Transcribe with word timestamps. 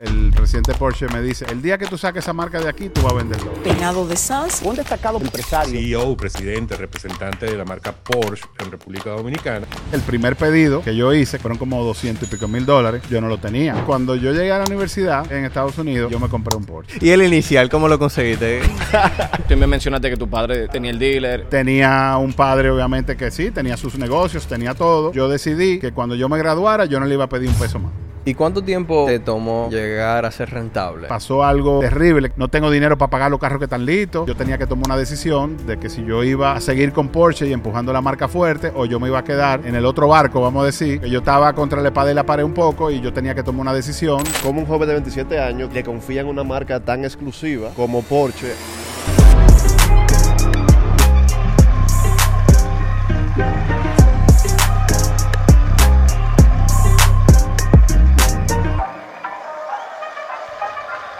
El 0.00 0.30
presidente 0.30 0.74
Porsche 0.74 1.08
me 1.08 1.20
dice, 1.20 1.44
el 1.50 1.60
día 1.60 1.76
que 1.76 1.86
tú 1.86 1.98
saques 1.98 2.22
esa 2.22 2.32
marca 2.32 2.60
de 2.60 2.68
aquí, 2.68 2.88
tú 2.88 3.02
vas 3.02 3.14
a 3.14 3.16
venderlo. 3.16 3.52
Peinado 3.64 4.06
de 4.06 4.14
SAS. 4.14 4.62
Un 4.62 4.76
destacado 4.76 5.18
empresario. 5.20 5.72
CEO, 5.72 6.16
presidente, 6.16 6.76
representante 6.76 7.46
de 7.46 7.56
la 7.56 7.64
marca 7.64 7.90
Porsche 7.90 8.44
en 8.60 8.70
República 8.70 9.10
Dominicana. 9.10 9.66
El 9.90 10.00
primer 10.02 10.36
pedido 10.36 10.82
que 10.82 10.94
yo 10.94 11.12
hice 11.12 11.40
fueron 11.40 11.58
como 11.58 11.82
200 11.82 12.28
y 12.28 12.30
pico 12.30 12.46
mil 12.46 12.64
dólares. 12.64 13.02
Yo 13.10 13.20
no 13.20 13.26
lo 13.26 13.38
tenía. 13.38 13.74
Cuando 13.86 14.14
yo 14.14 14.32
llegué 14.32 14.52
a 14.52 14.58
la 14.58 14.66
universidad 14.66 15.32
en 15.32 15.44
Estados 15.44 15.76
Unidos, 15.78 16.12
yo 16.12 16.20
me 16.20 16.28
compré 16.28 16.56
un 16.56 16.64
Porsche. 16.64 16.98
¿Y 17.00 17.10
el 17.10 17.24
inicial 17.24 17.68
cómo 17.68 17.88
lo 17.88 17.98
conseguiste? 17.98 18.60
Tú 19.48 19.56
me 19.56 19.66
mencionaste 19.66 20.10
que 20.10 20.16
tu 20.16 20.30
padre 20.30 20.68
tenía 20.68 20.92
el 20.92 21.00
dealer. 21.00 21.48
Tenía 21.48 22.16
un 22.18 22.34
padre, 22.34 22.70
obviamente, 22.70 23.16
que 23.16 23.32
sí, 23.32 23.50
tenía 23.50 23.76
sus 23.76 23.98
negocios, 23.98 24.46
tenía 24.46 24.74
todo. 24.74 25.12
Yo 25.12 25.28
decidí 25.28 25.80
que 25.80 25.90
cuando 25.90 26.14
yo 26.14 26.28
me 26.28 26.38
graduara, 26.38 26.84
yo 26.84 27.00
no 27.00 27.06
le 27.06 27.14
iba 27.14 27.24
a 27.24 27.28
pedir 27.28 27.48
un 27.48 27.56
peso 27.56 27.80
más. 27.80 27.90
¿Y 28.28 28.34
cuánto 28.34 28.62
tiempo 28.62 29.06
te 29.06 29.20
tomó 29.20 29.70
llegar 29.70 30.26
a 30.26 30.30
ser 30.30 30.50
rentable? 30.50 31.08
Pasó 31.08 31.42
algo 31.42 31.80
terrible. 31.80 32.30
No 32.36 32.48
tengo 32.48 32.70
dinero 32.70 32.98
para 32.98 33.08
pagar 33.08 33.30
los 33.30 33.40
carros 33.40 33.58
que 33.58 33.64
están 33.64 33.86
listos. 33.86 34.26
Yo 34.26 34.36
tenía 34.36 34.58
que 34.58 34.66
tomar 34.66 34.84
una 34.88 34.98
decisión 34.98 35.56
de 35.66 35.78
que 35.78 35.88
si 35.88 36.04
yo 36.04 36.22
iba 36.22 36.52
a 36.52 36.60
seguir 36.60 36.92
con 36.92 37.08
Porsche 37.08 37.46
y 37.46 37.54
empujando 37.54 37.90
la 37.90 38.02
marca 38.02 38.28
fuerte 38.28 38.70
o 38.74 38.84
yo 38.84 39.00
me 39.00 39.08
iba 39.08 39.20
a 39.20 39.24
quedar 39.24 39.62
en 39.64 39.74
el 39.74 39.86
otro 39.86 40.08
barco, 40.08 40.42
vamos 40.42 40.62
a 40.62 40.66
decir, 40.66 41.00
que 41.00 41.08
yo 41.08 41.20
estaba 41.20 41.54
contra 41.54 41.80
la 41.80 41.88
espada 41.88 42.10
y 42.10 42.14
la 42.14 42.24
pared 42.24 42.44
un 42.44 42.52
poco 42.52 42.90
y 42.90 43.00
yo 43.00 43.14
tenía 43.14 43.34
que 43.34 43.42
tomar 43.42 43.62
una 43.62 43.72
decisión. 43.72 44.22
Como 44.42 44.60
un 44.60 44.66
joven 44.66 44.88
de 44.88 44.94
27 44.96 45.40
años 45.40 45.70
que 45.70 45.82
confía 45.82 46.20
en 46.20 46.26
una 46.26 46.44
marca 46.44 46.80
tan 46.80 47.06
exclusiva 47.06 47.70
como 47.74 48.02
Porsche. 48.02 48.52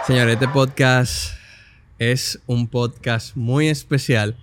Señores, 0.09 0.33
este 0.33 0.47
podcast 0.47 1.33
es 1.99 2.39
un 2.47 2.67
podcast 2.67 3.35
muy 3.35 3.67
especial 3.67 4.35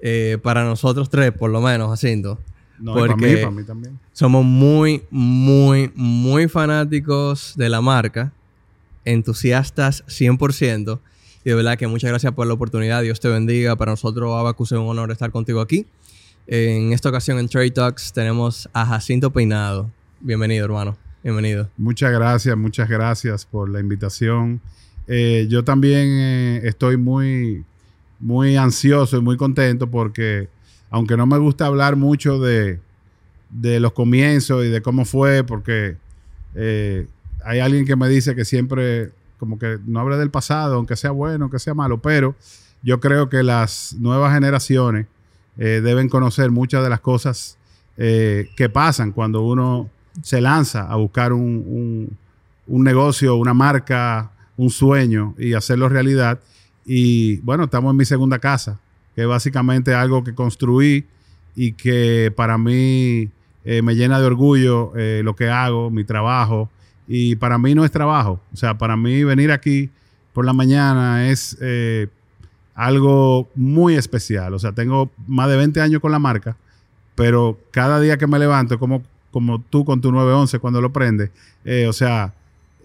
eh, 0.00 0.38
para 0.42 0.64
nosotros 0.64 1.10
tres, 1.10 1.30
por 1.30 1.50
lo 1.50 1.60
menos, 1.60 1.90
Jacinto. 1.90 2.38
No, 2.78 2.94
para 2.94 3.14
mí, 3.14 3.36
para 3.36 3.50
mí 3.50 3.64
también. 3.64 4.00
Somos 4.14 4.46
muy, 4.46 5.02
muy, 5.10 5.92
muy 5.94 6.48
fanáticos 6.48 7.52
de 7.54 7.68
la 7.68 7.82
marca, 7.82 8.32
entusiastas 9.04 10.06
100%. 10.06 11.00
Y 11.44 11.50
de 11.50 11.54
verdad 11.54 11.76
que 11.76 11.86
muchas 11.86 12.08
gracias 12.08 12.32
por 12.32 12.46
la 12.46 12.54
oportunidad. 12.54 13.02
Dios 13.02 13.20
te 13.20 13.28
bendiga. 13.28 13.76
Para 13.76 13.92
nosotros, 13.92 14.32
Abacus, 14.34 14.72
es 14.72 14.78
un 14.78 14.88
honor 14.88 15.10
estar 15.10 15.30
contigo 15.30 15.60
aquí. 15.60 15.84
En 16.46 16.94
esta 16.94 17.10
ocasión 17.10 17.38
en 17.38 17.50
Trade 17.50 17.72
Talks 17.72 18.14
tenemos 18.14 18.70
a 18.72 18.86
Jacinto 18.86 19.30
Peinado. 19.34 19.90
Bienvenido, 20.20 20.64
hermano. 20.64 21.01
Bienvenido. 21.22 21.68
Muchas 21.76 22.10
gracias, 22.10 22.56
muchas 22.56 22.88
gracias 22.88 23.46
por 23.46 23.68
la 23.68 23.78
invitación. 23.78 24.60
Eh, 25.06 25.46
yo 25.48 25.62
también 25.62 26.08
eh, 26.08 26.60
estoy 26.64 26.96
muy, 26.96 27.64
muy 28.18 28.56
ansioso 28.56 29.18
y 29.18 29.20
muy 29.20 29.36
contento 29.36 29.88
porque, 29.88 30.48
aunque 30.90 31.16
no 31.16 31.24
me 31.26 31.38
gusta 31.38 31.66
hablar 31.66 31.94
mucho 31.94 32.40
de, 32.40 32.80
de 33.50 33.78
los 33.78 33.92
comienzos 33.92 34.64
y 34.64 34.68
de 34.68 34.82
cómo 34.82 35.04
fue, 35.04 35.44
porque 35.44 35.96
eh, 36.56 37.06
hay 37.44 37.60
alguien 37.60 37.86
que 37.86 37.94
me 37.94 38.08
dice 38.08 38.34
que 38.34 38.44
siempre, 38.44 39.12
como 39.38 39.60
que 39.60 39.78
no 39.86 40.00
hable 40.00 40.16
del 40.16 40.30
pasado, 40.30 40.74
aunque 40.74 40.96
sea 40.96 41.12
bueno, 41.12 41.44
aunque 41.44 41.60
sea 41.60 41.74
malo, 41.74 42.02
pero 42.02 42.34
yo 42.82 42.98
creo 42.98 43.28
que 43.28 43.44
las 43.44 43.94
nuevas 43.94 44.34
generaciones 44.34 45.06
deben 45.54 46.08
conocer 46.08 46.50
muchas 46.50 46.82
de 46.82 46.88
las 46.88 47.00
cosas 47.00 47.58
que 47.96 48.70
pasan 48.72 49.12
cuando 49.12 49.42
uno 49.42 49.90
se 50.20 50.40
lanza 50.40 50.82
a 50.82 50.96
buscar 50.96 51.32
un, 51.32 52.16
negocio, 52.66 53.36
una 53.36 53.54
marca, 53.54 54.30
un 54.56 54.70
sueño 54.70 55.34
y 55.38 55.54
hacerlo 55.54 55.88
realidad. 55.88 56.40
Y 56.84 57.38
bueno, 57.38 57.64
estamos 57.64 57.92
en 57.92 57.96
mi 57.96 58.04
segunda 58.04 58.38
casa, 58.38 58.78
que 59.14 59.22
es 59.22 59.28
básicamente 59.28 59.94
algo 59.94 60.24
que 60.24 60.34
construí 60.34 61.06
y 61.54 61.72
que 61.72 62.32
para 62.34 62.58
mí 62.58 63.30
eh, 63.64 63.82
me 63.82 63.94
llena 63.94 64.20
de 64.20 64.26
orgullo 64.26 64.92
eh, 64.96 65.22
lo 65.24 65.34
que 65.34 65.48
hago, 65.48 65.90
mi 65.90 66.04
trabajo. 66.04 66.70
Y 67.08 67.36
para 67.36 67.58
mí 67.58 67.74
no 67.74 67.84
es 67.84 67.90
trabajo. 67.90 68.40
O 68.52 68.56
sea, 68.56 68.78
para 68.78 68.96
mí 68.96 69.24
venir 69.24 69.52
aquí 69.52 69.90
por 70.32 70.44
la 70.44 70.52
mañana 70.52 71.28
es 71.28 71.56
eh, 71.60 72.08
algo 72.74 73.48
muy 73.54 73.94
especial. 73.94 74.54
O 74.54 74.58
sea, 74.58 74.72
tengo 74.72 75.10
más 75.26 75.48
de 75.48 75.56
20 75.56 75.80
años 75.80 76.00
con 76.00 76.12
la 76.12 76.18
marca, 76.18 76.56
pero 77.14 77.58
cada 77.70 78.00
día 78.00 78.16
que 78.16 78.26
me 78.26 78.38
levanto 78.38 78.78
como 78.78 79.02
como 79.32 79.60
tú 79.60 79.84
con 79.84 80.00
tu 80.00 80.12
911 80.12 80.58
cuando 80.60 80.80
lo 80.80 80.92
prendes. 80.92 81.30
Eh, 81.64 81.86
o 81.88 81.92
sea, 81.92 82.34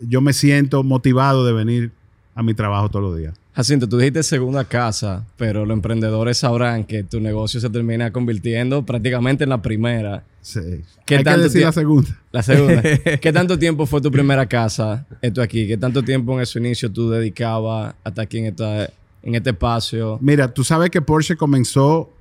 yo 0.02 0.22
me 0.22 0.34
siento 0.34 0.82
motivado 0.84 1.46
de 1.46 1.54
venir 1.54 1.92
a 2.34 2.42
mi 2.42 2.54
trabajo 2.54 2.90
todos 2.90 3.04
los 3.04 3.18
días. 3.18 3.36
Jacinto, 3.54 3.90
tú 3.90 3.98
dijiste 3.98 4.22
segunda 4.22 4.64
casa, 4.66 5.26
pero 5.36 5.66
los 5.66 5.76
emprendedores 5.76 6.38
sabrán 6.38 6.84
que 6.84 7.04
tu 7.04 7.20
negocio 7.20 7.60
se 7.60 7.70
termina 7.72 8.12
convirtiendo 8.12 8.86
prácticamente 8.86 9.46
en 9.46 9.50
la 9.50 9.62
primera. 9.64 10.24
Sí. 10.42 10.60
¿Qué 11.08 11.18
Hay 11.18 11.24
que 11.24 11.38
decir 11.38 11.64
la 11.64 11.72
segunda. 11.72 12.10
La 12.32 12.44
segunda. 12.44 12.84
¿Qué 13.22 13.34
tanto 13.34 13.58
tiempo 13.58 13.88
fue 13.88 14.00
tu 14.00 14.12
primera 14.12 14.46
casa, 14.46 15.08
esto 15.24 15.42
aquí? 15.42 15.68
¿Qué 15.68 15.76
tanto 15.76 16.04
tiempo 16.04 16.40
en 16.40 16.46
su 16.46 16.60
inicio 16.60 16.92
tú 16.92 17.10
dedicabas 17.10 17.96
hasta 18.04 18.22
aquí 18.22 18.38
en, 18.38 18.46
esta, 18.46 18.92
en 19.24 19.34
este 19.34 19.50
espacio? 19.50 20.20
Mira, 20.22 20.54
tú 20.54 20.64
sabes 20.64 20.92
que 20.92 21.02
Porsche 21.02 21.36
comenzó, 21.36 22.12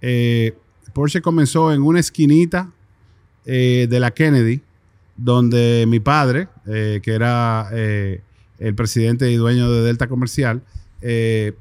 eh, 0.00 0.54
Porsche 0.94 1.20
comenzó 1.20 1.70
en 1.70 1.82
una 1.82 2.00
esquinita 2.00 2.72
eh, 3.50 3.86
de 3.88 3.98
la 3.98 4.10
Kennedy, 4.10 4.60
donde 5.16 5.86
mi 5.88 6.00
padre, 6.00 6.48
eh, 6.66 7.00
que 7.02 7.12
era 7.14 7.70
eh, 7.72 8.20
el 8.58 8.74
presidente 8.74 9.32
y 9.32 9.36
dueño 9.36 9.72
de 9.72 9.80
Delta 9.84 10.06
Comercial, 10.06 10.60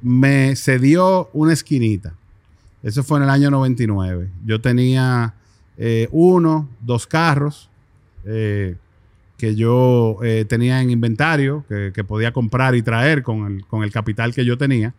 me 0.02 0.54
cedió 0.58 1.30
una 1.32 1.54
esquinita. 1.54 2.14
Eso 2.84 3.06
fue 3.06 3.20
en 3.20 3.24
el 3.24 3.30
año 3.30 3.50
99. 3.52 4.28
Yo 4.46 4.60
tenía 4.60 5.34
uno, 6.12 6.68
dos 6.82 7.08
carros 7.08 7.70
que 8.26 8.76
yo 9.56 10.20
tenía 10.50 10.82
en 10.82 10.90
inventario, 10.90 11.64
que, 11.70 12.04
podía 12.04 12.34
comprar 12.34 12.76
y 12.76 12.82
traer 12.82 13.24
con 13.24 13.46
el, 13.46 13.66
con 13.66 13.84
el 13.84 13.92
capital 13.94 14.34
que 14.34 14.44
yo 14.44 14.58
tenía. 14.58 14.94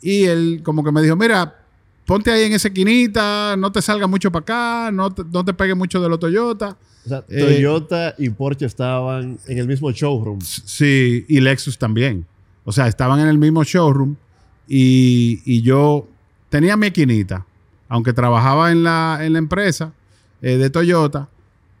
Y 0.00 0.24
él 0.24 0.62
como 0.64 0.82
que 0.82 0.92
me 0.92 1.02
dijo, 1.02 1.16
mira, 1.16 1.61
ponte 2.06 2.30
ahí 2.30 2.44
en 2.44 2.52
esa 2.52 2.68
esquinita, 2.68 3.56
no 3.56 3.72
te 3.72 3.82
salga 3.82 4.06
mucho 4.06 4.30
para 4.30 4.42
acá, 4.42 4.90
no 4.92 5.10
te, 5.10 5.22
no 5.24 5.44
te 5.44 5.54
pegue 5.54 5.74
mucho 5.74 6.00
de 6.00 6.08
los 6.08 6.18
Toyota. 6.18 6.76
O 7.04 7.08
sea, 7.08 7.24
eh, 7.28 7.40
Toyota 7.40 8.14
y 8.18 8.30
Porsche 8.30 8.66
estaban 8.66 9.38
en 9.46 9.58
el 9.58 9.66
mismo 9.66 9.90
showroom. 9.90 10.40
Sí, 10.40 11.24
y 11.28 11.40
Lexus 11.40 11.78
también. 11.78 12.26
O 12.64 12.72
sea, 12.72 12.86
estaban 12.86 13.20
en 13.20 13.28
el 13.28 13.38
mismo 13.38 13.64
showroom 13.64 14.16
y, 14.68 15.62
yo 15.62 16.08
tenía 16.48 16.76
mi 16.76 16.88
esquinita, 16.88 17.44
aunque 17.88 18.12
trabajaba 18.12 18.70
en 18.70 18.84
la, 18.84 19.18
en 19.22 19.32
la 19.32 19.38
empresa 19.38 19.92
eh, 20.40 20.56
de 20.56 20.70
Toyota, 20.70 21.28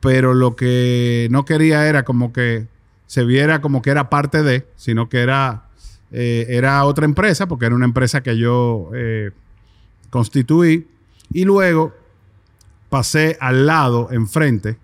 pero 0.00 0.34
lo 0.34 0.56
que 0.56 1.28
no 1.30 1.44
quería 1.44 1.88
era 1.88 2.04
como 2.04 2.32
que 2.32 2.66
se 3.06 3.24
viera 3.24 3.60
como 3.60 3.82
que 3.82 3.90
era 3.90 4.10
parte 4.10 4.42
de, 4.42 4.66
sino 4.76 5.08
que 5.08 5.18
era, 5.20 5.68
eh, 6.10 6.46
era 6.48 6.84
otra 6.84 7.04
empresa, 7.04 7.46
porque 7.46 7.66
era 7.66 7.74
una 7.74 7.84
empresa 7.84 8.22
que 8.22 8.36
yo 8.36 8.90
constituí 10.12 10.86
y 11.32 11.44
luego 11.44 11.94
pasé 12.90 13.38
al 13.40 13.66
lado, 13.66 14.10
enfrente, 14.12 14.76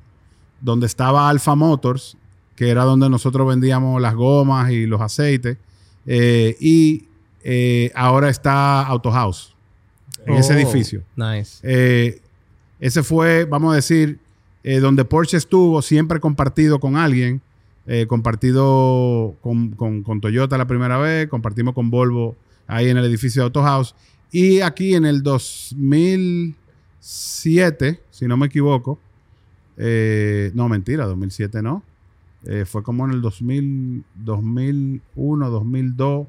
donde 0.62 0.86
estaba 0.86 1.28
Alfa 1.28 1.54
Motors, 1.54 2.16
que 2.56 2.70
era 2.70 2.84
donde 2.84 3.10
nosotros 3.10 3.46
vendíamos 3.46 4.00
las 4.00 4.14
gomas 4.14 4.70
y 4.70 4.86
los 4.86 5.02
aceites, 5.02 5.58
eh, 6.06 6.56
y 6.58 7.04
eh, 7.44 7.92
ahora 7.94 8.30
está 8.30 8.80
Auto 8.80 9.12
House, 9.12 9.54
en 10.24 10.36
ese 10.36 10.54
oh, 10.54 10.56
edificio. 10.56 11.02
Nice. 11.14 11.60
Eh, 11.62 12.22
ese 12.80 13.02
fue, 13.02 13.44
vamos 13.44 13.72
a 13.72 13.76
decir, 13.76 14.18
donde 14.80 15.04
Porsche 15.04 15.36
estuvo 15.36 15.80
siempre 15.82 16.20
compartido 16.20 16.80
con 16.80 16.96
alguien, 16.96 17.40
compartido 18.06 19.34
con, 19.40 19.70
con, 19.72 20.20
Toyota 20.20 20.58
la 20.58 20.66
primera 20.66 20.98
vez, 20.98 21.28
compartimos 21.28 21.74
con 21.74 21.90
Volvo 21.90 22.36
ahí 22.66 22.90
en 22.90 22.98
el 22.98 23.04
edificio 23.04 23.40
de 23.40 23.44
Auto 23.44 23.62
House, 23.62 23.94
y 24.30 24.60
aquí 24.60 24.94
en 24.94 25.06
el 25.06 25.22
2007, 25.22 28.00
si 28.10 28.26
no 28.26 28.36
me 28.36 28.44
equivoco, 28.46 28.98
eh, 29.78 30.50
no, 30.54 30.69
mentira, 30.69 31.06
2007 31.06 31.62
no. 31.62 31.82
Eh, 32.44 32.64
fue 32.66 32.82
como 32.82 33.06
en 33.06 33.12
el 33.12 33.22
2000, 33.22 34.04
2001, 34.16 35.50
2002, 35.50 36.26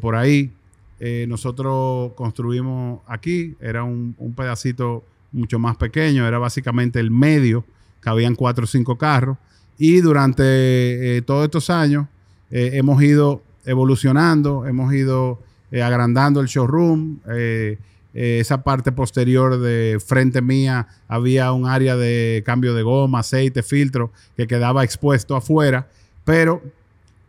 por 0.00 0.16
ahí. 0.16 0.52
Eh, 0.98 1.26
nosotros 1.28 2.12
construimos 2.14 3.00
aquí, 3.06 3.54
era 3.60 3.84
un, 3.84 4.14
pedacito 4.36 5.04
mucho 5.32 5.58
más 5.58 5.76
pequeño, 5.76 6.26
era 6.26 6.38
básicamente 6.38 7.00
el 7.00 7.10
medio, 7.10 7.64
cabían 8.00 8.34
cuatro 8.34 8.64
o 8.64 8.66
cinco 8.66 8.98
carros. 8.98 9.38
Y 9.78 10.00
durante 10.00 11.22
todos 11.22 11.44
estos 11.44 11.70
años 11.70 12.06
hemos 12.50 13.02
ido 13.02 13.42
evolucionando, 13.64 14.66
hemos 14.66 14.92
ido 14.92 15.40
eh, 15.72 15.82
agrandando 15.82 16.40
el 16.40 16.46
showroom. 16.46 17.18
Eh, 17.34 17.78
eh, 18.14 18.38
esa 18.40 18.62
parte 18.62 18.92
posterior 18.92 19.58
de 19.58 19.98
frente 20.04 20.42
mía 20.42 20.86
había 21.08 21.50
un 21.52 21.66
área 21.66 21.96
de 21.96 22.42
cambio 22.46 22.74
de 22.74 22.82
goma, 22.82 23.20
aceite, 23.20 23.62
filtro 23.62 24.12
que 24.36 24.46
quedaba 24.46 24.84
expuesto 24.84 25.34
afuera. 25.34 25.88
Pero 26.24 26.62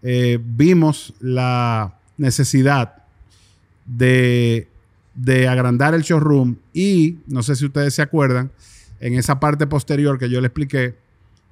eh, 0.03 0.37
vimos 0.43 1.13
la 1.21 1.95
necesidad 2.17 2.95
de, 3.85 4.67
de 5.15 5.47
agrandar 5.47 5.93
el 5.93 6.01
showroom 6.03 6.57
y, 6.73 7.17
no 7.27 7.41
sé 7.43 7.55
si 7.55 7.65
ustedes 7.65 7.93
se 7.95 8.01
acuerdan, 8.01 8.51
en 8.99 9.15
esa 9.15 9.39
parte 9.39 9.67
posterior 9.67 10.17
que 10.19 10.29
yo 10.29 10.39
le 10.41 10.47
expliqué, 10.47 10.95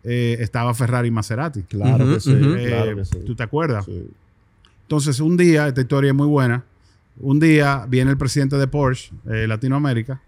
eh, 0.03 0.37
estaba 0.39 0.73
Ferrari 0.73 1.09
y 1.09 1.11
Maserati. 1.11 1.63
Claro 1.63 2.05
que 2.13 2.19
sí, 2.19 2.33
claro 2.35 2.91
Eh, 2.91 2.95
que 2.95 3.05
sí. 3.05 3.17
¿Tú 3.25 3.35
te 3.35 3.43
acuerdas? 3.43 3.85
Sí. 3.85 4.07
Entonces, 4.83 5.19
un 5.19 5.37
día, 5.37 5.67
esta 5.67 5.81
historia 5.81 6.09
es 6.09 6.15
muy 6.15 6.27
buena. 6.27 6.63
Un 7.17 7.39
día 7.39 7.85
viene 7.87 8.11
el 8.11 8.17
presidente 8.17 8.57
de 8.57 8.67
Porsche, 8.67 9.11
eh, 9.29 9.45
Latinoamérica, 9.47 10.21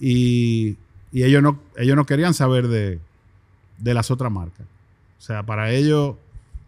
y, 0.00 0.76
y 1.12 1.22
ellos, 1.22 1.42
no, 1.42 1.58
ellos 1.76 1.96
no 1.96 2.04
querían 2.06 2.34
saber 2.34 2.68
de, 2.68 2.98
de 3.78 3.94
las 3.94 4.10
otras 4.10 4.32
marcas. 4.32 4.66
O 5.18 5.22
sea, 5.22 5.42
para 5.44 5.70
ellos, 5.72 6.16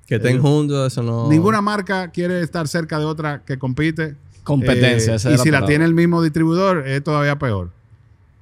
Que 0.07 0.17
estén 0.17 0.37
Eh, 0.37 0.41
juntos, 0.41 0.93
eso 0.93 1.03
no. 1.03 1.29
ninguna 1.29 1.61
marca 1.61 2.11
quiere 2.13 2.41
estar 2.41 2.69
cerca 2.69 2.99
de 2.99 3.05
otra 3.05 3.43
que 3.45 3.59
compite. 3.59 4.15
Competencia, 4.45 5.15
Eh, 5.15 5.17
esa 5.17 5.33
y 5.33 5.39
si 5.39 5.51
la 5.51 5.67
tiene 5.67 5.85
el 5.85 5.95
mismo 5.95 6.23
distribuidor, 6.23 6.87
es 6.87 7.03
todavía 7.03 7.37
peor. 7.39 7.71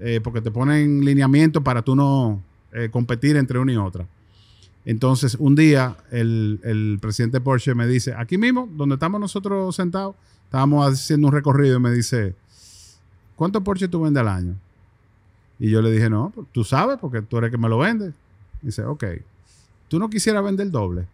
Eh, 0.01 0.21
porque 0.23 0.43
te 0.43 0.51
ponen 0.51 1.03
lineamiento 1.05 1.63
para 1.63 1.81
tú 1.81 1.97
no 1.97 2.43
eh, 2.73 2.91
competir 2.91 3.37
entre 3.37 3.59
una 3.59 3.73
y 3.73 3.77
otra. 3.77 4.07
Entonces, 4.85 5.35
un 5.39 5.55
día, 5.55 5.97
el, 6.11 6.61
el 6.63 6.99
presidente 7.01 7.41
Porsche 7.41 7.75
me 7.75 7.87
dice, 7.87 8.13
aquí 8.15 8.37
mismo, 8.37 8.69
donde 8.77 8.97
estamos 8.97 9.19
nosotros 9.19 9.75
sentados, 9.75 10.15
estábamos 10.55 10.87
haciendo 10.89 11.27
un 11.27 11.33
recorrido 11.33 11.79
y 11.79 11.81
me 11.81 11.91
dice, 11.91 12.33
¿cuántos 13.35 13.61
Porsche 13.65 13.89
tú 13.89 14.03
vendes 14.03 14.21
al 14.21 14.29
año? 14.29 14.55
Y 15.59 15.69
yo 15.69 15.83
le 15.83 15.91
dije, 15.91 16.09
no, 16.09 16.31
pues, 16.33 16.47
tú 16.53 16.63
sabes, 16.63 16.97
porque 17.01 17.23
tú 17.23 17.39
eres 17.39 17.49
el 17.49 17.51
que 17.51 17.59
me 17.59 17.69
lo 17.69 17.79
vende. 17.79 18.13
Dice, 18.63 18.85
ok, 18.85 19.05
¿tú 19.89 19.99
no 19.99 20.09
quisieras 20.09 20.45
vender 20.45 20.67
el 20.67 20.71
doble? 20.71 21.07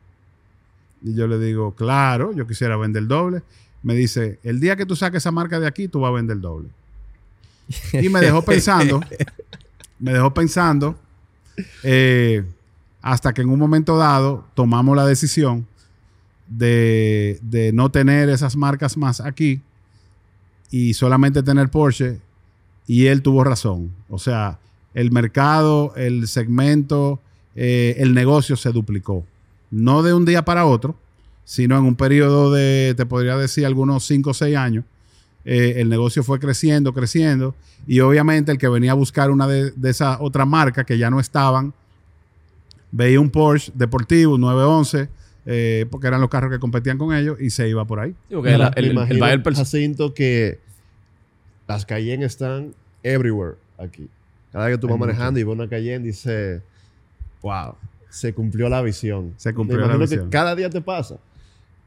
Y 1.01 1.15
yo 1.15 1.27
le 1.27 1.39
digo, 1.39 1.75
claro, 1.75 2.35
yo 2.35 2.47
quisiera 2.47 2.77
vender 2.77 3.01
el 3.01 3.09
doble. 3.09 3.43
Me 3.83 3.95
dice, 3.95 4.39
el 4.43 4.61
día 4.61 4.77
que 4.77 4.85
tú 4.85 4.95
saques 4.95 5.23
esa 5.23 5.31
marca 5.31 5.59
de 5.59 5.67
aquí, 5.67 5.89
tú 5.89 6.01
vas 6.01 6.11
a 6.11 6.17
vender 6.17 6.37
el 6.37 6.43
doble. 6.43 6.69
Y 7.95 8.11
me 8.11 8.21
dejó 8.21 8.43
pensando, 8.43 9.01
me 9.99 10.13
dejó 10.13 10.35
pensando, 10.35 10.97
eh, 11.83 12.45
hasta 13.01 13.33
que 13.33 13.41
en 13.41 13.49
un 13.49 13.59
momento 13.59 13.97
dado 13.97 14.45
tomamos 14.53 14.95
la 14.95 15.07
decisión 15.07 15.67
de, 16.51 17.39
de 17.43 17.73
no 17.73 17.91
tener 17.91 18.29
esas 18.29 18.57
marcas 18.57 18.99
más 18.99 19.21
aquí 19.21 19.63
y 20.71 20.95
solamente 20.95 21.43
tener 21.43 21.71
Porsche. 21.71 22.19
Y 22.87 23.07
él 23.07 23.23
tuvo 23.23 23.45
razón. 23.45 23.93
O 24.09 24.19
sea, 24.19 24.59
el 24.95 25.13
mercado, 25.13 25.95
el 25.97 26.27
segmento, 26.29 27.21
eh, 27.55 27.97
el 27.99 28.15
negocio 28.15 28.57
se 28.57 28.73
duplicó. 28.73 29.25
No 29.71 30.03
de 30.03 30.13
un 30.13 30.25
día 30.25 30.45
para 30.45 30.67
otro, 30.67 30.97
sino 31.45 31.79
en 31.79 31.85
un 31.85 31.97
periodo 31.97 32.53
de, 32.53 32.95
te 32.97 33.07
podría 33.07 33.37
decir, 33.37 33.65
algunos 33.65 34.05
5 34.05 34.31
o 34.31 34.35
6 34.35 34.57
años. 34.57 34.85
Eh, 35.45 35.75
el 35.77 35.89
negocio 35.89 36.23
fue 36.23 36.39
creciendo, 36.41 36.93
creciendo. 36.93 37.55
Y 37.87 38.01
obviamente 38.01 38.53
el 38.53 38.59
que 38.59 38.69
venía 38.69 38.93
a 38.93 38.95
buscar 38.95 39.31
una 39.31 39.47
de, 39.47 39.71
de 39.71 39.91
esas 39.91 40.19
otras 40.21 40.47
marcas 40.47 40.85
que 40.85 40.99
ya 40.99 41.11
no 41.11 41.21
estaban, 41.21 41.73
veía 42.91 43.21
un 43.21 43.31
Porsche 43.31 43.73
deportivo, 43.75 44.37
911, 44.37 45.09
eh, 45.53 45.85
porque 45.91 46.07
eran 46.07 46.21
los 46.21 46.31
carros 46.31 46.49
que 46.53 46.61
competían 46.61 46.97
con 46.97 47.13
ellos, 47.15 47.37
y 47.41 47.51
se 47.51 47.69
iba 47.69 47.85
por 47.85 47.99
ahí. 47.99 48.15
Porque 48.31 48.57
la- 48.57 48.71
Me 48.71 48.81
el, 48.81 48.97
el, 49.11 49.19
Bayer 49.19 49.43
Pers- 49.43 49.57
Jacinto, 49.57 50.15
que 50.15 50.61
las 51.67 51.85
Cayenne 51.85 52.25
están 52.25 52.73
everywhere 53.03 53.57
aquí. 53.79 54.09
Cada 54.53 54.67
vez 54.67 54.77
que 54.77 54.81
tú 54.81 54.87
vas 54.89 54.97
manejando 54.99 55.41
y 55.41 55.43
ves 55.43 55.53
una 55.53 55.69
Cayenne, 55.69 56.05
dice, 56.05 56.63
wow, 57.43 57.75
se 58.11 58.33
cumplió 58.33 58.69
la 58.69 58.81
visión. 58.83 59.35
Se 59.39 59.53
cumplió 59.55 59.81
Me 59.81 59.89
la 59.89 59.97
visión. 59.97 60.27
que 60.27 60.31
cada 60.31 60.55
día 60.55 60.71
te 60.71 60.81
pasa. 60.81 61.17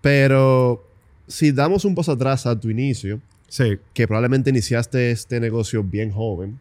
Pero 0.02 0.86
si 1.28 1.52
damos 1.54 1.86
un 1.86 1.96
paso 1.96 2.12
atrás 2.12 2.46
a 2.46 2.60
tu 2.60 2.70
inicio, 2.70 3.22
Sí. 3.48 3.78
que 3.94 4.08
probablemente 4.08 4.50
iniciaste 4.50 5.12
este 5.12 5.40
negocio 5.40 5.82
bien 5.84 6.12
joven, 6.12 6.60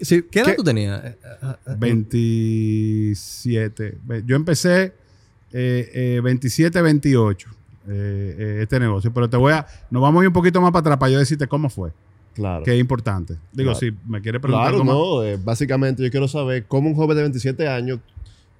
Sí, 0.00 0.22
¿Qué 0.30 0.40
edad 0.40 0.54
tú 0.56 0.64
tenías? 0.64 1.04
Eh, 1.04 1.16
eh, 1.22 1.54
eh, 1.66 1.74
27. 1.78 3.98
Ve- 4.04 4.22
Yo 4.26 4.34
empecé 4.36 4.94
eh, 5.52 5.90
eh, 6.16 6.20
27, 6.22 6.80
28 6.82 7.48
eh, 7.88 8.36
eh, 8.38 8.58
este 8.62 8.78
negocio. 8.80 9.12
Pero 9.12 9.28
te 9.28 9.36
voy 9.36 9.52
a. 9.52 9.66
Nos 9.90 10.02
vamos 10.02 10.20
a 10.20 10.24
ir 10.24 10.28
un 10.28 10.32
poquito 10.34 10.60
más 10.60 10.70
para 10.70 10.80
atrás 10.80 10.98
para 10.98 11.12
yo 11.12 11.18
decirte 11.18 11.46
cómo 11.46 11.68
fue. 11.68 11.90
claro. 12.34 12.64
Que 12.64 12.74
es 12.74 12.80
importante. 12.80 13.34
Digo, 13.52 13.72
Claro. 13.72 13.78
si 13.78 13.92
me 14.08 14.20
quiere 14.22 14.40
preguntar 14.40 14.70
Claro, 14.70 14.78
cómo. 14.78 14.92
no. 14.92 15.22
eh, 15.24 15.38
básicamente 15.42 16.02
yo 16.02 16.10
quiero 16.10 16.28
saber 16.28 16.64
cómo 16.66 16.88
un 16.88 16.94
joven 16.94 17.16
de 17.16 17.22
27 17.24 17.68
años 17.68 17.98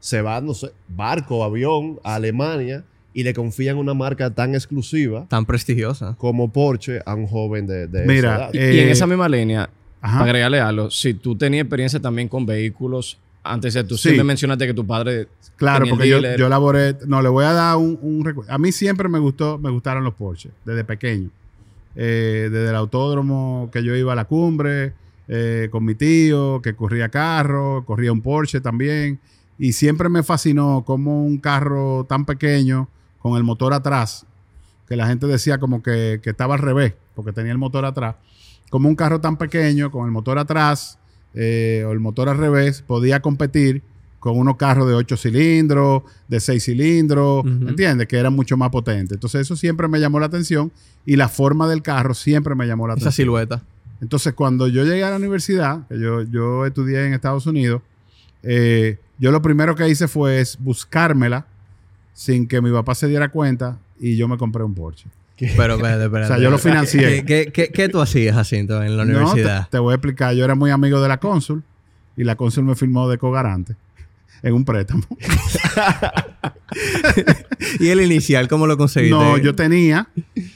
se 0.00 0.20
va, 0.20 0.40
no 0.40 0.52
sé, 0.54 0.72
barco, 0.88 1.44
avión, 1.44 1.98
a 2.02 2.16
Alemania 2.16 2.84
y 3.14 3.22
le 3.22 3.32
confía 3.34 3.70
en 3.70 3.76
una 3.78 3.94
marca 3.94 4.30
tan 4.34 4.54
exclusiva 4.54 5.26
Tan 5.28 5.44
prestigiosa. 5.46 6.16
como 6.18 6.50
Porsche 6.52 7.00
a 7.06 7.14
un 7.14 7.26
joven 7.26 7.66
de, 7.66 7.86
de 7.86 8.04
Mira, 8.06 8.48
esa 8.48 8.58
edad. 8.58 8.72
y 8.74 8.78
en 8.80 8.88
esa 8.88 9.06
misma 9.06 9.28
línea, 9.28 9.70
Ajá. 10.00 10.18
para 10.18 10.30
agregarle 10.30 10.58
algo, 10.60 10.90
si 10.90 11.14
tú 11.14 11.36
tenías 11.36 11.62
experiencia 11.62 12.00
también 12.00 12.26
con 12.28 12.44
vehículos, 12.44 13.18
antes 13.44 13.74
de 13.74 13.84
tú 13.84 13.96
Sí. 13.96 14.02
siempre 14.10 14.24
mencionaste 14.24 14.66
que 14.66 14.74
tu 14.74 14.86
padre 14.86 15.28
Claro, 15.56 15.86
porque 15.88 16.08
yo, 16.08 16.18
yo 16.36 16.48
laboré. 16.48 16.96
No, 17.06 17.22
le 17.22 17.28
voy 17.28 17.44
a 17.44 17.52
dar 17.52 17.76
un, 17.76 17.98
un 18.02 18.44
A 18.48 18.58
mí 18.58 18.72
siempre 18.72 19.08
me 19.08 19.18
gustó, 19.20 19.58
me 19.58 19.70
gustaron 19.70 20.02
los 20.02 20.14
Porsche, 20.14 20.50
desde 20.64 20.84
pequeño. 20.84 21.30
Eh, 21.94 22.48
desde 22.50 22.70
el 22.70 22.74
autódromo 22.74 23.68
que 23.72 23.84
yo 23.84 23.94
iba 23.94 24.12
a 24.12 24.16
la 24.16 24.24
cumbre, 24.24 24.94
eh, 25.28 25.68
con 25.70 25.84
mi 25.84 25.94
tío, 25.94 26.60
que 26.62 26.74
corría 26.74 27.10
carro, 27.10 27.84
corría 27.84 28.12
un 28.12 28.22
Porsche 28.22 28.60
también. 28.60 29.20
Y 29.58 29.72
siempre 29.72 30.08
me 30.08 30.22
fascinó 30.22 30.82
como 30.84 31.24
un 31.24 31.38
carro 31.38 32.06
tan 32.08 32.24
pequeño, 32.24 32.88
con 33.20 33.36
el 33.36 33.44
motor 33.44 33.72
atrás, 33.72 34.26
que 34.88 34.96
la 34.96 35.06
gente 35.06 35.26
decía 35.28 35.58
como 35.58 35.80
que, 35.82 36.18
que 36.22 36.30
estaba 36.30 36.54
al 36.54 36.60
revés, 36.60 36.94
porque 37.14 37.32
tenía 37.32 37.52
el 37.52 37.58
motor 37.58 37.84
atrás. 37.84 38.16
Como 38.70 38.88
un 38.88 38.96
carro 38.96 39.20
tan 39.20 39.36
pequeño, 39.36 39.90
con 39.92 40.06
el 40.06 40.10
motor 40.10 40.38
atrás, 40.38 40.98
eh, 41.34 41.84
o 41.86 41.92
el 41.92 42.00
motor 42.00 42.28
al 42.28 42.38
revés, 42.38 42.82
podía 42.82 43.20
competir 43.20 43.82
con 44.18 44.38
unos 44.38 44.56
carros 44.56 44.86
de 44.86 44.94
8 44.94 45.16
cilindros, 45.16 46.02
de 46.28 46.38
6 46.38 46.62
cilindros. 46.64 47.44
¿me 47.44 47.70
¿entiendes? 47.70 48.06
Que 48.06 48.18
eran 48.18 48.32
mucho 48.32 48.56
más 48.56 48.70
potentes. 48.70 49.16
Entonces 49.16 49.40
eso 49.40 49.56
siempre 49.56 49.88
me 49.88 49.98
llamó 49.98 50.20
la 50.20 50.26
atención 50.26 50.70
y 51.04 51.16
la 51.16 51.28
forma 51.28 51.68
del 51.68 51.82
carro 51.82 52.14
siempre 52.14 52.54
me 52.54 52.66
llamó 52.66 52.86
la 52.86 52.94
Esa 52.94 53.08
atención. 53.08 53.24
silueta. 53.24 53.62
Entonces 54.00 54.32
cuando 54.34 54.68
yo 54.68 54.84
llegué 54.84 55.02
a 55.02 55.10
la 55.10 55.16
universidad, 55.16 55.86
que 55.88 55.98
yo, 55.98 56.22
yo 56.22 56.66
estudié 56.66 57.06
en 57.06 57.14
Estados 57.14 57.46
Unidos, 57.46 57.82
eh, 58.44 58.98
yo 59.18 59.32
lo 59.32 59.42
primero 59.42 59.74
que 59.74 59.88
hice 59.88 60.06
fue 60.08 60.40
es 60.40 60.58
buscármela 60.60 61.46
sin 62.12 62.46
que 62.46 62.60
mi 62.60 62.70
papá 62.70 62.94
se 62.94 63.08
diera 63.08 63.28
cuenta 63.30 63.78
y 63.98 64.16
yo 64.16 64.28
me 64.28 64.36
compré 64.36 64.62
un 64.62 64.74
Porsche. 64.74 65.06
Pero, 65.56 65.74
espérate, 65.74 66.04
espérate. 66.04 66.24
O 66.32 66.36
sea, 66.36 66.38
yo 66.38 66.50
lo 66.50 66.58
financié. 66.58 67.24
¿Qué, 67.24 67.24
qué, 67.24 67.52
qué, 67.52 67.68
qué 67.72 67.88
tú 67.88 68.00
hacías, 68.00 68.34
Jacinto, 68.34 68.82
en 68.82 68.96
la 68.96 69.04
No, 69.04 69.12
te- 69.12 69.18
universidad? 69.18 69.68
te, 69.70 69.78
voy 69.78 69.92
a 69.92 69.94
explicar. 69.96 70.34
Yo 70.34 70.44
era 70.44 70.54
muy 70.54 70.70
amigo 70.70 71.00
de 71.00 71.08
la 71.08 71.18
cónsul 71.18 71.62
y 72.16 72.24
la 72.24 72.36
cónsul 72.36 72.64
me 72.64 72.74
firmó 72.74 73.08
de 73.08 73.18
cogarante 73.18 73.76
en 74.42 74.54
un 74.54 74.64
préstamo. 74.64 75.02
¿Y 77.80 77.88
el 77.88 78.00
inicial 78.00 78.48
cómo 78.48 78.66
lo 78.66 78.76
conseguiste? 78.76 79.16
No, 79.16 79.38
yo 79.38 79.54
tenía, 79.54 80.08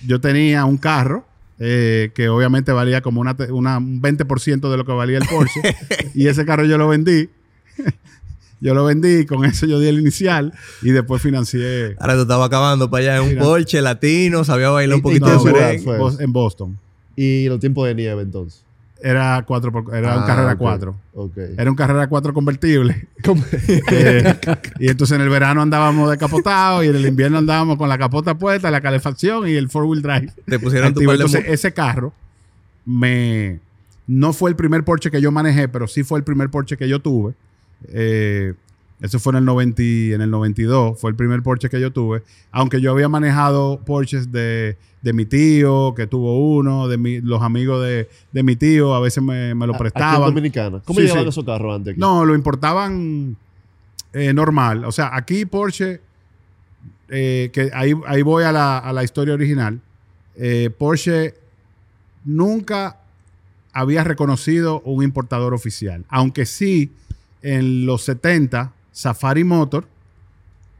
yo 0.06 0.20
tenía 0.20 0.64
un 0.64 0.76
carro 0.76 1.26
eh, 1.58 2.10
que 2.14 2.28
obviamente 2.28 2.72
valía 2.72 3.00
como 3.00 3.20
una, 3.20 3.36
una- 3.50 3.78
un 3.78 4.00
20% 4.02 4.70
de 4.70 4.76
lo 4.76 4.84
que 4.84 4.92
valía 4.92 5.18
el 5.18 5.26
Porsche. 5.26 5.60
y 6.14 6.26
ese 6.28 6.44
carro 6.44 6.64
yo 6.64 6.78
lo 6.78 6.88
vendí. 6.88 7.28
Yo 8.60 8.74
lo 8.74 8.84
vendí, 8.84 9.26
con 9.26 9.44
eso 9.44 9.66
yo 9.66 9.78
di 9.78 9.88
el 9.88 10.00
inicial 10.00 10.52
y 10.82 10.90
después 10.90 11.20
financié. 11.22 11.94
Ahora 12.00 12.14
tú 12.14 12.22
estabas 12.22 12.46
acabando 12.46 12.90
para 12.90 13.02
allá 13.02 13.16
en 13.16 13.22
un 13.22 13.28
Mira. 13.30 13.42
Porsche 13.42 13.82
latino, 13.82 14.44
sabía 14.44 14.70
bailar 14.70 14.94
un 14.94 15.00
¿Y- 15.00 15.02
poquito 15.02 15.26
No, 15.26 15.42
de 15.44 15.52
merengue. 15.52 16.24
en 16.24 16.32
Boston. 16.32 16.78
Y 17.16 17.48
los 17.48 17.60
tiempos 17.60 17.86
de 17.88 17.94
nieve 17.94 18.22
entonces. 18.22 18.62
Era 19.02 19.44
cuatro 19.46 19.70
por- 19.70 19.94
era 19.94 20.16
un 20.16 20.22
Ah, 20.22 20.26
carrera 20.26 20.52
ok, 20.52 20.58
4. 20.58 20.96
Ok. 21.14 21.36
Era 21.58 21.70
un 21.70 21.76
carrera 21.76 22.08
4 22.08 22.32
convertible. 22.32 23.06
Eh, 23.92 24.34
y 24.80 24.88
entonces 24.88 25.16
en 25.16 25.20
el 25.22 25.28
verano 25.28 25.60
andábamos 25.60 26.08
descapotados 26.10 26.84
y 26.84 26.88
en 26.88 26.96
el 26.96 27.06
invierno 27.06 27.38
andábamos 27.38 27.76
con 27.76 27.88
la 27.90 27.98
capota 27.98 28.36
puesta, 28.38 28.70
la 28.70 28.80
calefacción 28.80 29.46
y 29.48 29.52
el 29.54 29.68
four 29.68 29.84
wheel 29.84 30.00
drive. 30.02 30.32
Te 30.46 30.58
pusieron 30.58 30.94
tu 30.94 31.00
Entonces 31.02 31.44
ese 31.46 31.72
carro 31.72 32.12
me 32.84 33.60
no 34.06 34.32
fue 34.32 34.50
el 34.50 34.56
primer 34.56 34.84
Porsche 34.84 35.10
que 35.10 35.20
yo 35.20 35.30
manejé, 35.32 35.68
pero 35.68 35.88
sí 35.88 36.02
fue 36.04 36.18
el 36.18 36.24
primer 36.24 36.48
Porsche 36.48 36.76
que 36.76 36.88
yo 36.88 37.00
tuve. 37.00 37.34
Eh, 37.88 38.54
eso 39.00 39.18
fue 39.18 39.32
en 39.32 39.36
el, 39.38 39.44
90, 39.44 39.82
y- 39.82 40.12
en 40.14 40.22
el 40.22 40.30
92, 40.30 40.98
fue 40.98 41.10
el 41.10 41.16
primer 41.16 41.42
Porsche 41.42 41.68
que 41.68 41.80
yo 41.80 41.92
tuve. 41.92 42.22
Aunque 42.50 42.80
yo 42.80 42.90
había 42.92 43.08
manejado 43.08 43.80
Porsches 43.84 44.32
de, 44.32 44.78
de 45.02 45.12
mi 45.12 45.26
tío, 45.26 45.94
que 45.94 46.06
tuvo 46.06 46.56
uno, 46.56 46.88
de 46.88 46.96
mi- 46.96 47.20
los 47.20 47.42
amigos 47.42 47.82
de, 47.84 48.08
de 48.32 48.42
mi 48.42 48.56
tío, 48.56 48.94
a 48.94 49.00
veces 49.00 49.22
me, 49.22 49.54
me 49.54 49.66
lo 49.66 49.74
Aquí 49.74 49.82
en 49.84 49.90
prestaban. 49.92 50.20
Dominicana. 50.22 50.80
¿Cómo 50.84 50.98
Sí, 50.98 51.02
llegaban 51.04 51.24
sí. 51.24 51.28
esos 51.28 51.44
carros 51.44 51.74
antes 51.76 51.92
aquí? 51.92 52.00
No, 52.00 52.24
lo 52.24 52.34
importaban 52.34 53.36
eh, 54.14 54.32
normal. 54.32 54.84
O 54.86 54.92
sea, 54.92 55.10
aquí 55.14 55.44
Porsche, 55.44 56.00
eh, 57.10 57.50
que 57.52 57.70
ahí, 57.74 57.92
ahí 58.06 58.22
voy 58.22 58.44
a 58.44 58.52
la, 58.52 58.78
a 58.78 58.92
la 58.94 59.04
historia 59.04 59.34
original. 59.34 59.78
Eh, 60.36 60.70
Porsche 60.76 61.34
nunca 62.24 62.96
había 63.72 64.04
reconocido 64.04 64.80
un 64.80 65.04
importador 65.04 65.52
oficial. 65.52 66.04
Aunque 66.08 66.46
sí, 66.46 66.92
en 67.46 67.86
los 67.86 68.02
70, 68.04 68.72
Safari 68.92 69.44
Motor, 69.44 69.86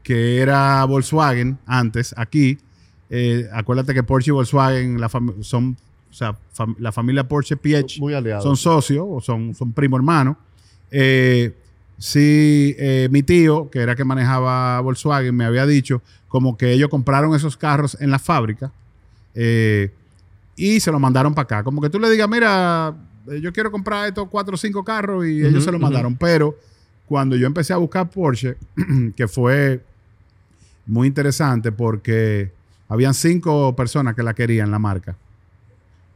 que 0.03 0.39
era 0.41 0.83
Volkswagen 0.85 1.57
antes, 1.65 2.13
aquí. 2.17 2.57
Eh, 3.09 3.47
acuérdate 3.53 3.93
que 3.93 4.03
Porsche 4.03 4.31
y 4.31 4.33
Volkswagen 4.33 4.99
la 4.99 5.09
son, 5.41 5.77
o 6.09 6.13
sea, 6.13 6.37
fam- 6.55 6.75
la 6.79 6.91
familia 6.91 7.27
Porsche 7.27 7.55
PH 7.55 7.99
Muy 7.99 8.13
son 8.41 8.57
socios 8.57 9.05
o 9.09 9.21
son, 9.21 9.55
son 9.55 9.71
primo 9.71 9.95
hermano. 9.95 10.37
Eh, 10.91 11.53
sí, 11.97 12.75
eh, 12.77 13.07
mi 13.11 13.23
tío, 13.23 13.69
que 13.69 13.79
era 13.79 13.95
que 13.95 14.03
manejaba 14.03 14.79
Volkswagen, 14.81 15.35
me 15.35 15.45
había 15.45 15.65
dicho 15.65 16.01
como 16.27 16.57
que 16.57 16.73
ellos 16.73 16.89
compraron 16.89 17.33
esos 17.33 17.55
carros 17.55 17.95
en 18.01 18.11
la 18.11 18.19
fábrica 18.19 18.71
y 20.55 20.79
se 20.79 20.91
los 20.91 20.99
mandaron 20.99 21.33
para 21.33 21.43
acá. 21.43 21.63
Como 21.63 21.81
que 21.81 21.89
tú 21.89 21.99
le 21.99 22.09
digas, 22.09 22.27
mira, 22.29 22.93
yo 23.41 23.51
quiero 23.53 23.71
comprar 23.71 24.07
estos 24.07 24.27
cuatro 24.29 24.55
o 24.55 24.57
cinco 24.57 24.83
carros 24.83 25.25
y 25.25 25.45
ellos 25.45 25.63
se 25.63 25.69
ujú. 25.69 25.79
mandaron. 25.79 26.15
Pero 26.15 26.57
cuando 27.05 27.35
yo 27.35 27.47
empecé 27.47 27.73
a 27.73 27.77
buscar 27.77 28.09
Porsche, 28.09 28.55
que 29.15 29.27
fue 29.27 29.81
muy 30.85 31.07
interesante 31.07 31.71
porque 31.71 32.51
habían 32.89 33.13
cinco 33.13 33.75
personas 33.75 34.15
que 34.15 34.23
la 34.23 34.33
querían, 34.33 34.71
la 34.71 34.79
marca. 34.79 35.17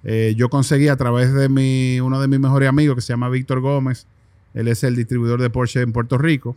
Eh, 0.04 0.34
yo 0.36 0.50
conseguí 0.50 0.88
a 0.88 0.96
través 0.96 1.34
de 1.34 1.48
mi, 1.50 2.00
uno 2.00 2.20
de 2.20 2.28
mis 2.28 2.40
mejores 2.40 2.68
amigos 2.70 2.96
que 2.96 3.02
se 3.02 3.14
llama 3.14 3.30
Víctor 3.30 3.60
Gómez. 3.60 4.08
Él 4.54 4.68
es 4.68 4.84
el 4.84 4.96
distribuidor 4.96 5.42
de 5.42 5.50
Porsche 5.50 5.82
en 5.82 5.92
Puerto 5.94 6.18
Rico. 6.18 6.56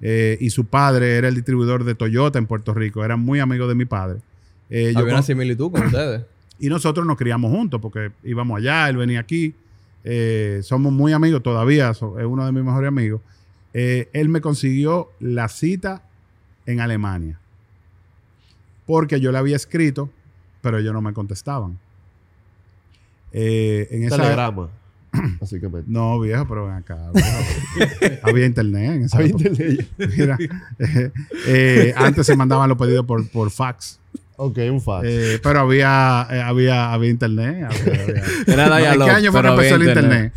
eh, 0.00 0.36
y 0.40 0.50
su 0.50 0.66
padre 0.66 1.16
era 1.16 1.28
el 1.28 1.34
distribuidor 1.34 1.84
de 1.84 1.94
Toyota 1.94 2.38
en 2.38 2.46
Puerto 2.46 2.74
Rico. 2.74 3.04
Eran 3.04 3.20
muy 3.20 3.40
amigos 3.40 3.68
de 3.68 3.74
mi 3.74 3.84
padre. 3.86 4.18
Eh, 4.70 4.90
yo 4.92 4.98
Había 5.00 5.14
una 5.14 5.22
similitud 5.22 5.70
con 5.70 5.82
ustedes. 5.86 6.22
y 6.58 6.68
nosotros 6.68 7.06
nos 7.06 7.16
criamos 7.16 7.50
juntos 7.50 7.80
porque 7.80 8.10
íbamos 8.24 8.58
allá, 8.58 8.88
él 8.88 8.96
venía 8.98 9.20
aquí. 9.20 9.54
Eh, 10.04 10.60
somos 10.62 10.92
muy 10.92 11.12
amigos 11.12 11.42
todavía, 11.42 11.90
es 11.90 12.02
uno 12.02 12.44
de 12.44 12.52
mis 12.52 12.62
mejores 12.62 12.88
amigos. 12.88 13.20
Eh, 13.72 14.08
él 14.12 14.28
me 14.28 14.40
consiguió 14.40 15.10
la 15.18 15.48
cita 15.48 16.02
en 16.66 16.80
Alemania. 16.80 17.40
Porque 18.86 19.18
yo 19.18 19.32
le 19.32 19.38
había 19.38 19.56
escrito, 19.56 20.10
pero 20.60 20.78
ellos 20.78 20.92
no 20.92 21.00
me 21.00 21.12
contestaban. 21.12 21.78
Eh, 23.32 23.88
en 23.90 24.04
esa, 24.04 24.16
Telegrama. 24.16 24.68
Básicamente. 25.40 25.90
no, 25.90 26.20
viejo, 26.20 26.46
pero 26.46 26.66
ven 26.66 26.76
acá. 26.76 27.10
viejo. 27.12 28.18
Había 28.22 28.46
internet 28.46 28.92
en 28.92 29.02
esa 29.04 29.18
Había 29.18 29.30
época. 29.30 29.48
internet. 29.48 29.88
Mira, 29.98 30.38
eh, 31.46 31.94
antes 31.96 32.26
se 32.26 32.36
mandaban 32.36 32.68
los 32.68 32.78
pedidos 32.78 33.06
por, 33.06 33.26
por 33.28 33.50
fax. 33.50 33.98
Ok, 34.36 34.58
un 34.70 34.80
fax. 34.80 35.06
Eh, 35.08 35.40
pero 35.42 35.60
había, 35.60 36.26
eh, 36.30 36.40
había, 36.42 36.92
había 36.92 37.10
internet. 37.10 37.66
había- 37.70 38.02
había- 38.02 38.22
Era 38.46 38.64
¿En 38.78 38.82
dial-up, 38.82 39.04
qué 39.04 39.10
año 39.10 39.32
fue 39.32 39.40
que 39.42 39.46
había 39.48 39.60
empezó 39.68 39.74
el 39.76 39.88
internet? 39.88 40.32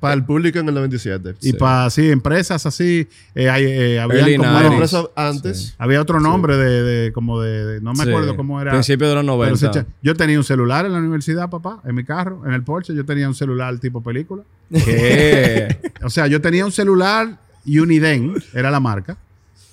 Para 0.00 0.14
el 0.14 0.24
público 0.24 0.58
en 0.58 0.66
el 0.66 0.74
97. 0.74 1.34
Y 1.42 1.52
para, 1.52 1.90
sí, 1.90 2.10
empresas 2.10 2.64
así, 2.64 3.06
eh, 3.34 3.50
eh, 3.54 3.96
Early 3.96 4.36
como- 4.38 5.10
antes. 5.14 5.74
había 5.76 6.00
otro 6.00 6.18
nombre 6.20 6.56
de, 6.56 6.82
de- 6.82 7.12
como 7.12 7.42
de, 7.42 7.66
de- 7.66 7.80
no 7.82 7.92
me 7.92 8.04
Sí. 8.04 8.08
acuerdo 8.08 8.34
cómo 8.34 8.58
era. 8.62 8.70
Principio 8.70 9.06
de 9.10 9.14
los 9.16 9.24
pero 9.24 9.36
90. 9.36 9.58
se 9.58 9.66
echa- 9.66 9.86
yo 10.00 10.14
tenía 10.14 10.38
un 10.38 10.44
celular 10.44 10.86
en 10.86 10.92
la 10.94 10.98
universidad, 11.00 11.50
papá, 11.50 11.82
en 11.84 11.94
mi 11.94 12.02
carro, 12.04 12.40
en 12.46 12.54
el 12.54 12.62
Porsche, 12.62 12.94
yo 12.94 13.04
tenía 13.04 13.28
un 13.28 13.34
celular 13.34 13.76
tipo 13.78 14.02
película. 14.02 14.42
¿Qué? 14.72 15.76
O 16.02 16.08
sea, 16.08 16.26
yo 16.28 16.40
tenía 16.40 16.64
un 16.64 16.72
celular 16.72 17.36
Uniden, 17.66 18.42
era 18.54 18.70
la 18.70 18.80
marca, 18.80 19.18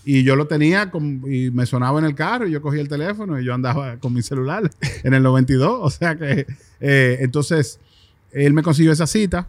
y 0.10 0.24
yo 0.24 0.38
lo 0.38 0.48
tenía 0.48 0.90
con- 0.90 1.22
y 1.30 1.52
me 1.52 1.66
sonaba 1.66 2.00
en 2.00 2.06
el 2.06 2.16
carro 2.16 2.48
y 2.48 2.52
yo 2.52 2.62
cogía 2.62 2.80
el 2.82 2.88
teléfono 2.88 3.40
y 3.42 3.44
yo 3.44 3.54
andaba 3.54 3.98
con 3.98 4.14
mi 4.14 4.22
celular 4.22 4.72
en 5.04 5.14
el 5.14 5.22
92. 5.22 5.80
O 5.82 5.90
sea 5.90 6.16
que, 6.16 6.46
eh, 6.80 7.18
entonces, 7.20 7.80
él 8.32 8.54
me 8.54 8.64
consiguió 8.64 8.94
esa 8.94 9.06
cita, 9.06 9.48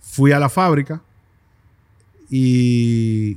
fui 0.00 0.32
a 0.32 0.38
la 0.38 0.48
fábrica 0.48 1.02
y 2.30 3.36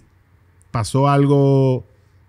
pasó 0.71 1.07
algo 1.09 1.83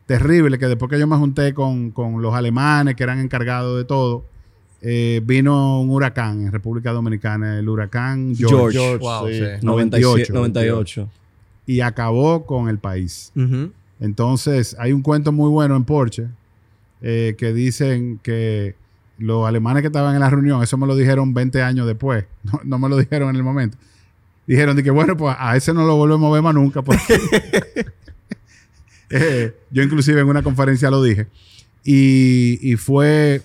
terrible 0.07 0.59
que 0.59 0.67
después 0.67 0.91
que 0.91 0.99
yo 0.99 1.07
me 1.07 1.17
junté 1.17 1.55
con, 1.55 1.91
con 1.91 2.21
los 2.21 2.35
alemanes 2.35 2.95
que 2.97 3.03
eran 3.03 3.21
encargados 3.21 3.77
de 3.79 3.85
todo, 3.85 4.25
eh, 4.83 5.21
vino 5.25 5.81
un 5.81 5.91
huracán 5.91 6.43
en 6.43 6.53
República 6.53 6.93
Dominicana, 6.93 7.59
el 7.59 7.69
huracán 7.69 8.35
George. 8.37 8.77
George. 8.79 8.99
Wow, 8.99 9.29
sí. 9.29 9.35
sí. 9.35 9.45
97, 9.67 10.33
98. 10.33 10.33
98. 10.35 11.09
y 11.67 11.81
acabó 11.81 12.45
con 12.45 12.69
el 12.69 12.79
país. 12.79 13.33
Ujú. 13.37 13.71
Entonces, 14.05 14.77
hay 14.79 14.93
un 14.93 15.01
cuento 15.01 15.33
muy 15.33 15.49
bueno 15.49 15.77
en 15.77 15.85
Porsche 15.85 16.29
eh, 17.01 17.35
que 17.39 17.55
dicen 17.55 18.21
que 18.23 18.75
los 19.17 19.49
alemanes 19.49 19.81
que 19.81 19.87
estaban 19.87 20.15
en 20.15 20.21
la 20.21 20.29
reunión, 20.29 20.63
eso 20.63 20.77
me 20.77 20.87
lo 20.87 20.95
dijeron 20.95 21.33
20 21.33 21.63
años 21.63 21.87
después, 21.87 22.27
no, 22.65 22.79
me 22.79 22.91
lo 22.91 22.99
dijeron 22.99 23.31
en 23.31 23.37
el 23.37 23.43
momento. 23.43 23.79
Dijeron 24.47 24.77
de 24.77 24.83
que, 24.83 24.91
bueno, 24.91 25.17
pues 25.17 25.35
a 25.39 25.57
ese 25.57 25.73
no 25.73 25.87
lo 25.87 25.97
volvemos 25.97 26.29
a 26.29 26.35
ver 26.35 26.43
más 26.43 26.55
nunca. 26.55 26.83
Porque 26.83 27.19
Eh, 29.11 29.55
yo 29.71 29.83
inclusive 29.83 30.21
en 30.21 30.27
una 30.27 30.43
conferencia 30.43 30.91
lo 30.91 31.01
dije. 31.01 31.29
Y 31.85 32.75
fue 32.77 33.43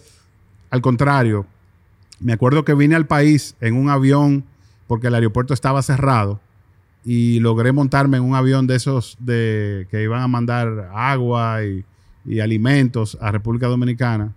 al 0.71 0.81
contrario. 0.81 1.45
Me 2.19 2.33
acuerdo 2.33 2.65
que 2.65 2.73
vine 2.73 2.95
al 2.95 3.05
país 3.05 3.55
en 3.61 3.75
un 3.75 3.89
avión 3.89 4.45
porque 4.87 5.07
el 5.07 5.15
aeropuerto 5.15 5.53
estaba 5.53 5.83
cerrado 5.83 6.41
y 7.11 7.39
logré 7.39 7.71
montarme 7.71 8.17
en 8.17 8.23
un 8.23 8.35
avión 8.35 8.67
de 8.67 8.75
esos 8.75 9.17
de 9.19 9.87
que 9.89 10.03
iban 10.03 10.21
a 10.21 10.27
mandar 10.27 10.91
agua 10.93 11.61
y, 11.63 11.83
alimentos 12.39 13.17
a 13.19 13.31
República 13.31 13.65
Dominicana 13.65 14.31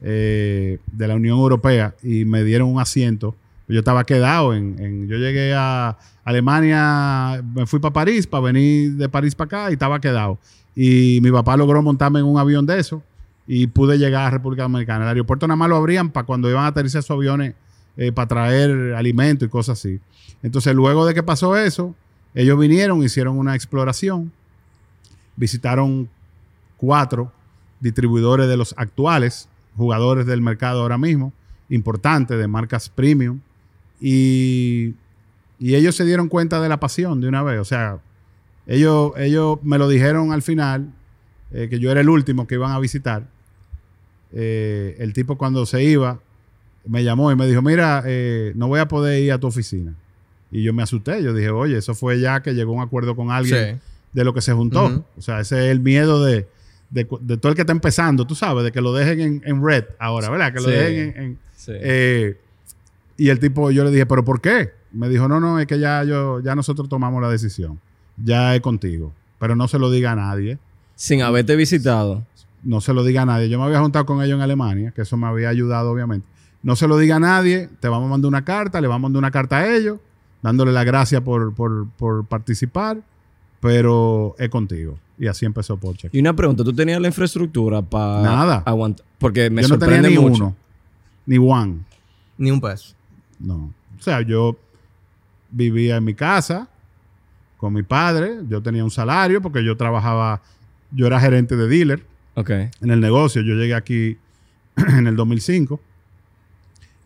eh, 0.00 0.78
de 0.86 1.08
la 1.08 1.16
Unión 1.16 1.36
Europea 1.36 1.96
y 2.00 2.24
me 2.24 2.44
dieron 2.44 2.68
un 2.68 2.78
asiento. 2.78 3.34
Yo 3.66 3.80
estaba 3.80 4.04
quedado 4.04 4.54
en, 4.54 5.08
yo 5.08 5.16
llegué 5.16 5.52
a 5.52 5.98
Alemania, 6.22 7.42
me 7.42 7.66
fui 7.66 7.80
para 7.80 7.92
París 7.92 8.28
para 8.28 8.44
venir 8.44 8.92
de 8.92 9.08
París 9.08 9.34
para 9.34 9.46
acá 9.46 9.70
y 9.70 9.72
estaba 9.72 10.00
quedado. 10.00 10.38
Y 10.76 11.18
mi 11.22 11.32
papá 11.32 11.56
logró 11.56 11.82
montarme 11.82 12.20
en 12.20 12.26
un 12.26 12.38
avión 12.38 12.64
de 12.66 12.78
eso 12.78 13.02
y 13.48 13.66
pude 13.66 13.98
llegar 13.98 14.26
a 14.26 14.30
República 14.30 14.62
Dominicana. 14.62 15.06
El 15.06 15.08
aeropuerto 15.08 15.48
nada 15.48 15.56
más 15.56 15.68
lo 15.68 15.74
abrían 15.74 16.10
para 16.10 16.24
cuando 16.24 16.48
iban 16.48 16.62
a 16.62 16.68
aterrizar 16.68 17.02
sus 17.02 17.10
aviones 17.10 17.56
eh, 17.96 18.12
para 18.12 18.28
traer 18.28 18.94
alimentos 18.94 19.48
y 19.48 19.50
cosas 19.50 19.76
así. 19.80 19.98
Entonces, 20.44 20.72
luego 20.72 21.04
de 21.04 21.14
que 21.14 21.24
pasó 21.24 21.56
eso, 21.56 21.96
ellos 22.34 22.58
vinieron, 22.58 23.02
hicieron 23.02 23.38
una 23.38 23.54
exploración, 23.54 24.32
visitaron 25.36 26.08
cuatro 26.76 27.32
distribuidores 27.80 28.48
de 28.48 28.56
los 28.56 28.74
actuales 28.76 29.48
jugadores 29.76 30.26
del 30.26 30.40
mercado 30.40 30.82
ahora 30.82 30.98
mismo, 30.98 31.32
importantes, 31.68 32.38
de 32.38 32.46
marcas 32.48 32.88
premium, 32.88 33.40
y, 34.00 34.94
ellos 35.60 35.94
se 35.94 36.04
dieron 36.04 36.28
cuenta 36.28 36.60
de 36.60 36.68
la 36.68 36.80
pasión 36.80 37.20
de 37.20 37.28
una 37.28 37.44
vez. 37.44 37.60
O 37.60 37.64
sea, 37.64 38.00
ellos, 38.66 39.12
ellos 39.16 39.60
me 39.62 39.78
lo 39.78 39.88
dijeron 39.88 40.32
al 40.32 40.42
final, 40.42 40.92
eh, 41.52 41.68
que 41.70 41.78
yo 41.78 41.90
era 41.92 42.00
el 42.00 42.08
último 42.08 42.48
que 42.48 42.56
iban 42.56 42.72
a 42.72 42.80
visitar. 42.80 43.28
Eh, 44.32 44.96
el 44.98 45.12
tipo 45.12 45.38
cuando 45.38 45.64
se 45.64 45.84
iba, 45.84 46.18
me 46.84 47.04
llamó 47.04 47.30
y 47.30 47.36
me 47.36 47.46
dijo, 47.46 47.62
mira, 47.62 48.02
eh, 48.06 48.52
no 48.56 48.66
voy 48.66 48.80
a 48.80 48.88
poder 48.88 49.22
ir 49.22 49.32
a 49.32 49.38
tu 49.38 49.46
oficina. 49.46 49.94
Y 50.52 50.62
yo 50.62 50.72
me 50.72 50.82
asusté, 50.82 51.22
yo 51.22 51.32
dije, 51.34 51.50
oye, 51.50 51.78
eso 51.78 51.94
fue 51.94 52.20
ya 52.20 52.42
que 52.42 52.52
llegó 52.54 52.72
a 52.72 52.76
un 52.76 52.82
acuerdo 52.82 53.16
con 53.16 53.30
alguien 53.30 53.80
Sí. 53.80 53.80
de 54.12 54.24
lo 54.24 54.34
que 54.34 54.42
se 54.42 54.52
juntó. 54.52 55.04
O 55.16 55.20
sea, 55.22 55.40
ese 55.40 55.64
es 55.66 55.72
el 55.72 55.80
miedo 55.80 56.22
de, 56.24 56.46
de, 56.90 57.04
todo 57.06 57.48
el 57.48 57.54
que 57.56 57.62
está 57.62 57.72
empezando, 57.72 58.26
tú 58.26 58.34
sabes, 58.34 58.62
de 58.64 58.70
que 58.70 58.80
lo 58.82 58.92
dejen 58.92 59.20
en, 59.20 59.42
en 59.46 59.64
red 59.64 59.84
ahora, 59.98 60.28
¿verdad? 60.30 60.52
Que 60.52 60.60
lo 60.60 60.66
Sí. 60.68 60.70
dejen 60.70 60.98
en... 61.16 61.22
en- 61.24 61.38
Sí. 61.56 61.72
eh, 61.74 62.38
y 63.16 63.28
el 63.28 63.38
tipo, 63.38 63.70
yo 63.70 63.84
le 63.84 63.90
dije, 63.90 64.04
¿pero 64.04 64.24
por 64.24 64.40
qué? 64.40 64.72
Me 64.90 65.08
dijo, 65.08 65.28
no, 65.28 65.38
no, 65.40 65.58
es 65.60 65.66
que 65.66 65.78
ya, 65.78 66.02
yo, 66.04 66.40
ya 66.40 66.54
nosotros 66.56 66.88
tomamos 66.88 67.22
la 67.22 67.28
decisión. 67.30 67.78
Ya 68.22 68.54
es 68.54 68.60
contigo. 68.60 69.12
Pero 69.38 69.54
no 69.56 69.68
se 69.68 69.78
lo 69.78 69.90
diga 69.90 70.12
a 70.12 70.16
nadie. 70.16 70.58
Sin 70.96 71.22
haberte 71.22 71.54
visitado. 71.56 72.26
No 72.64 72.80
se 72.80 72.92
lo 72.92 73.04
diga 73.04 73.22
a 73.22 73.26
nadie. 73.26 73.48
Yo 73.48 73.58
me 73.58 73.64
había 73.66 73.80
juntado 73.80 74.04
con 74.06 74.22
ellos 74.22 74.34
en 74.36 74.42
Alemania, 74.42 74.92
que 74.94 75.02
eso 75.02 75.16
me 75.16 75.26
había 75.28 75.48
ayudado, 75.48 75.90
obviamente. 75.92 76.26
No 76.62 76.74
se 76.76 76.86
lo 76.88 76.98
diga 76.98 77.16
a 77.16 77.20
nadie. 77.20 77.68
Te 77.80 77.88
vamos 77.88 78.06
a 78.08 78.10
mandar 78.10 78.28
una 78.28 78.44
carta, 78.44 78.80
le 78.80 78.88
vamos 78.88 79.00
a 79.00 79.02
mandar 79.04 79.18
una 79.20 79.30
carta 79.30 79.58
a 79.58 79.74
ellos, 79.76 79.98
dándole 80.42 80.72
la 80.72 80.84
gracia 80.84 81.22
por, 81.24 81.54
por, 81.54 81.88
por 81.96 82.26
participar, 82.26 83.00
pero 83.60 84.34
es 84.38 84.48
contigo. 84.48 84.98
Y 85.18 85.28
así 85.28 85.46
empezó 85.46 85.76
Porsche. 85.76 86.08
Y 86.12 86.20
una 86.20 86.34
pregunta, 86.34 86.64
¿tú 86.64 86.72
tenías 86.72 87.00
la 87.00 87.06
infraestructura 87.08 87.80
para 87.80 88.22
Nada. 88.22 88.62
aguantar? 88.66 89.06
Porque 89.18 89.50
me 89.50 89.62
yo 89.62 89.68
no 89.68 89.78
tenía 89.78 89.96
sorprende 89.96 90.10
ni 90.20 90.28
mucho. 90.28 90.44
uno, 90.46 90.56
ni 91.26 91.38
one. 91.38 91.78
Ni 92.38 92.50
un 92.50 92.60
peso. 92.60 92.94
No. 93.38 93.72
O 93.98 94.02
sea, 94.02 94.20
yo 94.22 94.56
vivía 95.50 95.96
en 95.96 96.04
mi 96.04 96.14
casa 96.14 96.68
con 97.56 97.72
mi 97.72 97.84
padre. 97.84 98.38
Yo 98.48 98.60
tenía 98.62 98.82
un 98.82 98.90
salario 98.90 99.40
porque 99.40 99.64
yo 99.64 99.76
trabajaba, 99.76 100.42
yo 100.90 101.06
era 101.06 101.20
gerente 101.20 101.54
de 101.56 101.68
dealer 101.68 102.04
Ok. 102.34 102.50
en 102.50 102.90
el 102.90 103.00
negocio. 103.00 103.42
Yo 103.42 103.54
llegué 103.54 103.74
aquí 103.74 104.16
en 104.76 105.06
el 105.06 105.14
2005. 105.14 105.78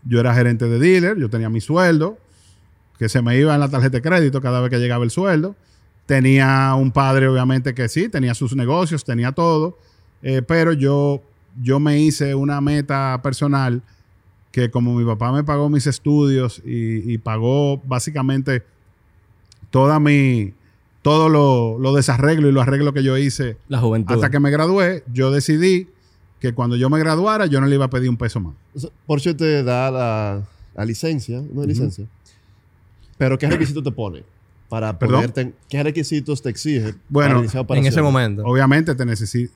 Yo 0.05 0.21
era 0.21 0.33
gerente 0.35 0.67
de 0.69 0.79
dealer, 0.79 1.19
yo 1.19 1.29
tenía 1.29 1.51
mi 1.51 1.61
sueldo, 1.61 2.17
que 2.99 3.09
se 3.09 3.23
me 3.23 3.37
iba 3.39 3.55
en 3.55 3.61
la 3.61 3.69
tarjeta 3.69 3.99
de 3.99 4.03
crédito 4.03 4.41
cada 4.41 4.61
vez 4.61 4.71
que 4.71 4.79
llegaba 4.79 5.05
el 5.05 5.11
sueldo. 5.11 5.55
Tenía 6.07 6.75
un 6.77 6.93
padre, 6.93 7.29
obviamente, 7.29 7.75
que 7.75 7.89
sí, 7.89 8.09
tenía 8.09 8.35
sus 8.35 8.55
negocios, 8.55 9.05
tenía 9.05 9.33
todo, 9.33 9.77
eh, 10.23 10.43
pero 10.47 10.73
yo, 10.73 11.21
yo 11.63 11.81
me 11.81 11.99
hice 12.01 12.35
una 12.35 12.61
meta 12.61 13.21
personal 13.23 13.83
que 14.53 14.71
como 14.71 14.95
mi 14.95 15.05
papá 15.05 15.33
me 15.33 15.45
pagó 15.45 15.69
mis 15.69 15.87
estudios 15.87 16.63
y, 16.65 17.13
y 17.13 17.19
pagó 17.19 17.79
básicamente 17.79 18.63
toda 19.71 19.99
mi, 20.01 20.55
todo 21.03 21.29
lo, 21.29 21.79
lo 21.79 21.93
desarreglo 21.95 22.49
y 22.49 22.53
los 22.53 22.63
arreglos 22.63 22.95
que 22.95 23.03
yo 23.03 23.19
hice 23.19 23.59
La 23.69 23.81
juventud. 23.81 24.15
hasta 24.15 24.31
que 24.31 24.41
me 24.41 24.51
gradué, 24.51 25.05
yo 25.13 25.31
decidí 25.31 25.89
que 26.41 26.55
cuando 26.55 26.77
yo 26.77 26.89
me 26.89 26.99
graduara, 26.99 27.47
yo 27.47 27.61
no 27.61 27.67
le 27.67 27.75
iba 27.75 27.85
a 27.87 27.91
pedir 27.91 28.09
un 28.09 28.17
peso 28.17 28.41
más. 28.41 28.55
Porsche 29.07 29.35
te 29.35 29.63
da 29.63 29.91
la, 29.91 30.43
la 30.75 30.85
licencia, 30.85 31.43
no 31.53 31.63
hay 31.63 31.69
licencia. 31.69 32.07
Pero 33.19 33.39
¿qué 33.39 33.49
requisitos 33.49 33.83
te 33.83 33.91
pone? 33.91 34.23
Para 34.69 34.99
¿Perdón? 34.99 35.17
ponerte, 35.33 35.53
¿qué 35.69 35.83
requisitos 35.83 36.43
te 36.43 36.51
exige 36.51 36.95
Bueno, 37.09 37.45
para 37.67 37.81
En 37.81 37.87
ese 37.87 38.03
momento. 38.03 38.43
Obviamente 38.45 38.95
te 38.95 39.05
necesito. 39.07 39.53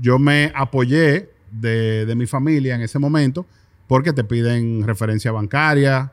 Yo 0.00 0.18
me 0.18 0.52
apoyé 0.54 1.28
de, 1.50 2.06
de 2.06 2.14
mi 2.14 2.26
familia 2.26 2.74
en 2.76 2.82
ese 2.82 2.98
momento 2.98 3.46
porque 3.88 4.12
te 4.12 4.22
piden 4.24 4.84
referencia 4.86 5.32
bancaria, 5.32 6.12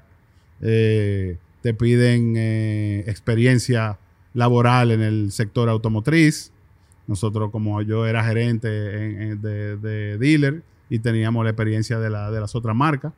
eh, 0.62 1.38
te 1.62 1.74
piden 1.74 2.34
eh, 2.36 3.04
experiencia 3.08 3.98
laboral 4.34 4.92
en 4.92 5.02
el 5.02 5.32
sector 5.32 5.70
automotriz. 5.70 6.52
Nosotros, 7.08 7.52
como 7.52 7.82
yo 7.82 8.08
era 8.08 8.24
gerente 8.24 9.06
en- 9.06 9.22
en- 9.22 9.42
de, 9.42 9.78
de 9.78 10.18
dealer 10.18 10.64
y 10.90 11.00
teníamos 11.00 11.44
la 11.44 11.52
experiencia 11.52 12.00
de, 12.00 12.10
la- 12.10 12.32
de 12.32 12.40
las 12.42 12.56
otras 12.56 12.76
marcas, 12.76 13.14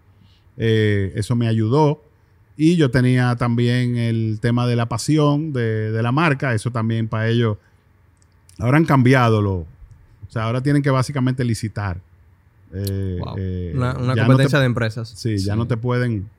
eh, 0.57 1.13
eso 1.15 1.35
me 1.35 1.47
ayudó. 1.47 2.03
Y 2.55 2.75
yo 2.75 2.91
tenía 2.91 3.35
también 3.35 3.97
el 3.97 4.37
tema 4.41 4.67
de 4.67 4.75
la 4.75 4.87
pasión 4.87 5.53
de, 5.53 5.91
de 5.91 6.03
la 6.03 6.11
marca, 6.11 6.53
eso 6.53 6.71
también 6.71 7.07
para 7.07 7.27
ellos 7.27 7.57
Ahora 8.59 8.77
han 8.77 8.85
cambiado 8.85 9.41
lo. 9.41 9.53
O 9.55 9.67
sea, 10.29 10.43
ahora 10.43 10.61
tienen 10.61 10.83
que 10.83 10.91
básicamente 10.91 11.43
licitar. 11.43 11.99
Eh, 12.71 13.17
Wow. 13.19 13.35
eh, 13.37 13.71
una 13.75 13.97
una 13.97 14.15
ya 14.15 14.21
no 14.23 14.27
competencia 14.27 14.57
te- 14.59 14.61
de 14.61 14.65
empresas. 14.67 15.09
Sí, 15.09 15.37
ya 15.39 15.55
no 15.55 15.65
te 15.67 15.75
pueden 15.77 16.29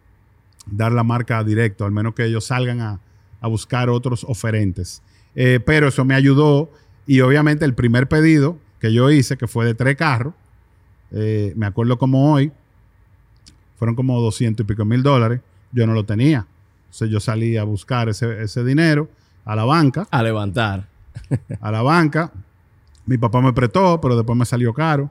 dar 0.66 0.92
la 0.92 1.02
marca 1.02 1.42
directo, 1.42 1.85
al 1.85 1.90
menos 1.90 2.14
que 2.14 2.25
ellos 2.25 2.44
salgan 2.47 2.80
a, 2.80 3.00
a 3.40 3.49
buscar 3.49 3.90
otros 3.90 4.25
oferentes. 4.28 5.02
Eh, 5.35 5.59
pero 5.66 5.88
eso 5.88 6.04
me 6.04 6.14
ayudó 6.14 6.71
y 7.06 7.21
obviamente 7.21 7.64
el 7.64 7.75
primer 7.75 8.06
pedido 8.09 8.59
que 8.80 8.92
yo 8.92 9.11
hice, 9.11 9.37
que 9.37 9.49
fue 9.49 9.64
de 9.66 9.75
tres 9.75 9.97
carros, 9.97 10.35
me 11.11 11.66
acuerdo 11.66 11.99
como 11.99 12.33
hoy, 12.33 12.52
fueron 13.76 13.94
como 13.97 14.21
200 14.21 14.64
y 14.64 14.66
pico 14.66 14.85
mil 14.85 15.02
dólares, 15.02 15.40
yo 15.74 15.86
no 15.86 15.92
lo 15.92 16.04
tenía. 16.04 16.46
Entonces 16.86 17.10
yo 17.10 17.20
salí 17.20 17.56
a 17.56 17.64
buscar 17.64 18.08
ese, 18.08 18.42
ese 18.42 18.64
dinero 18.64 19.08
a 19.44 19.54
la 19.56 19.64
banca 19.64 20.06
A 20.10 20.22
levantar. 20.22 20.86
a 21.60 21.70
la 21.70 21.82
banca. 21.82 22.30
Mi 23.06 23.18
papá 23.18 23.40
me 23.42 23.52
prestó, 23.52 24.00
pero 24.00 24.16
después 24.16 24.38
me 24.38 24.46
salió 24.46 24.72
caro, 24.72 25.10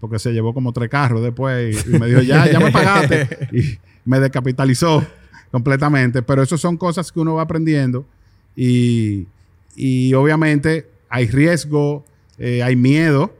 porque 0.00 0.18
se 0.18 0.32
llevó 0.32 0.54
como 0.54 0.72
tres 0.72 0.88
carros 0.88 1.22
después 1.22 1.76
y, 1.86 1.90
y 1.96 1.98
me 1.98 2.06
dijo, 2.06 2.22
ya, 2.22 2.50
ya 2.50 2.58
me 2.60 2.70
pagaste. 2.70 3.48
Y 3.52 3.78
me 4.08 4.20
descapitalizó 4.20 5.04
completamente. 5.50 6.22
Pero 6.22 6.42
eso 6.42 6.56
son 6.56 6.76
cosas 6.76 7.10
que 7.12 7.18
uno 7.20 7.34
va 7.34 7.42
aprendiendo 7.42 8.06
y, 8.54 9.26
y 9.74 10.14
obviamente 10.14 10.88
hay 11.08 11.26
riesgo, 11.26 12.04
eh, 12.38 12.62
hay 12.62 12.76
miedo. 12.76 13.34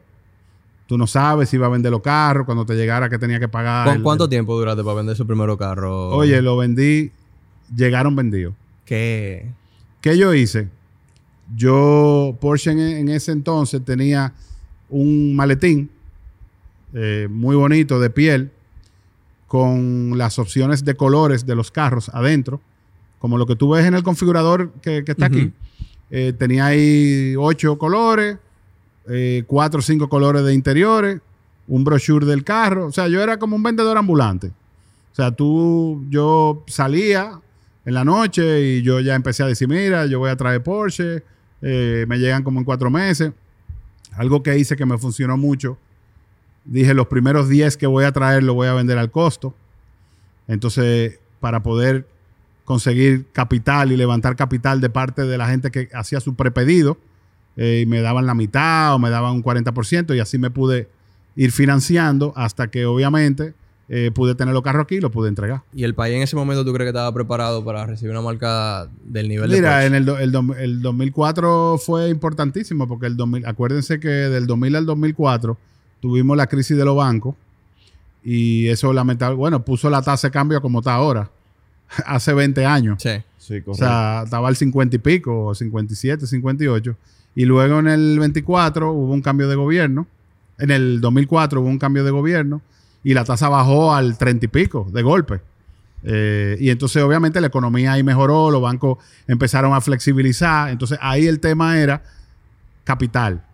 Tú 0.87 0.97
no 0.97 1.07
sabes 1.07 1.49
si 1.49 1.57
va 1.59 1.67
a 1.67 1.71
vender 1.71 1.91
los 1.91 2.01
carros, 2.01 2.47
cuando 2.47 2.65
te 2.65 2.75
llegara 2.75 3.09
que 3.09 3.19
tenía 3.19 3.41
que 3.41 3.49
pagar. 3.49 3.87
¿Con 3.87 3.97
el- 3.97 4.03
cuánto 4.03 4.29
tiempo 4.29 4.57
duraste 4.57 4.83
para 4.85 4.97
vender 4.97 5.17
su 5.17 5.27
primer 5.27 5.55
carro? 5.57 6.11
Oye, 6.11 6.41
lo 6.43 6.57
vendí, 6.57 7.11
llegaron 7.75 8.15
vendidos. 8.15 8.55
¿Qué? 8.85 9.51
¿Qué 10.01 10.17
yo 10.17 10.33
hice? 10.33 10.69
Yo, 11.57 12.37
Porsche 12.41 12.71
en, 12.73 12.79
en 12.79 13.09
ese 13.09 13.33
entonces 13.33 13.85
tenía 13.85 14.33
un 14.89 15.35
maletín 15.35 15.91
eh, 16.95 17.27
muy 17.31 17.57
bonito 17.57 17.99
de 18.01 18.11
piel 18.11 18.51
con 19.47 20.17
las 20.19 20.39
opciones 20.39 20.85
de 20.85 20.95
colores 20.95 21.47
de 21.47 21.55
los 21.55 21.71
carros 21.71 22.09
adentro, 22.11 22.61
como 23.19 23.39
lo 23.39 23.47
que 23.47 23.57
tú 23.57 23.71
ves 23.71 23.85
en 23.87 23.95
el 23.95 24.03
configurador 24.03 24.73
que, 24.83 25.05
que 25.05 25.13
está 25.13 25.27
aquí. 25.27 25.53
Eh, 26.11 26.33
tenía 26.37 26.67
ahí 26.67 27.35
ocho 27.39 27.79
colores, 27.79 28.39
eh, 29.09 29.45
cuatro 29.47 29.81
o 29.81 29.83
cinco 29.83 30.09
colores 30.09 30.45
de 30.45 30.55
interiores, 30.55 31.21
un 31.69 31.85
brochure 31.85 32.27
del 32.27 32.45
carro. 32.45 32.87
O 32.87 32.93
sea, 32.93 33.09
yo 33.09 33.23
era 33.23 33.39
como 33.39 33.57
un 33.57 33.63
vendedor 33.63 33.97
ambulante. 33.97 34.49
O 35.13 35.15
sea, 35.15 35.31
tú, 35.31 36.05
yo 36.11 36.65
salía 36.67 37.41
en 37.85 37.95
la 37.95 38.05
noche 38.05 38.61
y 38.63 38.83
yo 38.83 39.01
ya 39.01 39.15
empecé 39.15 39.43
a 39.43 39.47
decir, 39.47 39.69
mira, 39.69 40.07
yo 40.07 40.19
voy 40.19 40.31
a 40.31 40.37
traer 40.37 40.63
Porsche, 40.63 41.23
eh, 41.63 42.05
me 42.09 42.19
llegan 42.19 42.43
como 42.43 42.59
en 42.59 42.65
cuatro 42.65 42.91
meses. 42.91 43.33
Algo 44.13 44.43
que 44.43 44.59
hice 44.59 44.77
que 44.77 44.87
me 44.87 44.99
funcionó 44.99 45.37
mucho. 45.37 45.79
Dije, 46.65 46.95
los 46.95 47.07
primeros 47.07 47.49
10 47.49 47.77
que 47.77 47.87
voy 47.87 48.05
a 48.05 48.13
traer 48.13 48.43
lo 48.43 48.55
voy 48.55 48.67
a 48.67 48.75
vender 48.75 48.99
al 48.99 49.11
costo. 49.11 49.55
Entonces, 50.49 51.19
para 51.41 51.63
poder 51.63 52.07
conseguir 52.65 53.27
capital 53.33 53.93
y 53.93 53.97
levantar 53.97 54.37
capital 54.37 54.81
de 54.81 54.91
parte 54.91 55.23
de 55.23 55.39
la 55.39 55.49
gente 55.49 55.71
que 55.71 55.89
hacía 55.95 56.21
su 56.21 56.35
prepedido, 56.35 56.99
eh, 57.57 57.81
y 57.83 57.87
me 57.87 58.01
daban 58.01 58.27
la 58.27 58.35
mitad 58.35 58.95
o 58.95 58.99
me 58.99 59.11
daban 59.11 59.33
un 59.35 59.43
40% 59.43 60.15
y 60.17 60.21
así 60.21 60.39
me 60.39 60.51
pude 60.51 60.89
ir 61.37 61.53
financiando 61.53 62.33
hasta 62.37 62.69
que 62.69 62.87
obviamente 62.87 63.55
eh, 63.89 64.11
pude 64.13 64.35
tener 64.35 64.53
los 64.53 64.63
carros 64.63 64.83
aquí 64.85 64.97
y 64.97 65.01
los 65.01 65.13
pude 65.13 65.29
entregar. 65.29 65.63
¿Y 65.73 65.85
el 65.85 65.95
país 65.95 66.17
en 66.17 66.23
ese 66.23 66.35
momento 66.35 66.65
tú 66.65 66.73
crees 66.73 66.87
que 66.87 66.91
estaba 66.91 67.13
preparado 67.15 67.65
para 67.65 67.87
recibir 67.87 68.11
una 68.11 68.21
marca 68.23 68.89
del 69.05 69.29
nivel 69.29 69.49
de 69.51 69.57
Mira, 69.57 69.71
Porsche? 69.73 69.87
en 69.87 69.95
el, 69.95 70.05
do- 70.05 70.19
el, 70.19 70.35
el 70.59 70.83
2004 70.83 71.79
fue 71.79 72.09
importantísimo 72.09 72.89
porque 72.89 73.07
el 73.07 73.17
2000, 73.17 73.47
acuérdense 73.47 74.01
que 74.01 74.09
del 74.09 74.47
2000 74.47 74.77
al 74.77 74.87
2004 74.87 75.57
tuvimos 76.01 76.37
la 76.37 76.47
crisis 76.49 76.77
de 76.77 76.85
los 76.85 76.97
bancos 76.97 77.37
y 78.25 78.67
eso 78.69 78.93
lamentable, 78.93 79.37
bueno, 79.37 79.65
puso 79.65 79.89
la 79.89 80.03
tasa 80.03 80.29
de 80.29 80.33
cambio 80.33 80.61
como 80.61 80.81
está 80.81 80.95
ahora, 80.95 81.31
hace 82.07 82.33
20 82.35 82.65
años. 82.67 83.01
Sí. 83.03 83.11
Sí, 83.39 83.63
O 83.65 83.75
sea, 83.75 84.23
estaba 84.25 84.49
al 84.49 84.57
50 84.57 84.97
y 84.97 84.99
pico, 84.99 85.55
57, 85.55 86.27
58. 86.27 86.97
Y 87.37 87.45
luego 87.45 87.79
en 87.79 87.87
el 87.87 88.19
24 88.19 88.91
hubo 88.91 89.13
un 89.13 89.23
cambio 89.23 89.47
de 89.49 89.55
gobierno. 89.55 90.09
En 90.59 90.71
el 90.73 91.01
2004 91.01 91.61
hubo 91.61 91.69
un 91.69 91.79
cambio 91.79 92.03
de 92.03 92.11
gobierno 92.11 92.63
y 93.05 93.15
la 93.15 93.25
tasa 93.25 93.49
bajó 93.49 93.95
al 93.95 94.19
30 94.19 94.47
y 94.47 94.49
pico 94.49 94.89
de 94.93 95.03
golpe. 95.03 95.41
Eh, 96.03 96.57
y 96.61 96.71
entonces 96.71 97.03
obviamente 97.03 97.41
la 97.41 97.47
economía 97.49 97.93
ahí 97.93 98.03
mejoró, 98.03 98.51
los 98.51 98.63
bancos 98.63 98.99
empezaron 99.29 99.75
a 99.75 99.81
flexibilizar. 99.81 100.71
Entonces 100.71 100.99
ahí 101.03 101.27
el 101.27 101.39
tema 101.39 101.79
era 101.79 102.03
capital. 102.85 103.45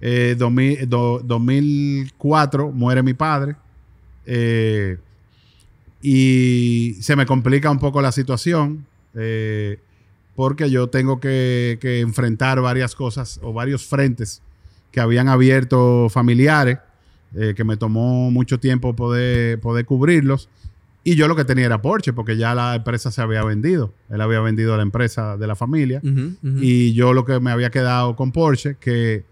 Eh, 0.00 0.36
2000 0.38 0.88
do- 0.88 1.20
2004 1.24 2.70
muere 2.70 3.02
mi 3.02 3.14
padre. 3.14 3.56
Eh, 4.26 4.98
y 6.02 6.94
se 7.00 7.16
me 7.16 7.26
complica 7.26 7.70
un 7.70 7.78
poco 7.78 8.00
la 8.02 8.12
situación. 8.12 8.84
eh, 9.14 9.80
porque 10.38 10.70
yo 10.70 10.86
tengo 10.86 11.18
que, 11.18 11.78
que 11.80 11.98
enfrentar 11.98 12.60
varias 12.60 12.94
cosas 12.94 13.40
o 13.42 13.52
varios 13.52 13.84
frentes 13.84 14.40
que 14.92 15.00
habían 15.00 15.26
abierto 15.26 16.06
familiares, 16.10 16.78
eh, 17.34 17.54
que 17.56 17.64
me 17.64 17.76
tomó 17.76 18.30
mucho 18.30 18.60
tiempo 18.60 18.94
poder, 18.94 19.58
poder 19.58 19.84
cubrirlos. 19.84 20.48
Y 21.02 21.16
yo 21.16 21.26
lo 21.26 21.34
que 21.34 21.44
tenía 21.44 21.66
era 21.66 21.82
Porsche, 21.82 22.12
porque 22.12 22.36
ya 22.36 22.54
la 22.54 22.76
empresa 22.76 23.10
se 23.10 23.20
había 23.20 23.42
vendido. 23.42 23.92
Él 24.10 24.20
había 24.20 24.38
vendido 24.38 24.76
la 24.76 24.84
empresa 24.84 25.36
de 25.36 25.44
la 25.48 25.56
familia. 25.56 26.00
Y 26.60 26.92
yo 26.92 27.14
lo 27.14 27.24
que 27.24 27.40
me 27.40 27.50
había 27.50 27.70
quedado 27.70 28.14
con 28.14 28.30
Porsche, 28.30 28.76
que, 28.78 29.24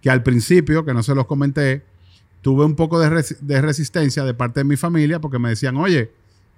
que 0.00 0.10
al 0.10 0.24
principio, 0.24 0.84
que 0.84 0.94
no 0.94 1.04
se 1.04 1.14
los 1.14 1.26
comenté, 1.26 1.84
tuve 2.42 2.64
un 2.64 2.74
poco 2.74 2.98
de, 2.98 3.24
de 3.40 3.62
resistencia 3.62 4.24
de 4.24 4.34
parte 4.34 4.58
de 4.58 4.64
mi 4.64 4.74
familia 4.74 5.20
porque 5.20 5.38
me 5.38 5.50
decían, 5.50 5.76
oye, 5.76 6.10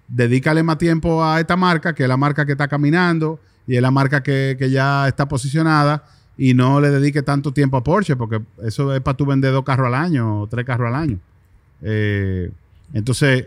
dedícale 0.08 0.62
más 0.62 0.78
tiempo 0.78 1.22
a 1.22 1.40
esta 1.40 1.56
marca, 1.56 1.94
que 1.94 2.04
es 2.04 2.08
la 2.08 2.16
marca 2.16 2.46
que 2.46 2.52
está 2.52 2.68
caminando 2.68 3.38
y 3.66 3.76
es 3.76 3.82
la 3.82 3.90
marca 3.90 4.22
que, 4.22 4.56
que 4.58 4.70
ya 4.70 5.08
está 5.08 5.28
posicionada 5.28 6.04
y 6.38 6.54
no 6.54 6.80
le 6.80 6.90
dedique 6.90 7.22
tanto 7.22 7.52
tiempo 7.52 7.76
a 7.76 7.84
Porsche 7.84 8.16
porque 8.16 8.40
eso 8.62 8.94
es 8.94 9.00
para 9.00 9.16
tú 9.16 9.26
vender 9.26 9.52
dos 9.52 9.64
carros 9.64 9.86
al 9.86 9.94
año 9.94 10.42
o 10.42 10.46
tres 10.46 10.64
carros 10.64 10.88
al 10.88 10.94
año. 10.94 11.18
Eh, 11.82 12.50
entonces, 12.92 13.46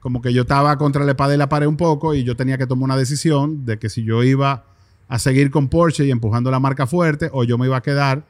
como 0.00 0.20
que 0.20 0.32
yo 0.32 0.42
estaba 0.42 0.76
contra 0.78 1.04
la 1.04 1.12
espada 1.12 1.34
y 1.34 1.38
la 1.38 1.48
pared 1.48 1.66
un 1.66 1.76
poco 1.76 2.14
y 2.14 2.24
yo 2.24 2.36
tenía 2.36 2.58
que 2.58 2.66
tomar 2.66 2.84
una 2.84 2.96
decisión 2.96 3.64
de 3.64 3.78
que 3.78 3.88
si 3.88 4.02
yo 4.02 4.22
iba 4.24 4.64
a 5.08 5.18
seguir 5.18 5.50
con 5.50 5.68
Porsche 5.68 6.06
y 6.06 6.10
empujando 6.10 6.50
la 6.50 6.58
marca 6.58 6.86
fuerte 6.86 7.28
o 7.32 7.44
yo 7.44 7.58
me 7.58 7.66
iba 7.66 7.76
a 7.76 7.82
quedar 7.82 8.24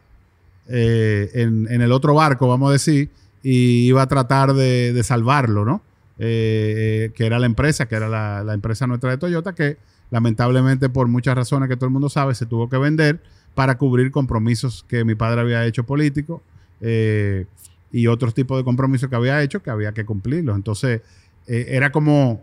eh, 0.68 1.30
en, 1.34 1.66
en 1.70 1.80
el 1.80 1.92
otro 1.92 2.14
barco, 2.14 2.48
vamos 2.48 2.70
a 2.70 2.72
decir, 2.72 3.10
y 3.42 3.86
iba 3.86 4.02
a 4.02 4.06
tratar 4.06 4.52
de, 4.52 4.92
de 4.92 5.02
salvarlo, 5.02 5.64
¿no? 5.64 5.82
Eh, 6.18 7.10
que 7.14 7.26
era 7.26 7.38
la 7.38 7.46
empresa, 7.46 7.86
que 7.86 7.94
era 7.94 8.08
la, 8.08 8.44
la 8.44 8.54
empresa 8.54 8.86
nuestra 8.86 9.10
de 9.10 9.18
Toyota, 9.18 9.54
que 9.54 9.78
lamentablemente 10.12 10.88
por 10.90 11.08
muchas 11.08 11.34
razones 11.34 11.68
que 11.68 11.74
todo 11.76 11.86
el 11.86 11.92
mundo 11.92 12.08
sabe, 12.08 12.34
se 12.36 12.46
tuvo 12.46 12.68
que 12.68 12.76
vender 12.76 13.20
para 13.54 13.76
cubrir 13.78 14.10
compromisos 14.12 14.84
que 14.86 15.04
mi 15.04 15.14
padre 15.14 15.40
había 15.40 15.64
hecho 15.66 15.84
políticos 15.84 16.40
eh, 16.82 17.46
y 17.90 18.06
otros 18.06 18.34
tipos 18.34 18.58
de 18.58 18.62
compromisos 18.64 19.08
que 19.08 19.16
había 19.16 19.42
hecho 19.42 19.62
que 19.62 19.70
había 19.70 19.92
que 19.92 20.04
cumplirlos. 20.04 20.54
Entonces, 20.54 21.00
eh, 21.46 21.66
era 21.70 21.90
como 21.90 22.42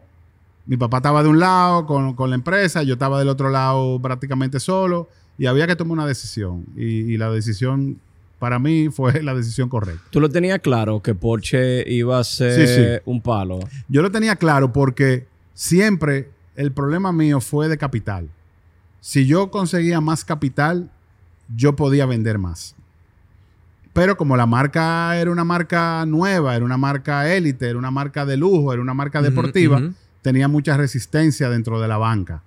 mi 0.65 0.77
papá 0.77 0.97
estaba 0.97 1.23
de 1.23 1.29
un 1.29 1.39
lado 1.39 1.85
con, 1.85 2.15
con 2.15 2.29
la 2.31 2.35
empresa, 2.35 2.83
yo 2.83 2.93
estaba 2.93 3.19
del 3.19 3.29
otro 3.29 3.49
lado 3.49 3.99
prácticamente 4.01 4.59
solo 4.59 5.07
y 5.37 5.45
había 5.45 5.67
que 5.67 5.75
tomar 5.75 5.93
una 5.93 6.05
decisión. 6.07 6.65
Y, 6.75 7.13
y 7.13 7.17
la 7.17 7.29
decisión 7.31 7.99
para 8.39 8.57
mí 8.57 8.89
fue 8.89 9.21
la 9.23 9.35
decisión 9.35 9.69
correcta. 9.69 10.01
¿Tú 10.09 10.19
lo 10.19 10.29
tenías 10.29 10.59
claro 10.59 11.01
que 11.03 11.13
Porsche 11.13 11.83
iba 11.91 12.17
a 12.19 12.23
ser 12.23 12.67
Sí, 12.67 12.73
sí. 12.75 12.83
un 13.05 13.21
palo? 13.21 13.59
Yo 13.87 14.01
lo 14.01 14.09
tenía 14.11 14.35
claro 14.35 14.73
porque 14.73 15.27
siempre 15.53 16.29
el 16.55 16.71
problema 16.71 17.11
mío 17.11 17.39
fue 17.41 17.67
de 17.67 17.77
capital. 17.77 18.29
si 19.01 19.25
yo 19.25 19.49
conseguía 19.49 20.01
más 20.01 20.25
capital, 20.25 20.89
yo 21.55 21.75
podía 21.75 22.05
vender 22.05 22.37
más. 22.37 22.75
Pero 23.93 24.17
como 24.17 24.35
la 24.37 24.45
marca 24.45 25.15
era 25.17 25.31
una 25.31 25.43
marca 25.43 26.05
nueva, 26.05 26.55
era 26.55 26.63
una 26.65 26.77
marca 26.77 27.33
élite, 27.33 27.69
era 27.69 27.79
una 27.79 27.91
marca 27.91 28.25
de 28.25 28.37
lujo, 28.37 28.71
era 28.73 28.81
una 28.81 28.93
marca 28.93 29.21
deportiva, 29.21 29.81
tenía 30.21 30.47
mucha 30.47 30.75
resistencia 30.77 31.49
dentro 31.49 31.79
de 31.81 31.87
la 31.87 31.97
banca. 31.97 32.43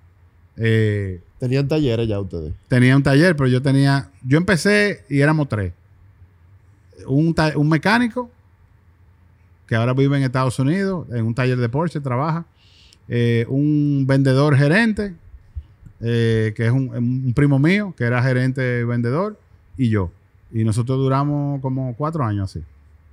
Eh, 0.57 1.21
Tenían 1.39 1.67
talleres 1.67 2.07
ya 2.07 2.19
ustedes. 2.19 2.53
tenía 2.67 2.95
un 2.95 3.03
taller, 3.03 3.35
pero 3.35 3.47
yo 3.49 3.61
tenía, 3.61 4.09
yo 4.23 4.37
empecé 4.37 5.03
y 5.09 5.19
éramos 5.19 5.49
tres. 5.49 5.73
Un, 7.07 7.35
un 7.55 7.69
mecánico 7.69 8.29
que 9.67 9.75
ahora 9.75 9.93
vive 9.93 10.15
en 10.17 10.23
Estados 10.23 10.57
Unidos, 10.59 11.07
en 11.11 11.25
un 11.25 11.33
taller 11.35 11.57
de 11.57 11.67
Porsche, 11.67 11.99
trabaja. 11.99 12.45
Eh, 13.09 13.45
un 13.49 14.05
vendedor 14.07 14.55
gerente, 14.55 15.13
eh, 16.01 16.53
que 16.55 16.65
es 16.65 16.71
un, 16.71 16.89
un 16.95 17.33
primo 17.33 17.59
mío, 17.59 17.93
que 17.97 18.03
era 18.05 18.21
gerente 18.23 18.83
vendedor, 18.85 19.37
y 19.77 19.89
yo. 19.89 20.11
Y 20.51 20.63
nosotros 20.63 20.97
duramos 20.99 21.61
como 21.61 21.95
cuatro 21.95 22.23
años 22.23 22.49
así. 22.55 22.63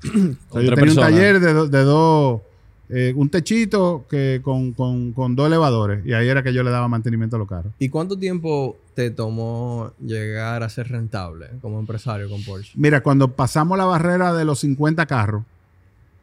O 0.50 0.54
sea, 0.54 0.62
yo 0.62 0.74
tenía 0.74 0.92
un 0.92 0.96
taller 0.98 1.40
de, 1.40 1.52
do- 1.52 1.68
de 1.68 1.82
dos, 1.84 2.40
eh, 2.88 3.12
un 3.16 3.28
techito 3.28 4.04
que 4.10 4.40
con, 4.42 4.72
con- 4.72 5.12
con 5.12 5.36
dos 5.36 5.46
elevadores, 5.46 6.04
y 6.06 6.12
ahí 6.12 6.28
era 6.28 6.42
que 6.42 6.52
yo 6.52 6.62
le 6.62 6.70
daba 6.70 6.88
mantenimiento 6.88 7.36
a 7.36 7.38
los 7.38 7.48
carros. 7.48 7.72
¿Y 7.78 7.88
cuánto 7.88 8.18
tiempo 8.18 8.76
te 8.94 9.10
tomó 9.10 9.92
llegar 10.04 10.62
a 10.62 10.68
ser 10.68 10.88
rentable 10.88 11.46
como 11.60 11.78
empresario 11.78 12.28
con 12.28 12.42
Porsche? 12.42 12.72
Mira, 12.76 13.02
cuando 13.02 13.32
pasamos 13.32 13.76
la 13.78 13.84
barrera 13.84 14.32
de 14.34 14.44
los 14.44 14.58
50 14.60 15.06
carros, 15.06 15.42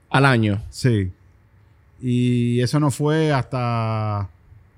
Al 0.10 0.26
año. 0.26 0.62
sí. 0.70 1.12
Y 2.02 2.60
eso 2.62 2.80
no 2.80 2.92
fue 2.92 3.32
hasta. 3.32 4.30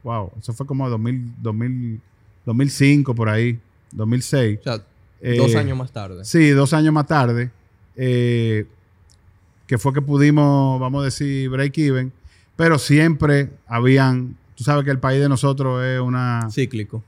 Wow, 0.03 0.31
eso 0.39 0.53
fue 0.53 0.65
como 0.65 0.89
2000, 0.89 1.33
2000, 1.41 2.01
2005 2.45 3.13
por 3.15 3.29
ahí, 3.29 3.59
2006. 3.91 4.59
O 4.59 4.63
sea, 4.63 4.81
Eh, 5.21 5.35
dos 5.37 5.53
años 5.55 5.77
más 5.77 5.91
tarde. 5.91 6.23
Sí, 6.23 6.49
dos 6.51 6.71
años 6.73 6.93
más 6.93 7.05
tarde. 7.07 7.51
eh, 7.95 8.65
que 9.67 9.77
fue 9.77 9.93
que 9.93 10.01
pudimos, 10.01 10.79
vamos 10.79 11.01
a 11.01 11.05
decir, 11.05 11.47
break 11.49 11.77
even. 11.77 12.11
Pero 12.55 12.79
siempre 12.79 13.51
habían. 13.67 14.35
Tú 14.55 14.63
sabes 14.63 14.83
que 14.83 14.91
el 14.91 14.99
país 14.99 15.21
de 15.21 15.29
nosotros 15.29 15.83
es 15.83 15.99
una. 15.99 16.47
Cíclico. 16.51 17.03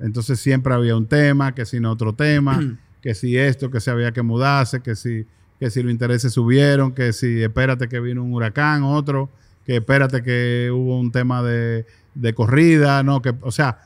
Entonces 0.00 0.38
siempre 0.40 0.74
había 0.74 0.96
un 0.96 1.06
tema, 1.06 1.54
que 1.54 1.64
si 1.66 1.80
no 1.80 1.90
otro 1.92 2.12
tema, 2.14 2.60
que 3.02 3.14
si 3.14 3.36
esto, 3.36 3.70
que 3.70 3.80
si 3.80 3.90
había 3.90 4.12
que 4.12 4.22
mudarse, 4.22 4.80
que 4.80 4.94
si, 4.94 5.26
que 5.58 5.70
si 5.70 5.82
los 5.82 5.90
intereses 5.92 6.32
subieron, 6.32 6.92
que 6.92 7.12
si 7.12 7.42
espérate 7.42 7.88
que 7.88 7.98
vino 8.00 8.22
un 8.22 8.32
huracán, 8.32 8.82
otro, 8.84 9.28
que 9.64 9.76
espérate 9.76 10.22
que 10.22 10.70
hubo 10.72 10.98
un 10.98 11.10
tema 11.10 11.42
de, 11.42 11.86
de 12.14 12.34
corrida, 12.34 13.02
no, 13.02 13.22
que, 13.22 13.34
o 13.40 13.50
sea, 13.50 13.78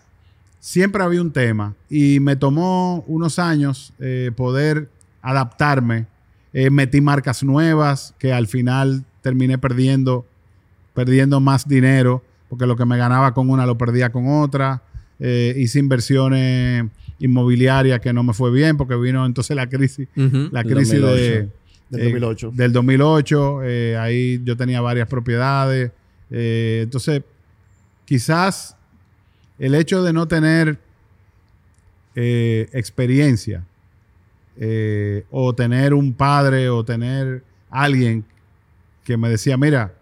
siempre 0.61 1.03
había 1.03 1.23
un 1.23 1.33
tema 1.33 1.75
y 1.89 2.21
me 2.21 2.37
tomó 2.37 3.05
unos 3.07 3.39
años 3.39 3.93
eh, 3.99 4.31
poder 4.37 4.89
adaptarme. 5.23 6.07
Eh, 6.53 6.71
metí 6.71 7.01
marcas 7.01 7.43
nuevas 7.43 8.15
que 8.19 8.33
al 8.33 8.47
final 8.47 9.05
terminé 9.23 9.59
perdiendo, 9.59 10.27
perdiendo 10.95 11.41
más 11.41 11.69
dinero 11.69 12.23
porque 12.49 12.67
lo 12.67 12.77
que 12.77 12.87
me 12.87 12.97
ganaba 12.97 13.35
con 13.35 13.51
una 13.51 13.67
lo 13.67 13.77
perdía 13.77 14.11
con 14.11 14.27
otra. 14.29 14.83
Eh, 15.21 15.55
hice 15.59 15.79
inversiones 15.79 16.87
inmobiliarias 17.19 18.01
que 18.01 18.13
no 18.13 18.23
me 18.23 18.33
fue 18.33 18.51
bien 18.51 18.77
porque 18.77 18.97
vino 18.97 19.27
entonces 19.27 19.57
la 19.57 19.69
crisis, 19.69 20.09
la 20.15 20.63
crisis 20.65 20.93
de, 20.93 21.01
2008. 21.01 21.53
Del 21.91 22.01
eh, 22.01 22.05
2008. 22.11 22.51
del 22.55 22.73
2008. 22.73 23.63
eh, 23.65 23.97
ahí 23.97 24.41
yo 24.45 24.57
tenía 24.57 24.81
varias 24.81 25.09
propiedades. 25.09 25.91
eh, 26.31 26.81
entonces, 26.83 27.23
quizás 28.05 28.77
el 29.59 29.75
hecho 29.75 30.03
de 30.03 30.13
no 30.13 30.29
tener 30.29 30.79
eh, 32.15 32.69
experiencia 32.73 33.65
eh, 34.57 35.25
o 35.31 35.55
tener 35.55 35.95
un 35.95 36.13
padre 36.13 36.69
o 36.69 36.85
tener 36.85 37.45
alguien 37.71 38.25
que 39.05 39.17
me 39.17 39.29
decía, 39.29 39.57
mira, 39.57 39.95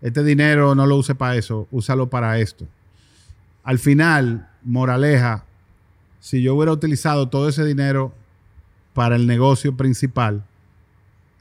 este 0.00 0.24
dinero 0.24 0.74
no 0.74 0.86
lo 0.86 0.96
use 0.96 1.14
para 1.14 1.36
eso, 1.36 1.68
úsalo 1.70 2.08
para 2.08 2.38
esto. 2.38 2.66
Al 3.62 3.78
final, 3.78 4.48
moraleja, 4.62 5.44
si 6.18 6.42
yo 6.42 6.54
hubiera 6.54 6.72
utilizado 6.72 7.28
todo 7.28 7.48
ese 7.48 7.64
dinero 7.64 8.12
para 8.94 9.16
el 9.16 9.26
negocio 9.26 9.76
principal 9.76 10.42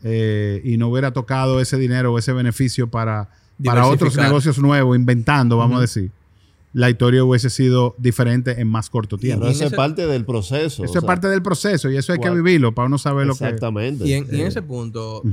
eh, 0.03 0.61
y 0.63 0.77
no 0.77 0.87
hubiera 0.89 1.11
tocado 1.11 1.59
ese 1.59 1.77
dinero 1.77 2.13
o 2.13 2.17
ese 2.19 2.33
beneficio 2.33 2.87
para, 2.89 3.29
para 3.63 3.81
otros 3.87 4.15
negocios 4.17 4.59
nuevos, 4.59 4.95
inventando, 4.97 5.57
vamos 5.57 5.77
a 5.77 5.81
decir, 5.81 6.11
la 6.71 6.89
historia 6.89 7.23
hubiese 7.23 7.49
sido 7.49 7.95
diferente 7.97 8.61
en 8.61 8.67
más 8.67 8.89
corto 8.89 9.17
tiempo. 9.17 9.41
Pero 9.41 9.51
en 9.51 9.55
eso 9.55 9.65
es 9.65 9.73
parte 9.73 10.05
del 10.05 10.23
proceso. 10.23 10.83
Eso 10.83 10.93
o 10.93 10.97
es 10.99 11.03
parte 11.03 11.27
del 11.27 11.41
proceso 11.41 11.89
y 11.89 11.97
eso 11.97 12.13
hay 12.13 12.19
que 12.19 12.29
vivirlo 12.29 12.73
para 12.75 12.85
uno 12.87 12.97
saber 12.99 13.25
lo 13.25 13.33
que... 13.35 13.43
Exactamente. 13.45 14.05
Y 14.07 14.13
en, 14.13 14.27
y 14.31 14.41
en 14.41 14.47
ese 14.47 14.61
punto, 14.61 15.23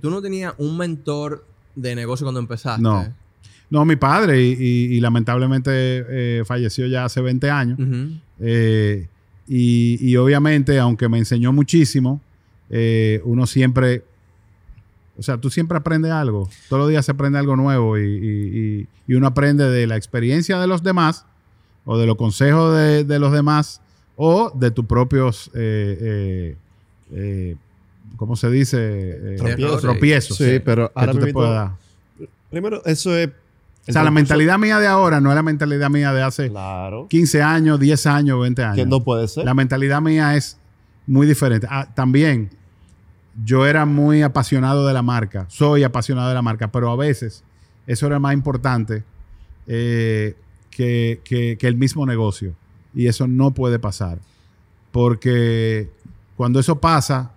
tú 0.00 0.10
no 0.10 0.22
tenías 0.22 0.54
un 0.58 0.76
mentor 0.76 1.44
de 1.74 1.94
negocio 1.96 2.24
cuando 2.24 2.38
empezaste. 2.40 2.80
No. 2.82 3.12
No, 3.70 3.84
mi 3.84 3.96
padre 3.96 4.40
y, 4.40 4.52
y- 4.52 4.94
y 4.96 5.00
lamentablemente 5.00 5.70
eh, 5.72 6.42
falleció 6.46 6.86
ya 6.86 7.06
hace 7.06 7.20
20 7.20 7.50
años. 7.50 7.78
Eh, 8.38 9.08
y, 9.48 9.98
y 10.00 10.16
obviamente, 10.16 10.78
aunque 10.78 11.08
me 11.08 11.18
enseñó 11.18 11.52
muchísimo, 11.52 12.20
eh, 12.70 13.20
uno 13.24 13.46
siempre, 13.48 14.04
o 15.16 15.22
sea, 15.22 15.38
tú 15.38 15.50
siempre 15.50 15.78
aprendes 15.78 16.10
algo. 16.12 16.48
Todos 16.68 16.80
los 16.82 16.88
días 16.90 17.04
se 17.06 17.12
aprende 17.12 17.38
algo 17.38 17.56
nuevo 17.56 17.98
y, 17.98 18.02
y- 18.02 18.58
y- 18.80 18.88
y 19.06 19.14
uno 19.14 19.26
aprende 19.28 19.68
de 19.70 19.86
la 19.86 19.96
experiencia 19.96 20.58
de 20.58 20.66
los 20.66 20.82
demás 20.82 21.26
o 21.84 21.98
de 21.98 22.06
los 22.06 22.16
consejos 22.16 22.74
de, 22.76 23.04
de 23.04 23.18
los 23.18 23.32
demás 23.32 23.80
o 24.16 24.50
de 24.54 24.70
tus 24.70 24.86
propios, 24.86 25.50
eh, 25.54 25.98
eh, 26.00 26.56
eh, 27.12 27.56
¿cómo 28.16 28.36
se 28.36 28.48
dice? 28.50 28.78
Eh, 28.80 29.36
Tropiezos. 29.38 29.80
tropiezos. 29.82 30.36
Sí, 30.36 30.60
pero 30.64 30.88
que 30.88 31.00
ahora 31.00 31.12
tú 31.12 31.18
te 31.20 31.32
puedas 31.32 31.52
dar. 31.52 32.28
Primero, 32.50 32.82
eso 32.84 33.16
es. 33.16 33.28
O 33.86 33.92
sea, 33.92 34.02
la 34.02 34.10
mentalidad 34.10 34.58
mía 34.58 34.78
de 34.78 34.86
ahora 34.86 35.20
no 35.20 35.28
es 35.30 35.34
la 35.36 35.42
mentalidad 35.42 35.90
mía 35.90 36.12
de 36.14 36.22
hace 36.22 36.48
Claro. 36.48 37.06
15 37.10 37.42
años, 37.42 37.78
10 37.78 38.06
años, 38.06 38.40
20 38.40 38.62
años. 38.64 38.76
Que 38.76 38.86
no 38.86 39.04
puede 39.04 39.28
ser. 39.28 39.44
La 39.44 39.52
mentalidad 39.52 40.00
mía 40.00 40.36
es 40.36 40.56
muy 41.06 41.26
diferente. 41.26 41.66
Ah, 41.70 41.86
también, 41.94 42.48
yo 43.42 43.66
era 43.66 43.84
muy 43.86 44.22
apasionado 44.22 44.86
de 44.86 44.94
la 44.94 45.02
marca, 45.02 45.46
soy 45.48 45.82
apasionado 45.82 46.28
de 46.28 46.34
la 46.34 46.42
marca, 46.42 46.70
pero 46.70 46.90
a 46.90 46.96
veces 46.96 47.42
eso 47.86 48.06
era 48.06 48.18
más 48.18 48.34
importante 48.34 49.04
eh, 49.66 50.36
que, 50.70 51.58
el 51.60 51.76
mismo 51.76 52.06
negocio. 52.06 52.54
Y 52.94 53.06
eso 53.08 53.26
no 53.26 53.52
puede 53.52 53.78
pasar. 53.78 54.18
Porque 54.92 55.90
cuando 56.36 56.60
eso 56.60 56.80
pasa, 56.80 57.32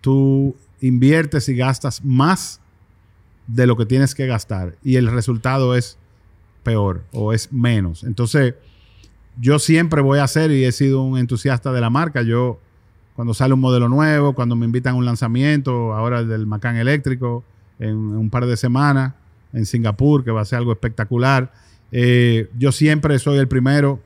tú 0.00 0.56
inviertes 0.80 1.48
y 1.48 1.56
gastas 1.56 2.04
más 2.04 2.60
de 3.46 3.66
lo 3.66 3.76
que 3.76 3.86
tienes 3.86 4.14
que 4.14 4.26
gastar 4.26 4.76
y 4.82 4.96
el 4.96 5.06
resultado 5.06 5.76
es 5.76 5.98
peor 6.62 7.04
o 7.12 7.32
es 7.32 7.52
menos. 7.52 8.02
Entonces, 8.04 8.54
yo 9.38 9.58
siempre 9.58 10.00
voy 10.02 10.18
a 10.18 10.24
hacer 10.24 10.50
y 10.50 10.64
he 10.64 10.72
sido 10.72 11.02
un 11.02 11.18
entusiasta 11.18 11.72
de 11.72 11.80
la 11.80 11.90
marca. 11.90 12.22
Yo, 12.22 12.58
cuando 13.16 13.32
sale 13.32 13.54
un 13.54 13.60
modelo 13.60 13.88
nuevo, 13.88 14.34
cuando 14.34 14.54
me 14.56 14.66
invitan 14.66 14.94
a 14.94 14.98
un 14.98 15.06
lanzamiento, 15.06 15.94
ahora 15.94 16.20
el 16.20 16.28
del 16.28 16.46
Macan 16.46 16.76
eléctrico, 16.76 17.42
en, 17.78 17.96
un 17.96 18.28
par 18.28 18.44
de 18.44 18.58
semanas, 18.58 19.14
en 19.54 19.64
Singapur, 19.64 20.22
que 20.22 20.30
va 20.30 20.42
a 20.42 20.44
ser 20.44 20.58
algo 20.58 20.72
espectacular, 20.72 21.50
eh, 21.92 22.50
yo 22.58 22.72
siempre 22.72 23.18
soy 23.18 23.38
el 23.38 23.48
primero 23.48 24.00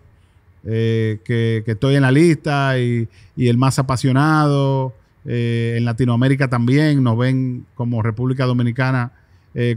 eh, 0.64 1.18
que, 1.24 1.64
estoy 1.66 1.96
en 1.96 2.02
la 2.02 2.12
lista 2.12 2.78
y, 2.78 3.08
el 3.36 3.58
más 3.58 3.80
apasionado. 3.80 4.94
Eh, 5.26 5.74
en 5.76 5.84
Latinoamérica 5.84 6.48
también 6.48 7.02
nos 7.02 7.18
ven 7.18 7.66
como 7.74 8.02
República 8.02 8.46
Dominicana 8.46 9.12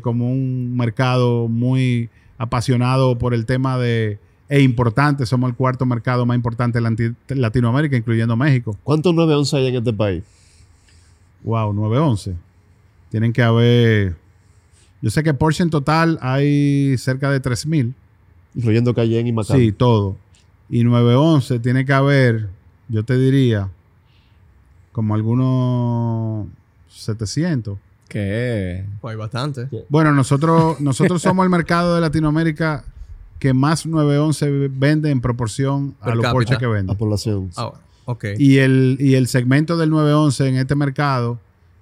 como 0.01 0.31
un 0.31 0.77
mercado 0.77 1.47
muy 1.47 2.11
apasionado 2.37 3.17
por 3.17 3.33
el 3.33 3.47
tema 3.47 3.79
de 3.79 4.19
e 4.49 4.61
importante. 4.61 5.25
Somos 5.25 5.49
el 5.49 5.55
cuarto 5.55 5.85
mercado 5.85 6.25
más 6.25 6.35
importante 6.35 6.79
de 6.79 7.15
Latinoamérica, 7.35 7.97
incluyendo 7.97 8.35
México. 8.35 8.77
¿Cuántos 8.83 9.13
911 9.13 9.57
hay 9.57 9.67
en 9.67 9.75
este 9.75 9.93
país? 9.93 10.23
Wow, 11.43 11.73
911. 11.73 12.35
Tienen 13.09 13.33
que 13.33 13.43
haber. 13.43 14.15
Yo 15.01 15.09
sé 15.09 15.23
que 15.23 15.33
Porsche 15.33 15.63
en 15.63 15.69
total 15.69 16.17
hay 16.21 16.97
cerca 16.97 17.29
de 17.29 17.39
3000. 17.39 17.93
Incluyendo 18.55 18.93
Cayenne 18.93 19.29
y 19.29 19.33
Macan. 19.33 19.57
Sí, 19.57 19.71
todo. 19.71 20.15
Y 20.69 20.83
911 20.83 21.59
tiene 21.59 21.85
que 21.85 21.93
haber, 21.93 22.49
yo 22.87 23.03
te 23.03 23.17
diría, 23.17 23.69
como 24.91 25.15
algunos 25.15 26.47
700. 26.89 27.77
¿Qué? 28.07 28.85
Pues 29.01 29.11
hay 29.11 29.17
bastante. 29.17 29.67
Bueno, 29.89 30.13
nosotros, 30.13 30.79
nosotros 30.79 31.21
somos 31.21 31.43
el 31.43 31.49
mercado 31.49 31.95
de 31.95 32.01
Latinoamérica 32.01 32.85
que 33.43 33.53
más 33.53 33.85
911 33.85 34.69
vende 34.71 35.09
en 35.11 35.19
proporción 35.19 35.95
a 35.99 36.15
los. 36.15 36.25
Porsche 36.27 36.55
que 36.57 36.65
La 36.65 36.71
vende. 36.71 36.95
población. 36.95 37.49
Ah, 37.57 37.65
bueno. 37.65 37.79
ok. 38.05 38.25
Y 38.39 38.59
el, 38.59 38.95
y 39.01 39.15
el 39.15 39.27
segmento 39.27 39.75
del 39.75 39.89
911 39.89 40.47
en 40.47 40.55
este 40.55 40.75
mercado, 40.75 41.39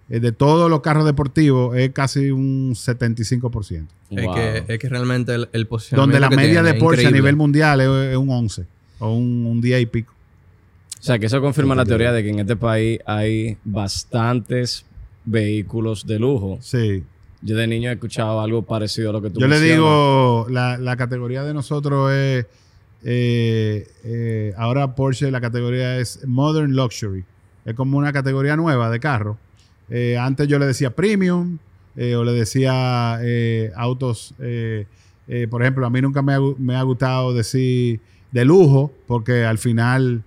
eh, 0.10 0.19
de 0.19 0.32
todos 0.32 0.71
los 0.71 0.82
carros 0.82 1.06
deportivos, 1.06 1.78
es 1.78 1.91
casi 1.91 2.32
un 2.32 2.71
75%. 2.74 3.86
Es, 4.10 4.26
Wow. 4.26 4.34
que, 4.34 4.63
es 4.67 4.80
que 4.80 4.89
realmente 4.89 5.36
el, 5.36 5.41
el 5.41 5.50
Donde 5.52 5.65
posicionamiento 5.67 6.19
la 6.19 6.30
que 6.30 6.36
media 6.36 6.50
tiene 6.62 6.69
de 6.71 6.78
es 6.78 6.84
Porsche 6.84 7.06
a 7.08 7.12
nivel 7.12 7.36
mundial 7.36 7.80
es, 7.80 7.88
es 8.12 8.17
un 8.17 8.30
11. 8.32 8.65
o 8.97 9.13
un, 9.15 9.45
un 9.45 9.62
día 9.62 9.80
y 9.80 9.86
pico. 9.86 10.13
O 11.00 11.04
sea, 11.04 11.19
que 11.19 11.28
eso 11.28 11.39
confirma 11.41 11.76
la 11.76 11.86
teoría 11.86 12.12
de 12.12 12.24
que 12.24 12.30
en 12.30 12.39
este 12.39 12.56
país 12.56 13.00
hay 13.06 13.56
bastantes 13.63 14.84
vehículos 15.26 16.08
de 16.08 16.17
lujo. 16.17 16.58
Sí. 16.62 17.04
Yo 17.41 17.56
de 17.56 17.67
niño 17.67 17.89
he 17.89 17.93
escuchado 17.93 18.39
algo 18.39 18.62
parecido 18.63 19.10
a 19.10 19.13
lo 19.13 19.21
que 19.21 19.32
tú 19.32 19.39
Yo 19.39 19.47
le 19.47 19.60
digo, 19.60 20.45
la, 20.49 20.77
la 20.77 20.95
categoría 20.95 21.43
de 21.43 21.54
nosotros 21.54 22.12
es, 22.12 22.45
eh, 23.04 23.88
eh, 24.04 24.54
ahora 24.58 24.95
Porsche, 24.95 25.32
la 25.32 25.41
categoría 25.41 25.97
es 25.97 26.25
Modern 26.27 26.75
Luxury. 26.75 27.23
Es 27.65 27.75
como 27.75 27.97
una 27.97 28.13
categoría 28.13 28.56
nueva 28.56 28.89
de 28.89 28.99
carro. 28.99 29.38
Eh, 29.89 30.17
antes 30.17 30.47
yo 30.47 30.60
le 30.60 30.65
decía 30.65 30.95
Premium 30.95 31.58
o 31.95 32.23
le 32.23 32.32
decía 32.32 33.19
autos, 33.75 34.34
por 35.49 35.62
ejemplo, 35.62 35.86
a 35.86 35.89
mí 35.89 36.01
nunca 36.01 36.21
me 36.21 36.34
ha, 36.34 36.39
me 36.58 36.75
ha 36.75 36.84
gustado 36.84 37.34
decir 37.34 37.99
de 38.32 38.45
lujo, 38.45 38.93
porque 39.08 39.43
al 39.43 39.58
final, 39.58 40.23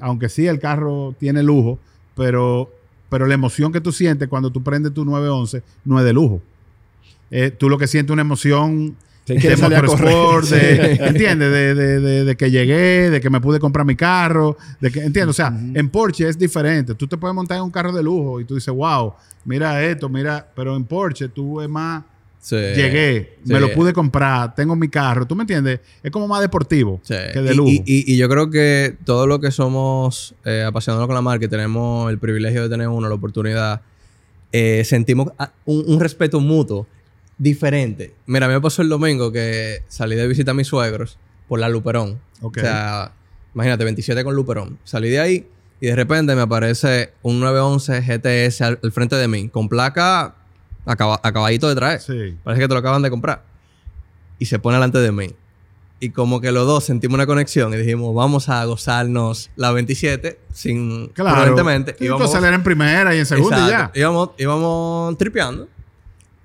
aunque 0.00 0.28
sí 0.28 0.46
el 0.46 0.58
carro 0.58 1.14
tiene 1.18 1.44
lujo, 1.44 1.78
pero, 2.16 2.72
pero 3.08 3.26
la 3.26 3.34
emoción 3.34 3.72
que 3.72 3.80
tú 3.80 3.92
sientes 3.92 4.28
cuando 4.28 4.50
tú 4.50 4.62
prendes 4.62 4.92
tu 4.94 5.04
911 5.04 5.62
no 5.84 5.98
es 5.98 6.04
de 6.04 6.12
lujo. 6.12 6.40
Eh, 7.30 7.50
tú 7.50 7.68
lo 7.68 7.78
que 7.78 7.86
sientes 7.86 8.10
es 8.10 8.12
una 8.12 8.22
emoción 8.22 8.96
de 9.26 9.56
motorsport, 9.56 10.46
de, 10.46 10.96
Sí. 10.96 11.02
¿entiendes? 11.02 11.50
De, 11.50 11.74
de- 11.74 12.00
de- 12.00 12.24
de 12.24 12.36
que 12.36 12.50
llegué, 12.50 13.10
de 13.10 13.20
que 13.20 13.28
me 13.28 13.40
pude 13.40 13.58
comprar 13.58 13.84
mi 13.84 13.96
carro, 13.96 14.56
de 14.80 14.90
que, 14.92 15.00
¿entiendes? 15.00 15.30
O 15.30 15.32
sea, 15.32 15.48
en 15.74 15.88
Porsche 15.88 16.28
es 16.28 16.38
diferente. 16.38 16.94
Tú 16.94 17.08
te 17.08 17.16
puedes 17.16 17.34
montar 17.34 17.56
en 17.58 17.64
un 17.64 17.70
carro 17.72 17.90
de 17.92 18.02
lujo 18.04 18.40
y 18.40 18.44
tú 18.44 18.54
dices, 18.54 18.72
wow, 18.72 19.14
mira 19.44 19.82
esto, 19.84 20.08
mira, 20.08 20.46
pero 20.54 20.76
en 20.76 20.84
Porsche 20.84 21.28
tú 21.28 21.60
es 21.60 21.68
más, 21.68 22.04
Sí. 22.48 22.54
llegué, 22.54 23.38
Sí. 23.44 23.52
me 23.52 23.58
lo 23.58 23.72
pude 23.72 23.92
comprar, 23.92 24.54
tengo 24.54 24.76
mi 24.76 24.88
carro, 24.88 25.26
¿tú 25.26 25.34
me 25.34 25.42
entiendes? 25.42 25.80
Es 26.00 26.12
como 26.12 26.28
más 26.28 26.40
deportivo 26.40 27.00
Sí. 27.02 27.14
que 27.32 27.40
de 27.42 27.54
lujo. 27.56 27.68
Y, 27.70 27.82
y- 27.84 28.14
y 28.14 28.16
yo 28.16 28.28
creo 28.28 28.50
que 28.50 28.96
todo 29.04 29.26
lo 29.26 29.40
que 29.40 29.50
somos 29.50 30.32
eh, 30.44 30.62
apasionados 30.64 31.08
con 31.08 31.16
la 31.16 31.22
marca 31.22 31.46
y 31.46 31.48
tenemos 31.48 32.08
el 32.08 32.18
privilegio 32.20 32.62
de 32.62 32.68
tener 32.68 32.86
uno, 32.86 33.08
la 33.08 33.16
oportunidad, 33.16 33.80
eh, 34.52 34.84
sentimos 34.84 35.32
ah, 35.40 35.50
un, 35.64 35.84
un 35.88 35.98
respeto 35.98 36.38
mutuo 36.38 36.86
diferente. 37.36 38.14
Mira, 38.26 38.46
a 38.46 38.48
mí 38.48 38.54
me 38.54 38.60
pasó 38.60 38.80
el 38.82 38.88
domingo 38.88 39.32
que 39.32 39.82
salí 39.88 40.14
de 40.14 40.28
visita 40.28 40.52
a 40.52 40.54
mis 40.54 40.68
suegros 40.68 41.18
por 41.48 41.58
la 41.58 41.68
Luperón. 41.68 42.20
O 42.42 42.52
sea, 42.54 43.12
imagínate, 43.56 43.82
27 43.82 44.22
con 44.22 44.36
Luperón. 44.36 44.78
Salí 44.84 45.08
de 45.10 45.18
ahí 45.18 45.46
y 45.80 45.86
de 45.86 45.96
repente 45.96 46.36
me 46.36 46.42
aparece 46.42 47.10
un 47.22 47.40
911 47.40 48.02
GTS 48.02 48.60
al, 48.62 48.78
al 48.82 48.92
frente 48.92 49.16
de 49.16 49.26
mí, 49.26 49.48
con 49.48 49.68
placa 49.68 50.36
acaba- 50.86 51.20
acabadito 51.22 51.68
de 51.68 51.74
traer. 51.74 52.00
sí. 52.00 52.36
Parece 52.44 52.62
que 52.62 52.68
te 52.68 52.74
lo 52.74 52.80
acaban 52.80 53.02
de 53.02 53.10
comprar. 53.10 53.42
Y 54.38 54.46
se 54.46 54.58
pone 54.58 54.76
delante 54.76 54.98
de 54.98 55.12
mí. 55.12 55.34
Y 55.98 56.10
como 56.10 56.42
que 56.42 56.52
los 56.52 56.66
dos 56.66 56.84
sentimos 56.84 57.14
una 57.14 57.26
conexión 57.26 57.72
y 57.72 57.78
dijimos, 57.78 58.14
vamos 58.14 58.48
a 58.50 58.62
gozarnos 58.66 59.50
la 59.56 59.72
27 59.72 60.38
sin 60.52 61.08
Claro. 61.08 61.36
Íbamos- 62.04 62.32
salir 62.32 62.52
en 62.52 62.62
primera 62.62 63.14
y 63.14 63.18
en 63.18 63.26
segunda 63.26 63.56
y 63.56 63.60
ya. 63.70 63.76
Exacto. 63.76 63.98
Íbamos, 63.98 64.30
íbamos 64.38 65.16
tripeando. 65.18 65.68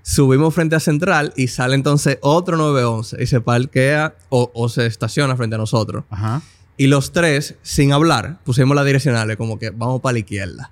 Subimos 0.04 0.54
frente 0.56 0.76
a 0.76 0.80
Central 0.80 1.32
y 1.36 1.48
sale 1.48 1.76
entonces 1.76 2.18
otro 2.22 2.58
911 2.58 3.22
y 3.22 3.28
se 3.28 3.40
parquea 3.42 4.16
o, 4.30 4.50
o 4.54 4.68
se 4.70 4.86
estaciona 4.88 5.36
frente 5.36 5.56
a 5.56 5.60
nosotros. 5.60 6.06
Ajá. 6.10 6.42
Y 6.78 6.88
los 6.88 7.12
tres, 7.12 7.56
sin 7.62 7.92
hablar, 7.94 8.40
pusimos 8.44 8.76
las 8.76 8.86
direccionales 8.86 9.38
como 9.38 9.60
que 9.60 9.70
vamos 9.70 10.02
para 10.02 10.14
la 10.14 10.20
izquierda. 10.20 10.72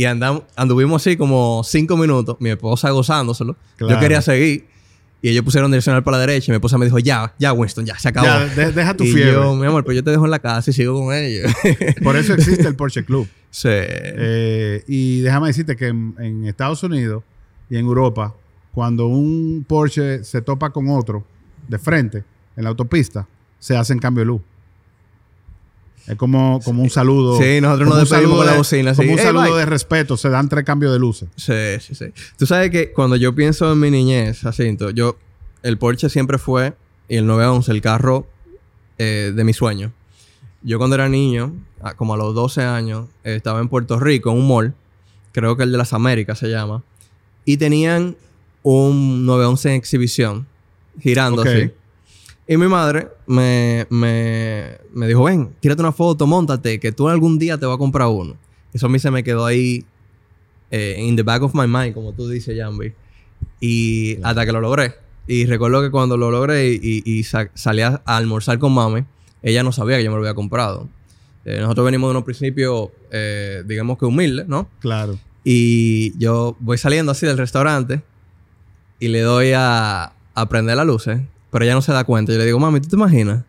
Y 0.00 0.06
andamos, 0.06 0.44
anduvimos 0.56 1.02
así 1.02 1.14
como 1.18 1.60
cinco 1.62 1.94
minutos, 1.94 2.38
mi 2.40 2.48
esposa 2.48 2.88
gozándoselo. 2.88 3.54
Claro. 3.76 3.94
Yo 3.94 4.00
quería 4.00 4.22
seguir. 4.22 4.66
Y 5.20 5.28
ellos 5.28 5.44
pusieron 5.44 5.70
direccional 5.70 6.02
para 6.02 6.16
la 6.16 6.22
derecha 6.26 6.46
y 6.50 6.52
mi 6.52 6.54
esposa 6.56 6.78
me 6.78 6.86
dijo, 6.86 6.98
ya, 6.98 7.34
ya, 7.38 7.52
Winston, 7.52 7.84
ya, 7.84 7.98
se 7.98 8.08
acabó. 8.08 8.26
Ya, 8.26 8.46
de- 8.46 8.72
deja 8.72 8.94
tu 8.96 9.04
y 9.04 9.12
fiebre. 9.12 9.32
yo, 9.32 9.54
mi 9.54 9.66
amor, 9.66 9.84
pero 9.84 9.92
yo 9.96 10.02
te 10.02 10.10
dejo 10.10 10.24
en 10.24 10.30
la 10.30 10.38
casa 10.38 10.70
y 10.70 10.72
sigo 10.72 10.98
con 10.98 11.14
ellos. 11.14 11.52
Por 12.02 12.16
eso 12.16 12.32
existe 12.32 12.66
el 12.66 12.76
Porsche 12.76 13.04
Club. 13.04 13.28
sí. 13.50 13.68
Eh, 13.70 14.82
y 14.88 15.20
déjame 15.20 15.48
decirte 15.48 15.76
que 15.76 15.88
en, 15.88 16.14
en 16.18 16.46
Estados 16.46 16.82
Unidos 16.82 17.22
y 17.68 17.76
en 17.76 17.84
Europa, 17.84 18.34
cuando 18.72 19.06
un 19.08 19.66
Porsche 19.68 20.24
se 20.24 20.40
topa 20.40 20.70
con 20.70 20.88
otro 20.88 21.26
de 21.68 21.78
frente 21.78 22.24
en 22.56 22.64
la 22.64 22.70
autopista, 22.70 23.28
se 23.58 23.76
hacen 23.76 23.98
cambio 23.98 24.22
de 24.22 24.26
luz. 24.26 24.40
Es 26.06 26.16
como, 26.16 26.60
como 26.64 26.82
un 26.82 26.90
saludo. 26.90 27.38
Sí, 27.38 27.60
nosotros 27.60 27.88
nos 27.88 27.98
despedimos 27.98 28.36
con 28.38 28.46
la 28.46 28.52
de- 28.52 28.58
bocina, 28.58 28.90
así, 28.92 29.02
Como 29.02 29.12
un 29.12 29.18
"Hey, 29.18 29.24
saludo 29.26 29.44
bye". 29.44 29.58
de 29.60 29.66
respeto. 29.66 30.16
Se 30.16 30.28
dan 30.28 30.48
tres 30.48 30.64
cambios 30.64 30.92
de 30.92 30.98
luces. 30.98 31.28
Sí, 31.36 31.52
sí, 31.80 31.94
sí. 31.94 32.06
Tú 32.36 32.46
sabes 32.46 32.70
que 32.70 32.92
cuando 32.92 33.16
yo 33.16 33.34
pienso 33.34 33.72
en 33.72 33.78
mi 33.80 33.90
niñez, 33.90 34.40
Jacinto, 34.40 34.90
yo, 34.90 35.16
el 35.62 35.78
Porsche 35.78 36.08
siempre 36.08 36.38
fue, 36.38 36.74
y 37.08 37.16
el 37.16 37.26
911, 37.26 37.70
el 37.72 37.80
carro 37.80 38.26
eh, 38.98 39.32
de 39.34 39.44
mi 39.44 39.52
sueño. 39.52 39.92
Yo 40.62 40.78
cuando 40.78 40.94
era 40.96 41.08
niño, 41.08 41.54
como 41.96 42.14
a 42.14 42.16
los 42.16 42.34
12 42.34 42.62
años, 42.62 43.06
eh, 43.24 43.36
estaba 43.36 43.60
en 43.60 43.68
Puerto 43.68 43.98
Rico, 43.98 44.30
en 44.30 44.36
un 44.38 44.46
mall, 44.48 44.74
creo 45.32 45.56
que 45.56 45.62
el 45.62 45.72
de 45.72 45.78
las 45.78 45.92
Américas 45.92 46.38
se 46.38 46.48
llama, 46.48 46.82
y 47.44 47.56
tenían 47.56 48.16
un 48.62 49.24
911 49.26 49.70
en 49.70 49.74
exhibición, 49.76 50.46
girando 51.00 51.42
Ok. 51.42 51.48
así. 51.48 51.70
Y 52.50 52.56
mi 52.56 52.66
madre 52.66 53.06
me, 53.28 53.86
me, 53.90 54.76
me 54.92 55.06
dijo, 55.06 55.22
ven, 55.22 55.50
tírate 55.60 55.82
una 55.82 55.92
foto, 55.92 56.26
montate, 56.26 56.80
que 56.80 56.90
tú 56.90 57.08
algún 57.08 57.38
día 57.38 57.56
te 57.58 57.64
vas 57.66 57.76
a 57.76 57.78
comprar 57.78 58.08
uno. 58.08 58.34
Eso 58.72 58.86
a 58.86 58.88
mí 58.88 58.98
se 58.98 59.08
me 59.12 59.22
quedó 59.22 59.46
ahí 59.46 59.84
eh, 60.72 60.96
in 60.98 61.14
the 61.14 61.22
back 61.22 61.42
of 61.42 61.54
my 61.54 61.68
mind, 61.68 61.94
como 61.94 62.12
tú 62.12 62.28
dices, 62.28 62.58
Jambi. 62.58 62.92
Y 63.60 64.18
hasta 64.24 64.44
que 64.44 64.50
lo 64.50 64.60
logré. 64.60 64.94
Y 65.28 65.46
recuerdo 65.46 65.80
que 65.80 65.92
cuando 65.92 66.16
lo 66.16 66.32
logré 66.32 66.72
y, 66.72 66.80
y- 66.82 67.02
y 67.18 67.22
sa- 67.22 67.50
salí 67.54 67.82
a, 67.82 68.02
a 68.04 68.16
almorzar 68.16 68.58
con 68.58 68.72
mami, 68.72 69.04
ella 69.42 69.62
no 69.62 69.70
sabía 69.70 69.98
que 69.98 70.02
yo 70.04 70.10
me 70.10 70.16
lo 70.16 70.22
había 70.22 70.34
comprado. 70.34 70.88
Eh, 71.44 71.58
nosotros 71.60 71.84
venimos 71.84 72.08
de 72.08 72.10
unos 72.12 72.24
principios, 72.24 72.88
eh, 73.12 73.62
digamos 73.64 73.96
que 73.96 74.06
humildes, 74.06 74.48
¿no? 74.48 74.68
Claro. 74.80 75.20
Y 75.44 76.18
yo 76.18 76.56
voy 76.58 76.78
saliendo 76.78 77.12
así 77.12 77.26
del 77.26 77.38
restaurante 77.38 78.02
y 78.98 79.06
le 79.08 79.20
doy 79.20 79.52
a, 79.54 80.12
a 80.34 80.48
prender 80.48 80.76
las 80.76 80.86
luces, 80.86 81.20
pero 81.50 81.64
ella 81.64 81.74
no 81.74 81.82
se 81.82 81.92
da 81.92 82.04
cuenta. 82.04 82.32
Yo 82.32 82.38
le 82.38 82.46
digo, 82.46 82.58
mami, 82.58 82.80
¿tú 82.80 82.88
te 82.88 82.96
imaginas? 82.96 83.44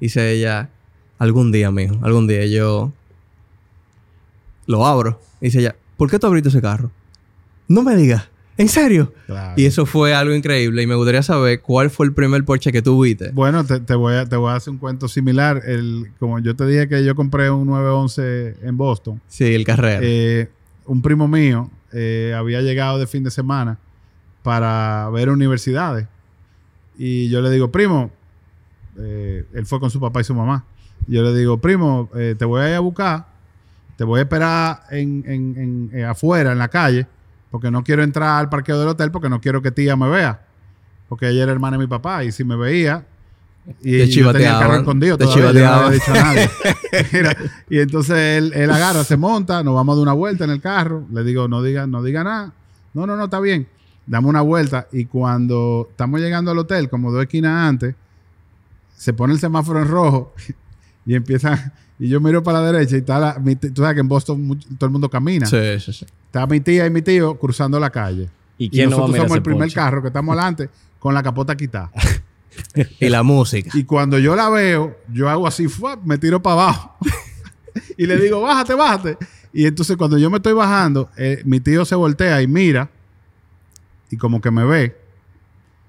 Dice 0.00 0.32
ella, 0.32 0.70
algún 1.18 1.52
día, 1.52 1.70
mijo, 1.70 1.98
algún 2.02 2.26
día. 2.26 2.46
Yo 2.46 2.92
lo 4.66 4.86
abro. 4.86 5.20
Y 5.40 5.46
dice 5.46 5.60
ella, 5.60 5.76
¿por 5.96 6.10
qué 6.10 6.18
tú 6.18 6.26
abriste 6.26 6.48
ese 6.48 6.60
carro? 6.60 6.90
No 7.68 7.82
me 7.82 7.96
digas, 7.96 8.28
¿en 8.56 8.68
serio? 8.68 9.12
claro. 9.26 9.54
Y 9.56 9.66
eso 9.66 9.86
fue 9.86 10.14
algo 10.14 10.34
increíble. 10.34 10.82
Y 10.82 10.86
me 10.86 10.94
gustaría 10.94 11.22
saber 11.22 11.60
cuál 11.60 11.90
fue 11.90 12.06
el 12.06 12.12
primer 12.12 12.44
Porsche 12.44 12.72
que 12.72 12.82
tú 12.82 13.02
viste. 13.02 13.30
Bueno, 13.32 13.64
te, 13.64 13.80
te 13.80 13.94
voy 13.94 14.14
a, 14.14 14.26
te 14.26 14.36
voy 14.36 14.50
a 14.50 14.56
hacer 14.56 14.72
un 14.72 14.78
cuento 14.78 15.08
similar. 15.08 15.62
El, 15.64 16.10
como 16.18 16.38
yo 16.38 16.54
te 16.54 16.66
dije 16.66 16.88
que 16.88 17.04
yo 17.04 17.14
compré 17.14 17.50
un 17.50 17.66
911 17.66 18.56
en 18.62 18.76
Boston. 18.76 19.20
Sí, 19.28 19.54
el 19.54 19.64
carrera. 19.64 20.00
Eh, 20.02 20.48
un 20.86 21.02
primo 21.02 21.28
mío 21.28 21.70
eh, 21.92 22.34
había 22.36 22.60
llegado 22.60 22.98
de 22.98 23.06
fin 23.06 23.22
de 23.22 23.30
semana 23.30 23.78
para 24.42 25.08
ver 25.10 25.30
universidades. 25.30 26.06
Y 26.98 27.28
yo 27.28 27.40
le 27.40 27.50
digo, 27.50 27.70
primo, 27.70 28.10
eh, 28.98 29.44
él 29.54 29.66
fue 29.66 29.80
con 29.80 29.90
su 29.90 30.00
papá 30.00 30.20
y 30.20 30.24
su 30.24 30.34
mamá. 30.34 30.64
Yo 31.06 31.22
le 31.22 31.34
digo, 31.36 31.58
primo, 31.58 32.08
eh, 32.14 32.34
te 32.38 32.44
voy 32.44 32.62
a 32.62 32.68
ir 32.70 32.74
a 32.76 32.80
buscar, 32.80 33.26
te 33.96 34.04
voy 34.04 34.20
a 34.20 34.22
esperar 34.22 34.82
en, 34.90 35.24
en- 35.26 35.56
en- 35.56 35.98
eh, 35.98 36.04
afuera, 36.04 36.52
en 36.52 36.58
la 36.58 36.68
calle, 36.68 37.06
porque 37.50 37.70
no 37.70 37.82
quiero 37.82 38.02
entrar 38.02 38.38
al 38.40 38.48
parqueo 38.48 38.78
del 38.78 38.88
hotel 38.88 39.10
porque 39.10 39.28
no 39.28 39.40
quiero 39.40 39.62
que 39.62 39.70
tía 39.70 39.96
me 39.96 40.08
vea. 40.08 40.42
Porque 41.08 41.28
ella 41.28 41.42
era 41.42 41.52
hermana 41.52 41.76
de 41.76 41.82
mi 41.84 41.88
papá 41.88 42.24
y 42.24 42.32
si 42.32 42.44
me 42.44 42.56
veía... 42.56 43.04
Y 43.80 43.92
Te 43.92 44.06
yo 44.08 44.32
tenía 44.32 44.48
el 44.54 44.58
carro 44.58 44.74
escondido 44.80 45.16
te 45.18 45.24
todavía, 45.24 45.52
yo 45.52 45.60
no 45.70 45.72
había 45.86 45.90
dicho 45.94 46.10
a 46.10 46.14
nadie. 46.14 46.50
Mira, 47.12 47.36
y 47.70 47.78
entonces 47.78 48.16
él, 48.38 48.52
él 48.56 48.70
agarra, 48.70 49.04
se 49.04 49.16
monta, 49.16 49.62
nos 49.62 49.74
vamos 49.76 49.94
de 49.96 50.02
una 50.02 50.12
vuelta 50.14 50.42
en 50.44 50.50
el 50.50 50.60
carro. 50.60 51.04
Le 51.12 51.22
digo, 51.22 51.46
no 51.46 51.62
diga, 51.62 51.86
no 51.86 52.02
diga 52.02 52.24
nada. 52.24 52.52
No, 52.92 53.06
no, 53.06 53.14
no, 53.16 53.24
está 53.24 53.38
bien. 53.38 53.68
Damos 54.06 54.28
una 54.30 54.40
vuelta 54.40 54.88
y 54.92 55.04
cuando 55.04 55.86
estamos 55.90 56.20
llegando 56.20 56.50
al 56.50 56.58
hotel, 56.58 56.88
como 56.88 57.12
dos 57.12 57.22
esquinas 57.22 57.68
antes, 57.68 57.94
se 58.96 59.12
pone 59.12 59.32
el 59.34 59.38
semáforo 59.40 59.80
en 59.80 59.88
rojo 59.88 60.34
y 61.06 61.14
empieza. 61.14 61.72
Y 61.98 62.08
yo 62.08 62.20
miro 62.20 62.42
para 62.42 62.60
la 62.60 62.72
derecha 62.72 62.96
y 62.96 63.00
está 63.00 63.18
la, 63.18 63.38
mi 63.38 63.54
tú 63.54 63.80
sabes 63.82 63.94
que 63.94 64.00
en 64.00 64.08
Boston 64.08 64.42
mucho- 64.42 64.68
todo 64.76 64.86
el 64.86 64.92
mundo 64.92 65.08
camina. 65.08 65.46
sí, 65.46 65.78
sí, 65.78 65.92
sí. 65.92 66.06
Está 66.26 66.46
mi 66.46 66.60
tía 66.60 66.86
y 66.86 66.90
mi 66.90 67.02
tío 67.02 67.38
cruzando 67.38 67.78
la 67.78 67.90
calle. 67.90 68.28
¿Y 68.58 68.66
Y, 68.66 68.70
quién 68.70 68.86
a 68.88 68.90
nosotros 68.90 69.16
somos 69.16 69.36
el 69.36 69.42
primer 69.42 69.72
carro 69.72 70.02
que 70.02 70.08
estamos 70.08 70.32
adelante 70.32 70.68
con 70.98 71.14
la 71.14 71.22
capota 71.22 71.56
quitada. 71.56 71.90
Y 73.00 73.08
la 73.08 73.22
música. 73.22 73.70
Y 73.72 73.84
cuando 73.84 74.18
yo 74.18 74.36
la 74.36 74.50
veo, 74.50 74.98
yo 75.10 75.30
hago 75.30 75.46
así, 75.46 75.66
me 76.04 76.18
tiro 76.18 76.42
para 76.42 76.54
abajo. 76.64 76.96
y 77.96 78.06
le 78.06 78.18
digo, 78.18 78.42
bájate, 78.42 78.74
bájate. 78.74 79.16
Y 79.54 79.66
entonces 79.66 79.96
cuando 79.96 80.18
yo 80.18 80.28
me 80.28 80.36
estoy 80.36 80.52
bajando, 80.52 81.08
eh, 81.16 81.40
mi 81.46 81.60
tío 81.60 81.84
se 81.86 81.94
voltea 81.94 82.42
y 82.42 82.46
mira. 82.46 82.90
Y 84.12 84.18
como 84.18 84.40
que 84.42 84.50
me 84.50 84.64
ve. 84.64 84.94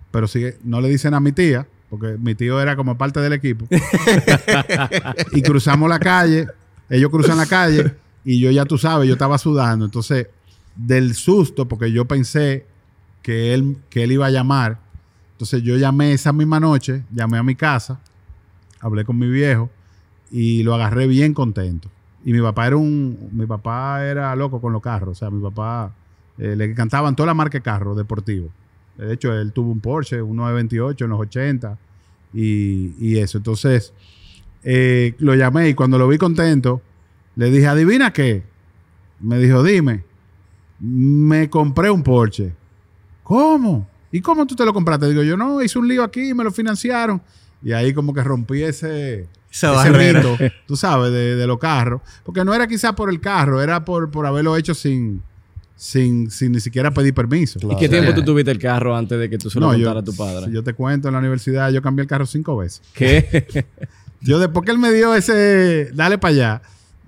Pero 0.10 0.28
sigue, 0.28 0.58
no 0.64 0.80
le 0.80 0.88
dicen 0.88 1.14
a 1.14 1.20
mi 1.20 1.34
tía, 1.34 1.68
porque 1.90 2.18
mi 2.18 2.36
tío 2.36 2.62
era 2.62 2.76
como 2.78 2.98
parte 2.98 3.20
del 3.20 3.34
equipo. 3.34 3.68
y 5.34 5.42
cruzamos 5.42 5.90
la 5.90 6.00
calle. 6.00 6.48
Ellos 6.90 7.12
cruzan 7.12 7.38
la 7.38 7.46
calle. 7.46 7.94
Y 8.24 8.40
yo 8.40 8.50
ya 8.50 8.64
tú 8.64 8.78
sabes, 8.78 9.08
yo 9.08 9.14
estaba 9.14 9.38
sudando. 9.38 9.84
Entonces, 9.84 10.28
del 10.76 11.16
susto, 11.16 11.68
porque 11.68 11.92
yo 11.92 12.06
pensé 12.06 12.66
que 13.22 13.54
él, 13.54 13.78
que 13.90 14.04
él 14.04 14.14
iba 14.14 14.28
a 14.28 14.32
llamar. 14.32 14.80
Entonces 15.34 15.62
yo 15.62 15.76
llamé 15.76 16.14
esa 16.14 16.32
misma 16.32 16.62
noche, 16.62 17.04
llamé 17.12 17.38
a 17.38 17.44
mi 17.44 17.56
casa, 17.56 18.00
hablé 18.80 19.04
con 19.04 19.18
mi 19.18 19.28
viejo 19.28 19.70
y 20.32 20.64
lo 20.64 20.74
agarré 20.76 21.08
bien 21.08 21.34
contento. 21.34 21.90
Y 22.24 22.32
mi 22.32 22.42
papá 22.42 22.68
era 22.68 22.78
un, 22.78 23.30
mi 23.34 23.46
papá 23.46 24.06
era 24.06 24.34
loco 24.38 24.62
con 24.62 24.72
los 24.72 24.82
carros, 24.82 25.18
o 25.18 25.20
sea, 25.20 25.30
mi 25.30 25.42
papá 25.42 25.92
eh, 26.38 26.56
le 26.56 26.66
encantaban 26.66 27.16
toda 27.16 27.28
la 27.28 27.34
marca 27.34 27.58
de 27.58 27.62
carros 27.62 27.96
deportivos. 27.96 28.52
De 28.98 29.14
hecho, 29.14 29.34
él 29.34 29.52
tuvo 29.52 29.72
un 29.72 29.80
Porsche, 29.80 30.22
un 30.22 30.38
928 30.38 31.06
en 31.06 31.12
los 31.12 31.20
80 31.20 31.78
y, 32.34 32.94
y 33.00 33.18
eso. 33.18 33.38
Entonces, 33.38 33.94
eh, 34.64 35.16
lo 35.20 35.36
llamé 35.36 35.70
y 35.70 35.74
cuando 35.74 35.98
lo 35.98 36.08
vi 36.08 36.18
contento, 36.18 36.82
le 37.36 37.50
dije, 37.50 37.68
adivina 37.68 38.14
qué. 38.14 38.44
Me 39.20 39.40
dijo, 39.40 39.64
dime, 39.64 40.04
me 40.80 41.50
compré 41.50 41.90
un 41.90 42.04
Porsche. 42.04 42.54
¿Cómo? 43.24 43.88
¿Y 44.12 44.22
cómo 44.22 44.46
tú 44.46 44.56
te 44.56 44.66
lo 44.66 44.74
compraste? 44.74 45.10
Digo, 45.10 45.24
yo 45.24 45.38
no, 45.38 45.62
hice 45.62 45.80
un 45.80 45.88
lío 45.88 46.04
aquí, 46.04 46.34
me 46.34 46.44
lo 46.44 46.52
financiaron. 46.52 47.22
Y 47.64 47.72
ahí 47.72 47.94
como 47.94 48.14
que 48.14 48.24
rompí 48.24 48.62
ese, 48.62 49.28
ese 49.50 50.14
mito, 50.14 50.38
tú 50.68 50.76
sabes, 50.76 51.12
de, 51.12 51.36
de 51.36 51.48
los 51.48 51.58
carros. 51.58 52.02
Porque 52.24 52.44
no 52.44 52.54
era 52.54 52.68
quizás 52.68 52.94
por 52.94 53.10
el 53.10 53.20
carro, 53.20 53.62
era 53.62 53.84
por, 53.86 54.12
por 54.12 54.26
haberlo 54.26 54.58
hecho 54.58 54.74
sin, 54.74 55.24
sin, 55.84 56.32
sin 56.32 56.54
ni 56.54 56.62
siquiera 56.62 56.92
pedir 56.92 57.14
permiso. 57.14 57.60
Claro. 57.60 57.76
¿Y 57.76 57.78
qué 57.78 57.88
O 57.88 57.90
sea, 57.90 58.00
tiempo 58.00 58.18
tú 58.18 58.24
tuviste 58.24 58.50
el 58.52 58.58
carro 58.58 58.96
antes 58.96 59.20
de 59.20 59.30
que 59.30 59.38
tú 59.38 59.50
se 59.50 59.60
lo 59.60 59.66
No, 59.66 59.74
contara 59.74 59.94
yo, 59.96 60.00
a 60.00 60.04
tu 60.04 60.16
padre? 60.16 60.46
si 60.46 60.54
yo 60.54 60.64
te 60.64 60.74
cuento, 60.74 61.10
en 61.10 61.14
la 61.14 61.20
universidad 61.20 61.72
yo 61.72 61.82
cambié 61.82 62.04
el 62.04 62.08
carro 62.08 62.26
cinco 62.26 62.56
veces. 62.56 62.82
¿Qué? 62.94 63.66
Yo 64.22 64.40
después 64.40 64.64
que 64.66 64.72
él 64.72 64.78
me 64.80 64.94
dio 64.94 65.14
ese, 65.14 65.92
dale 65.94 66.18
para 66.18 66.34
allá, 66.34 66.62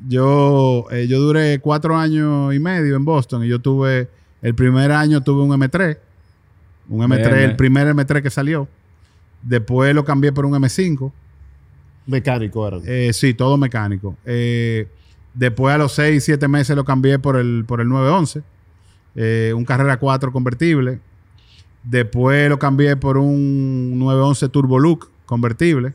yo, 0.06 0.86
eh, 0.92 1.08
yo 1.08 1.22
duré 1.22 1.60
cuatro 1.60 1.96
años 1.96 2.54
y 2.54 2.60
medio 2.60 2.98
en 2.98 3.06
Boston 3.06 3.46
y 3.46 3.48
yo 3.48 3.60
tuve, 3.60 4.10
el 4.42 4.54
primer 4.54 4.92
año 4.92 5.22
tuve 5.24 5.42
un 5.44 5.52
M3, 5.52 5.98
un 6.90 7.10
M3, 7.10 7.30
BM. 7.30 7.44
el 7.46 7.56
primer 7.56 7.88
M3 7.96 8.22
que 8.22 8.30
salió. 8.30 8.68
Después 9.42 9.96
lo 9.96 10.04
cambié 10.04 10.34
por 10.34 10.46
un 10.46 10.52
M5. 10.62 11.10
Mecánico 12.08 12.68
era. 12.68 12.80
Eh, 12.86 13.14
sí, 13.14 13.34
todo 13.34 13.56
mecánico. 13.56 14.18
Eh, 14.26 14.90
después 15.34 15.74
a 15.74 15.78
los 15.78 15.94
6, 15.94 16.22
7 16.22 16.50
meses 16.50 16.76
lo 16.76 16.84
cambié 16.84 17.18
por 17.18 17.38
el, 17.38 17.64
por 17.66 17.80
el 17.80 17.88
911. 17.88 18.44
Eh, 19.16 19.54
un 19.56 19.66
Carrera 19.66 19.98
4 19.98 20.32
convertible. 20.32 21.00
Después 21.84 22.50
lo 22.50 22.58
cambié 22.60 22.96
por 22.96 23.18
un 23.18 23.98
911 24.00 24.50
Turbo 24.50 24.80
Look 24.80 25.10
convertible. 25.26 25.94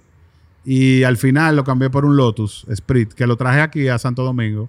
Y 0.64 1.02
al 1.04 1.16
final 1.16 1.56
lo 1.56 1.64
cambié 1.64 1.88
por 1.90 2.04
un 2.04 2.16
Lotus 2.16 2.64
Sprint, 2.68 3.12
que 3.14 3.26
lo 3.26 3.36
traje 3.36 3.60
aquí 3.60 3.88
a 3.88 3.98
Santo 3.98 4.22
Domingo 4.22 4.68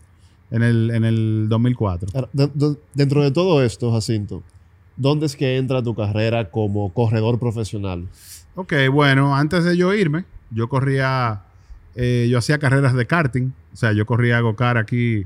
en 0.50 0.64
el, 0.64 0.90
en 0.92 1.04
el 1.04 1.46
2004. 1.50 2.10
Ahora, 2.14 2.30
de- 2.34 2.50
de- 2.54 2.78
dentro 2.94 3.22
de 3.22 3.32
todo 3.32 3.62
esto, 3.64 3.92
Jacinto, 3.92 4.42
¿dónde 4.96 5.26
es 5.26 5.36
que 5.36 5.58
entra 5.58 5.84
tu 5.84 5.94
carrera 5.94 6.50
como 6.50 6.94
corredor 6.94 7.40
profesional? 7.40 8.08
Ok, 8.56 8.74
bueno, 8.92 9.36
antes 9.36 9.64
de 9.66 9.76
yo 9.78 9.94
irme, 9.94 10.24
yo 10.50 10.70
corría, 10.70 11.42
eh, 11.96 12.28
yo 12.32 12.38
hacía 12.38 12.58
carreras 12.58 12.94
de 12.94 13.06
karting. 13.06 13.52
O 13.74 13.76
sea, 13.76 13.92
yo 13.92 14.06
corría 14.06 14.40
go-kart 14.40 14.78
aquí 14.80 15.26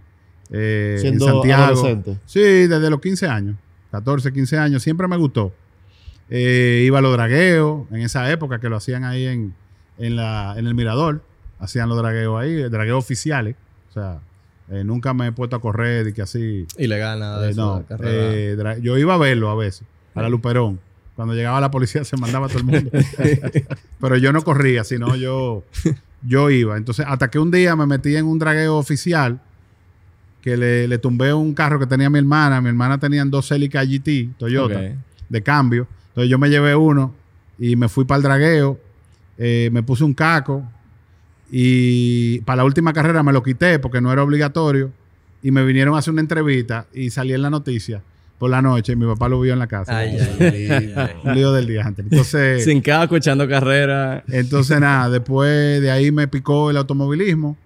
eh, 0.51 0.93
en 0.95 1.01
Siendo 1.01 1.25
Santiago. 1.25 1.63
adolescente. 1.63 2.17
Sí, 2.25 2.39
desde 2.39 2.89
los 2.89 3.01
15 3.01 3.27
años, 3.27 3.55
14, 3.91 4.31
15 4.31 4.57
años, 4.57 4.83
siempre 4.83 5.07
me 5.07 5.17
gustó. 5.17 5.53
Eh, 6.29 6.83
iba 6.85 6.99
a 6.99 7.01
los 7.01 7.11
dragueos, 7.13 7.85
en 7.91 8.01
esa 8.01 8.31
época 8.31 8.59
que 8.59 8.69
lo 8.69 8.77
hacían 8.77 9.03
ahí 9.03 9.25
en, 9.25 9.53
en, 9.97 10.15
la, 10.15 10.55
en 10.57 10.67
el 10.67 10.73
Mirador, 10.73 11.21
hacían 11.59 11.89
los 11.89 11.97
dragueos 11.97 12.39
ahí, 12.39 12.63
dragueos 12.69 12.99
oficiales. 12.99 13.55
O 13.89 13.93
sea, 13.93 14.19
eh, 14.69 14.83
nunca 14.83 15.13
me 15.13 15.27
he 15.27 15.31
puesto 15.31 15.55
a 15.55 15.61
correr 15.61 16.07
y 16.07 16.13
que 16.13 16.23
así. 16.23 16.65
Ilegal, 16.77 17.19
nada 17.19 17.41
de 17.41 17.47
eh, 17.47 17.51
eso, 17.51 17.85
no, 17.89 17.97
eh, 18.03 18.79
yo 18.81 18.97
iba 18.97 19.13
a 19.13 19.17
verlo 19.17 19.49
a 19.49 19.55
veces, 19.55 19.83
a 20.13 20.21
la 20.21 20.29
Luperón. 20.29 20.79
Cuando 21.15 21.33
llegaba 21.33 21.61
la 21.61 21.71
policía 21.71 22.03
se 22.03 22.17
mandaba 22.17 22.47
a 22.47 22.49
todo 22.49 22.59
el 22.59 22.65
mundo. 22.65 22.91
Pero 24.01 24.17
yo 24.17 24.33
no 24.33 24.41
corría, 24.41 24.83
sino 24.83 25.15
yo, 25.15 25.63
yo 26.23 26.49
iba. 26.49 26.75
Entonces, 26.75 27.05
hasta 27.07 27.29
que 27.29 27.39
un 27.39 27.51
día 27.51 27.75
me 27.75 27.85
metí 27.85 28.15
en 28.17 28.25
un 28.25 28.37
dragueo 28.37 28.75
oficial 28.75 29.39
que 30.45 30.55
le, 30.55 30.87
le 30.87 30.97
tumbé 30.99 31.33
un 31.33 31.53
carro 31.53 31.79
que 31.79 31.87
tenía 31.87 32.09
mi 32.09 32.19
hermana. 32.19 32.61
Mi 32.61 32.69
hermana 32.69 32.97
tenía 32.99 33.25
dos 33.25 33.47
Celica 33.49 33.83
GT, 33.83 34.37
Toyota, 34.37 34.79
de 35.27 35.41
cambio. 35.41 35.87
Entonces 36.09 36.29
yo 36.29 36.37
me 36.39 36.49
llevé 36.49 36.75
uno 36.75 37.13
y 37.59 37.75
me 37.75 37.89
fui 37.89 38.05
para 38.05 38.17
el 38.17 38.23
dragueo. 38.23 38.79
eh, 39.37 39.69
me 39.73 39.81
puse 39.83 40.03
un 40.05 40.13
caco 40.13 40.63
y 41.51 42.39
para 42.41 42.57
la 42.57 42.63
última 42.65 42.93
carrera 42.93 43.23
me 43.23 43.33
lo 43.33 43.43
quité 43.43 43.79
porque 43.79 44.01
no 44.01 44.11
era 44.13 44.23
obligatorio. 44.23 44.91
Y 45.43 45.51
me 45.51 45.63
vinieron 45.63 45.95
a 45.95 45.99
hacer 45.99 46.11
una 46.11 46.21
entrevista 46.21 46.87
y 46.93 47.09
salí 47.11 47.33
en 47.33 47.41
la 47.41 47.49
noticia 47.49 48.01
por 48.39 48.49
la 48.49 48.61
noche 48.61 48.93
y 48.93 48.95
mi 48.95 49.05
papá 49.05 49.29
lo 49.29 49.39
vio 49.39 49.53
en 49.53 49.59
la 49.59 49.67
casa. 49.67 49.97
Ay, 49.97 50.17
ay, 50.39 50.67
ay, 50.69 50.93
ay. 50.95 51.09
Un 51.23 51.35
lío 51.35 51.53
del 51.53 51.67
día 51.67 51.83
antes. 51.85 52.05
Entonces, 52.09 52.63
Sin 52.65 52.81
casco, 52.81 53.15
echando 53.15 53.47
carrera. 53.47 54.23
entonces 54.27 54.79
nada, 54.79 55.09
después 55.09 55.81
de 55.81 55.91
ahí 55.91 56.11
me 56.11 56.27
picó 56.27 56.69
el 56.71 56.77
automovilismo. 56.77 57.57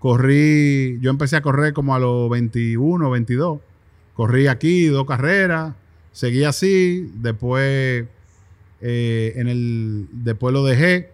Corrí, 0.00 0.98
yo 1.02 1.10
empecé 1.10 1.36
a 1.36 1.42
correr 1.42 1.74
como 1.74 1.94
a 1.94 1.98
los 1.98 2.30
21, 2.30 3.10
22. 3.10 3.60
Corrí 4.14 4.46
aquí 4.46 4.86
dos 4.86 5.06
carreras, 5.06 5.74
seguí 6.12 6.44
así. 6.44 7.12
Después, 7.16 8.06
eh, 8.80 9.32
en 9.36 9.48
el, 9.48 10.06
después 10.10 10.54
lo 10.54 10.64
dejé 10.64 11.10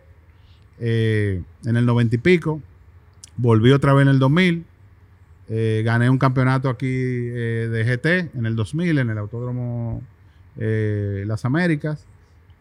eh, 0.79 1.43
en 1.65 1.77
el 1.77 1.85
90 1.85 2.15
y 2.15 2.19
pico. 2.19 2.63
Volví 3.37 3.73
otra 3.73 3.93
vez 3.93 4.03
en 4.03 4.09
el 4.09 4.21
2000. 4.21 4.65
Eh, 5.49 5.83
gané 5.85 6.09
un 6.09 6.19
campeonato 6.19 6.69
aquí 6.69 6.87
de 6.87 7.85
GT 7.85 8.39
en 8.39 8.47
el 8.47 8.55
2000 8.55 8.99
en 8.99 9.11
el 9.11 9.19
Autódromo 9.19 10.01
Las 10.55 11.45
Américas. 11.45 12.07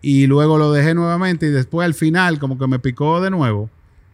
Y 0.02 0.26
luego 0.26 0.58
lo 0.58 0.72
dejé 0.72 0.96
nuevamente 0.96 1.46
y 1.46 1.50
después 1.50 1.86
al 1.86 1.94
final 1.94 2.40
como 2.40 2.58
que 2.58 2.66
me 2.66 2.80
picó 2.80 3.22
de 3.22 3.30
nuevo. 3.30 3.70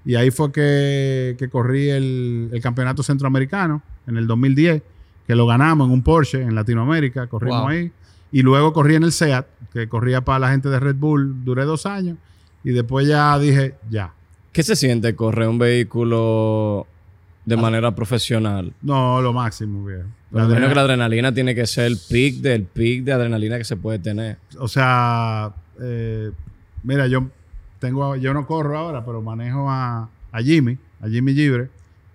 Y 0.05 0.15
ahí 0.15 0.31
fue 0.31 0.51
que, 0.51 1.35
que 1.37 1.49
corrí 1.49 1.89
el, 1.89 2.49
el 2.51 2.61
campeonato 2.61 3.03
centroamericano 3.03 3.81
en 4.07 4.17
el 4.17 4.25
2010, 4.27 4.81
que 5.27 5.35
lo 5.35 5.45
ganamos 5.45 5.87
en 5.87 5.93
un 5.93 6.01
Porsche 6.03 6.41
en 6.41 6.55
Latinoamérica, 6.55 7.27
corrimos 7.27 7.59
Wow. 7.61 7.67
ahí. 7.69 7.91
Y 8.31 8.41
luego 8.41 8.73
corrí 8.73 8.95
en 8.95 9.03
el 9.03 9.11
SEAT, 9.11 9.45
que 9.73 9.87
corría 9.87 10.21
para 10.21 10.39
la 10.39 10.49
gente 10.51 10.69
de 10.69 10.79
Red 10.79 10.95
Bull, 10.95 11.43
duré 11.43 11.65
dos 11.65 11.85
años. 11.85 12.17
Y 12.63 12.71
después 12.71 13.07
ya 13.07 13.37
dije, 13.37 13.75
ya. 13.89 14.13
¿Qué 14.53 14.63
se 14.63 14.75
siente 14.75 15.15
correr 15.15 15.47
un 15.49 15.59
vehículo 15.59 16.87
de 17.45 17.57
manera 17.57 17.93
profesional? 17.93 18.73
No, 18.81 19.21
lo 19.21 19.33
máximo, 19.33 19.85
viejo. 19.85 20.03
La 20.31 20.43
imagino 20.45 20.69
que 20.69 20.75
la 20.75 20.81
adrenalina- 20.81 20.81
adrenalina 20.81 21.33
tiene 21.33 21.53
que 21.55 21.65
ser 21.67 21.85
el 21.85 21.97
pic 22.09 22.35
del 22.41 22.63
pic 22.63 23.03
de 23.03 23.11
adrenalina 23.13 23.57
que 23.57 23.63
se 23.65 23.75
puede 23.75 23.99
tener. 23.99 24.37
o 24.57 24.67
sea, 24.67 25.51
eh, 25.81 26.31
mira, 26.83 27.07
yo 27.07 27.27
tengo, 27.81 28.15
yo 28.15 28.33
no 28.33 28.47
corro 28.47 28.77
ahora, 28.77 29.03
pero 29.03 29.21
manejo 29.21 29.69
a, 29.69 30.07
a 30.31 30.41
Jimmy, 30.41 30.77
a 31.01 31.09
Jimmy 31.09 31.33
Gibre, 31.33 31.69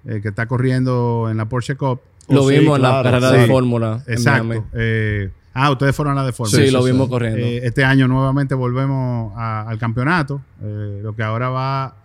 eh, 0.06 0.20
que 0.22 0.28
está 0.28 0.46
corriendo 0.46 1.28
en 1.30 1.36
la 1.36 1.44
Porsche 1.46 1.76
Cup. 1.76 2.00
Lo 2.28 2.44
Oh, 2.44 2.48
sí, 2.48 2.58
vimos 2.58 2.76
en 2.76 2.82
la 2.82 2.88
claro, 3.02 3.10
carrera 3.10 3.30
sí. 3.32 3.36
de 3.36 3.46
Fórmula. 3.46 4.02
Exacto. 4.06 4.44
Miami. 4.44 4.64
Eh, 4.72 5.30
ah, 5.54 5.70
ustedes 5.70 5.94
fueron 5.94 6.16
a 6.16 6.22
la 6.22 6.26
de 6.26 6.32
Fórmula. 6.32 6.64
Sí, 6.64 6.70
lo 6.70 6.82
vimos 6.82 7.08
corriendo. 7.08 7.38
Eh, 7.38 7.60
este 7.64 7.84
año 7.84 8.08
nuevamente 8.08 8.54
volvemos 8.54 9.32
a- 9.36 9.68
al 9.68 9.78
campeonato. 9.78 10.40
Eh, 10.62 11.00
lo 11.02 11.14
que 11.14 11.22
ahora 11.22 11.50
va, 11.50 11.96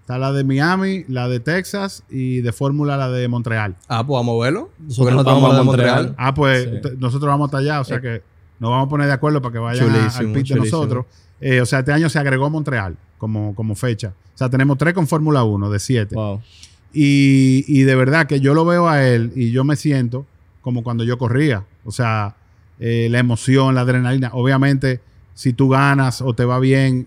está 0.00 0.18
la 0.18 0.32
de 0.32 0.44
Miami, 0.44 1.04
la 1.08 1.28
de 1.28 1.40
Texas 1.40 2.04
y 2.10 2.40
de 2.40 2.52
Fórmula 2.52 2.96
la 2.96 3.08
de 3.10 3.26
Montreal. 3.28 3.74
Ah, 3.88 4.06
pues 4.06 4.16
vamos 4.18 4.40
a 4.40 4.44
verlo. 4.44 4.70
Nosotros 4.78 4.96
Porque 4.96 5.12
nosotros 5.14 5.34
vamos 5.34 5.42
vamos 5.42 5.56
a 5.56 5.60
a 5.60 5.64
Montreal. 5.64 5.94
Montreal. 6.06 6.14
Ah, 6.18 6.34
pues 6.34 6.68
nosotros 6.98 7.28
vamos 7.28 7.46
hasta 7.46 7.58
allá, 7.58 7.80
o 7.80 7.84
sea 7.84 8.00
que 8.00 8.22
nos 8.60 8.70
vamos 8.70 8.86
a 8.86 8.90
poner 8.90 9.06
de 9.08 9.12
acuerdo 9.12 9.42
para 9.42 9.52
que 9.52 9.58
vayan 9.58 9.90
a- 9.90 10.06
al 10.06 10.26
pit 10.26 10.34
de 10.34 10.42
chulísimo. 10.44 10.64
nosotros. 10.64 11.06
Eh, 11.46 11.60
o 11.60 11.66
sea, 11.66 11.80
este 11.80 11.92
año 11.92 12.08
se 12.08 12.18
agregó 12.18 12.48
Montreal 12.48 12.96
como, 13.18 13.54
como 13.54 13.74
fecha. 13.74 14.14
O 14.34 14.38
sea, 14.38 14.48
tenemos 14.48 14.78
tres 14.78 14.94
con 14.94 15.06
Fórmula 15.06 15.44
1 15.44 15.68
de 15.68 15.78
siete. 15.78 16.14
Wow. 16.14 16.40
Y, 16.94 17.66
y 17.68 17.82
de 17.82 17.94
verdad 17.94 18.26
que 18.26 18.40
yo 18.40 18.54
lo 18.54 18.64
veo 18.64 18.88
a 18.88 19.06
él 19.06 19.30
y 19.36 19.50
yo 19.50 19.62
me 19.62 19.76
siento 19.76 20.24
como 20.62 20.82
cuando 20.82 21.04
yo 21.04 21.18
corría. 21.18 21.66
O 21.84 21.92
sea, 21.92 22.34
eh, 22.80 23.08
la 23.10 23.18
emoción, 23.18 23.74
la 23.74 23.82
adrenalina. 23.82 24.30
Obviamente, 24.32 25.02
si 25.34 25.52
tú 25.52 25.68
ganas 25.68 26.22
o 26.22 26.32
te 26.32 26.46
va 26.46 26.58
bien, 26.60 27.06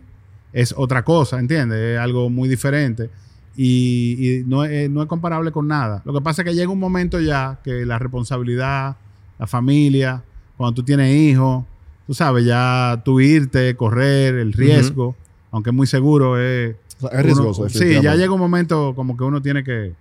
es 0.54 0.72
otra 0.78 1.04
cosa, 1.04 1.40
¿entiendes? 1.40 1.96
Es 1.96 2.00
algo 2.00 2.30
muy 2.30 2.48
diferente. 2.48 3.10
Y, 3.56 4.18
y 4.20 4.44
no, 4.46 4.66
es, 4.66 4.88
no 4.88 5.02
es 5.02 5.08
comparable 5.08 5.52
con 5.52 5.68
nada. 5.68 6.04
Lo 6.06 6.14
que 6.14 6.22
pasa 6.22 6.44
es 6.44 6.48
que 6.48 6.54
llega 6.54 6.72
un 6.72 6.80
momento 6.80 7.20
ya 7.20 7.60
que 7.64 7.88
la 7.88 7.98
responsabilidad, 7.98 8.98
la 9.40 9.48
familia, 9.48 10.22
cuando 10.58 10.76
tú 10.76 10.84
tienes 10.84 11.12
hijos, 11.16 11.66
tú 12.08 12.14
sabes, 12.14 12.46
ya 12.46 13.02
tú 13.06 13.20
irte, 13.20 13.76
correr, 13.76 14.36
el 14.36 14.54
riesgo, 14.54 15.16
aunque 15.52 15.70
es 15.72 15.76
muy 15.76 15.88
seguro, 15.88 16.40
es... 16.42 16.76
O 17.00 17.10
sea, 17.10 17.20
es 17.20 17.26
riesgoso. 17.26 17.62
uno- 17.62 17.70
sí, 17.70 18.00
ya 18.02 18.16
llega 18.16 18.32
un 18.34 18.40
momento 18.40 18.94
como 18.96 19.16
que 19.16 19.24
uno 19.24 19.42
tiene 19.42 19.64
que, 19.64 19.94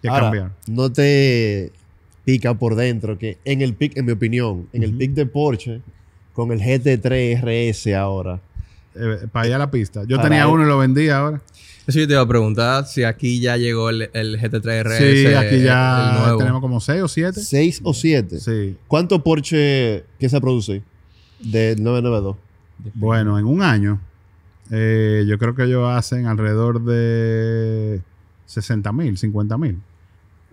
que 0.00 0.08
Ahora, 0.08 0.22
cambiar. 0.26 0.50
no 0.68 0.92
te 0.92 1.72
pica 2.24 2.54
por 2.54 2.76
dentro 2.76 3.18
que 3.18 3.38
en 3.44 3.62
el 3.62 3.74
pick, 3.74 3.96
en 3.96 4.04
mi 4.06 4.12
opinión, 4.12 4.68
en 4.72 4.84
el 4.84 4.94
pick 4.96 5.12
de 5.14 5.26
Porsche, 5.26 5.80
con 6.32 6.52
el 6.52 6.60
GT3 6.60 7.40
RS 7.42 7.94
ahora, 7.96 8.40
Eh, 8.94 9.26
para 9.32 9.46
ir 9.48 9.54
a 9.54 9.58
la 9.58 9.70
pista. 9.70 10.02
Yo 10.04 10.16
Para 10.16 10.28
tenía 10.28 10.46
uno 10.48 10.64
y 10.64 10.66
lo 10.66 10.78
vendí 10.78 11.08
ahora. 11.08 11.40
Eso 11.86 11.98
yo 11.98 12.06
te 12.06 12.12
iba 12.12 12.22
a 12.22 12.28
preguntar 12.28 12.86
si 12.86 13.02
aquí 13.04 13.40
ya 13.40 13.56
llegó 13.56 13.88
el, 13.90 14.10
el 14.12 14.38
GT3 14.38 14.82
RS. 14.84 14.98
sí, 14.98 15.26
aquí 15.34 15.54
el 15.56 15.64
ya 15.64 16.18
nuevo. 16.22 16.38
tenemos 16.38 16.60
como 16.60 16.80
seis 16.80 17.02
o 17.02 17.08
siete. 17.08 17.40
6 17.40 17.80
o 17.84 17.92
7. 17.94 18.38
Sí. 18.38 18.76
¿Cuánto 18.86 19.22
Porsche 19.24 20.04
que 20.18 20.28
se 20.28 20.40
produce 20.40 20.82
del 21.40 21.82
992? 21.82 22.36
Bueno, 22.94 23.38
en 23.38 23.44
un 23.46 23.62
año, 23.62 24.00
eh, 24.70 25.24
yo 25.26 25.38
creo 25.38 25.54
que 25.54 25.64
ellos 25.64 25.88
hacen 25.88 26.26
alrededor 26.26 26.82
de 26.84 28.00
60 28.46 28.92
mil, 28.92 29.18
50 29.18 29.58
mil. 29.58 29.78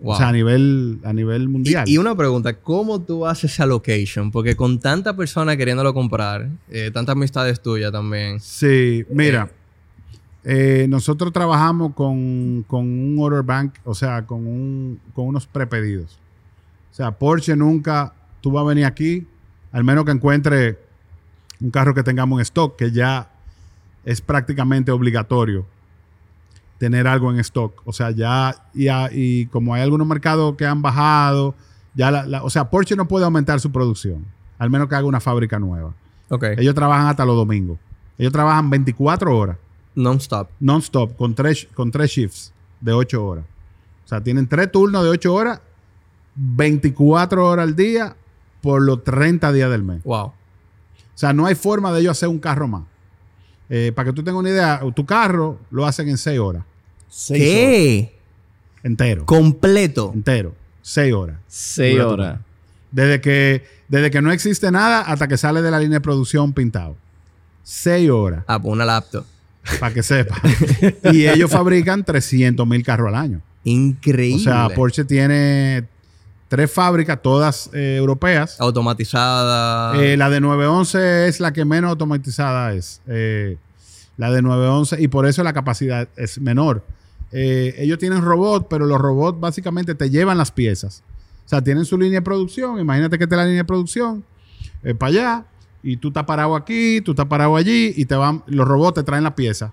Wow. 0.00 0.12
O 0.12 0.16
sea, 0.16 0.28
a 0.28 0.32
nivel, 0.32 1.00
a 1.02 1.12
nivel 1.12 1.48
mundial. 1.48 1.88
Y, 1.88 1.94
y 1.94 1.98
una 1.98 2.14
pregunta, 2.16 2.54
¿cómo 2.60 3.00
tú 3.00 3.26
haces 3.26 3.52
esa 3.52 3.66
location? 3.66 4.30
Porque 4.30 4.54
con 4.54 4.78
tanta 4.78 5.16
persona 5.16 5.56
queriéndolo 5.56 5.92
comprar, 5.92 6.48
eh, 6.68 6.90
tantas 6.92 7.14
amistades 7.14 7.60
tuyas 7.60 7.90
también. 7.90 8.38
Sí, 8.38 9.04
mira, 9.10 9.50
eh, 10.44 10.86
nosotros 10.88 11.32
trabajamos 11.32 11.94
con, 11.94 12.64
con 12.68 12.86
un 12.86 13.16
order 13.18 13.42
bank, 13.42 13.74
o 13.84 13.94
sea, 13.94 14.24
con, 14.24 14.46
un, 14.46 15.00
con 15.14 15.26
unos 15.26 15.46
prepedidos. 15.46 16.18
O 16.92 16.94
sea, 16.94 17.10
Porsche 17.10 17.56
nunca, 17.56 18.14
tú 18.40 18.52
vas 18.52 18.62
a 18.62 18.68
venir 18.68 18.84
aquí, 18.84 19.26
al 19.72 19.84
menos 19.84 20.04
que 20.04 20.10
encuentre 20.12 20.78
un 21.60 21.70
carro 21.70 21.94
que 21.94 22.02
tengamos 22.02 22.38
en 22.38 22.42
stock, 22.42 22.76
que 22.76 22.90
ya 22.92 23.30
es 24.04 24.20
prácticamente 24.20 24.90
obligatorio 24.92 25.66
tener 26.78 27.06
algo 27.08 27.30
en 27.32 27.38
stock. 27.40 27.82
O 27.84 27.92
sea, 27.92 28.10
ya, 28.12 28.54
y, 28.74 28.88
a- 28.88 29.10
y 29.12 29.46
como 29.46 29.74
hay 29.74 29.82
algunos 29.82 30.06
mercados 30.06 30.54
que 30.56 30.64
han 30.66 30.80
bajado, 30.80 31.54
ya 31.94 32.10
la, 32.10 32.24
la- 32.26 32.44
o 32.44 32.50
sea, 32.50 32.70
Porsche 32.70 32.94
no 32.96 33.08
puede 33.08 33.24
aumentar 33.24 33.58
su 33.60 33.72
producción, 33.72 34.24
al 34.58 34.70
menos 34.70 34.88
que 34.88 34.94
haga 34.94 35.06
una 35.06 35.20
fábrica 35.20 35.58
nueva. 35.58 35.92
Ok. 36.30 36.44
Ellos 36.58 36.74
trabajan 36.74 37.06
hasta 37.08 37.24
los 37.24 37.34
domingos. 37.36 37.78
Ellos 38.16 38.32
trabajan 38.32 38.70
24 38.70 39.36
horas, 39.36 39.56
Non-stop. 39.94 40.48
non-stop, 40.60 41.16
con 41.16 41.34
tres, 41.34 41.66
con 41.74 41.90
tres 41.90 42.10
shifts 42.10 42.52
de 42.80 42.92
8 42.92 43.24
horas. 43.26 43.44
O 44.04 44.08
sea, 44.08 44.20
tienen 44.22 44.46
tres 44.46 44.70
turnos 44.70 45.02
de 45.02 45.10
8 45.10 45.34
horas, 45.34 45.60
24 46.36 47.44
horas 47.46 47.64
al 47.64 47.74
día 47.76 48.14
por 48.60 48.82
los 48.82 49.04
30 49.04 49.52
días 49.52 49.70
del 49.70 49.82
mes. 49.82 50.02
Wow. 50.04 50.26
O 50.26 50.34
sea, 51.14 51.32
no 51.32 51.46
hay 51.46 51.54
forma 51.54 51.92
de 51.92 52.00
ellos 52.00 52.12
hacer 52.12 52.28
un 52.28 52.38
carro 52.38 52.68
más. 52.68 52.84
Eh, 53.70 53.92
para 53.94 54.06
que 54.06 54.12
tú 54.12 54.22
tengas 54.22 54.40
una 54.40 54.50
idea, 54.50 54.80
tu 54.94 55.04
carro 55.04 55.58
lo 55.70 55.86
hacen 55.86 56.08
en 56.08 56.16
6 56.16 56.38
horas. 56.38 56.64
Seis 57.08 57.42
horas. 57.42 57.54
¿Qué? 57.54 58.18
Entero. 58.82 59.26
Completo. 59.26 60.12
Entero. 60.14 60.54
6 60.82 61.12
horas. 61.12 61.36
Seis 61.46 61.94
Dura 61.94 62.04
tu 62.04 62.12
horas. 62.12 62.40
Desde 62.90 63.20
que, 63.20 63.64
desde 63.88 64.10
que 64.10 64.22
no 64.22 64.32
existe 64.32 64.70
nada 64.70 65.00
hasta 65.00 65.28
que 65.28 65.36
sale 65.36 65.60
de 65.60 65.70
la 65.70 65.78
línea 65.78 65.98
de 65.98 66.00
producción 66.00 66.52
pintado. 66.52 66.96
6 67.64 68.10
horas. 68.10 68.44
Ah, 68.46 68.60
pues 68.60 68.72
una 68.72 68.84
laptop. 68.84 69.24
para 69.80 69.92
que 69.92 70.02
sepa. 70.02 70.40
y 71.12 71.26
ellos 71.26 71.50
fabrican 71.50 72.04
300 72.04 72.66
mil 72.66 72.82
carros 72.82 73.08
al 73.08 73.16
año. 73.16 73.42
Increíble. 73.64 74.40
O 74.40 74.44
sea, 74.44 74.68
Porsche 74.74 75.04
tiene 75.04 75.86
tres 76.48 76.72
fábricas, 76.72 77.22
todas 77.22 77.70
eh, 77.72 77.96
europeas. 77.96 78.60
Automatizada. 78.60 80.02
Eh, 80.02 80.16
la 80.16 80.30
de 80.30 80.40
911 80.40 81.28
es 81.28 81.40
la 81.40 81.52
que 81.52 81.64
menos 81.64 81.90
automatizada 81.90 82.72
es. 82.72 83.00
Eh, 83.06 83.58
la 84.16 84.30
de 84.32 84.42
911, 84.42 85.00
y 85.00 85.08
por 85.08 85.26
eso 85.26 85.44
la 85.44 85.52
capacidad 85.52 86.08
es 86.16 86.40
menor. 86.40 86.84
Ellos 87.30 87.98
tienen 87.98 88.22
robots, 88.22 88.66
pero 88.68 88.86
los 88.86 88.98
robots 88.98 89.38
básicamente 89.38 89.94
te 89.94 90.10
llevan 90.10 90.38
las 90.38 90.50
piezas. 90.50 91.04
O 91.44 91.48
sea, 91.48 91.62
tienen 91.62 91.84
su 91.84 91.96
línea 91.96 92.18
de 92.18 92.22
producción. 92.22 92.80
Imagínate 92.80 93.16
que 93.16 93.24
esta 93.24 93.36
es 93.36 93.38
la 93.38 93.44
línea 93.44 93.62
de 93.62 93.66
producción 93.66 94.24
para 94.98 95.08
allá, 95.08 95.44
y 95.82 95.98
tú 95.98 96.08
estás 96.08 96.24
parado 96.24 96.56
aquí, 96.56 97.00
tú 97.02 97.12
estás 97.12 97.26
parado 97.26 97.54
allí, 97.54 97.92
y 97.96 98.06
te 98.06 98.16
van, 98.16 98.42
los 98.46 98.66
robots 98.66 98.94
te 98.94 99.02
traen 99.04 99.22
la 99.22 99.36
pieza, 99.36 99.72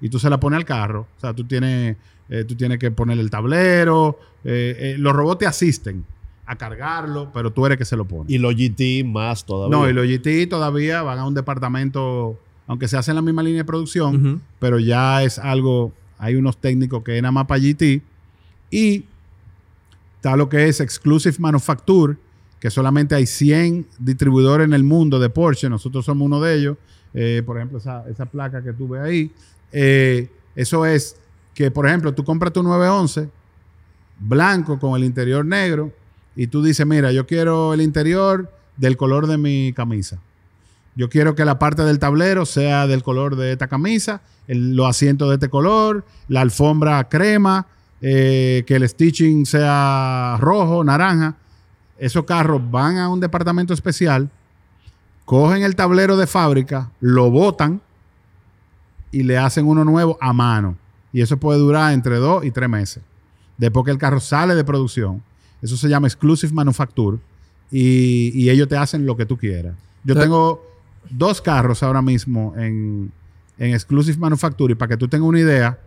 y 0.00 0.10
tú 0.10 0.18
se 0.18 0.28
la 0.28 0.38
pones 0.38 0.58
al 0.58 0.64
carro. 0.66 1.06
O 1.16 1.20
sea, 1.20 1.32
tú 1.32 1.44
tienes, 1.44 1.96
eh, 2.28 2.44
tú 2.44 2.54
tienes 2.54 2.78
que 2.78 2.90
poner 2.90 3.18
el 3.18 3.30
tablero. 3.30 4.18
eh, 4.44 4.76
eh, 4.78 4.96
los 4.98 5.12
robots 5.14 5.38
te 5.40 5.46
asisten 5.46 6.04
a 6.46 6.56
cargarlo, 6.56 7.30
pero 7.32 7.52
tú 7.52 7.66
eres 7.66 7.76
que 7.78 7.84
se 7.84 7.96
lo 7.96 8.04
pone. 8.06 8.32
Y 8.32 8.38
los 8.38 8.54
GT 8.54 9.04
más 9.04 9.44
todavía. 9.44 9.76
No, 9.76 9.88
y 9.88 9.92
los 9.92 10.06
GT 10.06 10.48
todavía 10.48 11.02
van 11.02 11.18
a 11.18 11.26
un 11.26 11.34
departamento, 11.34 12.38
aunque 12.66 12.88
se 12.88 12.96
hace 12.96 13.10
en 13.10 13.16
la 13.16 13.22
misma 13.22 13.42
línea 13.42 13.62
de 13.62 13.66
producción, 13.66 14.40
pero 14.58 14.78
ya 14.78 15.22
es 15.22 15.38
algo, 15.38 15.92
hay 16.18 16.36
unos 16.36 16.56
técnicos 16.56 17.02
que 17.02 17.20
nada 17.20 17.32
más 17.32 17.46
para 17.46 17.60
GT. 17.60 18.00
Y 18.70 19.04
está 20.16 20.36
lo 20.36 20.48
que 20.48 20.68
es 20.68 20.80
Exclusive 20.80 21.36
Manufacture, 21.38 22.16
que 22.60 22.70
solamente 22.70 23.14
hay 23.14 23.26
100 23.26 23.86
distribuidores 23.98 24.66
en 24.66 24.72
el 24.72 24.84
mundo 24.84 25.18
de 25.18 25.28
Porsche, 25.28 25.68
nosotros 25.68 26.04
somos 26.04 26.26
uno 26.26 26.40
de 26.40 26.54
ellos. 26.56 26.76
Eh, 27.14 27.42
por 27.44 27.56
ejemplo, 27.56 27.78
esa, 27.78 28.04
esa 28.08 28.26
placa 28.26 28.62
que 28.62 28.72
tú 28.72 28.88
ves 28.88 29.02
ahí, 29.02 29.30
eh, 29.72 30.28
eso 30.56 30.84
es 30.86 31.16
que, 31.58 31.72
por 31.72 31.88
ejemplo, 31.88 32.14
tú 32.14 32.22
compras 32.22 32.52
tu 32.52 32.62
911 32.62 33.28
blanco 34.20 34.78
con 34.78 34.94
el 34.94 35.02
interior 35.02 35.44
negro 35.44 35.92
y 36.36 36.46
tú 36.46 36.62
dices, 36.62 36.86
mira, 36.86 37.10
yo 37.10 37.26
quiero 37.26 37.74
el 37.74 37.80
interior 37.80 38.48
del 38.76 38.96
color 38.96 39.26
de 39.26 39.38
mi 39.38 39.72
camisa. 39.72 40.20
Yo 40.94 41.08
quiero 41.08 41.34
que 41.34 41.44
la 41.44 41.58
parte 41.58 41.82
del 41.82 41.98
tablero 41.98 42.46
sea 42.46 42.86
del 42.86 43.02
color 43.02 43.34
de 43.34 43.50
esta 43.50 43.66
camisa, 43.66 44.20
los 44.46 44.88
asientos 44.88 45.30
de 45.30 45.34
este 45.34 45.48
color, 45.48 46.04
la 46.28 46.42
alfombra 46.42 47.08
crema, 47.08 47.66
eh, 48.02 48.62
que 48.64 48.76
el 48.76 48.88
stitching 48.88 49.44
sea 49.44 50.36
rojo, 50.38 50.84
naranja. 50.84 51.34
Esos 51.98 52.22
carros 52.22 52.62
van 52.70 52.98
a 52.98 53.08
un 53.08 53.18
departamento 53.18 53.74
especial, 53.74 54.30
cogen 55.24 55.64
el 55.64 55.74
tablero 55.74 56.16
de 56.16 56.28
fábrica, 56.28 56.92
lo 57.00 57.32
botan 57.32 57.80
y 59.10 59.24
le 59.24 59.38
hacen 59.38 59.66
uno 59.66 59.84
nuevo 59.84 60.16
a 60.20 60.32
mano. 60.32 60.76
Y 61.12 61.22
eso 61.22 61.36
puede 61.38 61.58
durar 61.58 61.92
entre 61.92 62.16
dos 62.16 62.44
y 62.44 62.50
tres 62.50 62.68
meses. 62.68 63.02
Después 63.56 63.84
que 63.84 63.90
el 63.90 63.98
carro 63.98 64.20
sale 64.20 64.54
de 64.54 64.64
producción. 64.64 65.22
Eso 65.62 65.76
se 65.76 65.88
llama 65.88 66.06
Exclusive 66.06 66.52
Manufacture. 66.52 67.18
Y, 67.70 68.30
y 68.34 68.50
ellos 68.50 68.68
te 68.68 68.76
hacen 68.76 69.04
lo 69.04 69.16
que 69.16 69.26
tú 69.26 69.36
quieras. 69.36 69.74
Yo 70.04 70.14
tengo 70.14 70.64
dos 71.10 71.40
carros 71.40 71.82
ahora 71.82 72.02
mismo 72.02 72.54
en, 72.56 73.10
en 73.58 73.74
Exclusive 73.74 74.18
Manufacture. 74.18 74.72
Y 74.72 74.74
para 74.76 74.90
que 74.90 74.96
tú 74.96 75.08
tengas 75.08 75.28
una 75.28 75.40
idea, 75.40 75.78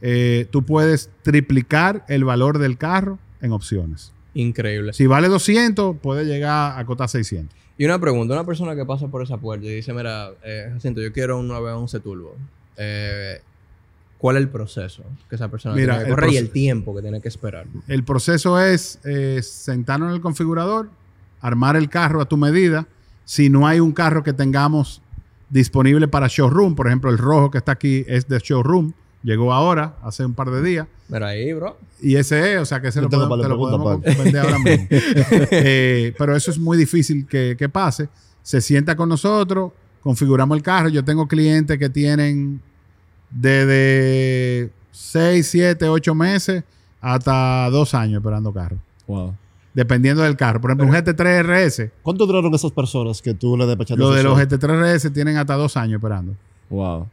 eh, 0.00 0.46
tú 0.50 0.64
puedes 0.64 1.10
triplicar 1.22 2.04
el 2.08 2.24
valor 2.24 2.58
del 2.58 2.76
carro 2.78 3.18
en 3.40 3.52
opciones. 3.52 4.12
Increíble. 4.34 4.92
Si 4.92 5.06
vale 5.06 5.28
200, 5.28 5.96
puede 5.98 6.24
llegar 6.24 6.78
a 6.78 6.84
costar 6.84 7.08
600. 7.08 7.54
Y 7.78 7.84
una 7.84 7.98
pregunta, 7.98 8.34
una 8.34 8.44
persona 8.44 8.74
que 8.74 8.84
pasa 8.84 9.08
por 9.08 9.22
esa 9.22 9.38
puerta 9.38 9.66
y 9.66 9.74
dice, 9.76 9.92
mira, 9.92 10.30
eh, 10.44 10.70
Jacinto, 10.72 11.00
yo 11.00 11.12
quiero 11.12 11.38
un 11.38 11.48
911 11.48 12.00
Turbo. 12.00 12.36
Eh, 12.76 13.40
¿Cuál 14.22 14.36
es 14.36 14.42
el 14.42 14.50
proceso 14.50 15.02
que 15.28 15.34
esa 15.34 15.50
persona 15.50 15.74
Mira, 15.74 15.94
tiene 15.94 16.04
que 16.04 16.10
el 16.10 16.14
correr 16.14 16.32
y 16.32 16.36
el 16.36 16.50
tiempo 16.50 16.94
que 16.94 17.02
tiene 17.02 17.20
que 17.20 17.26
esperar? 17.26 17.66
El 17.88 18.04
proceso 18.04 18.60
es 18.60 19.00
eh, 19.02 19.40
sentarnos 19.42 20.10
en 20.10 20.14
el 20.14 20.20
configurador, 20.20 20.90
armar 21.40 21.74
el 21.74 21.88
carro 21.88 22.20
a 22.20 22.24
tu 22.26 22.36
medida. 22.36 22.86
Si 23.24 23.50
no 23.50 23.66
hay 23.66 23.80
un 23.80 23.90
carro 23.90 24.22
que 24.22 24.32
tengamos 24.32 25.02
disponible 25.50 26.06
para 26.06 26.28
showroom, 26.28 26.76
por 26.76 26.86
ejemplo, 26.86 27.10
el 27.10 27.18
rojo 27.18 27.50
que 27.50 27.58
está 27.58 27.72
aquí 27.72 28.04
es 28.06 28.28
de 28.28 28.38
showroom, 28.38 28.92
llegó 29.24 29.52
ahora, 29.52 29.96
hace 30.04 30.24
un 30.24 30.34
par 30.34 30.52
de 30.52 30.62
días. 30.62 30.86
Mira 31.08 31.26
ahí, 31.26 31.52
bro. 31.52 31.76
Y 32.00 32.14
ese 32.14 32.54
es, 32.54 32.60
o 32.60 32.64
sea 32.64 32.80
que 32.80 32.88
ese 32.88 33.00
Yo 33.00 33.08
lo 33.08 33.10
podemos, 33.10 33.42
te 33.42 33.48
lo 33.48 33.58
podemos 33.58 34.02
vender 34.02 34.38
ahora 34.38 34.58
mismo. 34.60 34.86
Eh, 35.50 36.14
pero 36.16 36.36
eso 36.36 36.52
es 36.52 36.60
muy 36.60 36.78
difícil 36.78 37.26
que, 37.26 37.56
que 37.58 37.68
pase. 37.68 38.08
Se 38.44 38.60
sienta 38.60 38.94
con 38.94 39.08
nosotros, 39.08 39.72
configuramos 40.00 40.56
el 40.56 40.62
carro. 40.62 40.90
Yo 40.90 41.04
tengo 41.04 41.26
clientes 41.26 41.76
que 41.76 41.88
tienen 41.90 42.62
desde 43.32 44.70
6, 44.92 45.46
7, 45.46 45.88
8 45.88 46.14
meses 46.14 46.64
hasta 47.00 47.68
2 47.70 47.94
años 47.94 48.18
esperando 48.18 48.52
carro. 48.52 48.76
Wow. 49.06 49.34
Dependiendo 49.74 50.22
del 50.22 50.36
carro. 50.36 50.60
Por 50.60 50.70
ejemplo, 50.70 50.86
un 50.86 50.92
GT3 50.92 51.42
RS. 51.42 51.90
¿Cuánto 52.02 52.26
duraron 52.26 52.54
esas 52.54 52.72
personas 52.72 53.22
que 53.22 53.34
tú 53.34 53.56
le 53.56 53.66
despachaste? 53.66 53.98
Lo 53.98 54.10
de 54.10 54.22
los 54.22 54.38
sol? 54.38 54.46
GT3 54.46 54.96
RS 54.96 55.12
tienen 55.12 55.36
hasta 55.36 55.54
2 55.54 55.76
años 55.76 55.94
esperando. 55.96 56.34
Wow. 56.68 57.08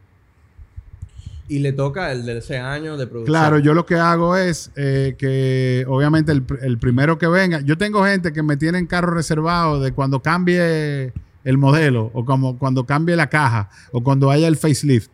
Y 1.48 1.60
le 1.60 1.74
toca 1.74 2.12
el 2.12 2.26
de 2.26 2.38
ese 2.38 2.60
año 2.60 2.96
de 2.96 3.08
producción. 3.08 3.34
Claro, 3.34 3.58
yo 3.58 3.74
lo 3.74 3.86
que 3.86 3.96
hago 3.96 4.38
es 4.38 4.72
eh, 4.76 5.16
que 5.18 5.84
obviamente 5.88 6.32
el, 6.32 6.44
el 6.62 6.78
primero 6.78 7.18
que 7.18 7.28
venga, 7.28 7.62
yo 7.62 7.76
tengo 7.76 8.06
gente 8.06 8.32
que 8.34 8.44
me 8.44 8.56
tienen 8.56 8.86
carro 8.86 9.16
reservado 9.16 9.80
de 9.80 9.92
cuando 9.92 10.22
cambie 10.22 11.12
el 11.44 11.58
modelo 11.58 12.12
o 12.14 12.24
como 12.24 12.60
cuando 12.60 12.86
cambie 12.86 13.16
la 13.16 13.30
caja 13.30 13.70
o 13.92 14.04
cuando 14.04 14.30
haya 14.30 14.48
el 14.48 14.58
facelift. 14.58 15.10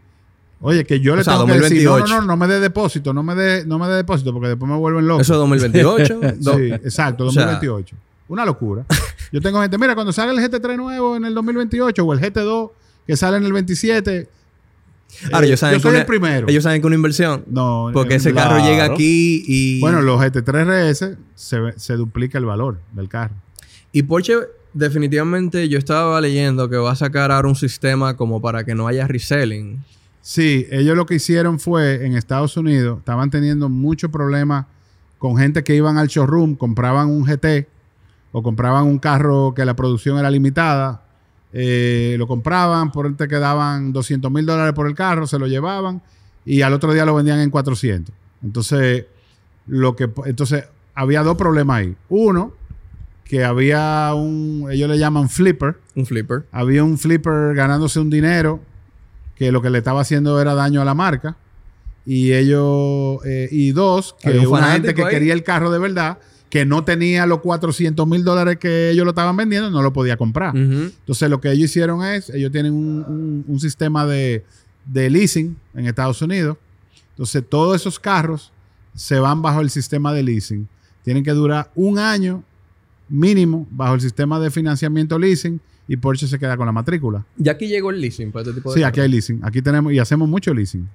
Oye, 0.62 0.86
que 0.86 1.00
yo 1.00 1.14
O 1.14 1.16
le 1.16 1.24
sea, 1.24 1.34
tengo 1.34 1.48
que 1.48 1.54
decir, 1.60 1.84
no, 1.84 1.92
no, 1.92 1.98
2028. 1.98 2.22
no, 2.22 2.28
no 2.28 2.38
me 2.38 2.48
dé 2.48 2.60
depósito, 2.60 3.14
no 3.14 3.24
me 3.24 3.36
dé, 3.36 3.66
no 3.66 3.78
me 3.78 3.88
dé 3.88 3.96
depósito 3.96 4.32
porque 4.34 4.48
después 4.50 4.70
me 4.72 4.78
vuelven 4.78 5.08
loco. 5.08 5.22
Eso 5.22 5.34
es 5.34 5.40
2028. 5.40 6.20
Do- 6.40 6.58
Sí, 6.58 6.72
exacto, 6.72 7.26
o 7.26 7.32
sea- 7.32 7.46
2028. 7.46 7.96
Una 8.28 8.44
locura. 8.46 8.84
Yo 9.32 9.40
tengo 9.42 9.62
gente, 9.62 9.78
mira, 9.78 9.94
cuando 9.94 10.12
sale 10.12 10.32
el 10.32 10.40
GT3 10.40 10.78
nuevo 10.78 11.16
en 11.16 11.26
el 11.26 11.36
2028 11.36 12.04
o 12.04 12.14
el 12.14 12.20
GT2 12.20 12.72
que 13.06 13.16
sale 13.16 13.38
en 13.38 13.44
el 13.44 13.52
Ahora,27, 13.52 14.08
eh, 14.12 14.28
Ah, 15.32 15.44
ellos 15.44 15.60
saben 15.60 15.76
yo 15.76 15.80
que 15.80 15.82
soy 15.84 15.92
una- 15.92 16.00
el 16.00 16.06
primero. 16.08 16.48
Ellos 16.50 16.64
saben 16.64 16.82
que 16.82 16.88
una 16.88 16.96
inversión. 16.96 17.44
no, 17.48 17.92
Porque 17.94 18.16
eh, 18.16 18.18
ese 18.18 18.32
claro. 18.32 18.56
carro 18.56 18.66
llega 18.66 18.86
aquí 18.86 19.44
y. 19.46 19.80
Bueno, 19.80 20.02
los 20.02 20.20
GT3 20.20 20.66
RS 20.66 21.18
se, 21.36 21.60
ve- 21.60 21.74
se 21.78 21.94
duplica 21.94 22.40
el 22.40 22.46
valor 22.46 22.80
del 22.94 23.08
carro. 23.10 23.36
Y 23.92 24.02
Porsche, 24.04 24.34
definitivamente, 24.74 25.70
yo 25.70 25.78
estaba 25.78 26.20
leyendo 26.22 26.68
que 26.70 26.78
va 26.78 26.92
a 26.92 26.96
sacar 26.96 27.32
ahora 27.32 27.48
un 27.48 27.56
sistema 27.56 28.18
como 28.18 28.42
para 28.42 28.64
que 28.64 28.74
no 28.74 28.88
haya 28.88 29.06
reselling. 29.08 29.84
Sí, 30.28 30.66
ellos 30.72 30.98
lo 30.98 31.06
que 31.06 31.14
hicieron 31.14 31.60
fue 31.60 32.04
en 32.04 32.16
Estados 32.16 32.58
Unidos, 32.58 32.98
estaban 32.98 33.30
teniendo 33.30 33.70
muchos 33.70 34.10
problemas 34.10 34.66
con 35.20 35.38
gente 35.38 35.64
que 35.64 35.76
iban 35.76 36.00
al 36.00 36.08
showroom, 36.08 36.56
compraban 36.56 37.10
un 37.10 37.26
GT 37.26 37.68
o 38.32 38.42
compraban 38.42 38.86
un 38.88 38.98
carro 38.98 39.54
que 39.56 39.64
la 39.66 39.76
producción 39.76 40.18
era 40.18 40.32
limitada, 40.32 41.04
eh, 41.54 42.16
lo 42.18 42.26
compraban, 42.26 42.92
por 42.92 43.06
él 43.06 43.16
te 43.16 43.28
quedaban 43.28 43.94
200 43.94 44.32
mil 44.32 44.48
dólares 44.48 44.74
por 44.74 44.88
el 44.88 44.96
carro, 44.96 45.28
se 45.28 45.38
lo 45.38 45.46
llevaban 45.46 46.02
y 46.44 46.64
al 46.64 46.74
otro 46.74 46.92
día 46.92 47.06
lo 47.06 47.14
vendían 47.14 47.40
en 47.42 47.52
400. 47.52 48.12
Entonces, 48.44 49.06
lo 49.68 49.96
que, 49.96 50.10
entonces, 50.26 50.64
había 50.96 51.22
dos 51.22 51.38
problemas 51.38 51.82
ahí. 51.82 51.96
Uno, 52.10 52.52
que 53.26 53.44
había 53.44 54.12
un, 54.16 54.70
ellos 54.72 54.90
le 54.90 54.98
llaman 54.98 55.30
flipper, 55.30 55.78
Un 55.94 56.08
flipper. 56.08 56.48
había 56.52 56.84
un 56.84 56.98
flipper 56.98 57.54
ganándose 57.54 58.00
un 58.00 58.10
dinero 58.10 58.60
que 59.36 59.52
lo 59.52 59.62
que 59.62 59.70
le 59.70 59.80
estaba 59.80 60.02
haciendo 60.02 60.40
era 60.42 60.54
daño 60.56 60.82
a 60.82 60.86
la 60.86 60.94
marca. 60.94 61.36
Y 62.06 62.34
ellos, 62.34 63.20
eh, 63.26 63.50
y 63.52 63.72
dos, 63.72 64.16
que 64.22 64.30
un 64.40 64.54
una 64.60 64.74
gente 64.74 64.94
que 64.94 65.02
ahí. 65.08 65.10
quería 65.14 65.34
el 65.34 65.44
carro 65.44 65.72
de 65.72 65.80
verdad, 65.80 66.20
que 66.50 66.64
no 66.66 66.84
tenía 66.84 67.26
los 67.26 67.40
400 67.40 68.08
mil 68.08 68.24
dólares 68.24 68.58
que 68.60 68.92
ellos 68.92 69.04
lo 69.04 69.12
estaban 69.12 69.36
vendiendo, 69.36 69.70
no 69.72 69.82
lo 69.82 69.92
podía 69.92 70.16
comprar. 70.16 70.56
Entonces 70.56 71.30
lo 71.30 71.42
que 71.42 71.52
ellos 71.52 71.66
hicieron 71.70 72.04
es, 72.04 72.30
ellos 72.30 72.52
tienen 72.52 72.74
un, 72.74 73.04
un- 73.08 73.46
un 73.48 73.60
sistema 73.60 74.06
de, 74.06 74.46
de 74.86 75.10
leasing 75.10 75.58
en 75.74 75.86
Estados 75.88 76.22
Unidos. 76.22 76.58
Entonces 77.10 77.44
todos 77.50 77.76
esos 77.76 78.00
carros 78.00 78.52
se 78.94 79.20
van 79.20 79.42
bajo 79.42 79.60
el 79.62 79.70
sistema 79.70 80.14
de 80.14 80.24
leasing. 80.24 80.68
Tienen 81.04 81.24
que 81.24 81.32
durar 81.32 81.72
un 81.76 81.98
año 82.00 82.44
mínimo 83.10 83.68
bajo 83.72 83.96
el 83.96 84.02
sistema 84.02 84.40
de 84.40 84.50
financiamiento 84.52 85.20
leasing 85.20 85.60
y 85.88 85.98
Porsche 85.98 86.28
se 86.28 86.40
queda 86.40 86.58
con 86.58 86.66
la 86.66 86.72
matrícula. 86.72 87.26
Y 87.38 87.50
aquí 87.50 87.68
llegó 87.68 87.92
el 87.92 88.02
leasing 88.02 88.32
para 88.32 88.44
este 88.44 88.56
tipo 88.56 88.72
de 88.74 88.80
Sí, 88.80 88.84
aquí 88.84 89.00
hay 89.00 89.10
leasing. 89.10 89.40
Aquí 89.44 89.62
tenemos 89.62 89.94
y 89.94 90.00
hacemos 90.00 90.28
mucho 90.28 90.54
leasing. 90.54 90.88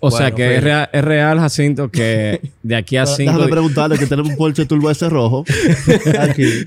O 0.00 0.10
Bueno, 0.10 0.16
sea 0.16 0.34
que 0.34 0.56
es, 0.56 0.64
real, 0.64 0.88
es 0.92 1.04
real, 1.04 1.38
Jacinto, 1.38 1.88
que 1.88 2.40
de 2.62 2.74
aquí 2.74 2.96
a 2.96 3.06
cinco... 3.06 3.32
Déjame 3.32 3.48
preguntarle 3.50 3.98
que 3.98 4.06
tenemos 4.06 4.32
un 4.32 4.36
Porsche 4.36 4.66
Turbo 4.66 4.90
S 4.90 5.08
rojo 5.08 5.44
aquí. 6.20 6.64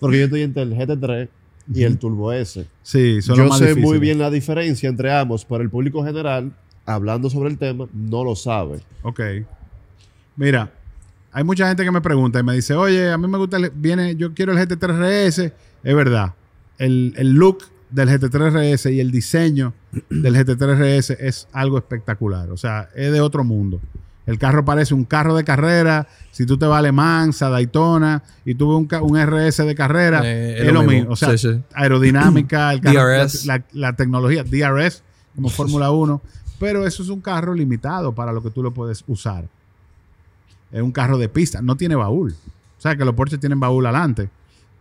Porque 0.00 0.18
yo 0.18 0.24
estoy 0.24 0.42
entre 0.42 0.64
el 0.64 0.74
GT3 0.74 1.28
y 1.72 1.82
el 1.84 1.98
Turbo 1.98 2.32
S. 2.32 2.66
Sí, 2.82 3.22
son 3.22 3.38
los 3.38 3.44
Yo 3.46 3.48
más 3.50 3.58
sé 3.60 3.74
muy 3.76 3.98
bien 3.98 4.18
la 4.18 4.28
diferencia 4.28 4.88
entre 4.88 5.12
ambos, 5.12 5.44
pero 5.44 5.62
el 5.62 5.70
público 5.70 6.04
general, 6.04 6.50
hablando 6.84 7.30
sobre 7.30 7.48
el 7.50 7.58
tema, 7.58 7.86
no 7.92 8.24
lo 8.24 8.34
sabe. 8.34 8.80
Ok. 9.02 9.20
Mira, 10.36 10.72
hay 11.30 11.44
mucha 11.44 11.68
gente 11.68 11.84
que 11.84 11.92
me 11.92 12.00
pregunta 12.00 12.40
y 12.40 12.42
me 12.42 12.54
dice, 12.54 12.74
oye, 12.74 13.10
a 13.10 13.16
mí 13.16 13.28
me 13.28 13.38
gusta, 13.38 13.56
el, 13.56 13.70
viene, 13.70 14.16
yo 14.16 14.34
quiero 14.34 14.52
el 14.52 14.58
GT3 14.58 15.28
RS. 15.28 15.38
Es 15.84 15.94
verdad. 15.94 16.34
El, 16.78 17.14
el 17.16 17.32
look 17.32 17.64
del 17.90 18.08
GT3 18.08 18.50
RS 18.74 18.86
y 18.90 19.00
el 19.00 19.10
diseño 19.10 19.72
del 20.10 20.34
GT3 20.34 20.76
RS 20.98 21.10
es 21.20 21.48
algo 21.52 21.78
espectacular. 21.78 22.50
O 22.50 22.56
sea, 22.56 22.88
es 22.94 23.12
de 23.12 23.20
otro 23.20 23.44
mundo. 23.44 23.80
El 24.26 24.38
carro 24.38 24.64
parece 24.64 24.94
un 24.94 25.04
carro 25.04 25.36
de 25.36 25.44
carrera. 25.44 26.08
Si 26.32 26.46
tú 26.46 26.56
te 26.56 26.64
vas 26.66 26.78
a 26.78 26.82
Le 26.82 26.92
Mans, 26.92 27.42
a 27.42 27.50
Daytona 27.50 28.22
y 28.44 28.54
tú 28.54 28.68
ves 28.86 29.00
un, 29.00 29.10
un 29.10 29.18
RS 29.22 29.58
de 29.66 29.74
carrera, 29.74 30.22
Eh, 30.24 30.66
es, 30.66 30.72
lo 30.72 30.82
mismo. 30.82 31.12
O 31.12 31.16
sea, 31.16 31.36
Sí, 31.36 31.38
sí. 31.38 31.60
aerodinámica, 31.74 32.72
el 32.72 32.80
carro, 32.80 33.06
DRS. 33.18 33.44
La, 33.46 33.62
la 33.72 33.92
tecnología, 33.94 34.42
DRS, 34.42 35.02
como 35.36 35.48
Fórmula 35.50 35.90
1. 35.90 36.20
Pero 36.58 36.86
eso 36.86 37.02
es 37.02 37.10
un 37.10 37.20
carro 37.20 37.52
limitado 37.52 38.14
para 38.14 38.32
lo 38.32 38.42
que 38.42 38.50
tú 38.50 38.62
lo 38.62 38.72
puedes 38.72 39.04
usar. 39.06 39.46
Es 40.72 40.80
un 40.80 40.90
carro 40.92 41.18
de 41.18 41.28
pista, 41.28 41.60
no 41.60 41.76
tiene 41.76 41.94
baúl. 41.94 42.34
O 42.78 42.80
sea, 42.80 42.96
que 42.96 43.04
los 43.04 43.14
Porsche 43.14 43.38
tienen 43.38 43.60
baúl 43.60 43.84
adelante. 43.86 44.30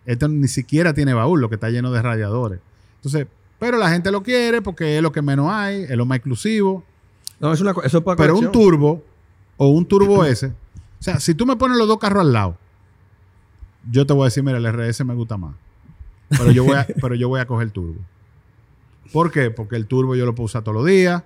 Esto 0.06 0.28
ni 0.28 0.48
siquiera 0.48 0.94
tiene 0.94 1.14
baúl, 1.14 1.40
lo 1.40 1.50
que 1.50 1.56
está 1.56 1.70
lleno 1.70 1.92
de 1.92 2.02
radiadores. 2.02 2.60
Entonces, 2.96 3.28
pero 3.60 3.78
la 3.78 3.90
gente 3.90 4.12
lo 4.12 4.24
quiere 4.24 4.62
porque 4.62 4.98
es 4.98 5.02
lo 5.02 5.12
que 5.12 5.22
menos 5.22 5.50
hay, 5.50 5.84
es 5.84 5.96
lo 5.96 6.06
más 6.06 6.18
exclusivo. 6.18 6.84
No, 7.40 7.54
es 7.54 7.62
una, 7.62 7.74
eso 7.84 7.98
es 8.00 8.04
para 8.04 8.18
Pero 8.18 8.38
un 8.38 8.52
turbo 8.52 9.04
o 9.58 9.70
un 9.70 9.86
turbo 9.86 10.26
S, 10.26 10.48
o 10.48 10.52
sea, 11.00 11.20
si 11.20 11.34
tú 11.36 11.46
me 11.46 11.56
pones 11.56 11.78
los 11.78 11.88
dos 11.88 11.98
carros 11.98 12.22
al 12.22 12.34
lado, 12.34 12.58
yo 13.90 14.06
te 14.06 14.14
voy 14.14 14.24
a 14.24 14.26
decir, 14.26 14.44
mira, 14.44 14.58
el 14.58 14.66
RS 14.66 15.04
me 15.04 15.14
gusta 15.14 15.38
más. 15.38 15.56
Pero 16.30 16.52
yo 16.52 16.64
voy 16.64 16.76
a, 16.76 16.88
pero 17.02 17.16
yo 17.16 17.28
voy 17.28 17.42
a 17.42 17.46
coger 17.46 17.68
el 17.68 17.72
turbo. 17.74 18.00
¿Por 19.12 19.32
qué? 19.32 19.52
Porque 19.52 19.76
el 19.76 19.86
turbo 19.86 20.16
yo 20.16 20.26
lo 20.26 20.34
puedo 20.34 20.46
usar 20.46 20.64
todos 20.64 20.76
los 20.76 20.86
días, 20.86 21.24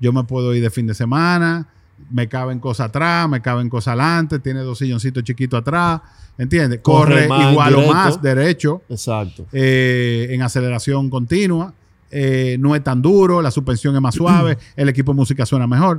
yo 0.00 0.12
me 0.12 0.24
puedo 0.24 0.54
ir 0.54 0.62
de 0.62 0.70
fin 0.70 0.86
de 0.86 0.94
semana, 0.94 1.68
me 2.10 2.28
caben 2.28 2.58
cosas 2.60 2.88
atrás, 2.88 3.28
me 3.28 3.40
caben 3.42 3.68
cosas 3.68 3.88
adelante, 3.92 4.38
tiene 4.38 4.60
dos 4.60 4.78
silloncitos 4.78 5.22
chiquitos 5.24 5.60
atrás, 5.60 6.00
¿entiendes? 6.38 6.80
Corre 6.82 7.26
Corre, 7.26 7.28
más 7.28 7.50
igual 7.52 7.74
o 7.74 7.92
más 7.92 8.22
derecho 8.22 8.82
Exacto. 8.88 9.46
eh, 9.52 10.28
en 10.30 10.42
aceleración 10.42 11.10
continua, 11.10 11.72
eh, 12.10 12.56
no 12.60 12.74
es 12.76 12.84
tan 12.84 13.02
duro, 13.02 13.42
la 13.42 13.50
suspensión 13.50 13.94
es 13.96 14.00
más 14.00 14.14
suave, 14.16 14.56
el 14.76 14.88
equipo 14.88 15.12
de 15.12 15.16
música 15.16 15.44
suena 15.46 15.66
mejor. 15.66 15.98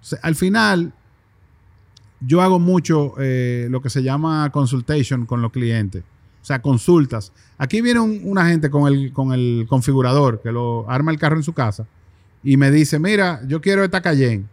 O 0.00 0.04
sea, 0.04 0.18
al 0.22 0.34
final, 0.34 0.92
yo 2.20 2.42
hago 2.42 2.58
mucho 2.58 3.14
eh, 3.18 3.66
lo 3.70 3.80
que 3.80 3.90
se 3.90 4.02
llama 4.02 4.50
consultation 4.52 5.26
con 5.26 5.40
los 5.42 5.50
clientes. 5.52 6.02
O 6.42 6.44
sea, 6.44 6.62
consultas. 6.62 7.32
Aquí 7.58 7.80
viene 7.82 8.00
un- 8.00 8.20
una 8.24 8.46
gente 8.46 8.70
con 8.70 8.90
el, 8.90 9.12
con 9.12 9.32
el 9.32 9.66
configurador 9.68 10.40
que 10.42 10.52
lo 10.52 10.88
arma 10.88 11.10
el 11.12 11.18
carro 11.18 11.36
en 11.36 11.42
su 11.42 11.52
casa 11.52 11.86
y 12.42 12.56
me 12.56 12.70
dice, 12.70 12.98
mira, 12.98 13.40
yo 13.46 13.60
quiero 13.60 13.84
esta 13.84 14.00
Cayenne. 14.00 14.46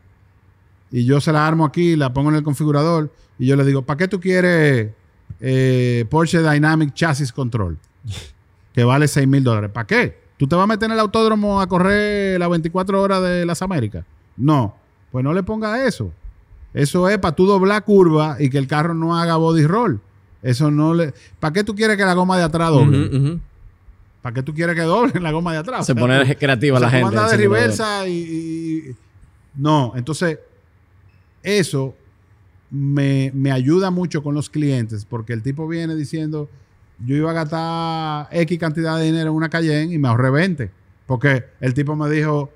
Y 0.91 1.05
yo 1.05 1.19
se 1.21 1.31
la 1.31 1.45
armo 1.47 1.65
aquí, 1.65 1.95
la 1.95 2.13
pongo 2.13 2.29
en 2.29 2.35
el 2.35 2.43
configurador 2.43 3.11
y 3.37 3.45
yo 3.45 3.55
le 3.55 3.65
digo, 3.65 3.81
¿para 3.81 3.97
qué 3.97 4.07
tú 4.07 4.19
quieres 4.19 4.91
eh, 5.39 6.05
Porsche 6.09 6.41
Dynamic 6.41 6.93
Chassis 6.93 7.31
Control? 7.31 7.77
que 8.73 8.83
vale 8.83 9.07
6 9.07 9.27
mil 9.27 9.43
dólares. 9.43 9.69
¿Para 9.73 9.87
qué? 9.87 10.17
¿Tú 10.37 10.47
te 10.47 10.55
vas 10.55 10.63
a 10.63 10.67
meter 10.67 10.85
en 10.85 10.91
el 10.93 10.99
autódromo 10.99 11.59
a 11.59 11.67
correr 11.67 12.39
las 12.39 12.49
24 12.49 13.01
horas 13.01 13.21
de 13.23 13.45
las 13.45 13.61
Américas? 13.61 14.05
No. 14.37 14.75
Pues 15.11 15.23
no 15.23 15.33
le 15.33 15.41
ponga 15.43 15.85
eso. 15.87 16.11
Eso 16.73 17.09
es 17.09 17.17
para 17.17 17.35
tú 17.35 17.47
doblar 17.47 17.83
curva 17.83 18.35
y 18.39 18.49
que 18.51 18.59
el 18.59 18.67
carro 18.67 18.93
no 18.93 19.17
haga 19.17 19.35
body 19.35 19.65
roll. 19.65 19.99
Eso 20.43 20.69
no 20.69 20.93
le... 20.93 21.13
¿Para 21.39 21.53
qué 21.53 21.63
tú 21.63 21.73
quieres 21.73 21.97
que 21.97 22.05
la 22.05 22.13
goma 22.13 22.37
de 22.37 22.43
atrás 22.43 22.69
doble? 22.69 23.07
Ujú. 23.17 23.39
¿Para 24.21 24.35
qué 24.35 24.43
tú 24.43 24.53
quieres 24.53 24.75
que 24.75 24.81
doble 24.83 25.19
la 25.19 25.31
goma 25.31 25.53
de 25.53 25.57
atrás? 25.59 25.85
Se 25.87 25.93
O 25.93 25.95
sea, 25.95 26.01
pone 26.03 26.35
creativa 26.35 26.77
o 26.77 26.79
sea, 26.79 26.87
la 26.87 26.91
gente. 26.91 27.15
el 27.17 27.29
de 27.31 27.37
reversa 27.37 28.07
y- 28.07 28.95
No, 29.55 29.93
entonces 29.95 30.37
eso 31.47 31.95
me, 32.69 33.31
me 33.33 33.51
ayuda 33.51 33.91
mucho 33.91 34.21
con 34.21 34.35
los 34.35 34.49
clientes 34.49 35.05
porque 35.05 35.33
el 35.33 35.41
tipo 35.41 35.67
viene 35.67 35.95
diciendo 35.95 36.49
yo 37.05 37.15
iba 37.15 37.31
a 37.31 37.33
gastar 37.33 38.27
X 38.31 38.59
cantidad 38.59 38.97
de 38.97 39.05
dinero 39.05 39.29
en 39.29 39.35
una 39.35 39.49
Cayenne 39.49 39.93
y 39.93 39.97
me 39.97 40.07
ahorré 40.07 40.29
20 40.29 40.71
porque 41.05 41.45
el 41.61 41.73
tipo 41.73 41.95
me 41.95 42.09
dijo 42.09 42.51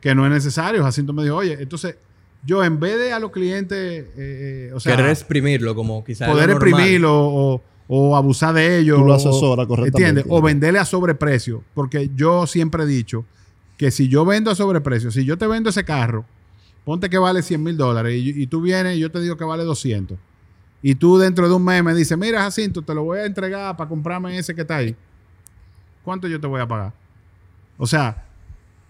que 0.00 0.14
no 0.14 0.26
es 0.26 0.32
necesario. 0.32 0.82
Jacinto 0.82 1.14
me 1.14 1.22
dijo, 1.22 1.36
oye, 1.36 1.56
entonces 1.60 1.96
yo 2.44 2.62
en 2.62 2.78
vez 2.78 2.98
de 2.98 3.12
a 3.12 3.18
los 3.18 3.30
clientes, 3.30 3.78
eh, 3.78 4.10
eh, 4.16 4.70
o 4.74 4.80
sea, 4.80 4.96
Querer 4.96 5.10
exprimirlo 5.10 5.74
como 5.74 6.04
quizás 6.04 6.28
poder 6.28 6.50
exprimirlo 6.50 7.12
o, 7.14 7.62
o 7.88 8.16
abusar 8.16 8.54
de 8.54 8.78
ellos. 8.80 8.98
Tú 8.98 9.06
lo 9.06 9.14
asesoras 9.14 9.66
correctamente. 9.66 10.08
¿Entiendes? 10.08 10.26
O 10.28 10.42
venderle 10.42 10.78
a 10.78 10.84
sobreprecio. 10.84 11.62
Porque 11.72 12.10
yo 12.14 12.46
siempre 12.46 12.82
he 12.82 12.86
dicho 12.86 13.24
que 13.78 13.90
si 13.90 14.08
yo 14.08 14.24
vendo 14.24 14.50
a 14.50 14.54
sobreprecio, 14.54 15.10
si 15.10 15.24
yo 15.24 15.38
te 15.38 15.46
vendo 15.46 15.70
ese 15.70 15.84
carro, 15.84 16.26
ponte 16.84 17.08
que 17.08 17.18
vale 17.18 17.42
100 17.42 17.62
mil 17.62 17.76
dólares 17.76 18.14
y, 18.14 18.42
y 18.42 18.46
tú 18.46 18.60
vienes 18.60 18.96
y 18.96 19.00
yo 19.00 19.10
te 19.10 19.20
digo 19.20 19.36
que 19.36 19.44
vale 19.44 19.64
200. 19.64 20.18
Y 20.82 20.96
tú 20.96 21.16
dentro 21.16 21.48
de 21.48 21.54
un 21.54 21.64
mes 21.64 21.82
me 21.82 21.94
dices, 21.94 22.16
mira 22.18 22.42
Jacinto, 22.42 22.82
te 22.82 22.94
lo 22.94 23.04
voy 23.04 23.18
a 23.18 23.24
entregar 23.24 23.74
para 23.74 23.88
comprarme 23.88 24.36
ese 24.36 24.54
que 24.54 24.60
está 24.60 24.76
ahí. 24.76 24.94
¿Cuánto 26.04 26.28
yo 26.28 26.38
te 26.38 26.46
voy 26.46 26.60
a 26.60 26.68
pagar? 26.68 26.92
O 27.78 27.86
sea, 27.86 28.26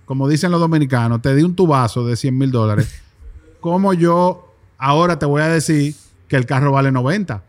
como 0.04 0.28
dicen 0.28 0.50
los 0.50 0.60
dominicanos, 0.60 1.22
te 1.22 1.34
di 1.36 1.44
un 1.44 1.54
tubazo 1.54 2.04
de 2.04 2.16
100 2.16 2.36
mil 2.36 2.50
dólares. 2.50 3.00
¿Cómo 3.60 3.94
yo 3.94 4.52
ahora 4.76 5.18
te 5.18 5.24
voy 5.24 5.42
a 5.42 5.48
decir 5.48 5.94
que 6.26 6.34
el 6.34 6.46
carro 6.46 6.72
vale 6.72 6.90
90? 6.90 7.42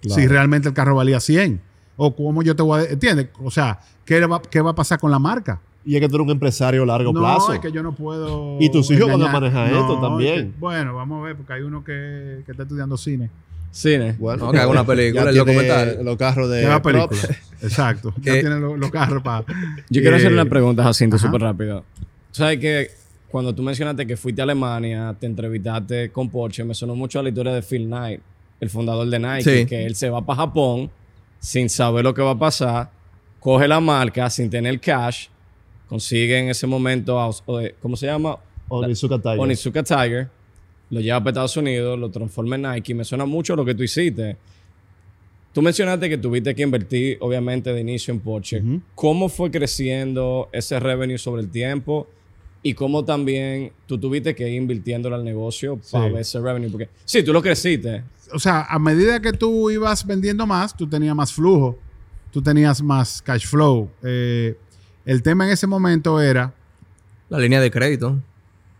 Claro. 0.00 0.20
Si 0.20 0.26
realmente 0.26 0.68
el 0.68 0.74
carro 0.74 0.96
valía 0.96 1.20
100. 1.20 1.60
O 1.96 2.16
cómo 2.16 2.42
yo 2.42 2.56
te 2.56 2.62
voy 2.62 2.80
a... 2.80 2.84
¿Entiendes? 2.86 3.28
O 3.40 3.52
sea, 3.52 3.78
¿qué 4.04 4.26
va, 4.26 4.42
qué 4.42 4.60
va 4.60 4.72
a 4.72 4.74
pasar 4.74 4.98
con 4.98 5.12
la 5.12 5.20
marca? 5.20 5.60
Y 5.84 5.96
es 5.96 6.00
que 6.00 6.08
tú 6.08 6.14
eres 6.16 6.24
un 6.26 6.30
empresario 6.30 6.82
a 6.84 6.86
largo 6.86 7.12
no, 7.12 7.20
plazo. 7.20 7.52
es 7.52 7.58
que 7.60 7.72
yo 7.72 7.82
no 7.82 7.92
puedo... 7.92 8.56
Y 8.60 8.70
tus 8.70 8.90
hijos 8.92 9.10
van 9.10 9.20
a 9.22 9.28
manejar 9.32 9.66
esto 9.72 9.94
es 9.94 10.00
también. 10.00 10.52
que- 10.52 10.58
bueno, 10.60 10.94
vamos 10.94 11.20
a 11.20 11.26
ver, 11.26 11.36
porque 11.36 11.52
hay 11.54 11.62
uno 11.62 11.82
que, 11.82 12.42
que 12.46 12.52
está 12.52 12.62
estudiando 12.62 12.96
cine. 12.96 13.30
Cine. 13.72 14.14
Bueno, 14.18 14.46
No, 14.46 14.52
que 14.52 14.58
haga 14.58 14.68
una 14.68 14.84
película, 14.86 15.30
el 15.30 15.36
documental. 15.36 15.98
Los 16.04 16.16
carros 16.16 16.48
de. 16.50 16.66
Haga 16.66 16.82
película. 16.82 17.20
Exacto. 17.62 18.14
Ya 18.22 18.32
tiene 18.34 18.60
los, 18.60 18.78
los 18.78 18.90
carros 18.90 19.22
para... 19.22 19.44
Yo 19.90 20.00
quiero 20.02 20.16
Eh, 20.16 20.18
hacer 20.18 20.32
una 20.32 20.44
pregunta, 20.44 20.82
Jacinto, 20.84 21.18
súper 21.18 21.40
rápido. 21.40 21.84
Tú 21.98 22.04
sabes 22.38 22.58
que 22.58 22.88
cuando 23.28 23.54
tú 23.54 23.62
mencionaste 23.62 24.06
que 24.06 24.16
fuiste 24.16 24.42
a 24.42 24.44
Alemania, 24.44 25.16
te 25.18 25.26
entrevistaste 25.26 26.10
con 26.10 26.28
Porsche, 26.28 26.64
me 26.64 26.74
sonó 26.74 26.94
mucho 26.94 27.18
a 27.18 27.22
la 27.22 27.30
historia 27.30 27.52
de 27.54 27.62
Phil 27.62 27.86
Knight, 27.86 28.20
el 28.60 28.70
fundador 28.70 29.08
de 29.08 29.18
Nike, 29.18 29.42
Sí. 29.60 29.66
que 29.66 29.84
él 29.86 29.94
se 29.96 30.10
va 30.10 30.24
para 30.24 30.36
Japón 30.42 30.90
sin 31.40 31.68
saber 31.70 32.04
lo 32.04 32.12
que 32.14 32.20
va 32.22 32.32
a 32.32 32.38
pasar, 32.38 32.90
coge 33.40 33.66
la 33.66 33.80
marca 33.80 34.28
sin 34.30 34.48
tener 34.50 34.78
cash, 34.80 35.28
consigue 35.96 36.38
en 36.38 36.48
ese 36.48 36.66
momento, 36.66 37.20
a 37.20 37.28
o- 37.28 37.60
¿cómo 37.82 37.96
se 37.98 38.06
llama? 38.06 38.38
Onitsuka 38.68 39.18
Tiger. 39.18 39.38
Onitsuka 39.40 39.82
Tiger, 39.82 40.30
lo 40.88 41.00
lleva 41.00 41.18
para 41.20 41.30
Estados 41.32 41.56
Unidos, 41.58 41.98
lo 41.98 42.10
transforma 42.10 42.56
en 42.56 42.62
Nike. 42.62 42.94
Me 42.94 43.04
suena 43.04 43.26
mucho 43.26 43.54
lo 43.54 43.62
que 43.62 43.74
tú 43.74 43.82
hiciste. 43.82 44.38
Tú 45.52 45.60
mencionaste 45.60 46.08
que 46.08 46.16
tuviste 46.16 46.54
que 46.54 46.62
invertir, 46.62 47.18
obviamente, 47.20 47.74
de 47.74 47.80
inicio 47.82 48.14
en 48.14 48.20
Porsche. 48.20 48.62
¿Cómo 48.94 49.28
fue 49.28 49.50
creciendo 49.50 50.48
ese 50.50 50.80
revenue 50.80 51.18
sobre 51.18 51.42
el 51.42 51.50
tiempo? 51.50 52.08
Y 52.62 52.72
cómo 52.72 53.04
también 53.04 53.72
tú 53.86 53.98
tuviste 53.98 54.34
que 54.34 54.48
ir 54.48 54.54
invirtiéndolo 54.54 55.14
al 55.16 55.24
negocio 55.24 55.78
para 55.90 56.06
Sí. 56.06 56.10
ver 56.12 56.20
ese 56.22 56.40
revenue. 56.40 56.70
Porque 56.70 56.88
sí, 57.04 57.22
tú 57.22 57.34
lo 57.34 57.42
creciste. 57.42 58.02
o 58.34 58.38
sea, 58.38 58.62
a 58.66 58.78
medida 58.78 59.20
que 59.20 59.34
tú 59.34 59.68
ibas 59.70 60.06
vendiendo 60.06 60.46
más, 60.46 60.74
tú 60.74 60.86
tenías 60.88 61.14
más 61.14 61.30
flujo, 61.34 61.76
tú 62.30 62.40
tenías 62.40 62.80
más 62.80 63.20
cash 63.20 63.46
flow. 63.46 63.90
Eh, 64.02 64.56
el 65.04 65.22
tema 65.22 65.46
en 65.46 65.52
ese 65.52 65.66
momento 65.66 66.20
era, 66.20 66.52
La 67.28 67.38
línea 67.38 67.60
de 67.60 67.70
crédito. 67.70 68.18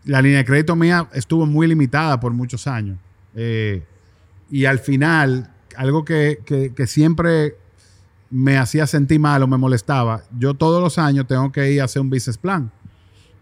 la 0.05 0.21
línea 0.21 0.39
de 0.39 0.45
crédito 0.45 0.75
mía 0.75 1.07
estuvo 1.13 1.45
muy 1.45 1.67
limitada 1.67 2.19
por 2.19 2.31
muchos 2.33 2.67
años. 2.67 2.97
Eh, 3.35 3.83
y 4.51 4.65
al 4.65 4.79
final, 4.79 5.49
algo 5.75 6.03
que, 6.05 6.39
que- 6.45 6.73
que 6.73 6.85
siempre 6.87 7.55
me 8.29 8.57
hacía 8.57 8.85
sentir 8.87 9.19
mal 9.19 9.41
o 9.43 9.47
me 9.47 9.57
molestaba, 9.57 10.23
yo 10.37 10.53
todos 10.53 10.81
los 10.81 10.97
años 10.97 11.25
tengo 11.27 11.51
que 11.51 11.71
ir 11.71 11.81
a 11.81 11.85
hacer 11.85 12.01
un 12.01 12.09
business 12.09 12.37
plan 12.37 12.71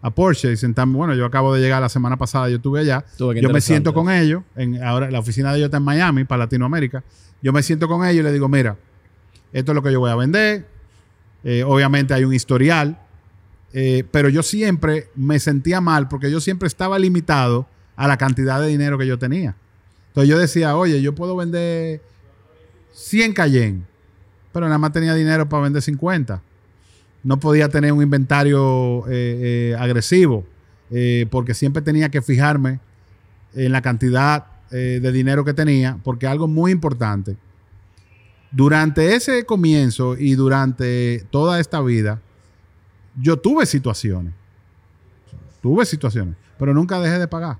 a 0.02 0.10
Porsche 0.10 0.52
y 0.52 0.56
sentarme. 0.56 0.96
Bueno, 0.96 1.14
yo 1.14 1.24
acabo 1.24 1.54
de 1.54 1.60
llegar 1.60 1.80
la 1.80 1.88
semana 1.88 2.16
pasada, 2.16 2.48
yo 2.48 2.56
estuve 2.56 2.80
allá. 2.80 3.04
Yo 3.42 3.48
me 3.54 3.60
siento 3.60 3.94
con 3.94 4.10
ellos, 4.10 4.42
en, 4.56 4.82
ahora 4.82 5.10
la 5.10 5.18
oficina 5.20 5.50
de 5.52 5.58
ellos 5.58 5.66
está 5.66 5.76
en 5.78 5.84
Miami, 5.84 6.24
para 6.24 6.40
Latinoamérica. 6.40 7.04
Yo 7.42 7.52
me 7.52 7.62
siento 7.62 7.86
con 7.88 8.04
ellos 8.04 8.20
y 8.20 8.22
les 8.24 8.32
digo, 8.32 8.48
mira, 8.48 8.76
esto 9.52 9.72
es 9.72 9.76
lo 9.76 9.82
que 9.82 9.92
yo 9.92 10.00
voy 10.00 10.10
a 10.10 10.16
vender. 10.16 10.66
Eh, 11.44 11.64
obviamente 11.64 12.14
hay 12.14 12.24
un 12.24 12.34
historial, 12.34 12.98
eh, 13.72 14.04
pero 14.10 14.28
yo 14.28 14.42
siempre 14.42 15.08
me 15.14 15.38
sentía 15.38 15.80
mal 15.80 16.08
porque 16.08 16.30
yo 16.30 16.40
siempre 16.40 16.68
estaba 16.68 16.98
limitado 16.98 17.66
a 17.96 18.06
la 18.06 18.16
cantidad 18.16 18.60
de 18.60 18.68
dinero 18.68 18.98
que 18.98 19.06
yo 19.06 19.18
tenía. 19.18 19.56
Entonces 20.08 20.28
yo 20.28 20.38
decía, 20.38 20.76
oye, 20.76 21.00
yo 21.02 21.14
puedo 21.14 21.36
vender 21.36 22.02
100 22.92 23.32
Cayenne, 23.32 23.82
pero 24.52 24.66
nada 24.66 24.78
más 24.78 24.92
tenía 24.92 25.14
dinero 25.14 25.48
para 25.48 25.64
vender 25.64 25.82
50. 25.82 26.42
No 27.24 27.40
podía 27.40 27.68
tener 27.68 27.92
un 27.92 28.02
inventario 28.02 29.04
eh, 29.08 29.76
agresivo 29.78 30.44
porque 31.30 31.54
siempre 31.54 31.80
tenía 31.80 32.10
que 32.10 32.20
fijarme 32.20 32.78
en 33.54 33.72
la 33.72 33.80
cantidad 33.80 34.44
de 34.70 35.12
dinero 35.12 35.42
que 35.42 35.54
tenía, 35.54 35.98
porque 36.02 36.26
algo 36.26 36.48
muy 36.48 36.70
importante, 36.70 37.38
durante 38.52 39.14
ese 39.14 39.44
comienzo 39.44 40.16
y 40.16 40.34
durante 40.34 41.24
toda 41.30 41.58
esta 41.58 41.80
vida, 41.80 42.20
yo 43.20 43.38
tuve 43.38 43.66
situaciones, 43.66 44.32
tuve 45.60 45.84
situaciones, 45.86 46.34
pero 46.58 46.72
nunca 46.74 47.00
dejé 47.00 47.18
de 47.18 47.28
pagar 47.28 47.58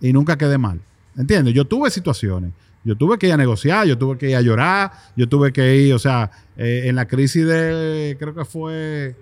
y 0.00 0.12
nunca 0.12 0.36
quedé 0.36 0.58
mal. 0.58 0.80
¿Entiendes? 1.16 1.54
Yo 1.54 1.64
tuve 1.64 1.90
situaciones. 1.90 2.52
Yo 2.84 2.94
tuve 2.94 3.18
que 3.18 3.26
ir 3.26 3.32
a 3.32 3.36
negociar, 3.36 3.84
yo 3.86 3.98
tuve 3.98 4.16
que 4.16 4.30
ir 4.30 4.36
a 4.36 4.40
llorar, 4.42 4.92
yo 5.16 5.28
tuve 5.28 5.52
que 5.52 5.76
ir, 5.76 5.92
o 5.94 5.98
sea, 5.98 6.30
eh, 6.56 6.82
en 6.84 6.94
la 6.94 7.08
crisis 7.08 7.44
de, 7.44 8.16
creo 8.16 8.32
que 8.32 8.44
fue 8.44 9.16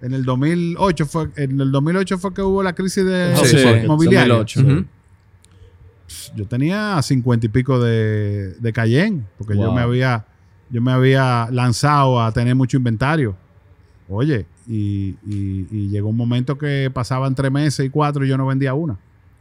en 0.00 0.12
el 0.14 0.24
2008, 0.24 1.06
fue, 1.06 1.30
en 1.36 1.60
el 1.60 1.72
2008 1.72 2.18
fue 2.18 2.32
que 2.32 2.42
hubo 2.42 2.62
la 2.62 2.72
crisis 2.74 3.04
de 3.04 3.34
Sí, 3.42 3.56
mobiliario. 3.88 4.36
2008. 4.36 4.60
Ujú. 4.60 4.84
Yo 6.34 6.46
tenía 6.46 7.00
cincuenta 7.02 7.46
y 7.46 7.48
pico 7.48 7.78
de, 7.80 8.54
de 8.54 8.72
Cayenne, 8.72 9.22
porque 9.38 9.56
yo 9.56 9.72
me 9.72 9.80
había, 9.82 10.24
yo 10.70 10.80
me 10.80 10.92
había 10.92 11.48
lanzado 11.50 12.20
a 12.22 12.32
tener 12.32 12.54
mucho 12.54 12.76
inventario. 12.76 13.36
Oye, 14.08 14.46
y, 14.66 15.16
y- 15.26 15.66
y 15.70 15.88
llegó 15.88 16.08
un 16.08 16.16
momento 16.16 16.58
que 16.58 16.90
pasaban 16.92 17.34
tres 17.34 17.52
meses 17.52 17.86
y 17.86 17.90
cuatro 17.90 18.24
y 18.24 18.28
yo 18.28 18.36
no 18.36 18.46
vendía 18.46 18.74
una. 18.74 18.96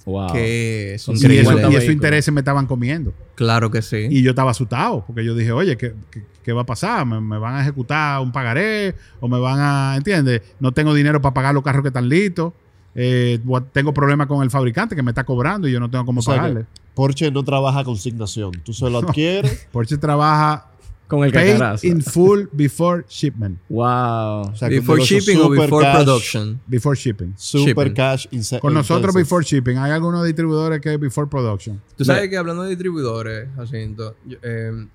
Wow. 0.05 0.31
Que 0.31 0.93
es 0.95 1.01
Son 1.01 1.15
Y, 1.15 1.19
eso, 1.37 1.51
esos 1.77 1.89
intereses 1.89 2.33
me 2.33 2.41
estaban 2.41 2.65
comiendo. 2.65 3.13
Claro 3.35 3.69
que 3.69 3.81
sí. 3.81 4.07
Y 4.09 4.21
yo 4.21 4.29
estaba 4.31 4.51
asustado, 4.51 5.03
porque 5.05 5.23
yo 5.25 5.35
dije, 5.35 5.51
oye, 5.51 5.75
¿qué, 5.77 5.93
qué, 6.11 6.23
qué 6.43 6.53
va 6.53 6.61
a 6.61 6.65
pasar? 6.65 7.05
¿Me, 7.05 7.19
me 7.19 7.37
van 7.37 7.55
a 7.55 7.61
ejecutar 7.61 8.21
un 8.21 8.31
pagaré? 8.31 8.95
¿O 9.19 9.27
me 9.27 9.39
van 9.39 9.59
a, 9.59 9.95
entiendes? 9.97 10.41
No 10.59 10.71
tengo 10.71 10.93
dinero 10.93 11.21
para 11.21 11.33
pagar 11.33 11.53
los 11.53 11.63
carros 11.63 11.81
que 11.81 11.89
están 11.89 12.07
listos. 12.09 12.53
Eh, 12.95 13.39
tengo 13.71 13.93
problemas 13.93 14.27
con 14.27 14.43
el 14.43 14.49
fabricante 14.49 14.95
que 14.95 15.03
me 15.03 15.11
está 15.11 15.23
cobrando 15.23 15.67
y 15.67 15.71
yo 15.71 15.79
no 15.79 15.89
tengo 15.89 16.05
cómo 16.05 16.19
O 16.19 16.23
sea 16.23 16.33
que 16.35 16.39
pagarle. 16.39 16.65
Porsche 16.95 17.31
no 17.31 17.43
trabaja 17.43 17.83
consignación. 17.83 18.51
Tú 18.63 18.73
se 18.73 18.89
lo 18.89 18.99
adquieres. 18.99 19.67
Porsche 19.71 19.97
trabaja 19.97 20.65
Con 21.07 21.23
el 21.23 21.31
paid 21.31 21.53
cacarazo. 21.53 21.87
in 21.87 22.01
full 22.01 22.45
before 22.51 23.05
shipment. 23.07 23.57
Wow. 23.69 24.49
O 24.51 24.55
sea, 24.55 24.67
before 24.67 25.01
shipping 25.01 25.39
o 25.39 25.49
before 25.49 25.83
cash, 25.83 25.95
production. 25.95 26.59
Before 26.67 26.95
shipping. 26.95 27.33
Super 27.37 27.87
Shipping. 27.87 27.93
cash 27.93 28.27
Con 28.59 28.73
nosotros 28.73 29.15
before 29.15 29.45
shipping. 29.45 29.77
Hay 29.77 29.91
algunos 29.91 30.25
distribuidores 30.25 30.81
que 30.81 30.93
es 30.95 30.99
before 30.99 31.29
production. 31.29 31.81
Tú 31.95 32.03
sabes 32.05 32.29
que 32.29 32.37
hablando 32.37 32.63
de 32.63 32.69
distribuidores, 32.69 33.47
Jacinto, 33.55 34.15
eh, 34.41 34.85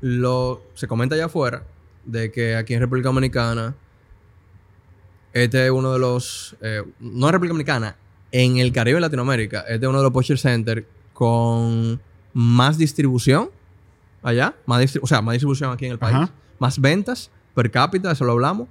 lo, 0.00 0.62
se 0.74 0.86
comenta 0.88 1.14
allá 1.14 1.26
afuera 1.26 1.62
de 2.04 2.30
que 2.32 2.56
aquí 2.56 2.74
en 2.74 2.80
República 2.80 3.08
Dominicana, 3.08 3.74
este 5.44 5.64
es 5.66 5.70
uno 5.70 5.92
de 5.92 5.98
los, 5.98 6.56
eh, 6.60 6.82
no 7.00 7.26
en 7.26 7.32
República 7.32 7.52
Dominicana, 7.52 7.96
en 8.32 8.58
el 8.58 8.72
Caribe 8.72 8.98
y 8.98 9.00
Latinoamérica, 9.02 9.60
este 9.60 9.84
es 9.86 9.88
uno 9.88 9.98
de 9.98 10.04
los 10.04 10.12
Porsche 10.12 10.36
Center 10.36 10.86
con 11.12 12.00
más 12.32 12.78
distribución 12.78 13.50
allá, 14.22 14.54
más 14.66 14.96
o 15.00 15.06
sea, 15.06 15.22
más 15.22 15.32
distribución 15.34 15.72
aquí 15.72 15.86
en 15.86 15.92
el 15.92 15.98
país, 15.98 16.14
Ajá. 16.16 16.30
más 16.58 16.80
ventas 16.80 17.30
per 17.54 17.70
cápita, 17.70 18.12
eso 18.12 18.24
lo 18.24 18.32
hablamos, 18.32 18.68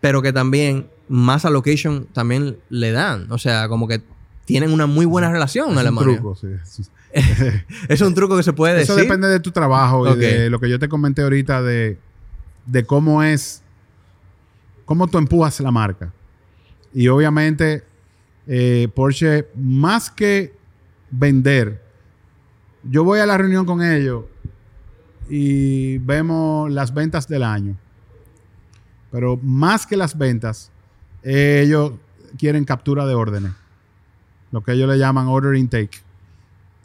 pero 0.00 0.22
que 0.22 0.32
también 0.32 0.88
más 1.08 1.44
allocation 1.44 2.06
también 2.12 2.58
le 2.70 2.92
dan, 2.92 3.30
o 3.30 3.38
sea, 3.38 3.68
como 3.68 3.86
que 3.86 4.00
tienen 4.44 4.72
una 4.72 4.86
muy 4.86 5.06
buena 5.06 5.30
relación 5.30 5.66
en 5.66 5.72
Es 5.72 5.74
un 5.74 5.78
Alemania. 5.80 6.14
truco, 6.16 6.36
sí. 6.36 6.82
Es 7.88 8.00
un 8.00 8.14
truco 8.14 8.36
que 8.36 8.42
se 8.42 8.52
puede 8.52 8.80
Eso 8.82 8.94
decir. 8.94 9.08
depende 9.08 9.28
de 9.28 9.40
tu 9.40 9.50
trabajo 9.50 10.06
y 10.06 10.10
Ok. 10.10 10.16
de 10.18 10.50
lo 10.50 10.60
que 10.60 10.68
yo 10.68 10.78
te 10.78 10.88
comenté 10.88 11.22
ahorita 11.22 11.62
de, 11.62 11.98
de 12.66 12.84
cómo 12.84 13.22
es, 13.22 13.62
cómo 14.86 15.06
tú 15.06 15.18
empujas 15.18 15.60
la 15.60 15.70
marca. 15.70 16.10
Y 16.94 17.08
obviamente, 17.08 17.84
eh, 18.46 18.88
Porsche, 18.94 19.48
más 19.54 20.10
que 20.10 20.54
vender, 21.10 21.82
yo 22.82 23.04
voy 23.04 23.20
a 23.20 23.26
la 23.26 23.36
reunión 23.36 23.66
con 23.66 23.82
ellos 23.82 24.24
y 25.28 25.98
vemos 25.98 26.70
las 26.72 26.94
ventas 26.94 27.28
del 27.28 27.42
año. 27.42 27.76
Pero 29.10 29.38
más 29.42 29.86
que 29.86 29.96
las 29.96 30.16
ventas, 30.16 30.70
ellos 31.22 31.92
quieren 32.38 32.64
captura 32.64 33.04
de 33.06 33.14
órdenes. 33.14 33.52
Lo 34.52 34.62
que 34.62 34.72
ellos 34.72 34.88
le 34.88 34.98
llaman 34.98 35.26
order 35.26 35.56
intake. 35.56 35.98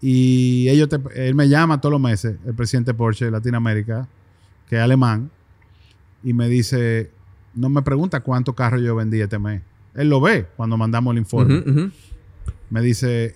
Y 0.01 0.67
ellos 0.69 0.89
él 1.13 1.35
me 1.35 1.47
llama 1.47 1.79
todos 1.79 1.93
los 1.93 2.01
meses, 2.01 2.37
el 2.45 2.55
presidente 2.55 2.93
Porsche 2.93 3.25
de 3.25 3.31
Latinoamérica, 3.31 4.07
que 4.67 4.77
es 4.77 4.81
alemán, 4.81 5.29
y 6.23 6.33
me 6.33 6.47
dice, 6.47 7.11
no 7.53 7.69
me 7.69 7.81
pregunta 7.81 8.21
cuántos 8.21 8.55
carros 8.55 8.81
yo 8.81 8.95
vendí 8.95 9.19
este 9.21 9.39
mes. 9.39 9.61
Él 9.95 10.09
lo 10.09 10.21
ve 10.21 10.47
cuando 10.55 10.77
mandamos 10.77 11.11
el 11.13 11.19
informe. 11.19 11.91
Me 12.69 12.81
dice, 12.81 13.35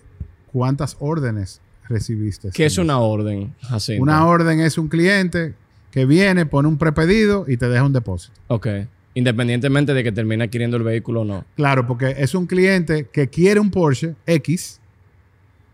¿cuántas 0.52 0.96
órdenes 1.00 1.62
recibiste? 1.90 2.48
este 2.48 2.58
¿Qué 2.58 2.66
es 2.66 2.74
mes?" 2.74 2.84
una 2.86 3.00
orden? 3.00 3.54
Una 4.00 4.26
orden 4.26 4.62
es 4.62 4.78
un 4.78 4.88
cliente 4.88 5.54
que 5.92 6.06
viene, 6.06 6.46
pone 6.46 6.68
un 6.68 6.78
prepedido 6.78 7.46
y 7.48 7.58
te 7.58 7.68
deja 7.70 7.84
un 7.84 7.94
depósito. 7.94 8.34
Ok. 8.48 8.68
Independientemente 9.14 9.94
de 9.94 10.04
que 10.04 10.12
termine 10.12 10.44
adquiriendo 10.44 10.76
el 10.78 10.84
vehículo 10.84 11.22
o 11.22 11.26
no. 11.26 11.46
Claro, 11.56 11.88
porque 11.88 12.16
es 12.18 12.36
un 12.36 12.48
cliente 12.48 13.08
que 13.12 13.30
quiere 13.30 13.60
un 13.60 13.72
Porsche 13.72 14.16
X, 14.26 14.80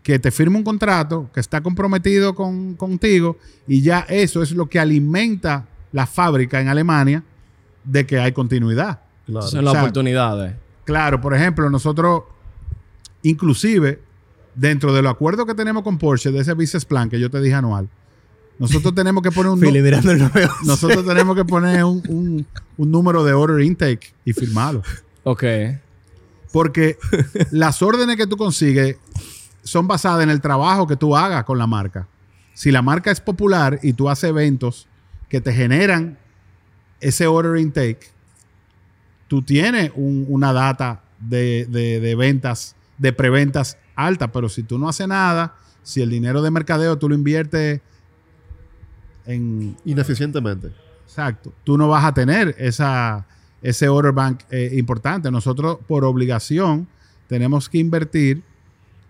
que 0.03 0.19
te 0.19 0.31
firma 0.31 0.57
un 0.57 0.63
contrato, 0.63 1.29
que 1.33 1.39
está 1.39 1.61
comprometido 1.61 2.35
con, 2.35 2.75
contigo, 2.75 3.37
y 3.67 3.81
ya 3.81 4.01
eso 4.09 4.43
es 4.43 4.51
lo 4.51 4.67
que 4.67 4.79
alimenta 4.79 5.67
la 5.91 6.05
fábrica 6.05 6.61
en 6.61 6.67
Alemania 6.67 7.23
de 7.83 8.05
que 8.05 8.19
hay 8.19 8.31
continuidad. 8.31 9.01
Claro. 9.25 9.47
Son 9.47 9.63
las 9.63 9.71
O 9.71 9.73
sea, 9.75 9.81
oportunidades. 9.83 10.55
Claro, 10.85 11.21
por 11.21 11.33
ejemplo, 11.35 11.69
nosotros, 11.69 12.23
inclusive, 13.23 14.01
dentro 14.55 14.93
de 14.93 15.01
los 15.01 15.11
acuerdos 15.11 15.45
que 15.45 15.53
tenemos 15.55 15.83
con 15.83 15.97
Porsche, 15.97 16.31
de 16.31 16.39
ese 16.39 16.53
business 16.53 16.85
plan 16.85 17.09
que 17.09 17.19
yo 17.19 17.29
te 17.29 17.39
dije 17.41 17.55
anual, 17.55 17.87
nosotros 18.59 18.93
tenemos 18.95 19.23
que 19.23 19.31
poner 19.31 19.51
un... 19.51 19.59
nu- 19.59 19.65
Philly 19.67 19.81
mirando 19.81 20.11
el 20.11 20.19
911. 20.19 20.65
nosotros 20.65 21.05
tenemos 21.07 21.35
que 21.35 21.45
poner 21.45 21.83
un, 21.83 22.01
un- 22.07 22.47
un 22.77 22.91
número 22.91 23.23
de 23.23 23.33
order 23.33 23.61
intake 23.65 24.13
y 24.25 24.33
firmarlo. 24.33 24.81
Ok. 25.23 25.43
Porque 26.51 26.97
las 27.51 27.81
órdenes 27.81 28.17
que 28.17 28.27
tú 28.27 28.35
consigues 28.35 28.97
son 29.63 29.87
basadas 29.87 30.23
en 30.23 30.29
el 30.29 30.41
trabajo 30.41 30.87
que 30.87 30.95
tú 30.97 31.15
hagas 31.15 31.43
con 31.45 31.57
la 31.57 31.67
marca. 31.67 32.07
Si 32.53 32.71
la 32.71 32.81
marca 32.81 33.11
es 33.11 33.21
popular 33.21 33.79
y 33.83 33.93
tú 33.93 34.09
haces 34.09 34.31
eventos 34.31 34.87
que 35.29 35.39
te 35.39 35.53
generan 35.53 36.17
ese 37.01 37.27
order 37.27 37.57
intake, 37.59 38.07
tú 39.27 39.41
tienes 39.41 39.91
un- 39.95 40.25
una 40.29 40.53
data 40.53 41.01
de, 41.19 41.65
de- 41.69 41.99
de 41.99 42.15
ventas, 42.15 42.75
de 42.97 43.11
preventas 43.13 43.77
alta, 43.95 44.31
pero 44.31 44.47
si 44.49 44.63
tú 44.63 44.77
no 44.79 44.87
haces 44.89 45.07
nada, 45.07 45.55
si 45.83 46.01
el 46.01 46.09
dinero 46.09 46.41
de 46.41 46.51
mercadeo 46.51 46.97
tú 46.97 47.09
lo 47.09 47.15
inviertes 47.15 47.81
en, 49.25 49.75
Ineficientemente. 49.85 50.71
Exacto. 51.05 51.53
Tú 51.63 51.77
no 51.77 51.87
vas 51.87 52.05
a 52.05 52.13
tener 52.13 52.55
esa, 52.57 53.25
ese 53.61 53.89
order 53.89 54.13
bank 54.13 54.41
eh, 54.49 54.71
importante. 54.73 55.29
Nosotros, 55.29 55.77
por 55.87 56.03
obligación, 56.05 56.87
tenemos 57.27 57.69
que 57.69 57.77
invertir 57.79 58.41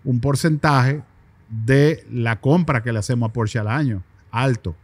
un 0.04 0.20
porcentaje 0.20 1.02
de 1.48 2.04
la 2.10 2.40
compra 2.40 2.82
que 2.82 2.92
le 2.92 2.98
hacemos 2.98 3.28
a 3.30 3.32
Porsche 3.32 3.58
al 3.58 3.68
año, 3.68 4.02
alto, 4.30 4.74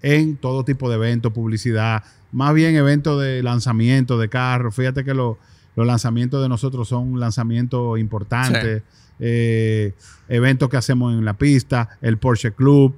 en 0.00 0.36
todo 0.36 0.64
tipo 0.64 0.88
de 0.88 0.96
eventos, 0.96 1.32
publicidad, 1.32 2.02
más 2.34 2.52
bien 2.54 2.76
eventos 2.76 3.22
de 3.22 3.42
lanzamiento 3.42 4.18
de 4.18 4.28
carros. 4.28 4.74
Fíjate 4.74 5.04
que 5.04 5.14
lo- 5.14 5.38
los 5.76 5.86
lanzamientos 5.86 6.42
de 6.42 6.48
nosotros 6.48 6.86
son 6.88 7.18
lanzamientos 7.18 7.98
importantes, 7.98 8.82
eh, 9.18 9.94
eventos 10.28 10.68
que 10.68 10.76
hacemos 10.76 11.14
en 11.14 11.24
la 11.24 11.34
pista, 11.34 11.98
el 12.02 12.18
Porsche 12.18 12.52
Club. 12.52 12.94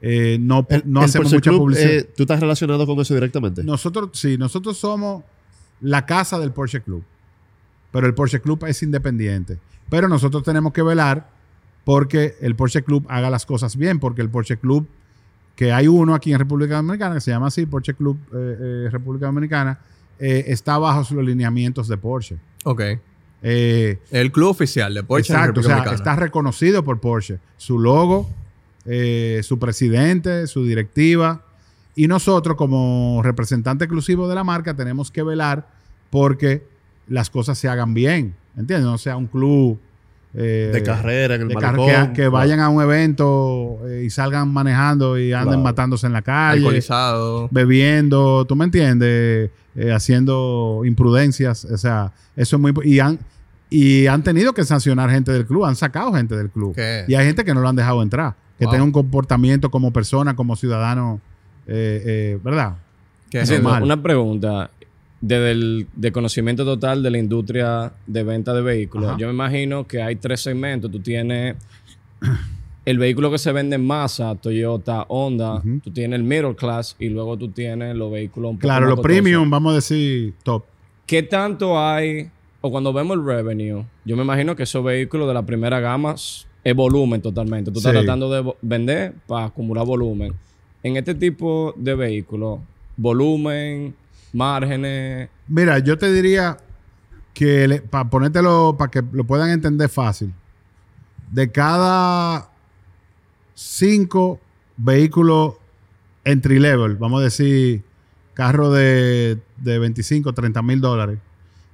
Eh, 0.00 0.38
no 0.40 0.66
El- 0.68 0.82
no 0.86 1.00
el 1.00 1.04
hacemos 1.06 1.26
Porsche 1.32 1.36
mucha 1.36 1.50
Club, 1.50 1.60
publicidad. 1.60 1.90
eh, 1.90 2.10
¿Tú 2.16 2.24
estás 2.24 2.40
relacionado 2.40 2.86
con 2.86 2.98
eso 3.00 3.14
directamente? 3.14 3.62
Nosotros, 3.62 4.10
sí, 4.14 4.36
nosotros 4.36 4.76
somos 4.78 5.22
la 5.80 6.04
casa 6.06 6.38
del 6.40 6.50
Porsche 6.52 6.80
Club. 6.80 7.04
Pero 7.92 8.06
el 8.06 8.14
Porsche 8.14 8.40
Club 8.40 8.64
es 8.66 8.82
independiente. 8.82 9.58
Pero 9.90 10.08
nosotros 10.08 10.42
tenemos 10.42 10.72
que 10.72 10.82
velar 10.82 11.28
porque 11.84 12.34
el 12.40 12.56
Porsche 12.56 12.82
Club 12.82 13.04
haga 13.08 13.28
las 13.30 13.44
cosas 13.46 13.76
bien, 13.76 14.00
porque 14.00 14.22
el 14.22 14.30
Porsche 14.30 14.56
Club, 14.56 14.86
que 15.56 15.72
hay 15.72 15.86
uno 15.88 16.14
aquí 16.14 16.32
en 16.32 16.38
República 16.38 16.76
Dominicana, 16.76 17.14
que 17.14 17.20
se 17.20 17.30
llama 17.30 17.48
así, 17.48 17.66
Porsche 17.66 17.94
Club 17.94 18.18
eh, 18.32 18.84
eh, 18.86 18.88
República 18.90 19.26
Dominicana, 19.26 19.78
eh, 20.18 20.44
está 20.48 20.78
bajo 20.78 21.14
los 21.14 21.24
lineamientos 21.24 21.88
de 21.88 21.96
Porsche. 21.96 22.36
Ok. 22.64 22.80
Eh, 23.42 23.98
El 24.10 24.30
club 24.32 24.48
oficial 24.50 24.94
de 24.94 25.02
Porsche. 25.02 25.32
en 25.32 25.38
Exacto, 25.38 25.60
o 25.60 25.62
sea, 25.62 25.72
Dominicana. 25.76 25.96
está 25.96 26.16
reconocido 26.16 26.82
por 26.84 27.00
Porsche. 27.00 27.38
Su 27.56 27.78
logo, 27.78 28.30
su 28.84 29.58
presidente, 29.58 30.46
su 30.46 30.64
directiva. 30.64 31.44
Y 31.94 32.06
nosotros, 32.08 32.56
como 32.56 33.20
representante 33.22 33.84
exclusivo 33.84 34.28
de 34.28 34.34
la 34.34 34.44
marca, 34.44 34.74
tenemos 34.74 35.10
que 35.10 35.22
velar 35.22 35.68
porque 36.10 36.64
las 37.08 37.28
cosas 37.30 37.58
se 37.58 37.68
hagan 37.68 37.92
bien. 37.94 38.34
¿Entiendes? 38.56 38.86
No 38.86 38.98
sea 38.98 39.16
un 39.16 39.26
club 39.26 39.78
eh, 40.34 40.70
De 40.72 40.82
carrera 40.82 41.34
en 41.34 41.42
el 41.42 41.48
de 41.48 41.54
malecón. 41.54 42.08
que, 42.08 42.22
que 42.22 42.28
vayan 42.28 42.60
a 42.60 42.68
un 42.68 42.82
evento 42.82 43.78
eh, 43.86 44.04
y 44.06 44.10
salgan 44.10 44.48
manejando 44.52 45.18
y 45.18 45.32
anden 45.32 45.48
Claro. 45.48 45.62
matándose 45.62 46.06
en 46.06 46.12
la 46.14 46.22
calle 46.22 46.58
Alcoholizado. 46.58 47.48
bebiendo, 47.50 48.44
¿tú 48.46 48.56
me 48.56 48.64
entiendes? 48.64 49.50
Eh, 49.74 49.92
haciendo 49.92 50.82
imprudencias, 50.84 51.64
o 51.64 51.76
sea, 51.78 52.12
eso 52.36 52.56
es 52.56 52.60
muy... 52.62 52.72
Y 52.84 52.98
han, 53.00 53.18
y 53.70 54.06
han 54.06 54.22
tenido 54.22 54.52
que 54.52 54.64
sancionar 54.64 55.08
gente 55.10 55.32
del 55.32 55.46
club, 55.46 55.64
han 55.64 55.76
sacado 55.76 56.12
gente 56.12 56.36
del 56.36 56.50
club. 56.50 56.74
¿Qué? 56.74 57.04
Y 57.08 57.14
hay 57.14 57.24
gente 57.26 57.44
que 57.44 57.54
no 57.54 57.60
lo 57.62 57.68
han 57.68 57.76
dejado 57.76 58.02
entrar, 58.02 58.34
que 58.58 58.64
Wow. 58.66 58.72
tenga 58.72 58.84
un 58.84 58.92
comportamiento 58.92 59.70
como 59.70 59.90
persona, 59.92 60.36
como 60.36 60.56
ciudadano, 60.56 61.20
eh, 61.66 62.02
eh, 62.04 62.38
¿verdad? 62.44 62.74
Una 63.82 64.02
pregunta. 64.02 64.70
Desde 65.24 65.52
el 65.52 65.86
de 65.94 66.10
conocimiento 66.12 66.64
total 66.64 67.00
de 67.02 67.10
la 67.10 67.18
industria 67.18 67.92
de 68.06 68.22
venta 68.24 68.52
de 68.52 68.60
vehículos, 68.60 69.10
Ajá. 69.10 69.18
yo 69.18 69.28
me 69.28 69.32
imagino 69.32 69.86
que 69.86 70.02
hay 70.02 70.16
tres 70.16 70.40
segmentos. 70.40 70.90
Tú 70.90 70.98
tienes 70.98 71.54
el 72.84 72.98
vehículo 72.98 73.30
que 73.30 73.38
se 73.38 73.52
vende 73.52 73.76
en 73.76 73.86
masa, 73.86 74.34
Toyota, 74.34 75.04
Honda. 75.08 75.62
Tú 75.82 75.92
tienes 75.92 76.18
el 76.18 76.24
middle 76.24 76.56
class 76.56 76.96
y 76.98 77.08
luego 77.08 77.36
tú 77.36 77.48
tienes 77.48 77.94
los 77.96 78.10
vehículos 78.10 78.50
un 78.50 78.56
poco 78.58 78.66
Claro, 78.66 78.88
los 78.88 78.98
premium, 79.00 79.48
vamos 79.48 79.72
a 79.72 79.74
decir, 79.76 80.34
top. 80.42 80.64
¿Qué 81.06 81.22
tanto 81.22 81.78
hay? 81.78 82.28
O 82.60 82.70
cuando 82.72 82.92
vemos 82.92 83.16
el 83.16 83.24
revenue, 83.24 83.84
yo 84.04 84.16
me 84.16 84.22
imagino 84.24 84.56
que 84.56 84.64
esos 84.64 84.82
vehículos 84.84 85.28
de 85.28 85.34
la 85.34 85.42
primera 85.46 85.78
gama 85.80 86.14
es 86.64 86.74
volumen 86.74 87.22
totalmente. 87.22 87.70
Tú 87.70 87.78
estás 87.78 87.92
Sí. 87.92 87.98
tratando 87.98 88.28
de 88.30 88.54
vender 88.60 89.14
para 89.28 89.46
acumular 89.46 89.86
volumen. 89.86 90.32
En 90.82 90.96
este 90.96 91.14
tipo 91.14 91.74
de 91.76 91.94
vehículos, 91.94 92.58
volumen, 92.96 93.94
márgenes. 94.32 95.28
Mira, 95.48 95.78
yo 95.78 95.98
te 95.98 96.12
diría 96.12 96.56
que 97.34 97.82
para 97.90 98.08
ponértelo, 98.10 98.76
para 98.78 98.90
que 98.90 99.02
lo 99.12 99.24
puedan 99.24 99.50
entender 99.50 99.88
fácil, 99.88 100.32
de 101.30 101.50
cada 101.50 102.50
cinco 103.54 104.40
vehículos 104.76 105.54
entry 106.24 106.58
level, 106.58 106.96
vamos 106.96 107.20
a 107.20 107.24
decir, 107.24 107.82
carro 108.34 108.70
de, 108.70 109.38
de 109.58 109.78
25, 109.78 110.32
30 110.32 110.62
mil 110.62 110.80
dólares, 110.80 111.18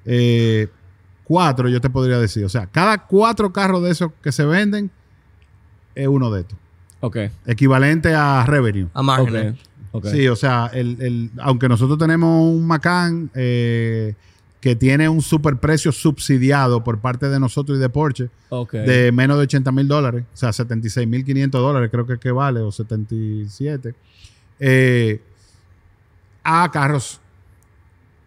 eh, 0.04 0.68
cuatro 1.24 1.68
yo 1.68 1.80
te 1.80 1.90
podría 1.90 2.18
decir, 2.18 2.44
o 2.44 2.48
sea, 2.48 2.66
cada 2.66 3.06
cuatro 3.06 3.52
carros 3.52 3.82
de 3.82 3.90
esos 3.90 4.12
que 4.22 4.32
se 4.32 4.44
venden 4.44 4.90
es 5.94 6.08
uno 6.08 6.30
de 6.30 6.40
estos, 6.42 6.58
Ok. 7.00 7.16
equivalente 7.46 8.14
a 8.14 8.44
revenue. 8.46 8.88
A 8.94 9.02
márgenes. 9.02 9.52
Ok. 9.54 9.67
Sí, 10.10 10.28
o 10.28 10.36
sea, 10.36 10.70
el, 10.72 10.96
el- 11.00 11.30
aunque 11.40 11.68
nosotros 11.68 11.98
tenemos 11.98 12.42
un 12.54 12.66
Macan 12.66 13.30
eh, 13.34 14.14
que 14.60 14.74
tiene 14.76 15.08
un 15.08 15.22
superprecio 15.22 15.92
subsidiado 15.92 16.82
por 16.84 16.98
parte 16.98 17.28
de 17.28 17.38
nosotros 17.40 17.78
y 17.78 17.80
de 17.80 17.88
Porsche 17.88 18.28
de 18.84 19.12
menos 19.12 19.36
de 19.38 19.44
80 19.44 19.70
mil 19.72 19.86
dólares, 19.88 20.24
o 20.34 20.36
sea, 20.36 20.52
76 20.52 21.06
mil 21.06 21.24
500 21.24 21.60
dólares 21.60 21.90
creo 21.92 22.06
que, 22.06 22.18
que 22.18 22.30
vale, 22.32 22.60
o 22.60 22.70
77, 22.72 23.94
eh, 24.60 25.22
a 26.42 26.70
carros 26.70 27.20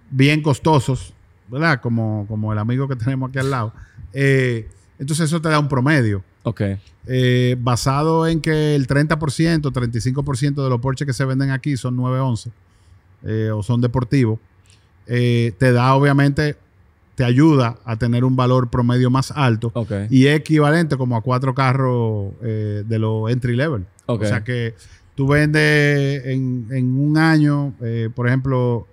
bien 0.09 0.41
costosos, 0.41 1.13
¿verdad? 1.49 1.81
Como, 1.81 2.25
como 2.27 2.51
el 2.53 2.59
amigo 2.59 2.87
que 2.87 2.95
tenemos 2.95 3.29
aquí 3.29 3.39
al 3.39 3.49
lado. 3.51 3.73
Eh, 4.13 4.69
entonces 4.99 5.25
eso 5.25 5.41
te 5.41 5.49
da 5.49 5.59
un 5.59 5.67
promedio. 5.67 6.23
Ok. 6.43 6.61
Eh, 7.07 7.55
basado 7.59 8.27
en 8.27 8.41
que 8.41 8.75
el 8.75 8.87
30%, 8.87 9.61
35% 9.71 10.63
de 10.63 10.69
los 10.69 10.79
Porsche 10.81 11.05
que 11.05 11.13
se 11.13 11.25
venden 11.25 11.51
aquí 11.51 11.77
son 11.77 11.95
911 11.95 12.51
eh, 13.23 13.51
o 13.53 13.61
son 13.63 13.81
deportivos, 13.81 14.39
eh, 15.07 15.53
te 15.57 15.71
da 15.71 15.93
obviamente, 15.95 16.55
te 17.15 17.23
ayuda 17.23 17.77
a 17.85 17.97
tener 17.97 18.23
un 18.23 18.35
valor 18.35 18.69
promedio 18.69 19.09
más 19.09 19.31
alto 19.31 19.71
Ok. 19.75 19.91
y 20.09 20.27
es 20.27 20.39
equivalente 20.39 20.95
como 20.97 21.15
a 21.15 21.21
cuatro 21.21 21.53
carros 21.53 22.31
eh, 22.41 22.83
de 22.87 22.99
los 22.99 23.29
entry 23.31 23.55
level. 23.55 23.85
Ok. 24.07 24.23
O 24.23 24.25
sea 24.25 24.43
que 24.43 24.73
tú 25.15 25.27
vendes 25.27 26.25
en, 26.25 26.67
en 26.71 26.97
un 26.97 27.17
año, 27.17 27.73
por 28.15 28.27
ejemplo, 28.27 28.87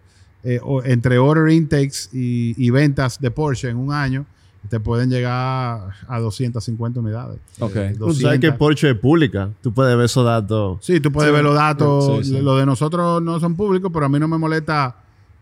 o- 0.63 0.83
entre 0.85 1.19
order 1.19 1.51
intakes 1.53 2.09
y, 2.13 2.55
y 2.57 2.71
ventas 2.71 3.21
de 3.21 3.31
Porsche 3.31 3.69
en 3.69 3.77
un 3.77 3.93
año, 3.93 4.27
te 4.69 4.81
pueden 4.81 5.11
llegar 5.11 5.93
a 6.07 6.19
250 6.21 7.01
unidades. 7.01 7.39
Ok. 7.59 7.77
Eh, 7.77 7.95
Tú 7.99 8.13
sabes 8.15 8.39
que 8.41 8.49
200. 8.49 8.59
Porsche 8.59 8.91
es 8.91 8.97
pública. 8.99 9.51
Tú 9.63 9.73
puedes 9.73 9.97
ver 9.97 10.05
esos 10.07 10.25
datos. 10.25 10.79
Sí, 10.83 11.01
tú 11.01 11.11
puedes 11.13 11.31
Sí. 11.31 11.35
ver 11.35 11.45
los 11.45 11.55
datos. 11.55 12.27
Sí, 12.27 12.35
sí. 12.37 12.41
Lo 12.41 12.57
de 12.57 12.67
nosotros 12.67 13.23
no 13.23 13.41
son 13.41 13.57
públicos, 13.57 13.91
pero 13.93 14.07
a 14.07 14.09
mí 14.09 14.19
no 14.19 14.29
me 14.29 14.39
molesta. 14.39 14.97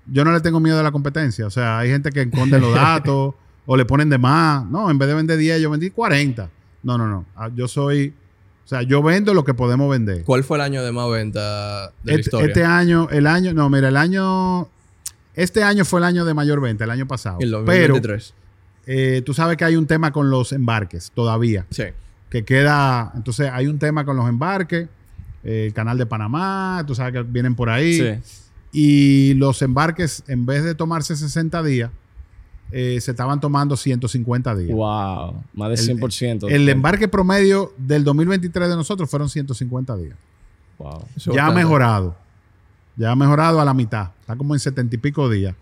Yo 0.06 0.24
no 0.24 0.32
le 0.32 0.40
tengo 0.40 0.60
miedo 0.60 0.78
a 0.78 0.82
la 0.82 0.92
competencia. 0.92 1.46
O 1.46 1.50
sea, 1.50 1.78
hay 1.78 1.90
gente 1.90 2.10
que 2.10 2.22
esconde 2.22 2.58
los 2.60 2.72
datos 2.74 3.34
o 3.66 3.76
le 3.76 3.84
ponen 3.84 4.08
de 4.08 4.18
más. 4.18 4.64
No, 4.66 4.90
en 4.90 4.98
vez 4.98 5.08
de 5.08 5.14
vender 5.14 5.36
10, 5.38 5.60
yo 5.60 5.70
vendí 5.70 5.90
40. 5.90 6.48
No, 6.82 6.96
no, 6.96 7.06
no. 7.08 7.24
Ah, 7.34 7.50
Yo 7.54 7.66
soy. 7.68 8.14
O 8.64 8.68
sea, 8.68 8.82
yo 8.82 9.00
vendo 9.02 9.32
lo 9.32 9.44
que 9.44 9.54
podemos 9.54 9.88
vender. 9.88 10.24
¿Cuál 10.24 10.42
fue 10.42 10.56
el 10.56 10.60
año 10.62 10.82
de 10.82 10.90
más 10.90 11.08
venta 11.08 11.40
de 11.40 11.92
la 12.04 12.12
Este, 12.12 12.20
historia? 12.22 12.46
este 12.48 12.64
año, 12.64 13.08
el 13.12 13.26
año, 13.28 13.54
no, 13.54 13.68
mira, 13.70 13.88
el 13.88 13.96
año. 13.96 14.68
Este 15.34 15.62
año 15.62 15.84
fue 15.84 16.00
el 16.00 16.04
año 16.04 16.24
de 16.24 16.34
mayor 16.34 16.60
venta, 16.60 16.84
el 16.84 16.90
año 16.90 17.06
pasado. 17.06 17.36
el 17.40 17.50
Pero 17.50 17.58
2023. 17.94 18.34
Eh, 18.86 19.22
tú 19.26 19.34
sabes 19.34 19.56
que 19.56 19.64
hay 19.64 19.76
un 19.76 19.86
tema 19.86 20.12
con 20.12 20.30
los 20.30 20.52
embarques 20.52 21.10
todavía. 21.14 21.66
Sí. 21.70 21.84
que 22.28 22.44
queda, 22.44 23.12
entonces 23.14 23.48
hay 23.52 23.68
un 23.68 23.78
tema 23.78 24.04
con 24.04 24.16
los 24.16 24.28
embarques, 24.28 24.88
eh, 25.44 25.66
el 25.68 25.72
canal 25.72 25.96
de 25.96 26.06
Panamá, 26.06 26.82
tú 26.84 26.92
sabes 26.94 27.12
que 27.12 27.22
vienen 27.22 27.54
por 27.54 27.70
ahí, 27.70 27.94
Sí. 27.94 28.42
y 28.72 29.34
los 29.34 29.62
embarques, 29.62 30.24
en 30.26 30.44
vez 30.44 30.64
de 30.64 30.74
tomarse 30.74 31.14
60 31.14 31.62
días, 31.62 31.88
eh, 32.72 33.00
se 33.00 33.12
estaban 33.12 33.40
tomando 33.40 33.76
150 33.76 34.56
días. 34.56 34.76
Wow. 34.76 35.40
Más 35.54 35.68
de 35.68 35.74
El- 35.76 35.98
100%. 36.00 36.48
El 36.48 36.68
embarque 36.68 37.06
promedio 37.06 37.72
del 37.78 38.02
2023 38.02 38.68
de 38.70 38.74
nosotros 38.74 39.08
fueron 39.08 39.28
150 39.28 39.96
días. 39.96 40.16
Wow. 40.78 41.04
Eso 41.16 41.32
ya 41.32 41.46
ha 41.46 41.52
mejorado, 41.52 42.16
ya 42.96 43.12
ha 43.12 43.16
mejorado 43.16 43.60
a 43.60 43.64
la 43.64 43.72
mitad, 43.72 44.10
está 44.20 44.34
como 44.34 44.52
en 44.52 44.58
70 44.60 44.96
y 44.96 44.98
pico 44.98 45.30
días. 45.30 45.54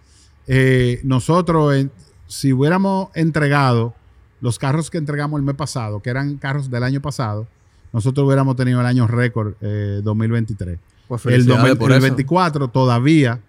Eh, 0.47 1.01
nosotros, 1.05 1.75
en- 1.77 1.93
si 2.27 2.53
hubiéramos 2.53 3.09
entregado 3.15 3.95
los 4.41 4.59
carros 4.59 4.91
que 4.91 4.99
entregamos 4.99 5.39
el 5.39 5.45
mes 5.45 5.55
pasado, 5.55 6.01
que 6.03 6.11
eran 6.11 6.37
carros 6.37 6.71
del 6.71 6.83
año 6.85 7.01
pasado, 7.01 7.47
nosotros 7.93 8.27
hubiéramos 8.27 8.57
tenido 8.57 8.81
el 8.81 8.87
año 8.87 9.07
récord 9.07 9.55
eh, 9.61 10.01
2023. 10.03 10.79
Pues 11.09 11.25
El 11.27 11.33
felicidades 11.33 11.77
por 11.77 11.91
eso. 11.91 12.01
2024 12.01 12.69
todavía... 12.69 13.41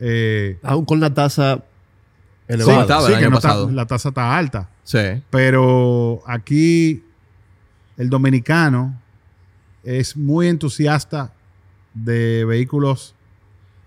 eh, 0.00 0.58
Aún 0.62 0.84
con 0.84 1.00
la 1.00 1.12
tasa 1.14 1.56
Sí, 2.46 2.54
elevada. 2.54 2.82
estaba 2.82 3.08
el 3.08 3.14
año 3.14 3.24
que 3.24 3.30
no 3.30 3.36
está- 3.36 3.48
pasado. 3.48 3.70
la 3.70 3.86
tasa 3.86 4.08
está 4.10 4.36
alta. 4.36 4.68
Sí. 4.82 4.98
Pero 5.30 6.20
aquí 6.26 7.02
el 7.96 8.10
dominicano 8.10 9.00
es 9.82 10.14
muy 10.16 10.48
entusiasta 10.48 11.32
de 11.94 12.44
vehículos 12.44 13.14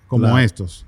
como 0.08 0.24
Claro. 0.24 0.40
estos. 0.40 0.86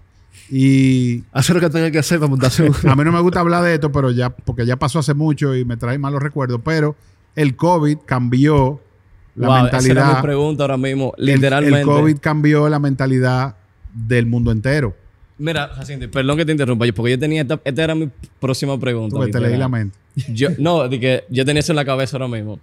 Y 0.49 1.23
Hacer 1.31 1.55
lo 1.55 1.61
que 1.61 1.69
tenga 1.69 1.91
que 1.91 1.99
hacer 1.99 2.19
para 2.19 2.29
montarse 2.29 2.63
un... 2.63 2.89
a 2.89 2.95
mí 2.95 3.03
no 3.03 3.11
me 3.11 3.19
gusta 3.21 3.39
hablar 3.39 3.63
de 3.63 3.75
esto, 3.75 3.91
pero 3.91 4.11
ya, 4.11 4.29
porque 4.29 4.65
ya 4.65 4.77
pasó 4.77 4.99
hace 4.99 5.13
mucho 5.13 5.55
y 5.55 5.65
me 5.65 5.77
trae 5.77 5.97
malos 5.97 6.21
recuerdos, 6.21 6.61
pero 6.63 6.95
el 7.35 7.55
COVID 7.55 7.99
cambió 8.05 8.81
la 9.35 9.47
Wow, 9.47 9.55
Esa 9.57 9.67
era 9.67 9.81
mi 9.81 9.87
mentalidad. 9.87 10.21
pregunta 10.21 10.63
ahora 10.63 10.77
mismo. 10.77 11.13
El- 11.17 11.25
Literalmente. 11.25 11.79
El, 11.79 11.85
COVID 11.85 12.17
cambió 12.19 12.67
la 12.67 12.79
mentalidad 12.79 13.55
del 13.93 14.25
mundo 14.25 14.51
entero. 14.51 14.95
Mira, 15.37 15.69
Jacinto, 15.69 16.11
perdón 16.11 16.35
que 16.35 16.45
te 16.45 16.51
interrumpa, 16.51 16.85
porque 16.93 17.11
yo 17.11 17.19
tenía 17.19 17.43
esta, 17.43 17.61
esta 17.63 17.83
era 17.83 17.95
mi 17.95 18.09
próxima 18.41 18.77
pregunta. 18.77 19.17
Ves, 19.17 19.31
te 19.31 19.39
leí 19.39 19.55
la 19.55 19.69
mente. 19.69 19.97
Yo, 20.33 20.49
no, 20.57 20.89
de 20.89 20.99
que 20.99 21.23
yo 21.29 21.45
tenía 21.45 21.61
eso 21.61 21.71
en 21.71 21.77
la 21.77 21.85
cabeza 21.85 22.17
ahora 22.17 22.27
mismo. 22.27 22.59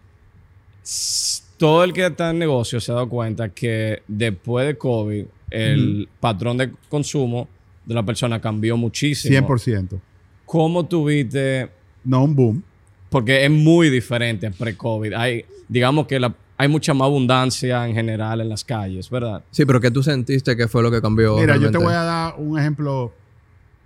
Todo 1.56 1.84
el 1.84 1.92
que 1.94 2.04
está 2.04 2.30
en 2.30 2.38
negocio 2.38 2.80
se 2.80 2.92
ha 2.92 2.96
dado 2.96 3.08
cuenta 3.08 3.48
que 3.48 4.02
después 4.06 4.66
de 4.66 4.76
COVID, 4.76 5.24
el 5.50 6.08
patrón 6.20 6.58
de 6.58 6.70
consumo 6.90 7.48
de 7.86 7.94
la 7.94 8.04
persona 8.04 8.40
cambió 8.40 8.76
muchísimo. 8.76 9.34
100%. 9.48 10.00
¿Cómo 10.44 10.84
tuviste? 10.86 11.70
No 12.04 12.22
un 12.24 12.34
boom. 12.36 12.62
Porque 13.08 13.44
es 13.44 13.50
muy 13.50 13.88
diferente 13.88 14.50
pre-COVID. 14.50 15.12
Hay, 15.14 15.44
digamos 15.68 16.06
que 16.06 16.20
la- 16.20 16.34
hay 16.58 16.68
mucha 16.68 16.92
más 16.94 17.06
abundancia 17.06 17.86
en 17.86 17.94
general 17.94 18.40
en 18.40 18.48
las 18.48 18.64
calles, 18.64 19.08
¿verdad? 19.10 19.42
Sí, 19.50 19.64
pero 19.64 19.80
¿qué 19.80 19.90
tú 19.90 20.02
sentiste 20.02 20.56
que 20.56 20.68
fue 20.68 20.82
lo 20.82 20.90
que 20.90 21.00
cambió? 21.00 21.36
Mira, 21.36 21.56
yo 21.56 21.70
te 21.70 21.78
voy 21.78 21.94
a 21.94 22.02
dar 22.02 22.34
un 22.38 22.58
ejemplo 22.58 23.12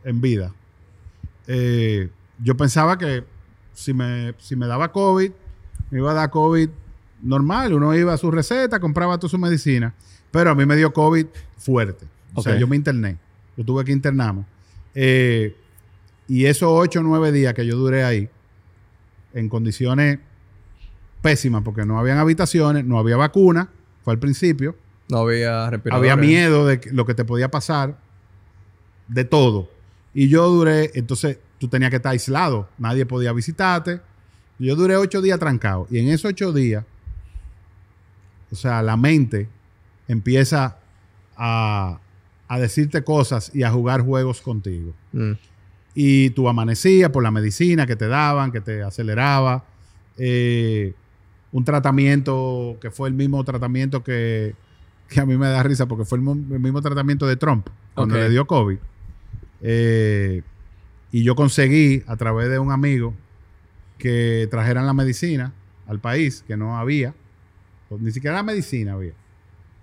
en 0.04 0.20
vida. 0.20 0.52
Eh, 1.46 2.08
yo 2.42 2.56
pensaba 2.56 2.96
que 2.96 3.24
si 3.74 3.92
me, 3.92 4.34
si 4.38 4.56
me 4.56 4.66
daba 4.66 4.92
COVID, 4.92 5.30
me 5.90 5.98
iba 5.98 6.10
a 6.12 6.14
dar 6.14 6.30
COVID 6.30 6.68
normal. 7.22 7.72
Uno 7.74 7.94
iba 7.94 8.14
a 8.14 8.18
su 8.18 8.30
receta, 8.30 8.78
compraba 8.80 9.18
toda 9.18 9.30
su 9.30 9.38
medicina. 9.38 9.94
Pero 10.30 10.50
a 10.50 10.54
mí 10.54 10.64
me 10.64 10.76
dio 10.76 10.92
COVID 10.92 11.26
fuerte. 11.58 12.06
O 12.34 12.42
sea, 12.42 12.56
yo 12.60 12.66
me 12.68 12.76
interné. 12.76 13.16
Yo 13.60 13.66
tuve 13.66 13.84
que 13.84 13.92
internarme. 13.92 14.46
Eh, 14.94 15.54
y 16.26 16.46
esos 16.46 16.70
ocho 16.72 17.00
o 17.00 17.02
nueve 17.02 17.30
días 17.30 17.52
que 17.52 17.66
yo 17.66 17.76
duré 17.76 18.04
ahí, 18.04 18.26
en 19.34 19.50
condiciones 19.50 20.18
pésimas, 21.20 21.62
porque 21.62 21.84
no 21.84 21.98
habían 21.98 22.16
habitaciones, 22.16 22.86
no 22.86 22.98
había 22.98 23.18
vacuna, 23.18 23.68
fue 24.02 24.14
al 24.14 24.18
principio. 24.18 24.76
No 25.10 25.18
había 25.18 25.68
respiradores. 25.68 26.10
Había 26.10 26.26
miedo 26.26 26.66
de 26.66 26.80
lo 26.92 27.04
que 27.04 27.12
te 27.12 27.26
podía 27.26 27.50
pasar, 27.50 27.98
de 29.08 29.24
todo. 29.24 29.70
Y 30.14 30.30
yo 30.30 30.48
duré, 30.48 30.92
entonces 30.94 31.38
tú 31.58 31.68
tenías 31.68 31.90
que 31.90 31.96
estar 31.96 32.12
aislado, 32.12 32.66
nadie 32.78 33.04
podía 33.04 33.34
visitarte. 33.34 34.00
Yo 34.58 34.74
duré 34.74 34.96
ocho 34.96 35.20
días 35.20 35.38
trancado. 35.38 35.86
Y 35.90 35.98
en 35.98 36.08
esos 36.08 36.30
ocho 36.30 36.54
días, 36.54 36.86
o 38.50 38.54
sea, 38.54 38.80
la 38.80 38.96
mente 38.96 39.48
empieza 40.08 40.78
a, 41.36 42.00
a 42.50 42.58
decirte 42.58 43.02
cosas 43.04 43.50
y 43.54 43.62
a 43.62 43.70
jugar 43.70 44.00
juegos 44.02 44.40
contigo. 44.42 44.92
Mm. 45.12 45.32
Y 45.94 46.30
tú 46.30 46.48
amanecías 46.48 47.10
por 47.10 47.22
la 47.22 47.30
medicina 47.30 47.86
que 47.86 47.94
te 47.96 48.08
daban, 48.08 48.50
que 48.52 48.60
te 48.60 48.82
aceleraba. 48.82 49.64
eh, 50.18 50.92
un 51.52 51.64
tratamiento 51.64 52.76
que 52.80 52.90
fue 52.92 53.08
el 53.08 53.14
mismo 53.14 53.42
tratamiento 53.42 54.04
que, 54.04 54.54
que 55.08 55.18
a 55.20 55.26
mí 55.26 55.36
me 55.36 55.46
da 55.48 55.62
risa 55.64 55.86
porque 55.86 56.04
fue 56.04 56.18
el, 56.18 56.22
mo- 56.22 56.32
el 56.54 56.60
mismo 56.60 56.80
tratamiento 56.80 57.26
de 57.26 57.34
Trump 57.36 57.66
cuando 57.94 58.14
le 58.16 58.30
dio 58.30 58.46
COVID. 58.46 58.78
Eh, 59.62 60.42
y 61.12 61.22
yo 61.24 61.34
conseguí 61.34 62.02
a 62.06 62.16
través 62.16 62.48
de 62.50 62.58
un 62.58 62.70
amigo 62.72 63.14
que 63.98 64.46
trajeran 64.50 64.86
la 64.86 64.92
medicina 64.92 65.52
al 65.86 65.98
país, 65.98 66.44
que 66.46 66.56
no 66.56 66.78
había, 66.78 67.14
ni 67.98 68.12
siquiera 68.12 68.36
la 68.36 68.42
medicina 68.44 68.92
había, 68.92 69.12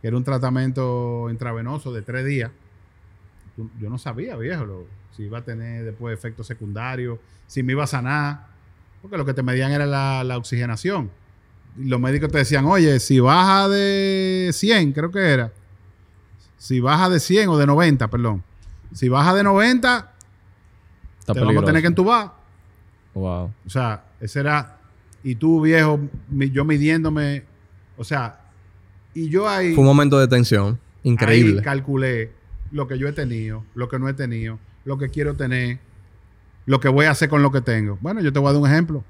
que 0.07 0.09
era 0.09 0.15
un 0.17 0.23
tratamiento 0.23 1.27
intravenoso 1.29 1.91
de 1.91 2.01
tres 2.01 2.25
días. 2.25 2.49
Yo 3.77 3.89
no 3.89 3.97
sabía, 3.97 4.37
viejo, 4.37 4.65
lo- 4.65 4.85
si 5.11 5.23
iba 5.23 5.39
a 5.39 5.41
tener 5.43 5.83
después 5.83 6.17
efectos 6.17 6.47
secundarios, 6.47 7.19
si 7.45 7.61
me 7.61 7.73
iba 7.73 7.83
a 7.83 7.87
sanar, 7.87 8.47
porque 9.01 9.17
lo 9.17 9.25
que 9.25 9.33
te 9.33 9.43
medían 9.43 9.69
era 9.73 9.85
la, 9.85 10.23
la 10.23 10.37
oxigenación. 10.37 11.11
Y 11.77 11.89
los 11.89 11.99
médicos 11.99 12.31
te 12.31 12.37
decían, 12.37 12.63
oye, 12.65 13.01
si 13.01 13.19
baja 13.19 13.67
de 13.67 14.51
100, 14.53 14.93
creo 14.93 15.11
que 15.11 15.19
era, 15.19 15.51
si 16.57 16.79
baja 16.79 17.09
de 17.09 17.19
100 17.19 17.49
o 17.49 17.57
de 17.57 17.65
90, 17.67 18.07
perdón, 18.07 18.43
si 18.93 19.09
baja 19.09 19.35
de 19.35 19.43
90, 19.43 20.13
Está 21.19 21.33
te 21.33 21.41
vamos 21.41 21.63
a 21.63 21.65
tener 21.65 21.81
que 21.81 21.87
entubar. 21.89 22.31
Wow. 23.13 23.51
O 23.65 23.69
sea, 23.69 24.05
ese 24.21 24.39
era. 24.39 24.77
Y 25.21 25.35
tú, 25.35 25.59
viejo, 25.59 25.99
yo 26.29 26.63
midiéndome. 26.63 27.43
O 27.97 28.05
sea, 28.05 28.39
y 29.17 29.29
yo 29.29 29.49
ahí. 29.49 29.73
Fue 29.73 29.81
un 29.81 29.87
momento 29.87 30.19
de 30.19 30.27
tensión. 30.27 30.79
Increíble. 31.01 31.59
Ahí 31.59 31.63
calculé 31.63 32.31
lo 32.71 32.87
que 32.87 32.99
yo 32.99 33.07
he 33.07 33.13
tenido, 33.13 33.63
lo 33.73 33.89
que 33.89 33.97
no 33.97 34.07
he 34.07 34.13
tenido, 34.13 34.59
lo 34.85 34.99
que 34.99 35.09
quiero 35.09 35.33
tener, 35.35 35.79
lo 36.67 36.79
que 36.79 36.87
voy 36.87 37.05
a 37.07 37.11
hacer 37.11 37.27
con 37.27 37.41
lo 37.41 37.51
que 37.51 37.61
tengo. 37.61 37.97
Bueno, 37.99 38.21
yo 38.21 38.31
te 38.31 38.37
voy 38.37 38.49
a 38.49 38.53
dar 38.53 38.61
un 38.61 38.67
ejemplo. 38.69 39.03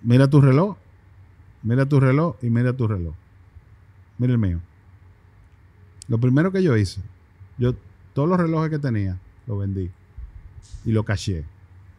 Mira 0.00 0.28
tu 0.28 0.40
reloj. 0.40 0.76
Mira 1.62 1.84
tu 1.84 2.00
reloj 2.00 2.36
y 2.40 2.48
mira 2.48 2.72
tu 2.72 2.88
reloj. 2.88 3.14
Mira 4.16 4.32
el 4.32 4.38
mío. 4.38 4.60
Lo 6.08 6.16
primero 6.18 6.50
que 6.50 6.62
yo 6.62 6.74
hice, 6.76 7.00
yo 7.58 7.74
todos 8.14 8.28
los 8.28 8.38
relojes 8.40 8.70
que 8.70 8.78
tenía, 8.78 9.18
los 9.46 9.58
vendí 9.58 9.90
y 10.86 10.92
lo 10.92 11.02
caché. 11.02 11.44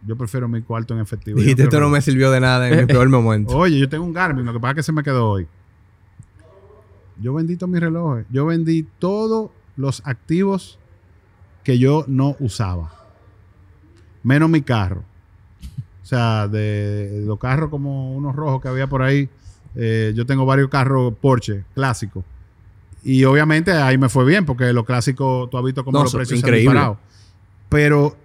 Yo 0.07 0.15
prefiero 0.15 0.47
mi 0.47 0.61
cuarto 0.61 0.95
en 0.95 1.01
efectivo. 1.01 1.37
Dijiste, 1.37 1.63
esto 1.63 1.79
no 1.79 1.89
me 1.89 2.01
sirvió 2.01 2.31
de 2.31 2.39
nada 2.39 2.69
en 2.69 2.79
mi 2.79 2.85
peor 2.87 3.07
momento. 3.09 3.55
Oye, 3.55 3.77
yo 3.77 3.87
tengo 3.87 4.05
un 4.05 4.13
Garmin, 4.13 4.45
lo 4.45 4.53
que 4.53 4.59
pasa 4.59 4.71
es 4.71 4.75
que 4.77 4.83
se 4.83 4.93
me 4.93 5.03
quedó 5.03 5.29
hoy. 5.29 5.47
Yo 7.21 7.33
vendí 7.33 7.57
todos 7.57 7.71
mis 7.71 7.81
relojes. 7.81 8.25
Yo 8.29 8.45
vendí 8.45 8.87
todos 8.99 9.51
los 9.75 10.01
activos 10.05 10.79
que 11.63 11.77
yo 11.79 12.05
no 12.07 12.35
usaba. 12.39 12.91
Menos 14.23 14.49
mi 14.49 14.61
carro. 14.61 15.03
O 16.01 16.05
sea, 16.05 16.47
de, 16.47 17.23
los 17.25 17.37
carros 17.39 17.69
como 17.69 18.15
unos 18.15 18.35
rojos 18.35 18.61
que 18.61 18.67
había 18.67 18.87
por 18.87 19.01
ahí. 19.01 19.29
eh, 19.75 20.13
yo 20.15 20.25
tengo 20.25 20.45
varios 20.45 20.69
carros 20.69 21.13
Porsche 21.21 21.63
clásicos. 21.75 22.23
Y 23.03 23.23
obviamente 23.25 23.71
ahí 23.71 23.97
me 23.97 24.09
fue 24.09 24.25
bien, 24.25 24.45
porque 24.45 24.73
los 24.73 24.85
clásicos, 24.85 25.49
tú 25.49 25.57
has 25.57 25.63
visto 25.63 25.83
cómo 25.83 25.97
No, 25.99 26.03
los 26.05 26.13
precios 26.13 26.39
se 26.39 26.45
han 26.45 26.49
increíble. 26.49 26.71
disparado. 26.73 26.99
Pero 27.69 28.15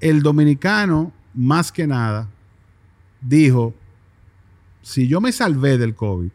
el 0.00 0.22
dominicano, 0.22 1.12
más 1.34 1.70
que 1.70 1.86
nada, 1.86 2.28
dijo, 3.20 3.74
si 4.82 5.06
yo 5.08 5.20
me 5.20 5.32
salvé 5.32 5.78
del 5.78 5.94
COVID, 5.94 6.30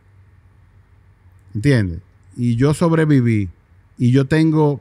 ¿entiendes? 1.53 1.99
Y 2.37 2.55
yo 2.55 2.73
sobreviví 2.73 3.49
y 3.97 4.11
yo 4.11 4.25
tengo 4.25 4.79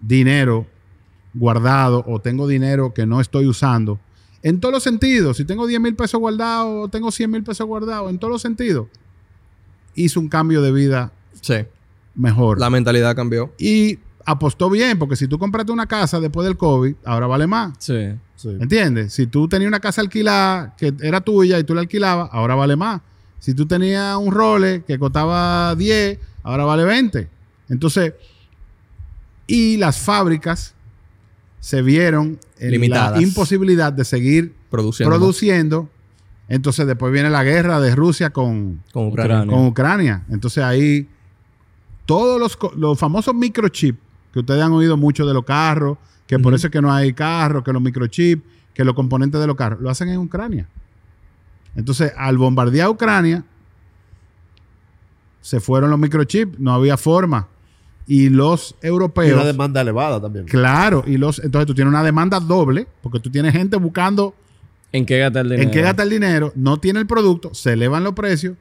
dinero 0.00 0.66
guardado 1.34 2.04
o 2.06 2.20
tengo 2.20 2.48
dinero 2.48 2.94
que 2.94 3.06
no 3.06 3.20
estoy 3.20 3.46
usando, 3.46 3.98
en 4.42 4.60
todos 4.60 4.72
los 4.72 4.82
sentidos, 4.82 5.36
si 5.36 5.44
tengo 5.44 5.66
10 5.66 5.80
mil 5.80 5.94
pesos 5.96 6.20
guardados 6.20 6.86
o 6.86 6.88
tengo 6.88 7.10
100 7.10 7.30
mil 7.30 7.42
pesos 7.42 7.66
guardados, 7.66 8.08
en 8.10 8.18
todos 8.18 8.32
los 8.32 8.42
sentidos, 8.42 8.86
hizo 9.94 10.20
un 10.20 10.28
cambio 10.28 10.62
de 10.62 10.72
vida 10.72 11.12
Sí. 11.40 11.54
mejor. 12.14 12.58
La 12.60 12.70
mentalidad 12.70 13.14
cambió. 13.16 13.52
y 13.58 13.98
apostó 14.24 14.68
bien, 14.68 14.98
porque 14.98 15.16
si 15.16 15.26
tú 15.26 15.38
compraste 15.38 15.72
una 15.72 15.86
casa 15.86 16.20
después 16.20 16.46
del 16.46 16.56
COVID, 16.58 16.94
ahora 17.04 17.26
vale 17.26 17.46
más. 17.46 17.72
Sí. 17.78 18.10
Sí. 18.36 18.50
¿Entiendes? 18.60 19.12
Si 19.14 19.26
tú 19.26 19.48
tenías 19.48 19.68
una 19.68 19.80
casa 19.80 20.00
alquilada 20.02 20.74
que 20.76 20.92
era 21.00 21.20
tuya 21.22 21.58
y 21.58 21.64
tú 21.64 21.74
la 21.74 21.80
alquilabas, 21.80 22.28
ahora 22.32 22.54
vale 22.54 22.76
más. 22.76 23.00
Si 23.38 23.54
tú 23.54 23.66
tenías 23.66 24.16
un 24.16 24.32
role 24.32 24.82
que 24.86 24.98
costaba 24.98 25.74
10, 25.74 26.18
ahora 26.42 26.64
vale 26.64 26.84
20. 26.84 27.28
Entonces, 27.68 28.14
y 29.46 29.76
las 29.76 29.98
fábricas 29.98 30.74
se 31.60 31.82
vieron 31.82 32.38
en 32.58 32.70
Limitadas. 32.72 33.12
la 33.20 33.22
imposibilidad 33.22 33.92
de 33.92 34.04
seguir 34.04 34.54
Produciendo. 34.70 35.14
produciendo. 35.14 35.88
Entonces, 36.48 36.86
después 36.86 37.12
viene 37.12 37.30
la 37.30 37.44
guerra 37.44 37.80
de 37.80 37.94
Rusia 37.94 38.30
con, 38.30 38.82
Con 38.92 39.08
Ucrania. 39.08 39.36
Ucrania. 39.36 39.54
con 39.56 39.66
Ucrania. 39.66 40.24
Entonces, 40.30 40.64
ahí 40.64 41.08
todos 42.06 42.40
los, 42.40 42.58
los 42.76 42.98
famosos 42.98 43.34
microchips 43.34 43.98
que 44.32 44.40
ustedes 44.40 44.62
han 44.62 44.72
oído 44.72 44.96
mucho 44.96 45.26
de 45.26 45.34
los 45.34 45.44
carros, 45.44 45.98
que 46.26 46.38
por 46.38 46.54
eso 46.54 46.66
es 46.66 46.70
que 46.72 46.80
no 46.82 46.92
hay 46.92 47.12
carros, 47.12 47.62
que 47.64 47.72
los 47.72 47.80
microchips, 47.82 48.42
que 48.74 48.84
los 48.84 48.94
componentes 48.94 49.40
de 49.40 49.46
los 49.46 49.56
carros, 49.56 49.80
lo 49.80 49.90
hacen 49.90 50.08
en 50.08 50.18
Ucrania. 50.18 50.68
Entonces, 51.78 52.12
al 52.16 52.36
bombardear 52.36 52.88
Ucrania, 52.88 53.44
se 55.40 55.60
fueron 55.60 55.90
los 55.90 55.98
microchips, 55.98 56.58
no 56.58 56.72
había 56.74 56.96
forma. 56.96 57.48
Y 58.06 58.30
los 58.30 58.74
Y 58.82 58.86
europeos. 58.86 59.34
una 59.34 59.44
demanda 59.44 59.80
elevada 59.80 60.20
también. 60.20 60.46
Claro, 60.46 61.04
y 61.06 61.16
los, 61.18 61.38
entonces 61.40 61.66
tú 61.66 61.74
tienes 61.74 61.90
una 61.92 62.02
demanda 62.02 62.40
doble, 62.40 62.86
porque 63.02 63.20
tú 63.20 63.30
tienes 63.30 63.52
gente 63.52 63.76
buscando 63.76 64.34
¿En 64.92 65.04
qué 65.04 65.18
gasta 65.18 65.40
el 65.40 65.48
dinero? 65.50 65.62
en 65.62 65.70
qué 65.70 65.82
gasta 65.82 66.02
el 66.02 66.10
dinero, 66.10 66.52
no 66.56 66.78
tiene 66.80 66.98
el 67.00 67.06
producto, 67.06 67.52
se 67.52 67.74
elevan 67.74 68.02
los 68.04 68.14
precios, 68.14 68.56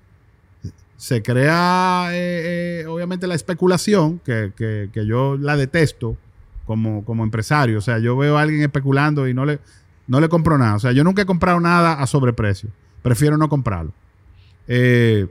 se 0.97 1.23
crea 1.23 2.09
eh, 2.11 2.81
eh, 2.81 2.85
obviamente 2.87 3.25
la 3.27 3.35
especulación, 3.35 4.19
que, 4.19 4.51
que- 4.55 4.89
que 4.91 5.05
yo 5.05 5.37
la 5.37 5.55
detesto 5.55 6.17
como, 6.65 7.05
como 7.05 7.23
empresario. 7.23 7.77
O 7.77 7.81
sea, 7.81 7.99
yo 7.99 8.17
veo 8.17 8.37
a 8.37 8.41
alguien 8.41 8.61
especulando 8.61 9.27
y 9.27 9.33
no 9.33 9.45
le, 9.45 9.59
no 10.07 10.19
le 10.19 10.27
compro 10.27 10.57
nada. 10.57 10.75
O 10.75 10.79
sea, 10.79 10.91
yo 10.91 11.03
nunca 11.05 11.21
he 11.21 11.25
comprado 11.25 11.59
nada 11.61 11.93
a 11.93 12.05
sobreprecio. 12.07 12.69
Prefiero 13.01 13.37
no 13.37 13.47
comprarlo. 13.49 13.93
Eh, 14.67 15.27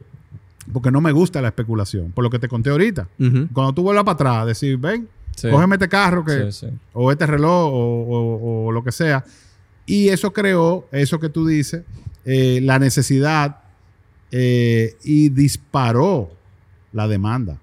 porque 0.72 0.90
no 0.90 1.00
me 1.00 1.12
gusta 1.12 1.40
la 1.40 1.48
especulación, 1.48 2.10
por 2.12 2.24
lo 2.24 2.30
que 2.30 2.38
te 2.38 2.48
conté 2.48 2.70
ahorita. 2.70 3.08
Cuando 3.52 3.72
tú 3.72 3.82
vuelvas 3.82 4.04
para 4.04 4.14
atrás, 4.14 4.46
decir, 4.46 4.76
ven, 4.78 5.08
Sí. 5.36 5.48
cógeme 5.50 5.76
este 5.76 5.88
carro 5.88 6.24
que, 6.24 6.50
Sí, 6.50 6.66
sí. 6.66 6.78
o 6.94 7.12
este 7.12 7.26
reloj 7.26 7.70
o, 7.72 8.02
o- 8.02 8.66
o 8.66 8.72
lo 8.72 8.82
que 8.82 8.90
sea. 8.90 9.24
Y 9.84 10.08
eso 10.08 10.32
creó, 10.32 10.88
eso 10.92 11.20
que 11.20 11.28
tú 11.28 11.46
dices, 11.46 11.84
eh, 12.24 12.60
la 12.62 12.78
necesidad 12.78 13.58
eh, 14.32 14.96
y 15.04 15.28
disparó 15.28 16.30
la 16.92 17.06
demanda. 17.06 17.58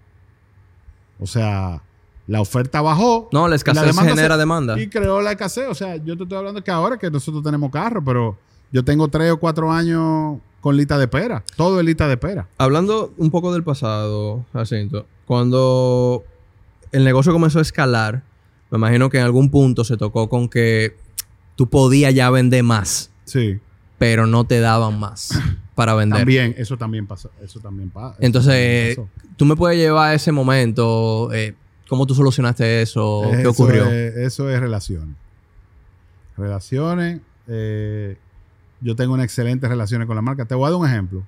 O 1.20 1.28
sea, 1.28 1.82
la 2.28 2.40
oferta 2.42 2.82
bajó. 2.82 3.28
No, 3.34 3.48
la 3.50 3.56
escasez 3.58 3.84
demanda 3.86 4.12
genera 4.12 4.36
se- 4.36 4.40
demanda. 4.40 4.80
Y 4.80 4.88
creó 4.88 5.22
la 5.22 5.32
escasez. 5.32 5.68
O 5.70 5.74
sea, 5.76 5.98
yo 5.98 6.16
te 6.16 6.24
estoy 6.24 6.38
hablando 6.38 6.64
que 6.64 6.72
ahora 6.72 6.98
que 6.98 7.12
nosotros 7.12 7.44
tenemos 7.44 7.70
carro, 7.72 8.02
pero 8.04 8.38
yo 8.74 8.84
tengo 8.84 9.08
tres 9.08 9.32
o 9.32 9.38
cuatro 9.38 9.72
años 9.72 10.40
con 10.60 10.76
lista 10.76 10.98
de 10.98 11.06
espera. 11.06 11.44
Todo 11.56 11.80
es 11.80 11.86
lista 11.86 12.08
de 12.08 12.14
espera. 12.16 12.48
Hablando 12.58 13.14
un 13.18 13.32
poco 13.32 13.54
del 13.54 13.64
pasado, 13.64 14.46
Jacinto, 14.52 15.06
cuando 15.26 16.24
el 16.92 17.06
negocio 17.06 17.32
comenzó 17.32 17.60
a 17.60 17.62
escalar, 17.62 18.24
me 18.72 18.78
imagino 18.78 19.10
que 19.10 19.20
en 19.20 19.24
algún 19.24 19.50
punto 19.50 19.84
se 19.86 19.96
tocó 19.96 20.28
con 20.28 20.50
que 20.50 20.98
tú 21.56 21.70
podías 21.70 22.14
ya 22.14 22.30
vender 22.30 22.64
más, 22.64 23.12
Sí. 23.26 23.60
pero 24.00 24.26
no 24.26 24.44
te 24.46 24.60
daban 24.60 25.00
más 25.00 25.30
para 25.76 25.94
vender. 25.96 26.20
También, 26.20 26.56
eso 26.58 26.78
también 26.78 27.06
pasó. 27.08 27.30
Eso 27.42 27.60
también 27.60 27.90
pa- 27.90 28.10
eso 28.12 28.18
Entonces, 28.20 28.96
también 28.96 29.14
tú 29.38 29.46
me 29.46 29.56
puedes 29.56 29.78
llevar 29.78 30.10
a 30.10 30.14
ese 30.16 30.32
momento, 30.32 31.32
eh, 31.34 31.54
¿cómo 31.88 32.08
tú 32.08 32.16
solucionaste 32.16 32.82
eso? 32.82 33.24
¿Qué 33.40 33.46
ocurrió? 33.48 33.86
es- 33.86 34.16
eso 34.18 34.50
es 34.50 34.60
relaciones. 34.60 35.16
Relaciones. 36.38 37.22
eh, 37.48 38.16
yo 38.84 38.96
tengo 38.96 39.14
una 39.14 39.24
excelente 39.24 39.68
relaciones 39.68 40.06
con 40.08 40.16
la 40.16 40.22
marca. 40.22 40.46
Te 40.46 40.56
voy 40.56 40.68
a 40.68 40.72
dar 40.72 40.80
un 40.80 40.88
ejemplo. 40.88 41.24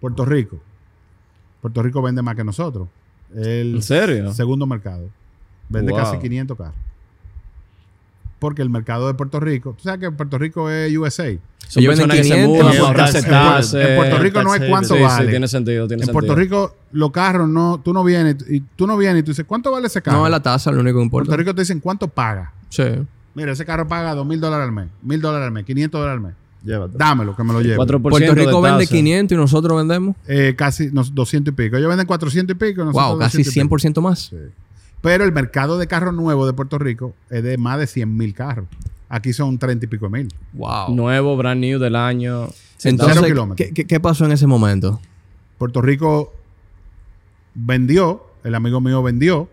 Puerto 0.00 0.24
Rico. 0.24 0.60
Puerto 1.60 1.82
Rico 1.82 2.02
vende 2.02 2.22
más 2.22 2.36
que 2.36 2.44
nosotros. 2.44 2.88
El 3.34 3.76
¿En 3.76 3.82
serio? 3.82 4.32
segundo 4.32 4.66
mercado. 4.66 5.08
Vende 5.68 5.92
Wow. 5.92 6.00
casi 6.02 6.18
500 6.18 6.56
carros. 6.56 6.74
Porque 8.38 8.60
el 8.62 8.68
mercado 8.68 9.06
de 9.06 9.14
Puerto 9.14 9.40
Rico, 9.40 9.74
tú 9.76 9.84
sabes 9.84 10.00
que 10.00 10.10
Puerto 10.10 10.36
Rico 10.38 10.68
es 10.68 10.94
USA. 10.96 11.38
Son 11.66 11.82
Ellos 11.82 11.94
personas 11.94 12.16
que 12.18 12.24
se 12.24 12.34
500, 12.34 12.48
mudan 12.58 12.74
en 12.74 12.78
Puerto- 12.78 13.00
en 13.00 13.12
Puerto- 13.24 13.30
taxes. 13.30 13.74
en 13.88 13.96
Puerto 13.96 14.18
Rico 14.18 14.42
no 14.42 14.54
es 14.54 14.68
cuánto 14.68 14.94
Sí, 14.96 15.02
vale. 15.02 15.24
sí, 15.24 15.30
tiene 15.30 15.48
sentido, 15.48 15.88
tiene 15.88 16.04
en 16.04 16.12
Puerto 16.12 16.34
sentido. 16.34 16.44
Rico 16.68 16.76
los 16.92 17.10
carros 17.10 17.48
no, 17.48 17.80
tú 17.82 17.94
no 17.94 18.04
vienes 18.04 18.36
y 18.50 18.60
tú 18.60 18.86
no 18.86 18.98
vienes 18.98 19.20
y 19.20 19.22
tú 19.24 19.30
dices, 19.30 19.46
¿cuánto 19.46 19.72
vale 19.72 19.86
ese 19.86 20.02
carro? 20.02 20.18
No 20.18 20.26
es 20.26 20.30
la 20.30 20.42
tasa 20.42 20.70
lo 20.70 20.80
único 20.80 20.96
que 20.98 21.00
En 21.00 21.04
importa. 21.06 21.26
Puerto 21.28 21.38
Rico 21.40 21.54
te 21.54 21.62
dicen, 21.62 21.80
¿cuánto 21.80 22.06
paga? 22.08 22.52
Sí. 22.68 22.82
Mira, 23.34 23.52
ese 23.52 23.64
carro 23.64 23.86
paga 23.88 24.14
dos 24.14 24.26
mil 24.26 24.40
dólares 24.40 24.66
al 24.66 24.72
mes, 24.72 24.88
mil 25.02 25.20
dólares 25.20 25.46
al 25.46 25.52
mes, 25.52 25.64
500 25.64 26.00
dólares 26.00 26.16
al 26.18 26.22
mes. 26.22 26.34
Llévatelo. 26.64 26.98
Dámelo, 26.98 27.36
que 27.36 27.44
me 27.44 27.52
lo 27.52 27.60
llevo. 27.60 27.84
4% 27.84 28.02
Puerto 28.02 28.34
Rico 28.34 28.62
de 28.62 28.70
vende 28.70 28.84
tasa. 28.84 28.96
500 28.96 29.36
y 29.36 29.38
nosotros 29.38 29.76
vendemos. 29.76 30.16
Eh, 30.26 30.54
casi 30.56 30.90
nos, 30.90 31.14
200 31.14 31.52
y 31.52 31.54
pico. 31.54 31.76
Ellos 31.76 31.90
venden 31.90 32.06
400 32.06 32.54
y 32.54 32.58
pico. 32.58 32.84
nosotros 32.84 33.10
Wow, 33.10 33.18
casi 33.18 33.38
200 33.38 33.56
y 33.56 33.68
pico. 33.68 33.76
100% 33.76 34.02
más. 34.02 34.18
Sí. 34.20 34.36
Pero 35.02 35.24
el 35.24 35.32
mercado 35.32 35.76
de 35.76 35.86
carros 35.86 36.14
nuevos 36.14 36.46
de 36.46 36.54
Puerto 36.54 36.78
Rico 36.78 37.14
es 37.28 37.42
de 37.42 37.58
más 37.58 37.78
de 37.78 37.86
100 37.86 38.16
mil 38.16 38.32
carros. 38.32 38.66
Aquí 39.10 39.34
son 39.34 39.58
30 39.58 39.84
y 39.84 39.88
pico 39.88 40.08
mil. 40.08 40.28
Wow. 40.54 40.94
Nuevo, 40.94 41.36
brand 41.36 41.60
new 41.60 41.78
del 41.78 41.96
año. 41.96 42.48
Entonces, 42.82 43.16
Cero 43.16 43.26
kilómetros. 43.26 43.68
¿qué, 43.68 43.74
qué, 43.74 43.86
qué 43.86 44.00
pasó 44.00 44.24
en 44.24 44.32
ese 44.32 44.46
momento? 44.46 45.00
Puerto 45.58 45.82
Rico 45.82 46.32
vendió, 47.54 48.24
el 48.42 48.54
amigo 48.54 48.80
mío 48.80 49.02
vendió 49.02 49.48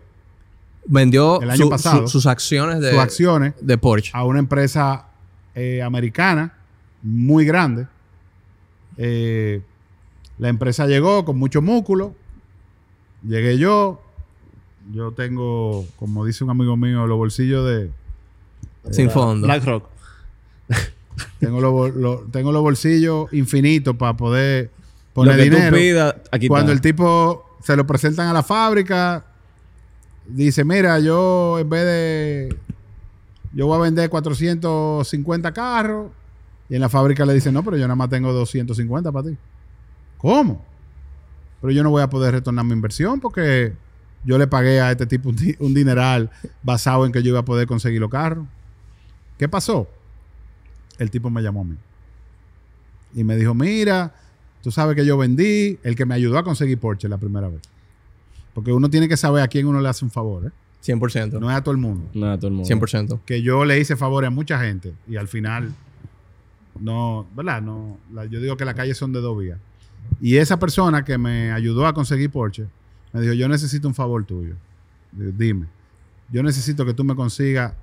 Vendió 0.86 1.40
El 1.40 1.50
año 1.50 1.64
su- 1.64 1.70
pasado, 1.70 2.02
su- 2.02 2.08
sus 2.08 2.26
acciones 2.26 2.80
de, 2.80 2.90
sus 2.90 2.98
acciones 2.98 3.54
de 3.60 3.78
Porsche. 3.78 4.10
a 4.14 4.24
una 4.24 4.38
empresa 4.40 5.06
eh, 5.54 5.80
americana 5.82 6.54
muy 7.02 7.44
grande. 7.44 7.86
Eh, 8.96 9.62
la 10.38 10.48
empresa 10.48 10.86
llegó 10.86 11.24
con 11.24 11.38
mucho 11.38 11.62
músculo. 11.62 12.14
Llegué 13.26 13.58
yo. 13.58 14.02
Yo 14.92 15.12
tengo, 15.12 15.86
como 15.96 16.24
dice 16.24 16.42
un 16.42 16.50
amigo 16.50 16.76
mío, 16.76 17.06
los 17.06 17.16
bolsillos 17.16 17.64
de. 17.68 17.90
Sin 18.90 19.10
fondo. 19.10 19.46
BlackRock. 19.46 19.86
Tengo 21.38 21.60
los, 21.60 21.94
lo- 21.94 22.20
tengo 22.32 22.50
los 22.52 22.62
bolsillos 22.62 23.32
infinitos 23.32 23.94
para 23.96 24.16
poder 24.16 24.70
Lo 24.74 25.12
poner 25.14 25.36
que 25.36 25.42
dinero. 25.44 25.70
tú 25.70 25.76
pidas, 25.76 26.14
aquí 26.32 26.48
Cuando 26.48 26.72
está. 26.72 26.88
el 26.88 26.92
tipo 26.94 27.44
se 27.62 27.76
lo 27.76 27.86
presentan 27.86 28.28
a 28.28 28.32
la 28.32 28.42
fábrica, 28.42 29.24
dice, 30.26 30.64
mira, 30.64 30.98
yo 31.00 31.58
en 31.58 31.68
vez 31.68 31.84
de... 31.84 32.56
Yo 33.54 33.66
voy 33.66 33.76
a 33.76 33.82
vender 33.82 34.08
450 34.08 35.52
carros. 35.52 36.10
Y 36.68 36.74
en 36.74 36.80
la 36.80 36.88
fábrica 36.88 37.26
le 37.26 37.34
dicen, 37.34 37.52
no, 37.52 37.62
pero 37.62 37.76
yo 37.76 37.82
nada 37.82 37.96
más 37.96 38.08
tengo 38.08 38.32
250 38.32 39.12
para 39.12 39.28
ti. 39.28 39.36
¿Cómo? 40.16 40.64
Pero 41.60 41.72
yo 41.72 41.82
no 41.82 41.90
voy 41.90 42.02
a 42.02 42.08
poder 42.08 42.32
retornar 42.32 42.64
mi 42.64 42.72
inversión 42.72 43.20
porque 43.20 43.74
yo 44.24 44.38
le 44.38 44.46
pagué 44.46 44.80
a 44.80 44.90
este 44.90 45.06
tipo 45.06 45.28
un, 45.28 45.36
un 45.58 45.74
dineral 45.74 46.30
basado 46.62 47.04
en 47.04 47.12
que 47.12 47.22
yo 47.22 47.30
iba 47.30 47.40
a 47.40 47.44
poder 47.44 47.66
conseguir 47.66 48.00
los 48.00 48.10
carros. 48.10 48.46
¿Qué 49.38 49.48
pasó? 49.48 49.88
El 50.98 51.10
tipo 51.10 51.28
me 51.28 51.42
llamó 51.42 51.62
a 51.62 51.64
mí. 51.64 51.76
Y 53.14 53.24
me 53.24 53.36
dijo, 53.36 53.54
mira, 53.54 54.14
tú 54.62 54.70
sabes 54.70 54.96
que 54.96 55.04
yo 55.04 55.18
vendí, 55.18 55.78
el 55.82 55.96
que 55.96 56.06
me 56.06 56.14
ayudó 56.14 56.38
a 56.38 56.44
conseguir 56.44 56.78
Porsche 56.78 57.08
la 57.08 57.18
primera 57.18 57.48
vez. 57.48 57.60
Porque 58.54 58.72
uno 58.72 58.90
tiene 58.90 59.08
que 59.08 59.16
saber 59.16 59.42
a 59.42 59.48
quién 59.48 59.66
uno 59.66 59.80
le 59.80 59.88
hace 59.88 60.04
un 60.04 60.10
favor, 60.10 60.46
¿eh? 60.46 60.50
100%. 60.84 61.38
No 61.38 61.48
es 61.50 61.56
a 61.56 61.62
todo 61.62 61.72
el 61.72 61.78
mundo. 61.80 62.08
Nada, 62.12 62.36
todo 62.38 62.48
el 62.48 62.54
mundo. 62.54 62.68
100%. 62.68 63.20
Que 63.24 63.40
yo 63.42 63.64
le 63.64 63.78
hice 63.78 63.94
favores 63.96 64.28
a 64.28 64.30
mucha 64.30 64.58
gente 64.60 64.92
y 65.08 65.16
al 65.16 65.28
final, 65.28 65.72
no, 66.80 67.26
¿verdad? 67.36 67.62
No, 67.62 67.98
la- 68.12 68.24
yo 68.26 68.40
digo 68.40 68.56
que 68.56 68.64
las 68.64 68.74
calles 68.74 68.96
son 68.96 69.12
de 69.12 69.20
dos 69.20 69.38
vías. 69.38 69.58
Y 70.20 70.36
esa 70.36 70.58
persona 70.58 71.04
que 71.04 71.16
me 71.18 71.52
ayudó 71.52 71.86
a 71.86 71.92
conseguir 71.94 72.30
Porsche, 72.30 72.66
me 73.12 73.20
dijo, 73.20 73.32
yo 73.34 73.48
necesito 73.48 73.86
un 73.88 73.94
favor 73.94 74.24
tuyo. 74.24 74.54
Digo, 75.12 75.32
Dime, 75.36 75.66
yo 76.30 76.42
necesito 76.42 76.84
que 76.84 76.94
tú 76.94 77.04
me 77.04 77.14
consigas 77.14 77.74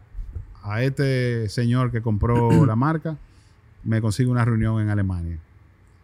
a 0.62 0.84
este 0.84 1.48
señor 1.50 1.92
que 1.92 2.02
compró 2.02 2.50
la 2.66 2.76
marca, 2.76 3.16
me 3.84 4.02
consiga 4.02 4.30
una 4.30 4.44
reunión 4.44 4.82
en 4.82 4.90
Alemania 4.90 5.38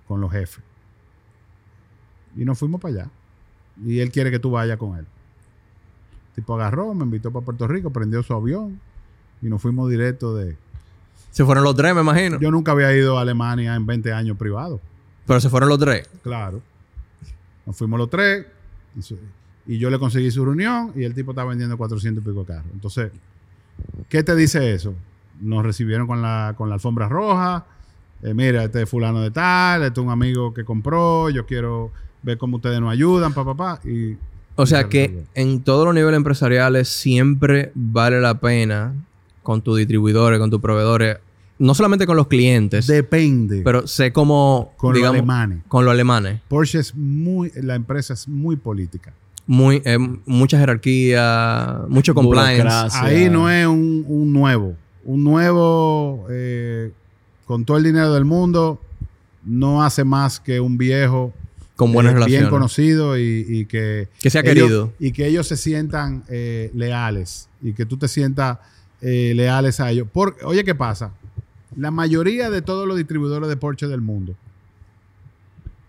con 0.07 0.21
los 0.21 0.31
jefes. 0.31 0.63
Y 2.37 2.45
nos 2.45 2.57
fuimos 2.57 2.79
para 2.79 2.93
allá. 2.93 3.09
Y 3.83 3.99
él 3.99 4.11
quiere 4.11 4.31
que 4.31 4.39
tú 4.39 4.51
vayas 4.51 4.77
con 4.77 4.97
él. 4.97 5.05
El 6.29 6.35
tipo 6.35 6.55
agarró, 6.55 6.93
me 6.93 7.03
invitó 7.03 7.31
para 7.31 7.45
Puerto 7.45 7.67
Rico, 7.67 7.89
prendió 7.91 8.21
su 8.23 8.33
avión 8.33 8.79
y 9.41 9.47
nos 9.47 9.61
fuimos 9.61 9.89
directo 9.89 10.35
de... 10.35 10.57
Se 11.31 11.43
fueron 11.43 11.63
los 11.63 11.75
tres, 11.75 11.93
me 11.93 12.01
imagino. 12.01 12.39
Yo 12.39 12.51
nunca 12.51 12.71
había 12.71 12.95
ido 12.95 13.17
a 13.17 13.21
Alemania 13.21 13.75
en 13.75 13.85
20 13.85 14.13
años 14.13 14.37
privado. 14.37 14.79
Pero 15.25 15.39
se 15.39 15.49
fueron 15.49 15.69
los 15.69 15.79
tres. 15.79 16.07
Claro. 16.23 16.61
Nos 17.65 17.75
fuimos 17.75 17.99
los 17.99 18.09
tres 18.09 18.45
y, 19.65 19.77
yo 19.77 19.89
le 19.89 19.99
conseguí 19.99 20.29
su 20.31 20.45
reunión 20.45 20.91
y 20.95 21.03
el 21.03 21.13
tipo 21.13 21.31
estaba 21.31 21.49
vendiendo 21.49 21.77
400 21.77 22.23
y 22.23 22.27
pico 22.27 22.41
de 22.41 22.45
carros. 22.45 22.71
Entonces, 22.73 23.11
¿qué 24.07 24.23
te 24.23 24.35
dice 24.35 24.73
eso? 24.73 24.93
Nos 25.41 25.65
recibieron 25.65 26.07
con 26.07 26.21
la, 26.21 26.53
con 26.57 26.69
la 26.69 26.75
alfombra 26.75 27.09
roja. 27.09 27.65
Eh, 28.21 28.33
mira, 28.33 28.63
este 28.63 28.83
es 28.83 28.89
fulano 28.89 29.21
de 29.21 29.31
tal, 29.31 29.83
este 29.83 29.99
es 29.99 30.05
un 30.05 30.11
amigo 30.11 30.53
que 30.53 30.63
compró, 30.63 31.29
yo 31.29 31.45
quiero 31.45 31.91
ver 32.25 32.37
cómo 32.37 32.57
ustedes 32.57 32.81
nos 32.81 32.91
ayudan, 32.91 33.33
papá, 33.33 33.55
papá. 33.55 33.87
Y 33.87 34.17
O 34.55 34.65
sea 34.65 34.81
se 34.83 34.89
que 34.89 35.23
en 35.35 35.61
todos 35.61 35.85
los 35.85 35.93
niveles 35.93 36.17
empresariales 36.17 36.89
siempre 36.89 37.71
vale 37.75 38.19
la 38.19 38.39
pena 38.39 38.93
con 39.43 39.61
tus 39.61 39.77
distribuidores, 39.77 40.39
con 40.39 40.49
tus 40.49 40.59
proveedores, 40.59 41.17
no 41.59 41.73
solamente 41.75 42.05
con 42.05 42.17
los 42.17 42.27
clientes, 42.27 42.87
depende 42.87 43.61
pero 43.63 43.87
sé 43.87 44.11
cómo, 44.11 44.73
con 44.75 44.93
digamos, 44.93 45.17
los 45.17 45.21
alemanes. 45.21 45.59
con 45.67 45.85
los 45.85 45.91
alemanes. 45.93 46.41
Porsche 46.49 46.79
es 46.79 46.95
muy, 46.95 47.51
la 47.55 47.75
empresa 47.75 48.13
es 48.13 48.27
muy 48.27 48.55
política. 48.55 49.13
Muy, 49.47 49.81
eh, 49.85 49.99
mucha 50.25 50.57
jerarquía, 50.57 51.81
mucho 51.87 52.15
compliance. 52.15 52.63
Burocracia. 52.63 53.03
Ahí 53.03 53.29
no 53.29 53.47
es 53.49 53.67
un, 53.67 54.03
un 54.07 54.33
nuevo. 54.33 54.73
Un 55.03 55.23
nuevo, 55.23 56.25
eh, 56.31 56.91
con 57.45 57.63
todo 57.63 57.77
el 57.77 57.83
dinero 57.83 58.11
del 58.11 58.25
mundo, 58.25 58.81
no 59.43 59.83
hace 59.83 60.03
más 60.03 60.39
que 60.39 60.59
un 60.59 60.79
viejo 60.79 61.31
Con 61.75 61.91
buenas 61.91 62.11
eh, 62.11 62.15
relaciones. 62.15 62.41
bien 62.43 62.49
conocido 62.49 63.17
y, 63.17 63.45
y 63.47 63.65
que... 63.65 64.07
Que 64.19 64.29
sea 64.29 64.41
ellos- 64.41 64.53
querido. 64.53 64.93
Y 64.99 65.11
que 65.11 65.27
ellos 65.27 65.47
se 65.47 65.57
sientan 65.57 66.23
eh, 66.29 66.71
leales 66.73 67.49
y 67.61 67.73
que 67.73 67.85
tú 67.85 67.97
te 67.97 68.07
sientas 68.07 68.59
eh, 69.01 69.33
leales 69.35 69.79
a 69.79 69.91
ellos. 69.91 70.07
Por, 70.11 70.37
oye, 70.43 70.63
¿qué 70.63 70.73
pasa? 70.75 71.11
La 71.75 71.91
mayoría 71.91 72.49
de 72.49 72.61
todos 72.61 72.87
los 72.87 72.95
distribuidores 72.95 73.49
de 73.49 73.57
Porsche 73.57 73.87
del 73.87 73.99
mundo 74.01 74.35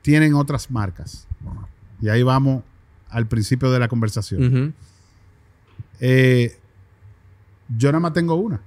tienen 0.02 0.34
otras 0.34 0.70
marcas. 0.70 1.26
Y 2.00 2.08
ahí 2.08 2.22
vamos 2.22 2.62
al 3.08 3.26
principio 3.26 3.70
de 3.70 3.78
la 3.78 3.88
conversación. 3.88 4.74
Eh, 6.00 6.56
yo 7.76 7.90
nada 7.90 8.00
más 8.00 8.12
tengo 8.12 8.34
una. 8.34 8.60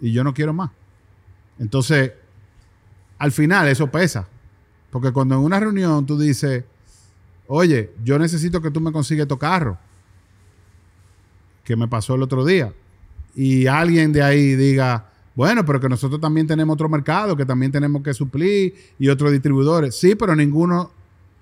Y 0.00 0.12
yo 0.12 0.24
no 0.24 0.34
quiero 0.34 0.52
más. 0.52 0.70
Entonces, 1.58 2.12
al 3.18 3.30
final 3.32 3.68
eso 3.68 3.86
pesa. 3.90 4.26
Porque 4.92 5.10
cuando 5.10 5.36
en 5.36 5.40
una 5.40 5.58
reunión 5.58 6.04
tú 6.04 6.18
dices, 6.18 6.64
oye, 7.46 7.94
yo 8.04 8.18
necesito 8.18 8.60
que 8.60 8.70
tú 8.70 8.78
me 8.78 8.92
consigas 8.92 9.26
tu 9.26 9.38
carro. 9.38 9.78
Que 11.64 11.76
me 11.76 11.88
pasó 11.88 12.14
el 12.14 12.22
otro 12.22 12.44
día. 12.44 12.74
Y 13.34 13.66
alguien 13.66 14.12
de 14.12 14.22
ahí 14.22 14.54
diga, 14.54 15.10
bueno, 15.34 15.64
pero 15.64 15.80
que 15.80 15.88
nosotros 15.88 16.20
también 16.20 16.46
tenemos 16.46 16.74
otro 16.74 16.90
mercado, 16.90 17.34
que 17.34 17.46
también 17.46 17.72
tenemos 17.72 18.02
que 18.02 18.12
suplir 18.12 18.74
y 18.98 19.08
otros 19.08 19.32
distribuidores. 19.32 19.96
Sí, 19.96 20.14
pero 20.14 20.36
ninguno, 20.36 20.90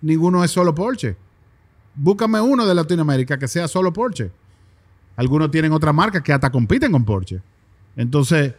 ninguno 0.00 0.44
es 0.44 0.52
solo 0.52 0.72
Porsche. 0.72 1.16
Búscame 1.96 2.40
uno 2.40 2.64
de 2.64 2.74
Latinoamérica 2.76 3.36
que 3.36 3.48
sea 3.48 3.66
solo 3.66 3.92
Porsche. 3.92 4.30
Algunos 5.16 5.50
tienen 5.50 5.72
otras 5.72 5.92
marcas 5.92 6.22
que 6.22 6.32
hasta 6.32 6.52
compiten 6.52 6.92
con 6.92 7.04
Porsche. 7.04 7.42
Entonces, 7.96 8.54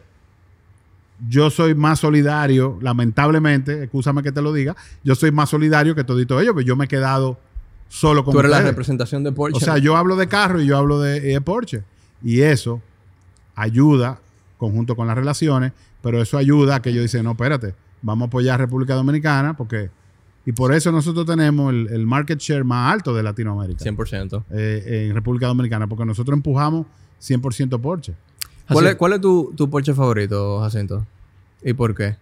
yo 1.28 1.50
soy 1.50 1.76
más 1.76 2.00
solidario, 2.00 2.78
lamentablemente, 2.82 3.84
escúchame 3.84 4.24
que 4.24 4.32
te 4.32 4.42
lo 4.42 4.54
diga, 4.54 4.76
yo 5.04 5.16
soy 5.16 5.32
más 5.32 5.50
solidario 5.50 5.96
que 5.96 6.04
todito 6.04 6.40
ellos, 6.40 6.54
pero 6.56 6.66
yo 6.66 6.76
me 6.76 6.86
he 6.86 6.88
quedado 6.88 7.40
solo 7.90 8.24
con 8.24 8.34
Tú 8.34 8.40
eres 8.40 8.52
la 8.52 8.62
representación 8.62 9.24
de 9.24 9.32
Porsche. 9.32 9.58
O 9.58 9.60
sea, 9.60 9.78
yo 9.78 9.98
hablo 9.98 10.16
de 10.16 10.28
carro 10.28 10.62
y 10.62 10.66
yo 10.66 10.78
hablo 10.78 11.00
de, 11.00 11.20
de 11.20 11.42
Porsche. 11.42 11.84
Y 12.24 12.42
eso 12.42 12.82
ayuda, 13.56 14.20
conjunto 14.58 14.96
con 14.96 15.08
las 15.08 15.16
relaciones, 15.16 15.74
pero 16.02 16.22
eso 16.22 16.38
ayuda 16.38 16.76
a 16.76 16.82
que 16.82 16.94
yo 16.94 17.02
dice, 17.02 17.22
no, 17.22 17.32
espérate, 17.32 17.76
vamos 18.02 18.26
a 18.26 18.28
apoyar 18.28 18.56
a 18.56 18.58
República 18.58 18.96
Dominicana 18.96 19.56
porque... 19.56 19.90
Y 20.44 20.54
por 20.54 20.74
eso 20.74 20.92
nosotros 20.92 21.28
tenemos 21.28 21.72
el, 21.72 21.88
el 21.92 22.08
market 22.08 22.40
share 22.40 22.64
más 22.64 22.92
alto 22.92 23.14
de 23.14 23.22
Latinoamérica 23.22 23.86
100%. 23.86 24.44
eh, 24.50 25.06
en 25.08 25.14
República 25.14 25.46
Dominicana, 25.46 25.86
porque 25.86 26.04
nosotros 26.04 26.36
empujamos 26.36 26.88
100% 27.22 27.80
Porsche. 27.80 28.16
¿Cuál 28.72 28.88
es, 28.88 28.96
cuál 28.96 29.14
es 29.14 29.22
tu, 29.22 29.54
tu 29.56 29.70
Porsche 29.70 29.94
favorito, 29.94 30.60
Jacinto? 30.62 31.06
¿Y 31.64 31.74
por 31.74 31.94
qué? 31.96 32.16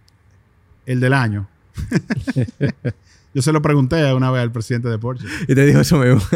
El 0.86 1.00
del 1.00 1.12
año. 1.12 1.48
Yo 3.32 3.42
se 3.42 3.52
lo 3.52 3.62
pregunté 3.62 4.12
una 4.12 4.30
vez 4.32 4.42
al 4.42 4.50
presidente 4.50 4.88
de 4.88 4.98
Porsche. 4.98 5.24
Y 5.46 5.54
te 5.54 5.64
digo 5.64 5.80
eso 5.80 5.98
mismo. 5.98 6.20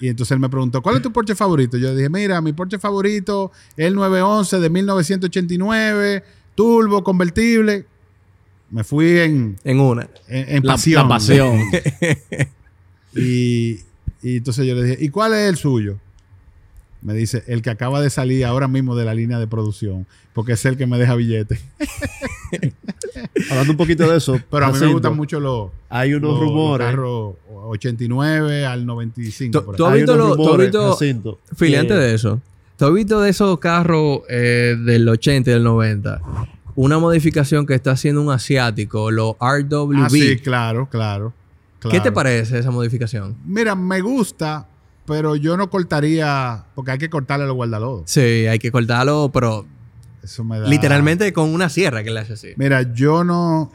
Y 0.00 0.08
entonces 0.08 0.32
él 0.32 0.40
me 0.40 0.48
preguntó, 0.48 0.82
¿cuál 0.82 0.96
es 0.96 1.02
tu 1.02 1.12
Porsche 1.12 1.36
favorito? 1.36 1.76
Yo 1.78 1.94
dije, 1.94 2.08
mira, 2.08 2.40
mi 2.40 2.52
Porsche 2.52 2.76
favorito 2.80 3.52
es 3.76 3.86
el 3.86 3.94
911 3.94 4.58
de 4.58 4.68
1989, 4.68 6.24
turbo, 6.56 7.04
convertible. 7.04 7.86
Me 8.70 8.82
fui 8.82 9.18
en, 9.20 9.56
En 9.62 9.78
una. 9.78 10.08
en, 10.26 10.56
en 10.56 10.66
La, 10.66 10.72
pasión. 10.72 11.02
la 11.02 11.08
pasión. 11.08 11.60
Y, 13.14 13.78
y 14.22 14.38
entonces 14.38 14.66
yo 14.66 14.74
le 14.74 14.82
dije, 14.84 15.04
¿y 15.04 15.10
cuál 15.10 15.34
es 15.34 15.48
el 15.48 15.56
suyo? 15.56 15.98
Me 17.02 17.14
dice, 17.14 17.42
el 17.48 17.62
que 17.62 17.70
acaba 17.70 18.00
de 18.00 18.10
salir 18.10 18.44
ahora 18.44 18.68
mismo 18.68 18.94
de 18.94 19.04
la 19.04 19.12
línea 19.14 19.38
de 19.40 19.46
producción, 19.48 20.06
porque 20.32 20.52
es 20.52 20.64
el 20.64 20.76
que 20.76 20.86
me 20.86 20.98
deja 20.98 21.14
billete. 21.16 21.58
Hablando 23.50 23.72
un 23.72 23.76
poquito 23.76 24.10
de 24.10 24.16
eso. 24.18 24.38
Pero 24.50 24.66
a 24.66 24.72
mí 24.72 24.78
me 24.78 24.86
gustan 24.92 25.16
mucho 25.16 25.40
los, 25.40 25.70
Hay 25.88 26.14
unos 26.14 26.32
los- 26.32 26.40
rumores. 26.40 26.86
los 26.86 26.94
carros 26.94 27.34
89 27.70 28.66
al 28.66 28.86
95. 28.86 29.58
Tú- 29.60 29.64
por 29.64 29.74
ahí. 29.74 29.76
tú 29.78 29.86
has 29.86 29.94
visto 29.94 30.14
unos 30.14 30.28
lo- 30.28 30.36
tú 30.36 30.42
has 30.42 30.46
rumores, 30.48 30.66
visto- 30.70 30.92
Jacinto, 30.92 31.38
Philly, 31.58 31.72
que- 31.72 31.78
antes 31.78 31.96
de 31.98 32.14
eso, 32.14 32.40
¿tú 32.76 32.86
has 32.86 32.94
visto 32.94 33.20
de 33.20 33.30
esos 33.30 33.58
carros 33.58 34.20
eh, 34.28 34.76
del 34.84 35.08
80 35.08 35.50
y 35.50 35.54
del 35.54 35.64
90? 35.64 36.20
Una 36.74 36.98
modificación 36.98 37.66
que 37.66 37.74
está 37.74 37.90
haciendo 37.92 38.22
un 38.22 38.30
asiático, 38.30 39.10
los 39.10 39.34
RWB. 39.40 39.94
Ah, 40.04 40.08
sí, 40.08 40.36
claro, 40.38 40.88
claro, 40.90 41.32
¿Qué 41.90 41.98
te 42.00 42.12
parece 42.12 42.60
esa 42.60 42.70
modificación? 42.70 43.34
Mira, 43.44 43.74
me 43.74 44.00
gusta, 44.00 44.68
pero 45.06 45.36
yo 45.36 45.56
no 45.56 45.68
cortaría, 45.70 46.64
porque 46.74 46.92
hay 46.92 46.98
que 46.98 47.10
cortarle 47.10 47.46
los 47.46 47.54
guardalodos. 47.54 48.02
Sí, 48.06 48.20
hay 48.20 48.58
que 48.58 48.70
cortarlo, 48.70 49.30
pero 49.32 49.66
Eso 50.22 50.44
me 50.44 50.60
da... 50.60 50.68
literalmente 50.68 51.32
con 51.32 51.52
una 51.52 51.68
sierra 51.68 52.02
que 52.02 52.10
le 52.10 52.20
hace 52.20 52.34
así. 52.34 52.48
Mira, 52.56 52.82
yo 52.94 53.24
no... 53.24 53.72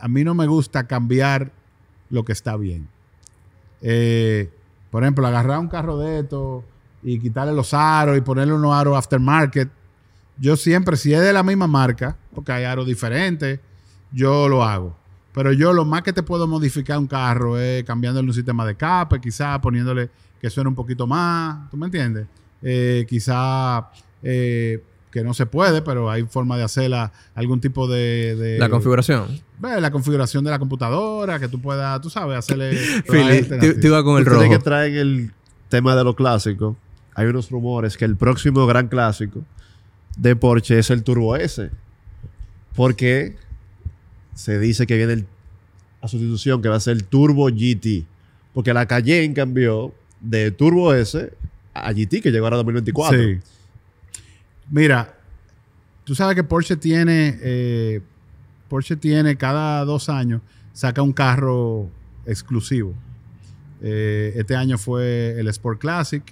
A 0.00 0.06
mí 0.06 0.22
no 0.22 0.34
me 0.34 0.46
gusta 0.46 0.86
cambiar 0.86 1.50
lo 2.10 2.24
que 2.24 2.32
está 2.32 2.56
bien. 2.56 2.88
Eh, 3.82 4.48
por 4.90 5.02
ejemplo, 5.02 5.26
agarrar 5.26 5.58
un 5.58 5.68
carro 5.68 5.98
de 5.98 6.20
estos 6.20 6.62
y 7.02 7.18
quitarle 7.18 7.52
los 7.52 7.74
aros 7.74 8.16
y 8.16 8.20
ponerle 8.20 8.54
unos 8.54 8.74
aros 8.74 8.96
aftermarket. 8.96 9.68
Yo 10.38 10.56
siempre, 10.56 10.96
si 10.96 11.12
es 11.12 11.20
de 11.20 11.32
la 11.32 11.42
misma 11.42 11.66
marca, 11.66 12.16
porque 12.34 12.52
hay 12.52 12.64
aros 12.64 12.86
diferentes, 12.86 13.58
yo 14.12 14.48
lo 14.48 14.62
hago. 14.64 14.96
Pero 15.38 15.52
yo 15.52 15.72
lo 15.72 15.84
más 15.84 16.02
que 16.02 16.12
te 16.12 16.24
puedo 16.24 16.48
modificar 16.48 16.98
un 16.98 17.06
carro 17.06 17.56
es 17.60 17.84
cambiándole 17.84 18.26
un 18.26 18.34
sistema 18.34 18.64
de 18.66 18.72
escape, 18.72 19.20
quizás 19.20 19.60
poniéndole 19.60 20.10
que 20.40 20.50
suene 20.50 20.66
un 20.68 20.74
poquito 20.74 21.06
más, 21.06 21.70
¿tú 21.70 21.76
me 21.76 21.86
entiendes? 21.86 22.26
Eh, 22.60 23.06
quizá 23.08 23.88
eh, 24.20 24.82
que 25.12 25.22
no 25.22 25.32
se 25.34 25.46
puede, 25.46 25.80
pero 25.80 26.10
hay 26.10 26.24
forma 26.24 26.56
de 26.56 26.64
hacerla, 26.64 27.12
algún 27.36 27.60
tipo 27.60 27.86
de... 27.86 28.34
de- 28.34 28.58
La 28.58 28.68
configuración. 28.68 29.40
Ve, 29.60 29.80
la 29.80 29.92
configuración 29.92 30.42
de 30.42 30.50
la 30.50 30.58
computadora, 30.58 31.38
que 31.38 31.46
tú 31.46 31.60
puedas, 31.60 32.00
tú 32.00 32.10
sabes, 32.10 32.36
hacerle... 32.36 32.72
Philly, 33.08 33.44
tú 33.80 33.86
ibas 33.86 34.02
con 34.02 34.18
el 34.18 34.26
rojo. 34.26 34.50
que 34.50 34.58
traen 34.58 34.96
el 34.96 35.32
tema 35.68 35.94
de 35.94 36.02
lo 36.02 36.16
clásico, 36.16 36.76
hay 37.14 37.26
unos 37.28 37.48
rumores 37.48 37.96
que 37.96 38.04
el 38.06 38.16
próximo 38.16 38.66
gran 38.66 38.88
clásico 38.88 39.44
de 40.16 40.34
Porsche 40.34 40.80
es 40.80 40.90
el 40.90 41.04
Turbo 41.04 41.36
S. 41.36 41.70
Porque 42.74 43.36
se 44.38 44.58
dice 44.60 44.86
que 44.86 44.96
viene 44.96 45.12
el- 45.14 45.26
a 46.00 46.06
sustitución 46.06 46.62
que 46.62 46.68
va 46.68 46.76
a 46.76 46.80
ser 46.80 46.96
el 46.96 47.04
Turbo 47.04 47.48
GT. 47.48 48.04
Porque 48.54 48.72
la 48.72 48.86
Cayenne 48.86 49.34
cambió 49.34 49.92
de 50.20 50.50
Turbo 50.52 50.94
S 50.94 51.32
a 51.74 51.92
GT, 51.92 52.20
que 52.20 52.30
llegó 52.30 52.46
ahora 52.46 52.56
en 52.56 52.60
2024. 52.66 53.18
Sí. 53.18 53.38
Mira, 54.70 55.14
tú 56.04 56.14
sabes 56.14 56.34
que 56.36 56.44
Porsche 56.44 56.76
tiene, 56.76 57.36
eh, 57.42 58.00
Porsche 58.68 58.96
tiene 58.96 59.36
cada 59.36 59.84
dos 59.84 60.08
años, 60.08 60.40
saca 60.72 61.02
un 61.02 61.12
carro 61.12 61.90
exclusivo. 62.26 62.94
Eh, 63.80 64.34
este 64.36 64.54
año 64.56 64.78
fue 64.78 65.38
el 65.38 65.48
Sport 65.48 65.80
Classic. 65.80 66.22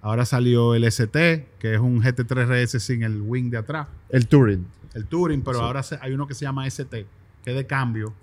Ahora 0.00 0.24
salió 0.26 0.74
el 0.74 0.84
ST, 0.84 1.46
que 1.60 1.74
es 1.74 1.80
un 1.80 2.02
GT3 2.02 2.46
RS 2.46 2.80
sin 2.80 3.04
el 3.04 3.22
wing 3.22 3.50
de 3.50 3.58
atrás. 3.58 3.86
El 4.08 4.26
Touring. 4.26 4.66
El 4.94 5.06
Touring, 5.06 5.42
pero 5.42 5.58
Sí. 5.58 5.64
ahora 5.64 5.82
se- 5.82 5.98
hay 6.00 6.12
uno 6.12 6.26
que 6.26 6.34
se 6.34 6.44
llama 6.44 6.66
ST, 6.66 7.06
que 7.44 7.50
es 7.50 7.56
de 7.56 7.66
cambio. 7.66 8.14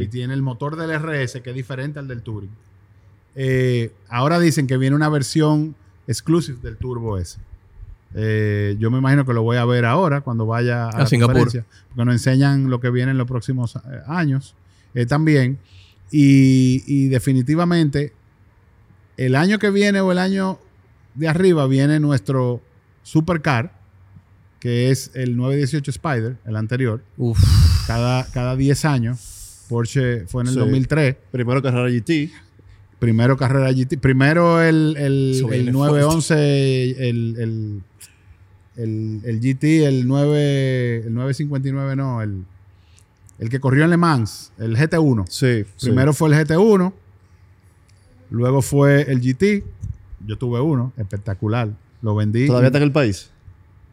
Y 0.00 0.08
tiene 0.08 0.34
el 0.34 0.42
motor 0.42 0.76
del 0.76 0.90
RS 0.98 1.40
que 1.42 1.50
es 1.50 1.56
diferente 1.56 1.98
al 1.98 2.08
del 2.08 2.22
Touring. 2.22 2.50
Eh, 3.36 3.92
ahora 4.08 4.40
dicen 4.40 4.66
que 4.66 4.76
viene 4.76 4.96
una 4.96 5.08
versión 5.08 5.74
exclusive 6.06 6.58
del 6.62 6.76
Turbo 6.76 7.18
S. 7.18 7.38
Eh, 8.14 8.76
yo 8.78 8.90
me 8.90 8.98
imagino 8.98 9.24
que 9.24 9.32
lo 9.32 9.42
voy 9.42 9.56
a 9.56 9.64
ver 9.64 9.84
ahora 9.84 10.20
cuando 10.22 10.46
vaya 10.46 10.86
a, 10.86 10.88
A 10.88 10.98
la 11.00 11.06
Singapur. 11.06 11.44
porque 11.44 11.64
nos 11.94 12.08
enseñan 12.08 12.68
lo 12.68 12.80
que 12.80 12.90
viene 12.90 13.12
en 13.12 13.18
los 13.18 13.28
próximos 13.28 13.76
eh, 13.76 13.80
años 14.06 14.54
eh, 14.94 15.06
también. 15.06 15.58
Y, 16.10 16.82
y 16.86 17.08
definitivamente 17.08 18.12
el 19.16 19.36
año 19.36 19.58
que 19.58 19.70
viene 19.70 20.00
o 20.00 20.10
el 20.10 20.18
año 20.18 20.58
de 21.14 21.28
arriba 21.28 21.66
viene 21.66 22.00
nuestro 22.00 22.60
supercar, 23.02 23.79
que 24.60 24.90
es 24.90 25.10
el 25.14 25.36
918 25.36 25.90
Spider, 25.90 26.36
el 26.44 26.54
anterior 26.56 27.02
Uf. 27.16 27.38
cada, 27.86 28.24
cada 28.30 28.54
10 28.56 28.84
años. 28.84 29.64
Porsche 29.68 30.26
fue 30.26 30.42
en 30.42 30.48
el 30.48 30.54
Sí. 30.54 30.60
2003. 30.60 31.16
Primero 31.30 31.62
carrera 31.62 31.88
GT. 31.88 32.30
Primero 32.98 33.36
carrera 33.36 33.72
GT. 33.72 33.98
Primero 33.98 34.60
el, 34.62 34.94
el, 34.98 35.36
el 35.36 35.48
viene 35.48 35.72
911, 35.72 37.08
el, 37.08 37.36
el, 37.38 37.82
el, 38.76 39.20
el 39.24 39.40
GT, 39.40 39.64
el, 39.86 40.06
9, 40.06 40.96
el 41.06 41.14
959, 41.14 41.96
no, 41.96 42.20
el, 42.20 42.44
el 43.38 43.48
que 43.48 43.58
corrió 43.60 43.84
en 43.84 43.90
Le 43.90 43.96
Mans, 43.96 44.52
el 44.58 44.76
GT1. 44.76 45.24
Sí. 45.28 45.64
sí. 45.76 45.86
Primero 45.86 46.12
fue 46.12 46.28
el 46.28 46.34
GT1, 46.34 46.92
luego 48.30 48.60
fue 48.60 49.02
el 49.10 49.20
GT. 49.20 49.64
Yo 50.26 50.36
tuve 50.36 50.60
uno, 50.60 50.92
espectacular. 50.98 51.70
Lo 52.02 52.14
vendí. 52.14 52.46
¿Todavía 52.46 52.66
está 52.68 52.78
en 52.78 52.84
el 52.84 52.92
país? 52.92 53.30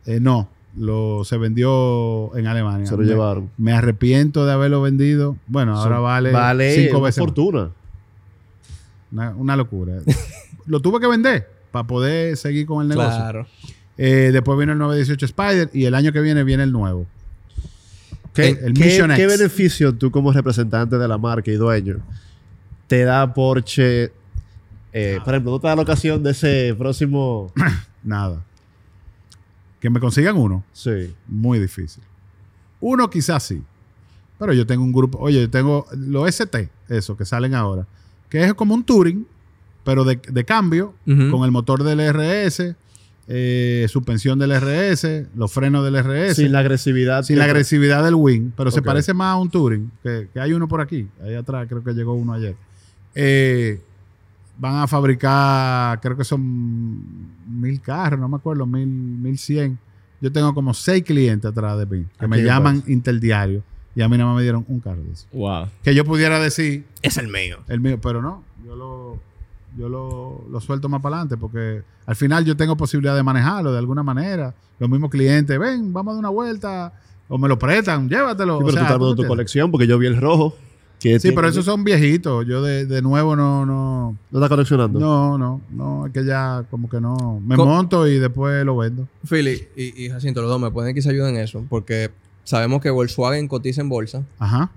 Eh, 0.06 0.20
no, 0.20 0.50
lo, 0.78 1.24
se 1.24 1.38
vendió 1.38 2.36
en 2.38 2.48
Alemania. 2.48 2.86
Se 2.86 2.94
lo 2.96 3.00
Me- 3.04 3.06
llevaron. 3.08 3.50
Me 3.58 3.74
arrepiento 3.74 4.46
de 4.46 4.54
haberlo 4.54 4.82
vendido. 4.82 5.36
Bueno, 5.48 5.76
ahora 5.78 6.00
vale, 6.00 6.32
vale 6.32 6.76
cinco 6.86 7.02
veces. 7.02 7.20
fortuna. 7.20 7.70
Una, 9.12 9.30
una 9.36 9.56
locura. 9.56 9.94
lo 10.66 10.80
tuve 10.82 11.00
que 11.00 11.08
vender 11.08 11.50
para 11.72 11.88
poder 11.88 12.36
seguir 12.38 12.66
con 12.66 12.82
el 12.84 12.90
negocio. 12.90 13.10
Claro. 13.18 13.48
Eh, 13.98 14.30
después 14.32 14.60
vino 14.60 14.74
el 14.74 14.78
918 14.78 15.26
Spider 15.26 15.70
y 15.74 15.86
el 15.86 15.96
año 15.96 16.12
que 16.12 16.22
viene 16.22 16.44
viene 16.44 16.64
el 16.64 16.72
nuevo. 16.72 17.06
¿Qué, 18.34 18.50
El 18.50 18.74
qué- 18.74 18.84
Mission 18.86 19.10
qué 19.16 19.24
X. 19.24 19.38
beneficio 19.40 19.96
tú 19.96 20.12
como 20.12 20.32
representante 20.32 20.98
de 20.98 21.08
la 21.08 21.18
marca 21.18 21.50
y 21.50 21.56
dueño 21.56 21.98
te 22.86 23.04
da 23.04 23.34
Porsche? 23.34 24.12
eh, 24.94 25.20
por 25.26 25.34
ejemplo, 25.34 25.52
¿no 25.52 25.60
te 25.60 25.68
da 25.68 25.76
la 25.76 25.82
ocasión 25.82 26.22
de 26.24 26.32
ese 26.32 26.76
próximo... 26.78 27.52
Nada. 28.04 28.44
Que 29.88 29.92
me 29.92 30.02
consigan 30.02 30.36
uno, 30.36 30.66
Sí. 30.74 31.14
muy 31.30 31.60
difícil. 31.60 32.04
Uno 32.82 33.10
quizás 33.10 33.42
sí. 33.44 33.64
Pero 34.38 34.52
yo 34.52 34.68
tengo 34.68 34.84
un 34.84 34.92
grupo, 34.92 35.18
oye, 35.18 35.40
yo 35.40 35.50
tengo 35.50 35.86
los 35.96 36.28
ST, 36.28 36.68
eso, 36.90 37.16
que 37.16 37.24
salen 37.24 37.56
ahora, 37.56 37.88
que 38.30 38.44
es 38.44 38.54
como 38.54 38.74
un 38.76 38.84
Touring, 38.84 39.26
pero 39.86 40.04
de, 40.04 40.18
de 40.30 40.44
cambio, 40.44 40.94
con 41.06 41.46
el 41.46 41.52
motor 41.52 41.86
del 41.86 42.02
RS, 42.02 42.76
eh, 43.30 43.86
suspensión 43.88 44.38
del 44.40 44.52
RS, 44.60 45.28
los 45.38 45.54
frenos 45.54 45.86
del 45.86 45.96
RS. 46.04 46.36
Sin 46.36 46.52
la 46.52 46.60
agresividad. 46.60 47.24
Sin 47.24 47.38
la 47.40 47.46
agresividad 47.46 48.04
del 48.04 48.16
Wing, 48.16 48.52
pero 48.58 48.72
se 48.72 48.82
parece 48.82 49.14
más 49.14 49.36
a 49.36 49.38
un 49.38 49.50
Touring, 49.50 49.90
que, 50.04 50.28
que 50.34 50.40
hay 50.42 50.52
uno 50.52 50.68
por 50.68 50.82
aquí, 50.82 51.08
ahí 51.24 51.34
atrás, 51.36 51.66
creo 51.70 51.82
que 51.82 51.94
llegó 51.94 52.14
uno 52.14 52.34
ayer. 52.34 52.58
Eh, 53.16 53.80
van 54.60 54.76
a 54.78 54.88
fabricar, 54.88 56.00
creo 56.02 56.18
que 56.18 56.24
son 56.24 57.30
mil 57.48 57.80
carros, 57.82 58.20
no 58.20 58.28
me 58.28 58.38
acuerdo, 58.38 58.66
mil, 58.66 58.88
mil 58.88 59.38
cien. 59.38 59.78
Yo 60.20 60.32
tengo 60.32 60.54
como 60.54 60.74
seis 60.74 61.04
clientes 61.04 61.50
atrás 61.50 61.78
de 61.78 61.86
mí, 61.86 62.06
que 62.20 62.28
me 62.28 62.42
llaman 62.44 62.84
interdiario, 62.88 63.62
y 63.96 64.02
a 64.02 64.10
mí 64.10 64.18
nada 64.18 64.30
más 64.32 64.38
me 64.38 64.44
dieron 64.44 64.66
un 64.68 64.80
carro 64.80 65.04
de 65.04 65.12
eso. 65.12 65.28
Wow. 65.32 65.68
Que 65.84 65.94
yo 65.94 66.06
pudiera 66.06 66.40
decir 66.40 66.86
Es 67.02 67.18
el 67.18 67.28
mío. 67.28 67.58
el 67.68 67.80
mío, 67.80 68.00
pero 68.02 68.22
no, 68.22 68.44
yo 68.66 68.76
lo, 68.76 69.20
yo 69.78 69.90
lo, 69.90 70.44
lo 70.50 70.60
suelto 70.60 70.90
más 70.90 71.02
para 71.02 71.18
adelante, 71.18 71.38
porque 71.38 71.84
al 72.06 72.16
final 72.16 72.46
yo 72.46 72.58
tengo 72.58 72.76
posibilidad 72.76 73.16
de 73.16 73.24
manejarlo 73.24 73.72
de 73.72 73.78
alguna 73.78 74.02
manera. 74.02 74.56
Los 74.80 74.90
mismos 74.90 75.10
clientes, 75.12 75.58
ven, 75.60 75.94
vamos 75.94 76.12
a 76.12 76.16
dar 76.16 76.20
una 76.20 76.30
vuelta, 76.30 76.94
o 77.28 77.38
me 77.38 77.48
lo 77.48 77.60
prestan, 77.60 78.10
llévatelo. 78.10 78.58
Sí, 78.58 78.64
o 78.64 78.66
pero 78.66 78.72
sea, 78.72 78.80
tú 78.82 78.86
estás 78.86 78.98
¿tú 78.98 79.04
dando 79.06 79.16
me 79.22 79.24
tu 79.24 79.28
colección 79.28 79.70
porque 79.72 79.86
yo 79.88 80.00
vi 80.00 80.08
el 80.08 80.20
rojo. 80.20 80.56
Que 81.00 81.14
Sí, 81.20 81.24
tiene- 81.24 81.36
pero 81.36 81.48
esos 81.50 81.64
son 81.64 81.84
viejitos. 81.84 82.46
Yo 82.48 82.62
de, 82.64 82.86
de 82.88 83.02
nuevo 83.04 83.36
no, 83.36 83.66
no, 83.66 84.18
¿No 84.32 84.40
estás 84.40 84.50
coleccionando? 84.50 85.00
no, 85.00 85.38
no, 85.38 85.62
no, 85.70 86.08
es 86.08 86.12
que 86.14 86.26
ya 86.26 86.66
como 86.72 86.90
que 86.90 87.00
no. 87.00 87.40
Me 87.46 87.56
Co- 87.56 87.66
monto 87.68 88.08
y 88.08 88.18
después 88.18 88.66
lo 88.66 88.78
vendo. 88.78 89.08
Philly 89.30 89.68
y, 89.76 90.06
y 90.06 90.10
Jacinto, 90.10 90.42
los 90.42 90.50
dos 90.50 90.60
me 90.60 90.72
pueden 90.72 90.96
quizá 90.96 91.12
ayudar 91.12 91.30
en 91.30 91.38
eso, 91.38 91.64
porque 91.70 92.10
sabemos 92.44 92.82
que 92.82 92.90
Volkswagen 92.90 93.48
cotiza 93.48 93.82
en 93.82 93.90
bolsa. 93.90 94.24
Ajá. 94.40 94.72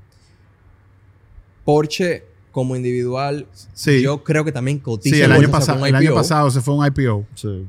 Porsche, 1.64 2.24
como 2.52 2.74
individual, 2.76 3.46
Sí. 3.74 4.02
yo 4.02 4.24
creo 4.24 4.44
que 4.44 4.52
también 4.52 4.78
cotiza 4.78 5.14
Sí, 5.16 5.22
en 5.22 5.26
el 5.26 5.32
año, 5.32 5.48
bolsa, 5.48 5.58
pasado, 5.58 5.86
el 5.86 5.94
año 5.94 6.14
pasado 6.14 6.50
se 6.50 6.60
fue 6.60 6.74
un 6.74 6.84
IPO. 6.86 7.24
Sí. 7.34 7.66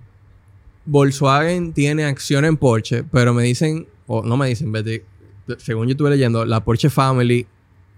Volkswagen 0.85 1.73
tiene 1.73 2.03
acción 2.05 2.43
en 2.45 2.57
Porsche, 2.57 3.03
pero 3.03 3.33
me 3.33 3.43
dicen, 3.43 3.87
o 4.07 4.23
no 4.23 4.37
me 4.37 4.47
dicen, 4.47 4.71
Betty, 4.71 5.01
según 5.59 5.87
yo 5.87 5.91
estuve 5.91 6.09
leyendo, 6.09 6.43
la 6.45 6.63
Porsche 6.63 6.89
Family 6.89 7.45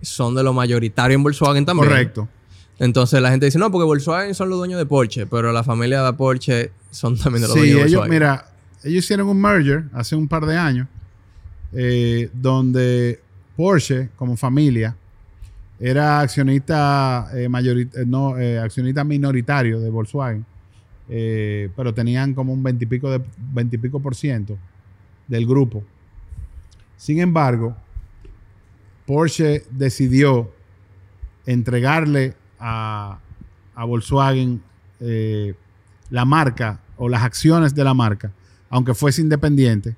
son 0.04 0.36
de 0.36 0.44
lo 0.44 0.54
mayoritario 0.54 1.16
en 1.16 1.24
Volkswagen 1.24 1.66
también. 1.66 1.90
Correcto. 1.90 2.28
Entonces 2.80 3.22
la 3.22 3.30
gente 3.30 3.46
dice, 3.46 3.60
no, 3.60 3.72
porque 3.72 3.86
Volkswagen 3.86 4.34
son 4.36 4.50
los 4.50 4.58
dueños 4.58 4.78
de 4.80 4.86
Porsche, 4.86 5.26
pero 5.26 5.52
la 5.52 5.64
familia 5.64 6.04
de 6.04 6.14
Porsche 6.14 6.72
son 6.92 7.18
también 7.18 7.44
de 7.44 7.48
los 7.48 7.54
Sí, 7.54 7.60
dueños 7.60 7.78
de 7.78 7.88
ellos, 7.88 8.02
Volkswagen. 8.02 8.12
mira, 8.12 8.46
ellos 8.84 9.04
hicieron 9.04 9.28
un 9.28 9.42
merger 9.42 9.86
hace 9.94 10.16
un 10.16 10.28
par 10.28 10.46
de 10.46 10.58
años, 10.58 10.88
eh, 11.72 12.30
donde 12.34 13.20
Porsche, 13.56 14.10
como 14.16 14.36
familia, 14.36 14.96
era 15.80 16.22
accionista, 16.22 17.30
eh, 17.34 17.50
eh, 17.52 18.06
no, 18.06 18.38
eh, 18.38 18.58
accionista 18.60 19.04
minoritario 19.04 19.80
de 19.80 19.90
Volkswagen, 19.90 20.46
pero 21.76 21.94
tenían 21.94 22.34
como 22.34 22.54
un 22.54 22.64
veintipico, 22.64 23.12
de, 23.12 23.22
20 23.54 23.76
y 23.76 23.80
pico 23.80 24.00
por 24.00 24.16
ciento 24.16 24.58
del 25.28 25.46
grupo. 25.46 25.84
Sin 26.96 27.20
embargo, 27.20 27.76
Porsche 29.06 29.64
decidió 29.70 30.52
entregarle 31.46 32.36
a, 32.60 33.20
a 33.76 33.86
Volkswagen 33.86 34.62
eh, 35.00 35.54
la 36.10 36.26
marca 36.26 36.80
o 36.98 37.10
las 37.10 37.24
acciones 37.24 37.76
de 37.76 37.84
la 37.84 37.94
marca, 37.94 38.32
aunque 38.70 38.94
fuese 38.94 39.22
independiente, 39.22 39.96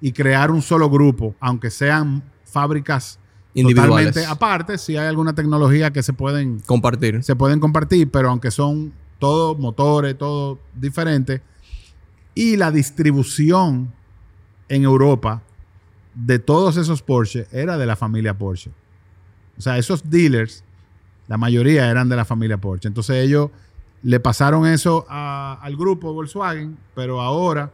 y 0.00 0.12
crear 0.12 0.50
un 0.50 0.62
solo 0.62 0.88
grupo, 0.88 1.34
aunque 1.40 1.70
sean 1.70 2.22
fábricas 2.44 3.18
Individuales. 3.54 4.08
totalmente 4.08 4.26
aparte, 4.26 4.78
si 4.78 4.96
hay 4.96 5.08
alguna 5.08 5.34
tecnología 5.34 5.90
que 5.90 6.02
se 6.02 6.12
pueden, 6.12 6.60
Compartir. 6.60 7.22
se 7.24 7.34
pueden 7.34 7.58
compartir, 7.58 8.10
pero 8.10 8.30
aunque 8.30 8.50
son 8.50 8.92
todos 9.18 9.58
motores, 9.58 10.16
todo 10.16 10.58
diferente, 10.74 11.42
y 12.34 12.56
la 12.56 12.70
distribución 12.70 13.92
en 14.68 14.84
Europa 14.84 15.42
de 16.26 16.38
todos 16.38 16.76
esos 16.76 17.02
Porsche 17.02 17.46
era 17.52 17.78
de 17.78 17.86
la 17.86 17.96
familia 17.96 18.34
Porsche. 18.36 18.70
O 19.56 19.60
sea, 19.60 19.78
esos 19.78 20.08
dealers, 20.10 20.64
la 21.28 21.36
mayoría 21.36 21.88
eran 21.90 22.08
de 22.08 22.16
la 22.16 22.24
familia 22.24 22.56
Porsche. 22.58 22.88
Entonces 22.88 23.24
ellos 23.24 23.50
le 24.02 24.20
pasaron 24.20 24.66
eso 24.66 25.04
a- 25.08 25.58
al 25.62 25.76
grupo 25.76 26.12
Volkswagen, 26.12 26.76
pero 26.94 27.20
ahora 27.20 27.70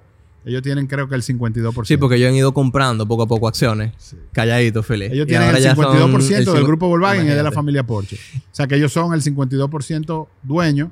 ellos 0.46 0.60
tienen 0.62 0.86
creo 0.86 1.08
que 1.08 1.14
el 1.14 1.22
52%. 1.22 1.84
Sí, 1.86 1.96
porque 1.96 2.16
ellos 2.16 2.28
han 2.28 2.34
ido 2.34 2.52
comprando 2.52 3.06
poco 3.08 3.22
a 3.22 3.26
poco 3.26 3.48
acciones. 3.48 3.92
Calladito, 4.32 4.82
feliz. 4.82 5.10
Ellos 5.12 5.24
Y 5.26 5.28
tienen 5.30 5.54
el 5.54 5.62
ya 5.62 5.74
son 5.74 5.84
52% 5.86 6.38
el 6.38 6.44
del 6.44 6.64
grupo 6.64 6.88
Volkswagen 6.88 7.26
y 7.26 7.30
es 7.30 7.36
de 7.36 7.42
la 7.42 7.52
familia 7.52 7.82
Porsche. 7.86 8.16
O 8.16 8.40
sea 8.54 8.66
que 8.66 8.74
ellos 8.76 8.92
son 8.92 9.14
el 9.14 9.22
52% 9.22 10.28
dueño 10.42 10.90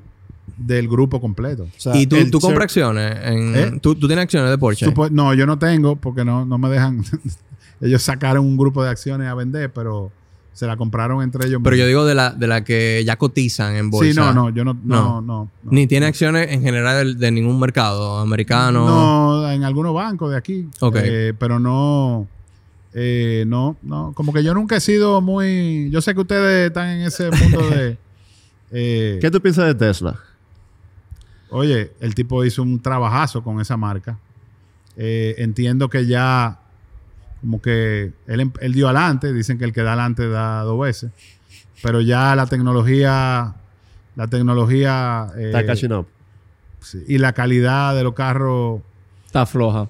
del 0.57 0.87
grupo 0.87 1.21
completo. 1.21 1.63
O 1.63 1.79
sea, 1.79 1.95
¿Y 1.95 2.05
tú, 2.07 2.15
el 2.17 2.29
tú 2.31 2.39
compras 2.39 2.63
acciones? 2.65 3.15
En, 3.23 3.55
¿Eh? 3.55 3.79
¿tú, 3.81 3.95
tú 3.95 4.07
tienes 4.07 4.23
acciones 4.23 4.49
de 4.49 4.57
Porsche? 4.57 4.85
Supo- 4.87 5.09
no, 5.09 5.33
yo 5.33 5.45
no 5.45 5.57
tengo 5.57 5.95
porque 5.95 6.25
no, 6.25 6.45
no 6.45 6.57
me 6.57 6.69
dejan. 6.69 7.03
ellos 7.83 8.01
sacaron 8.03 8.45
un 8.45 8.57
grupo 8.57 8.83
de 8.83 8.89
acciones 8.89 9.27
a 9.27 9.33
vender, 9.35 9.71
pero 9.71 10.11
se 10.53 10.67
la 10.67 10.77
compraron 10.77 11.23
entre 11.23 11.47
ellos. 11.47 11.61
Pero 11.63 11.75
yo 11.75 11.87
digo 11.87 12.05
de 12.05 12.13
la, 12.15 12.29
de 12.31 12.47
la 12.47 12.63
que 12.63 13.03
ya 13.05 13.17
cotizan 13.17 13.75
en 13.75 13.89
bolsa. 13.89 14.11
Sí, 14.11 14.17
no, 14.17 14.33
no, 14.33 14.49
yo 14.49 14.63
no. 14.63 14.73
No, 14.73 14.81
No. 14.83 15.21
no. 15.21 15.49
no, 15.63 15.71
Ni 15.71 15.87
tiene 15.87 16.05
acciones 16.05 16.51
en 16.51 16.61
general 16.61 17.17
de, 17.17 17.25
de 17.25 17.31
ningún 17.31 17.59
mercado 17.59 18.19
americano. 18.19 18.85
No, 18.85 19.51
en 19.51 19.63
algunos 19.63 19.93
bancos 19.93 20.29
de 20.31 20.37
aquí. 20.37 20.67
Ok. 20.79 20.95
Eh, 20.99 21.33
pero 21.39 21.57
no. 21.59 22.27
eh, 22.93 23.45
no, 23.47 23.77
no. 23.81 24.13
Como 24.15 24.31
que 24.31 24.43
yo 24.43 24.53
nunca 24.53 24.75
he 24.75 24.79
sido 24.81 25.21
muy. 25.21 25.89
Yo 25.91 26.01
sé 26.01 26.13
que 26.13 26.21
ustedes 26.21 26.67
están 26.67 26.87
en 26.89 27.01
ese 27.01 27.31
mundo 27.31 27.69
de. 27.71 27.97
eh, 28.71 29.17
¿Qué 29.21 29.31
tú 29.31 29.41
piensas 29.41 29.65
de 29.65 29.73
Tesla? 29.75 30.19
Oye, 31.49 31.91
el 31.99 32.15
tipo 32.15 32.43
hizo 32.45 32.63
un 32.63 32.79
trabajazo 32.79 33.43
con 33.43 33.59
esa 33.61 33.77
marca. 33.77 34.17
Eh, 34.97 35.35
entiendo 35.39 35.89
que 35.89 36.05
ya, 36.05 36.59
como 37.43 37.61
que 37.61 38.13
él, 38.25 38.39
em- 38.39 38.53
él 38.61 38.73
dio 38.73 38.87
adelante, 38.87 39.33
dicen 39.33 39.57
que 39.57 39.65
el 39.65 39.73
que 39.73 39.81
da 39.83 39.89
adelante 39.93 40.29
da 40.29 40.61
dos 40.63 40.79
veces, 40.79 41.11
pero 41.81 41.99
ya 41.99 42.33
la 42.37 42.45
tecnología, 42.47 43.55
la 44.15 44.27
tecnología 44.27 45.27
eh, 45.37 45.47
Está 45.47 45.65
catching 45.65 45.91
up. 45.91 46.07
sí, 46.79 47.03
y 47.05 47.17
la 47.17 47.33
calidad 47.33 47.93
de 47.95 48.03
los 48.03 48.13
carros, 48.13 48.81
Está 49.25 49.45
floja. 49.45 49.89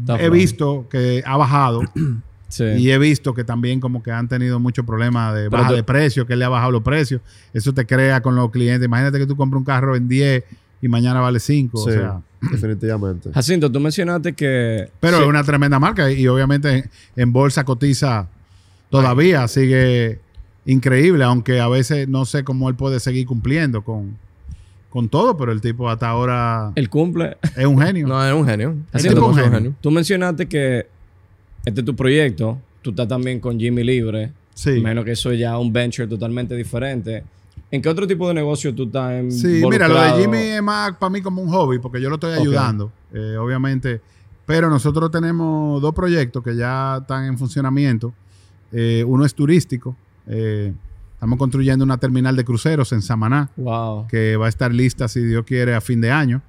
Está 0.00 0.14
he 0.16 0.18
floja. 0.18 0.30
visto 0.30 0.86
que 0.90 1.22
ha 1.24 1.36
bajado 1.36 1.82
Sí. 2.48 2.64
y 2.64 2.90
he 2.90 2.98
visto 2.98 3.34
que 3.34 3.42
también 3.44 3.80
como 3.80 4.02
que 4.02 4.10
han 4.12 4.28
tenido 4.28 4.60
muchos 4.60 4.84
problemas 4.84 5.34
de 5.34 5.48
baja 5.48 5.72
de 5.72 5.82
precio, 5.82 6.24
que 6.26 6.32
él 6.34 6.38
le 6.40 6.44
ha 6.44 6.48
bajado 6.48 6.70
los 6.70 6.82
precios. 6.82 7.20
Eso 7.52 7.72
te 7.74 7.84
crea 7.84 8.20
con 8.22 8.36
los 8.36 8.50
clientes. 8.52 8.86
Imagínate 8.86 9.18
que 9.18 9.26
tú 9.26 9.36
compras 9.36 9.58
un 9.58 9.64
carro 9.64 9.96
en 9.96 10.06
10 10.08 10.44
y 10.84 10.88
mañana 10.88 11.20
vale 11.20 11.40
5. 11.40 11.78
Sí, 11.78 11.88
O 11.88 11.92
sea, 11.92 12.20
definitivamente. 12.52 13.30
Jacinto, 13.32 13.70
tú 13.72 13.80
mencionaste 13.80 14.32
que. 14.34 14.90
Pero 15.00 15.16
Sí. 15.16 15.22
es 15.22 15.28
una 15.28 15.42
tremenda 15.44 15.78
marca 15.78 16.10
y, 16.12 16.20
y 16.20 16.28
obviamente 16.28 16.68
en, 16.76 16.90
en 17.16 17.32
bolsa 17.32 17.64
cotiza 17.64 18.28
todavía, 18.90 19.48
sigue 19.48 20.18
increíble, 20.66 21.24
aunque 21.24 21.60
a 21.60 21.68
veces 21.68 22.08
no 22.08 22.24
sé 22.24 22.44
cómo 22.44 22.68
él 22.68 22.74
puede 22.74 23.00
seguir 23.00 23.26
cumpliendo 23.26 23.82
con, 23.82 24.16
con 24.90 25.08
todo, 25.08 25.36
pero 25.36 25.52
el 25.52 25.60
tipo 25.60 25.88
hasta 25.90 26.08
ahora 26.08 26.72
El 26.74 26.88
cumple. 26.88 27.36
es 27.56 27.66
un 27.66 27.80
genio. 27.80 28.06
No, 28.08 28.24
es 28.26 28.32
un 28.34 28.46
genio. 28.46 28.76
Tipo 28.92 29.26
un 29.26 29.38
es 29.38 29.50
genio. 29.50 29.74
Tú 29.80 29.90
mencionaste 29.90 30.46
que 30.46 30.86
este 31.64 31.80
es 31.80 31.84
tu 31.84 31.96
proyecto. 31.96 32.58
Tú 32.82 32.90
estás 32.90 33.08
también 33.08 33.40
con 33.40 33.58
Jimmy 33.58 33.82
Libre. 33.84 34.32
Sí. 34.54 34.80
Menos 34.80 35.04
que 35.04 35.12
eso 35.12 35.32
es 35.32 35.38
ya 35.40 35.58
un 35.58 35.72
venture 35.72 36.06
totalmente 36.06 36.54
diferente. 36.54 37.24
¿En 37.70 37.82
qué 37.82 37.88
otro 37.88 38.06
tipo 38.06 38.28
de 38.28 38.34
negocio 38.34 38.72
tú 38.74 38.84
estás 38.84 39.12
en 39.12 39.32
Sí, 39.32 39.62
mira, 39.68 39.88
lo 39.88 40.00
de 40.00 40.12
Jimmy 40.22 40.38
es 40.38 40.62
más 40.62 40.96
para 40.96 41.10
mí 41.10 41.20
como 41.20 41.42
un 41.42 41.48
hobby, 41.48 41.78
porque 41.78 42.00
yo 42.00 42.08
lo 42.08 42.14
estoy 42.16 42.32
ayudando, 42.38 42.92
eh, 43.12 43.36
obviamente. 43.38 44.00
Pero 44.46 44.68
nosotros 44.70 45.10
tenemos 45.10 45.80
dos 45.82 45.94
proyectos 45.94 46.42
que 46.42 46.54
ya 46.54 46.98
están 47.00 47.24
en 47.24 47.38
funcionamiento. 47.38 48.12
Eh, 48.72 49.04
uno 49.06 49.24
es 49.24 49.34
turístico. 49.34 49.96
eh, 50.26 50.72
estamos 51.14 51.38
construyendo 51.38 51.84
una 51.84 51.96
terminal 51.98 52.36
de 52.36 52.44
cruceros 52.44 52.92
en 52.92 53.00
Samaná, 53.02 53.50
Wow. 53.56 54.06
que 54.08 54.36
va 54.36 54.46
a 54.46 54.48
estar 54.48 54.72
lista, 54.74 55.08
si 55.08 55.20
Dios 55.22 55.44
quiere, 55.46 55.74
a 55.74 55.80
fin 55.80 56.00
de 56.00 56.10
año. 56.10 56.42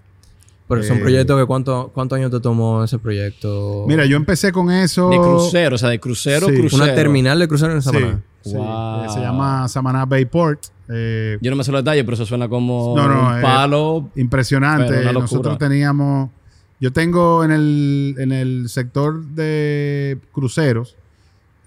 Pero 0.68 0.82
son 0.84 0.98
Eh, 0.98 1.02
proyectos 1.02 1.40
que 1.40 1.46
¿cuánto, 1.46 1.92
¿cuántos 1.94 2.18
años 2.18 2.32
te 2.32 2.40
tomó 2.40 2.84
ese 2.84 2.98
proyecto? 2.98 3.86
Mira, 3.88 4.06
yo 4.06 4.18
empecé 4.18 4.52
con 4.52 4.72
eso. 4.72 5.10
De 5.10 5.18
crucero, 5.18 5.76
o 5.76 5.78
sea, 5.78 5.90
de 5.90 6.00
crucero, 6.00 6.48
Sí. 6.48 6.56
crucero. 6.58 6.84
Una 6.84 6.96
terminal 6.96 7.38
de 7.38 7.48
crucero 7.48 7.74
en 7.74 7.82
Sí, 7.84 7.90
Samaná. 7.90 8.22
sí. 8.42 8.54
Wow. 8.56 9.06
Eh, 9.06 9.10
Se 9.10 9.20
llama 9.20 9.68
Samaná 9.68 10.06
Bayport. 10.06 10.60
Eh, 10.90 11.38
Yo 11.42 11.52
no 11.52 11.58
me 11.58 11.64
sé 11.64 11.72
los 11.72 11.84
detalles, 11.84 12.04
pero 12.04 12.16
eso 12.16 12.26
suena 12.26 12.48
como 12.50 12.96
No, 12.98 13.08
no, 13.08 13.28
un 13.30 13.38
eh, 13.38 13.42
palo. 13.44 14.10
impresionante. 14.16 15.12
Nosotros 15.14 15.58
teníamos. 15.60 16.30
Yo 16.80 16.92
tengo 16.92 17.44
en 17.44 17.52
el, 17.52 18.16
en 18.18 18.32
el 18.32 18.68
sector 18.70 19.24
de 19.24 20.18
cruceros. 20.32 20.96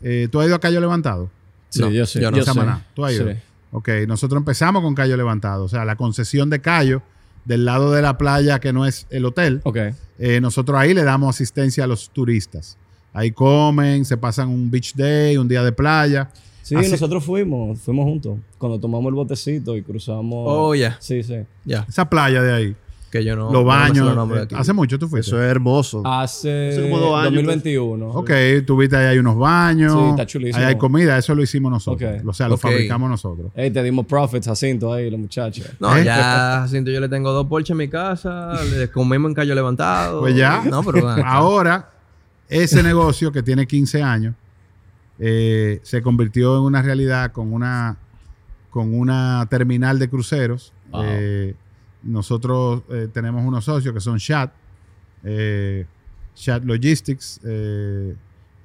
eh, 0.03 0.29
¿Tú 0.31 0.41
has 0.41 0.47
ido 0.47 0.55
a 0.57 0.61
Cayo 0.61 0.81
Levantado? 0.81 1.31
Sí, 1.71 1.81
No, 1.81 1.91
yo 1.91 2.05
sé. 2.07 2.21
yo 2.21 2.31
no. 2.31 2.37
yo 2.37 2.43
sé. 2.45 2.51
Samaná. 2.53 2.85
¿Tú 2.95 3.05
has 3.05 3.13
ido? 3.15 3.29
Sí. 3.31 3.37
Ok, 3.73 3.89
nosotros 4.07 4.39
empezamos 4.41 4.83
con 4.83 4.95
Cayo 4.95 5.17
Levantado. 5.17 5.65
O 5.65 5.69
sea, 5.69 5.85
la 5.85 5.97
concesión 5.97 6.51
de 6.51 6.61
Cayo, 6.61 7.03
del 7.45 7.65
lado 7.65 7.93
de 7.93 8.03
la 8.03 8.19
playa 8.19 8.59
que 8.59 8.73
no 8.73 8.87
es 8.87 9.07
el 9.11 9.25
hotel. 9.25 9.61
Ok. 9.65 9.79
Eh, 10.19 10.41
nosotros 10.41 10.79
ahí 10.79 10.95
le 10.95 11.05
damos 11.05 11.35
asistencia 11.35 11.85
a 11.85 11.87
los 11.87 12.11
turistas. 12.11 12.77
Ahí 13.13 13.31
comen, 13.33 14.05
se 14.05 14.17
pasan 14.17 14.49
un 14.49 14.71
beach 14.71 14.95
day, 14.95 15.37
un 15.37 15.49
día 15.49 15.63
de 15.63 15.73
playa. 15.73 16.31
Sí, 16.63 16.75
Así- 16.75 16.91
nosotros 16.91 17.25
fuimos, 17.25 17.81
fuimos 17.81 18.05
juntos. 18.05 18.39
Cuando 18.59 18.79
tomamos 18.79 19.09
el 19.09 19.15
botecito 19.15 19.77
y 19.77 19.83
cruzamos. 19.83 20.45
Oh, 20.47 20.75
ya. 20.75 20.97
Sí, 21.01 21.23
sí. 21.23 21.37
Ya. 21.65 21.87
Esa 21.89 22.09
playa 22.11 22.43
de 22.43 22.53
ahí. 22.53 22.77
Que 23.11 23.25
yo 23.25 23.35
no. 23.37 23.45
los 23.45 23.53
no 23.53 23.65
me 23.65 23.73
sé 23.95 24.01
baños. 24.03 24.53
eh, 24.53 24.55
hace 24.55 24.73
mucho 24.73 24.99
tú 24.99 25.09
fuiste. 25.09 25.31
Eso 25.31 25.43
es 25.43 25.51
hermoso. 25.51 26.03
Hace 26.05 26.71
Hace 26.71 26.83
como 26.83 26.99
dos 26.99 27.15
años, 27.19 27.35
2021. 27.35 28.11
Ok, 28.11 28.31
tuviste 28.67 28.97
ahí 28.97 29.07
hay 29.07 29.19
unos 29.19 29.39
baños. 29.39 29.93
Sí, 29.93 30.11
está 30.11 30.27
chulísimo. 30.27 30.59
Ahí 30.59 30.65
hay 30.65 30.79
comida, 30.79 31.17
eso 31.17 31.35
lo 31.35 31.43
hicimos 31.43 31.73
nosotros. 31.73 32.23
O 32.27 32.33
sea, 32.33 32.49
lo 32.49 32.57
fabricamos 32.59 33.09
nosotros. 33.09 33.51
Ey, 33.55 33.71
te 33.71 33.83
dimos 33.83 34.05
profits, 34.07 34.47
Jacinto, 34.47 34.93
ahí, 34.93 35.11
los 35.11 35.19
muchachos. 35.19 35.67
No, 35.81 35.97
¿Eh? 35.97 36.05
ya, 36.05 36.67
siento 36.69 36.91
yo 36.91 37.01
le 37.01 37.09
tengo 37.09 37.33
dos 37.33 37.47
Porsche 37.47 37.73
en 37.73 37.79
mi 37.79 37.89
casa, 37.89 38.53
le 38.77 38.91
comemos 38.91 39.31
en 39.31 39.35
callo 39.35 39.55
levantado. 39.55 40.21
Pues 40.21 40.37
ya. 40.37 40.63
No, 40.69 40.83
pero 40.83 41.03
bueno. 41.03 41.23
Ahora, 41.27 41.91
ese 42.49 42.83
negocio 42.83 43.33
que 43.33 43.43
tiene 43.43 43.67
15 43.67 44.03
años 44.03 44.35
eh, 45.19 45.81
se 45.83 46.03
convirtió 46.03 46.57
en 46.59 46.63
una 46.65 46.83
realidad 46.83 47.33
con 47.33 47.53
una, 47.53 47.97
con 48.71 48.95
una 48.95 49.47
terminal 49.51 49.99
de 49.99 50.09
cruceros. 50.09 50.73
Wow. 50.91 51.03
Nosotros 52.09 52.83
eh, 52.91 53.09
tenemos 53.13 53.45
unos 53.45 53.65
socios 53.65 53.93
que 53.95 54.01
son 54.01 54.19
Chat, 54.19 54.53
eh, 55.25 55.87
Chat 56.35 56.65
Logistics 56.65 57.41
eh, 57.45 58.15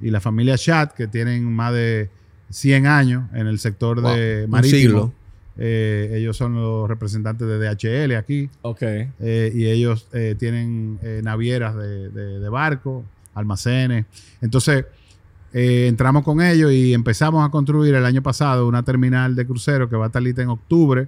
y 0.01 0.09
la 0.09 0.19
familia 0.19 0.57
Chat, 0.57 0.93
que 0.93 1.07
tienen 1.07 1.51
más 1.51 1.73
de 1.73 2.09
100 2.49 2.87
años 2.87 3.23
en 3.33 3.47
el 3.47 3.59
sector 3.59 4.01
Wow, 4.01 4.13
de 4.13 4.47
marítimo. 4.47 5.13
Eh, 5.55 6.13
ellos 6.15 6.35
son 6.35 6.55
los 6.55 6.87
representantes 6.87 7.47
de 7.47 7.59
DHL 7.59 8.15
aquí. 8.15 8.49
Ok. 8.63 8.81
Y 9.19 9.65
ellos 9.67 10.07
tienen 10.39 10.99
navieras 11.23 11.75
de, 11.75 12.09
de, 12.09 12.39
de 12.39 12.49
barco, 12.49 13.03
almacenes. 13.35 14.05
Entonces, 14.41 14.85
eh, 15.53 15.85
entramos 15.87 16.23
con 16.23 16.41
ellos 16.41 16.71
y 16.71 16.93
empezamos 16.93 17.45
a 17.45 17.51
construir 17.51 17.93
el 17.93 18.05
año 18.05 18.23
pasado 18.23 18.67
una 18.67 18.81
terminal 18.81 19.35
de 19.35 19.45
crucero 19.45 19.87
que 19.87 19.95
va 19.95 20.05
a 20.05 20.07
estar 20.07 20.21
lista 20.21 20.41
en 20.41 20.49
octubre 20.49 21.07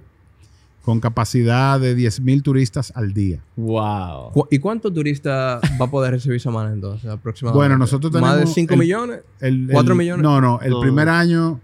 con 0.86 1.00
capacidad 1.00 1.80
de 1.80 1.96
10.000 1.96 2.42
turistas 2.42 2.92
al 2.94 3.12
día. 3.12 3.40
Wow. 3.56 4.46
¿Y 4.52 4.60
cuántos 4.60 4.94
turistas 4.94 5.60
va 5.80 5.86
a 5.86 5.90
poder 5.90 6.12
recibir 6.12 6.40
Samana 6.40 6.72
entonces 6.72 7.10
aproximadamente? 7.10 7.58
Bueno, 7.58 7.76
nosotros 7.76 8.12
¿Más 8.12 8.22
de 8.34 8.38
tenemos 8.38 8.54
5 8.54 8.74
el- 8.74 8.78
millones? 8.78 9.20
El, 9.40 9.68
¿Cuatro 9.72 9.94
el- 9.94 9.98
millones? 9.98 10.22
No, 10.22 10.40
no. 10.40 10.60
El 10.62 10.74
primer 10.80 11.08
año 11.08 11.60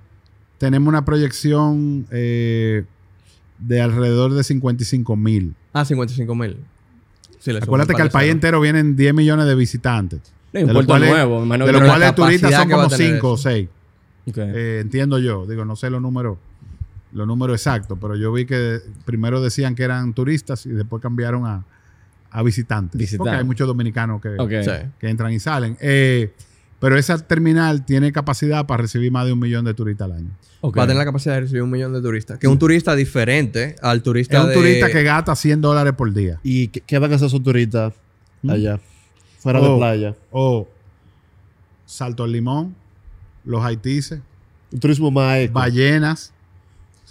tenemos 0.58 0.88
una 0.88 1.04
proyección 1.04 2.04
eh, 2.10 2.82
de 3.60 3.80
alrededor 3.80 4.34
de 4.34 4.42
55 4.42 5.14
mil. 5.14 5.54
Ah, 5.72 5.84
55 5.84 6.34
mil. 6.34 6.56
Sí, 7.38 7.52
Acuérdate 7.56 7.94
que 7.94 8.02
al 8.02 8.10
país 8.10 8.32
entero 8.32 8.60
vienen 8.60 8.96
10 8.96 9.14
millones 9.14 9.46
de 9.46 9.54
visitantes. 9.54 10.20
No, 10.52 10.60
un 10.62 10.66
de 10.66 10.72
los 10.72 10.84
puerto 10.84 10.88
cuales, 10.88 11.10
nuevo, 11.10 11.46
de 11.64 11.72
los 11.72 11.82
cuales 11.82 12.14
turistas 12.16 12.54
son 12.54 12.68
como 12.70 12.88
tener 12.88 13.12
cinco 13.12 13.30
o 13.30 13.34
eso. 13.34 13.42
seis. 13.50 13.68
Ok. 14.28 14.36
Eh, 14.38 14.78
entiendo 14.82 15.20
yo, 15.20 15.46
digo, 15.46 15.64
no 15.64 15.76
sé 15.76 15.90
los 15.90 16.02
números, 16.02 16.38
los 17.12 17.26
números 17.26 17.54
exactos, 17.56 17.98
pero 18.00 18.16
yo 18.16 18.32
vi 18.32 18.46
que 18.46 18.80
primero 19.04 19.40
decían 19.42 19.74
que 19.74 19.82
eran 19.82 20.14
turistas 20.14 20.64
y 20.66 20.70
después 20.70 21.02
cambiaron 21.02 21.46
a, 21.46 21.64
a 22.30 22.42
visitantes. 22.42 23.16
Porque 23.16 23.34
hay 23.34 23.44
muchos 23.44 23.66
dominicanos 23.66 24.20
que, 24.20 24.30
Ok. 24.38 24.50
Sí. 24.64 24.88
que 24.98 25.08
entran 25.08 25.32
y 25.32 25.38
salen. 25.40 25.76
Eh, 25.80 26.32
pero 26.80 26.96
esa 26.98 27.16
terminal 27.18 27.84
tiene 27.84 28.10
capacidad 28.12 28.66
para 28.66 28.82
recibir 28.82 29.12
más 29.12 29.24
de 29.26 29.32
un 29.32 29.38
millón 29.38 29.64
de 29.64 29.72
turistas 29.74 30.06
al 30.06 30.12
año. 30.16 30.30
Va 30.64 30.82
a 30.84 30.86
tener 30.86 30.96
la 30.96 31.04
capacidad 31.04 31.34
de 31.34 31.42
recibir 31.42 31.62
un 31.62 31.70
millón 31.70 31.92
de 31.92 32.00
turistas. 32.00 32.38
Que 32.38 32.46
es 32.46 32.52
un 32.52 32.58
turista 32.58 32.94
diferente 32.96 33.76
al 33.82 34.02
turista 34.02 34.38
Es 34.38 34.42
un 34.44 34.48
de- 34.48 34.54
turista 34.54 34.90
que 34.90 35.02
gasta 35.04 35.36
100 35.36 35.60
dólares 35.60 35.92
por 35.92 36.12
día. 36.12 36.40
¿Y 36.42 36.68
qué, 36.68 36.80
qué 36.80 36.98
van 36.98 37.12
a 37.12 37.16
hacer 37.16 37.26
esos 37.28 37.42
turistas 37.42 37.92
allá? 38.48 38.80
Fuera 39.38 39.60
Oh. 39.60 39.72
de 39.74 39.78
playa. 39.78 40.14
O 40.30 40.68
Salto 41.84 42.24
al 42.24 42.32
Limón, 42.32 42.74
los 43.44 43.62
haitises, 43.64 44.20
turismo 44.80 45.10
más 45.10 45.52
ballenas. 45.52 46.31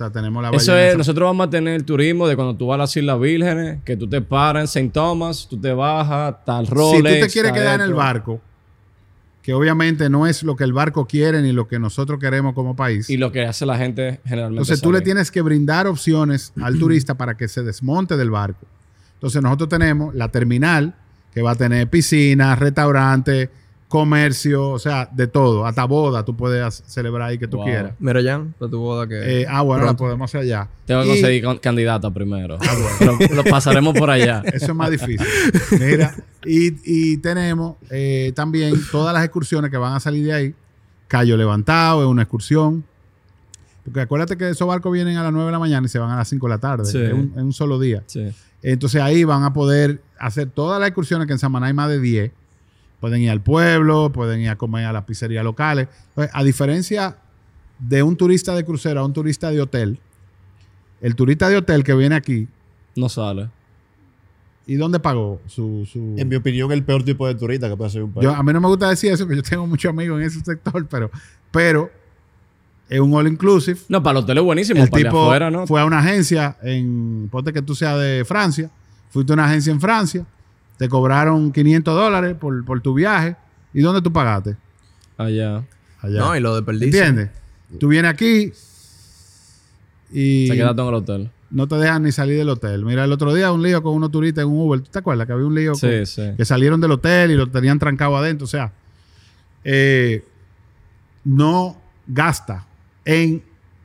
Sea, 0.02 0.12
tenemos 0.12 0.42
la 0.42 0.50
Eso 0.50 0.78
es, 0.78 0.98
nosotros 0.98 1.28
vamos 1.28 1.48
a 1.48 1.50
tener 1.50 1.76
el 1.76 1.86
turismo 1.86 2.28
de 2.28 2.36
cuando 2.36 2.56
tú 2.56 2.68
vas 2.68 2.76
a 2.76 2.78
las 2.80 2.98
Islas 2.98 3.20
Vírgenes, 3.20 3.80
que 3.84 3.96
tú 3.98 4.08
te 4.08 4.22
paras 4.22 4.76
en 4.76 4.84
St. 4.84 4.94
Thomas, 4.94 5.48
tú 5.50 5.60
te 5.60 5.74
bajas, 5.74 6.44
tal 6.46 6.66
si 6.66 6.74
Rolex. 6.74 7.20
tú 7.20 7.26
te 7.26 7.32
quieres 7.32 7.52
quedar 7.52 7.80
en 7.80 7.86
el 7.86 7.94
barco, 7.94 8.42
que 9.42 9.54
obviamente 9.54 10.10
no 10.10 10.28
es 10.28 10.44
lo 10.44 10.56
que 10.56 10.64
el 10.64 10.74
barco 10.74 11.06
quiere 11.06 11.42
ni 11.42 11.52
lo 11.52 11.68
que 11.68 11.80
nosotros 11.80 12.20
queremos 12.20 12.54
como 12.54 12.76
país. 12.76 13.10
Y 13.10 13.18
lo 13.18 13.32
que 13.32 13.46
hace 13.46 13.66
la 13.66 13.78
gente 13.78 14.20
generalmente. 14.26 14.58
Entonces 14.58 14.76
es 14.78 14.82
tú 14.82 14.92
le 14.92 15.02
tienes 15.02 15.32
que 15.32 15.42
brindar 15.42 15.88
opciones 15.88 16.54
al 16.62 16.78
turista 16.78 17.16
para 17.16 17.36
que 17.36 17.48
se 17.48 17.64
desmonte 17.64 18.18
del 18.18 18.30
barco. 18.30 18.66
Entonces 19.16 19.42
nosotros 19.42 19.70
tenemos 19.70 20.14
la 20.16 20.30
terminal 20.30 20.96
que 21.34 21.42
va 21.42 21.52
a 21.52 21.56
tener 21.56 21.90
piscina, 21.90 22.56
restaurante, 22.56 23.50
comercio, 23.92 24.70
o 24.70 24.80
sea, 24.80 25.10
de 25.12 25.28
todo, 25.28 25.66
hasta 25.66 25.84
boda 25.84 26.24
tú 26.24 26.34
puedes 26.36 26.82
celebrar 26.88 27.30
ahí 27.30 27.38
que 27.38 27.48
tú 27.48 27.58
Wow. 27.58 27.66
quieras. 27.66 27.94
Mira, 28.00 28.22
Jan, 28.24 28.56
para 28.58 28.72
tu 28.72 28.80
boda 28.80 29.06
que... 29.06 29.42
Eh, 29.42 29.46
ah, 29.50 29.62
bueno, 29.64 29.84
la 29.86 29.96
podemos 29.98 30.30
hacer 30.32 30.42
allá. 30.42 30.70
Tengo 30.86 31.02
que 31.04 31.10
conseguir 31.10 31.44
con- 31.44 31.58
candidata 31.58 32.10
primero. 32.10 32.58
Ah, 32.62 32.76
Pero 33.00 33.18
lo 33.36 33.44
pasaremos 33.44 33.94
por 33.94 34.10
allá. 34.10 34.42
Eso 34.54 34.68
es 34.68 34.76
más 34.76 34.90
difícil. 34.90 35.20
Mira, 35.78 36.16
y, 36.46 36.74
y 36.86 37.18
tenemos 37.18 37.76
eh, 37.90 38.32
también 38.34 38.74
todas 38.94 39.14
las 39.14 39.26
excursiones 39.26 39.70
que 39.70 39.76
van 39.78 39.94
a 39.94 40.00
salir 40.00 40.24
de 40.26 40.34
ahí. 40.34 40.56
Cayo 41.10 41.36
Levantado 41.36 42.02
es 42.04 42.08
una 42.08 42.22
excursión. 42.22 42.86
Porque 43.84 44.00
acuérdate 44.00 44.38
que 44.38 44.50
esos 44.50 44.66
barcos 44.68 44.94
vienen 44.94 45.18
a 45.18 45.24
las 45.24 45.34
9 45.34 45.48
de 45.48 45.52
la 45.52 45.60
mañana 45.60 45.86
y 45.86 45.90
se 45.90 46.00
van 46.00 46.12
a 46.12 46.16
las 46.16 46.30
5 46.30 46.48
de 46.48 46.50
la 46.50 46.60
tarde. 46.60 46.86
Sí. 46.86 46.98
En, 46.98 47.14
un, 47.14 47.34
en 47.36 47.44
un 47.46 47.54
solo 47.54 47.78
día. 47.78 48.04
Sí. 48.06 48.30
Entonces 48.64 49.02
ahí 49.02 49.26
van 49.26 49.44
a 49.44 49.52
poder 49.52 50.02
hacer 50.18 50.50
todas 50.50 50.80
las 50.80 50.88
excursiones 50.88 51.28
que 51.28 51.34
en 51.34 51.40
Samaná 51.40 51.68
hay 51.68 51.74
más 51.74 51.90
de 51.90 52.00
10. 52.00 52.32
Pueden 53.02 53.22
ir 53.22 53.32
al 53.32 53.42
pueblo, 53.42 54.12
pueden 54.14 54.40
ir 54.40 54.50
a 54.50 54.56
comer 54.56 54.86
a 54.86 54.94
las 54.94 55.04
pizzerías 55.04 55.44
locales. 55.44 55.90
Pues, 56.16 56.30
a 56.32 56.44
diferencia 56.44 57.18
de 57.80 58.04
un 58.04 58.16
turista 58.16 58.56
de 58.56 58.64
crucero 58.64 59.02
a 59.02 59.06
un 59.06 59.12
turista 59.12 59.52
de 59.52 59.60
hotel, 59.60 60.00
el 61.02 61.16
turista 61.16 61.50
de 61.50 61.58
hotel 61.58 61.84
que 61.84 61.96
viene 61.96 62.16
aquí, 62.16 62.48
No 62.96 63.10
sale. 63.10 63.50
¿y 64.68 64.76
dónde 64.76 65.00
pagó 65.00 65.42
su... 65.48 65.86
su... 65.92 66.16
En 66.18 66.30
mi 66.30 66.36
opinión, 66.36 66.72
el 66.72 66.84
peor 66.84 67.04
tipo 67.04 67.28
de 67.28 67.36
turista 67.36 67.68
que 67.68 67.76
puede 67.76 67.90
ser 67.90 68.04
un 68.04 68.12
país. 68.12 68.24
Yo, 68.24 68.34
a 68.34 68.42
mí 68.42 68.54
no 68.54 68.62
me 68.62 68.68
gusta 68.68 68.90
decir 68.90 69.12
eso, 69.12 69.26
porque 69.26 69.38
yo 69.38 69.44
tengo 69.44 69.68
muchos 69.68 69.90
amigos 69.90 70.20
en 70.22 70.28
ese 70.28 70.40
sector, 70.42 70.88
pero, 70.88 71.12
pero 71.52 71.92
es 72.88 73.00
un 73.00 73.14
all 73.14 73.28
inclusive. 73.28 73.80
No, 73.90 74.04
para 74.04 74.20
el 74.20 74.24
hotel 74.24 74.38
es 74.38 74.44
buenísimo. 74.44 74.84
El 74.84 74.90
para 74.90 75.04
tipo 75.04 75.24
afuera, 75.24 75.50
¿no? 75.52 75.66
fue 75.66 75.82
a 75.82 75.86
una 75.86 76.00
agencia 76.00 76.58
en, 76.62 77.28
ponte 77.32 77.52
que 77.52 77.62
tú 77.62 77.74
seas 77.74 78.00
de 78.00 78.24
Francia, 78.26 78.70
fuiste 79.10 79.32
a 79.32 79.36
una 79.36 79.46
agencia 79.46 79.72
en 79.72 79.82
Francia, 79.82 80.26
te 80.82 80.90
cobraron 80.90 81.52
500 81.52 81.94
dólares 81.94 82.36
por, 82.40 82.66
por 82.66 82.82
tu 82.82 82.96
viaje. 82.96 83.36
¿Y 83.72 83.82
dónde 83.82 84.02
tú 84.02 84.12
pagaste? 84.12 84.58
Allá. 85.16 85.64
Allá. 86.02 86.20
No, 86.22 86.36
y 86.36 86.40
lo 86.40 86.56
de 86.56 86.64
perdiz. 86.64 86.86
¿Entiendes? 86.86 87.30
Tú 87.80 87.88
vienes 87.90 88.10
aquí 88.12 88.52
y 90.12 90.48
Se 90.48 90.56
queda 90.56 90.76
todo 90.76 90.88
en 90.90 90.96
el 90.96 91.02
hotel. 91.02 91.30
no 91.52 91.68
te 91.68 91.76
dejan 91.76 92.02
ni 92.02 92.12
salir 92.12 92.36
del 92.38 92.50
hotel. 92.50 92.84
Mira, 92.84 93.04
el 93.06 93.12
otro 93.12 93.32
día 93.32 93.52
un 93.52 93.62
lío 93.62 93.84
con 93.84 93.94
unos 93.94 94.10
turistas 94.10 94.44
en 94.44 94.50
un 94.50 94.58
Uber. 94.68 94.82
¿Tú 94.82 94.90
te 94.90 94.98
acuerdas 94.98 95.28
que 95.28 95.34
había 95.34 95.46
un 95.46 95.54
lío 95.54 95.76
Sí, 95.76 95.88
con- 95.88 96.06
sí. 96.08 96.32
que 96.36 96.46
salieron 96.46 96.82
del 96.82 96.92
hotel 96.94 97.30
y 97.30 97.36
lo 97.36 97.46
tenían 97.48 97.78
trancado 97.78 98.18
adentro. 98.18 98.46
O 98.46 98.48
sea, 98.48 98.72
eh, 99.64 100.26
no 101.24 101.78
gasta 102.08 102.66
en 103.06 103.44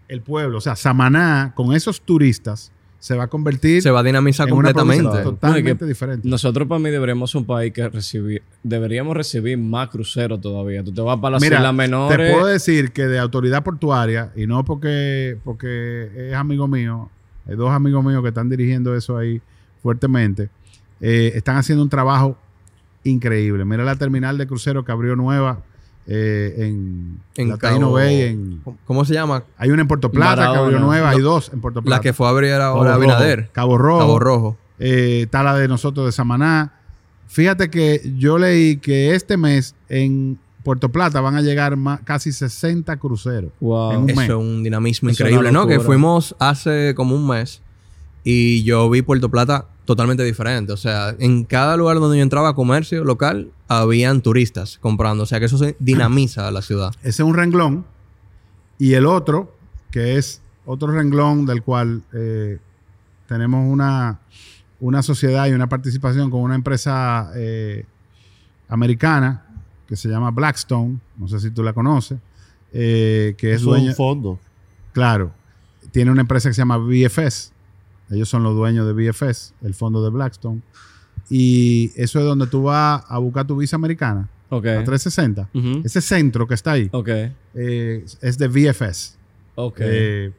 el 0.09 0.23
pueblo. 0.23 0.56
O 0.56 0.60
sea, 0.62 0.77
Samaná, 0.77 1.52
con 1.55 1.74
esos 1.74 2.01
turistas, 2.01 2.73
se 3.07 3.15
va 3.15 3.24
a 3.24 3.27
convertir 3.28 3.81
Se 3.83 3.91
va 3.93 4.01
a 4.01 4.03
dinamizar 4.03 4.49
en 4.49 4.55
una 4.55 4.73
provincia 4.73 5.05
completamente. 5.05 5.31
totalmente 5.31 5.62
No, 5.62 5.74
es 5.74 5.78
que 5.78 5.85
diferente. 5.87 6.28
Nosotros 6.28 6.66
para 6.66 6.81
mí 6.81 6.91
deberíamos 6.91 7.31
ser 7.31 7.43
un 7.43 7.47
país 7.47 7.73
que 7.73 7.89
recibir, 7.89 8.43
deberíamos 8.65 9.16
recibir 9.16 9.57
más 9.59 9.91
cruceros 9.91 10.41
todavía. 10.41 10.83
Tú 10.83 10.93
te 10.93 11.03
vas 11.03 11.16
para 11.19 11.35
las 11.35 11.43
Mira, 11.43 11.59
islas 11.59 11.70
te 11.70 11.77
menores. 11.77 12.33
puedo 12.33 12.47
decir 12.47 12.91
que 12.91 13.07
de 13.07 13.20
autoridad 13.20 13.62
portuaria, 13.62 14.33
y 14.35 14.49
no 14.49 14.65
porque, 14.65 15.39
porque 15.45 16.31
es 16.31 16.35
amigo 16.35 16.66
mío, 16.66 17.09
hay 17.47 17.55
dos 17.55 17.70
amigos 17.70 18.05
míos 18.05 18.23
que 18.23 18.28
están 18.28 18.49
dirigiendo 18.49 18.97
eso 18.97 19.16
ahí 19.16 19.41
fuertemente, 19.85 20.49
eh, 21.01 21.31
están 21.37 21.59
haciendo 21.59 21.85
un 21.85 21.91
trabajo 21.91 22.37
increíble. 23.05 23.65
Mira 23.65 23.85
la 23.85 23.95
terminal 23.95 24.37
de 24.37 24.49
crucero 24.49 24.85
que 24.85 24.91
abrió 24.91 25.15
nueva 25.15 25.62
eh, 26.07 26.55
en, 26.59 27.20
En 27.37 27.49
la 27.49 27.59
Cabo- 27.59 27.93
Bay. 27.93 28.23
En, 28.23 28.61
¿Cómo 28.87 29.05
se 29.05 29.15
llama? 29.15 29.45
hay 29.59 29.70
una 29.70 29.83
en 29.83 29.89
Puerto 29.89 30.11
Plata 30.11 30.49
Barahona. 30.49 30.78
nueva, 30.78 31.11
hay 31.11 31.20
dos 31.20 31.51
en 31.53 31.61
Puerto 31.61 31.83
Plata. 31.83 31.97
La 31.97 32.01
que 32.03 32.12
fue 32.12 32.27
a 32.27 32.31
abrir 32.31 32.53
ahora 32.53 32.91
Cabo 32.93 33.03
Abinader. 33.03 33.39
Rojo, 33.41 33.53
Cabo 33.53 33.78
Rojo. 33.78 33.99
Cabo 33.99 34.19
Rojo. 34.19 34.57
Eh, 34.78 35.23
está 35.24 35.43
la 35.43 35.55
de 35.57 35.69
nosotros 35.69 36.07
de 36.07 36.12
Samaná. 36.12 36.73
Fíjate 37.28 37.70
que 37.70 38.01
yo 38.19 38.39
leí 38.39 38.77
que 38.77 39.15
este 39.15 39.37
mes 39.37 39.74
en 39.89 40.39
Puerto 40.62 40.89
Plata 40.91 41.20
van 41.20 41.37
a 41.37 41.43
llegar 41.43 41.77
más, 41.77 42.01
casi 42.05 42.33
60 42.33 42.97
cruceros. 42.99 43.51
Wow. 43.61 43.93
en 43.93 43.99
un 44.03 44.11
Eso 44.11 44.23
es 44.23 44.31
un 44.31 44.62
dinamismo 44.62 45.11
Eso 45.11 45.23
increíble, 45.24 45.51
¿no? 45.53 45.66
Que 45.66 45.81
fuimos 45.81 46.35
hace 46.39 46.95
como 46.97 47.15
un 47.16 47.27
mes 47.27 47.62
y 48.28 48.65
yo 48.65 48.90
vi 48.90 49.03
Puerto 49.03 49.31
Plata 49.31 49.69
totalmente 49.85 50.24
diferente. 50.24 50.73
O 50.73 50.77
sea, 50.77 51.15
en 51.20 51.44
cada 51.44 51.77
lugar 51.77 52.01
donde 52.01 52.16
yo 52.16 52.24
entraba 52.24 52.48
a 52.48 52.55
comercio 52.57 53.05
local, 53.05 53.53
habían 53.69 54.20
turistas 54.20 54.78
comprando. 54.78 55.23
O 55.23 55.27
sea, 55.27 55.39
que 55.39 55.47
eso 55.47 55.59
se 55.59 55.77
dinamiza 55.78 56.48
a 56.48 56.51
la 56.51 56.61
ciudad. 56.61 56.93
Ese 57.03 57.09
es 57.11 57.20
un 57.20 57.35
renglón. 57.35 57.86
Y 58.81 58.94
el 58.94 59.07
otro, 59.07 59.55
que 59.93 60.16
es 60.16 60.43
otro 60.65 60.90
renglón 60.90 61.47
del 61.47 61.62
cual 61.62 62.03
eh, 62.12 62.59
tenemos 63.28 63.65
una, 63.73 64.19
una 64.81 65.03
sociedad 65.05 65.47
y 65.47 65.53
una 65.53 65.69
participación 65.69 66.28
con 66.28 66.40
una 66.40 66.57
empresa 66.57 67.31
eh, 67.36 67.86
americana 68.69 69.47
que 69.86 69.94
se 69.94 70.09
llama 70.09 70.32
Blackstone. 70.32 70.98
No 71.16 71.28
sé 71.28 71.39
si 71.39 71.53
tú 71.53 71.62
la 71.62 71.73
conoces. 71.73 72.19
eh, 72.73 73.36
que 73.39 73.51
es 73.53 73.61
Eso 73.61 73.70
es 73.77 73.82
dueña, 73.82 73.90
un 73.90 73.97
fondo. 73.97 74.40
Claro. 74.93 75.32
Tiene 75.93 76.11
una 76.11 76.23
empresa 76.23 76.48
que 76.48 76.55
se 76.55 76.61
llama 76.62 76.78
BFS. 76.78 77.53
Ellos 78.11 78.28
son 78.28 78.43
los 78.43 78.55
dueños 78.55 78.87
de 78.87 78.93
BFS, 78.93 79.55
el 79.62 79.74
fondo 79.74 80.03
de 80.03 80.11
Blackstone. 80.11 80.62
Y 81.28 81.91
eso 81.97 82.19
es 82.20 82.24
donde 82.24 82.47
tú 82.47 82.62
vas 82.65 83.03
a 83.09 83.19
buscar 83.19 83.47
tu 83.47 83.57
visa 83.57 83.74
americana, 83.77 84.28
Ok. 84.49 84.66
a 84.66 84.85
360. 84.85 85.49
Ujú. 85.53 85.83
Ese 85.85 86.01
centro 86.01 86.47
que 86.47 86.55
está 86.55 86.73
ahí 86.73 86.89
Ok. 86.93 87.09
eh, 87.55 88.05
es 88.20 88.39
de 88.39 88.47
VFS. 88.49 89.16
Ok. 89.57 89.78
Eh, 89.81 90.33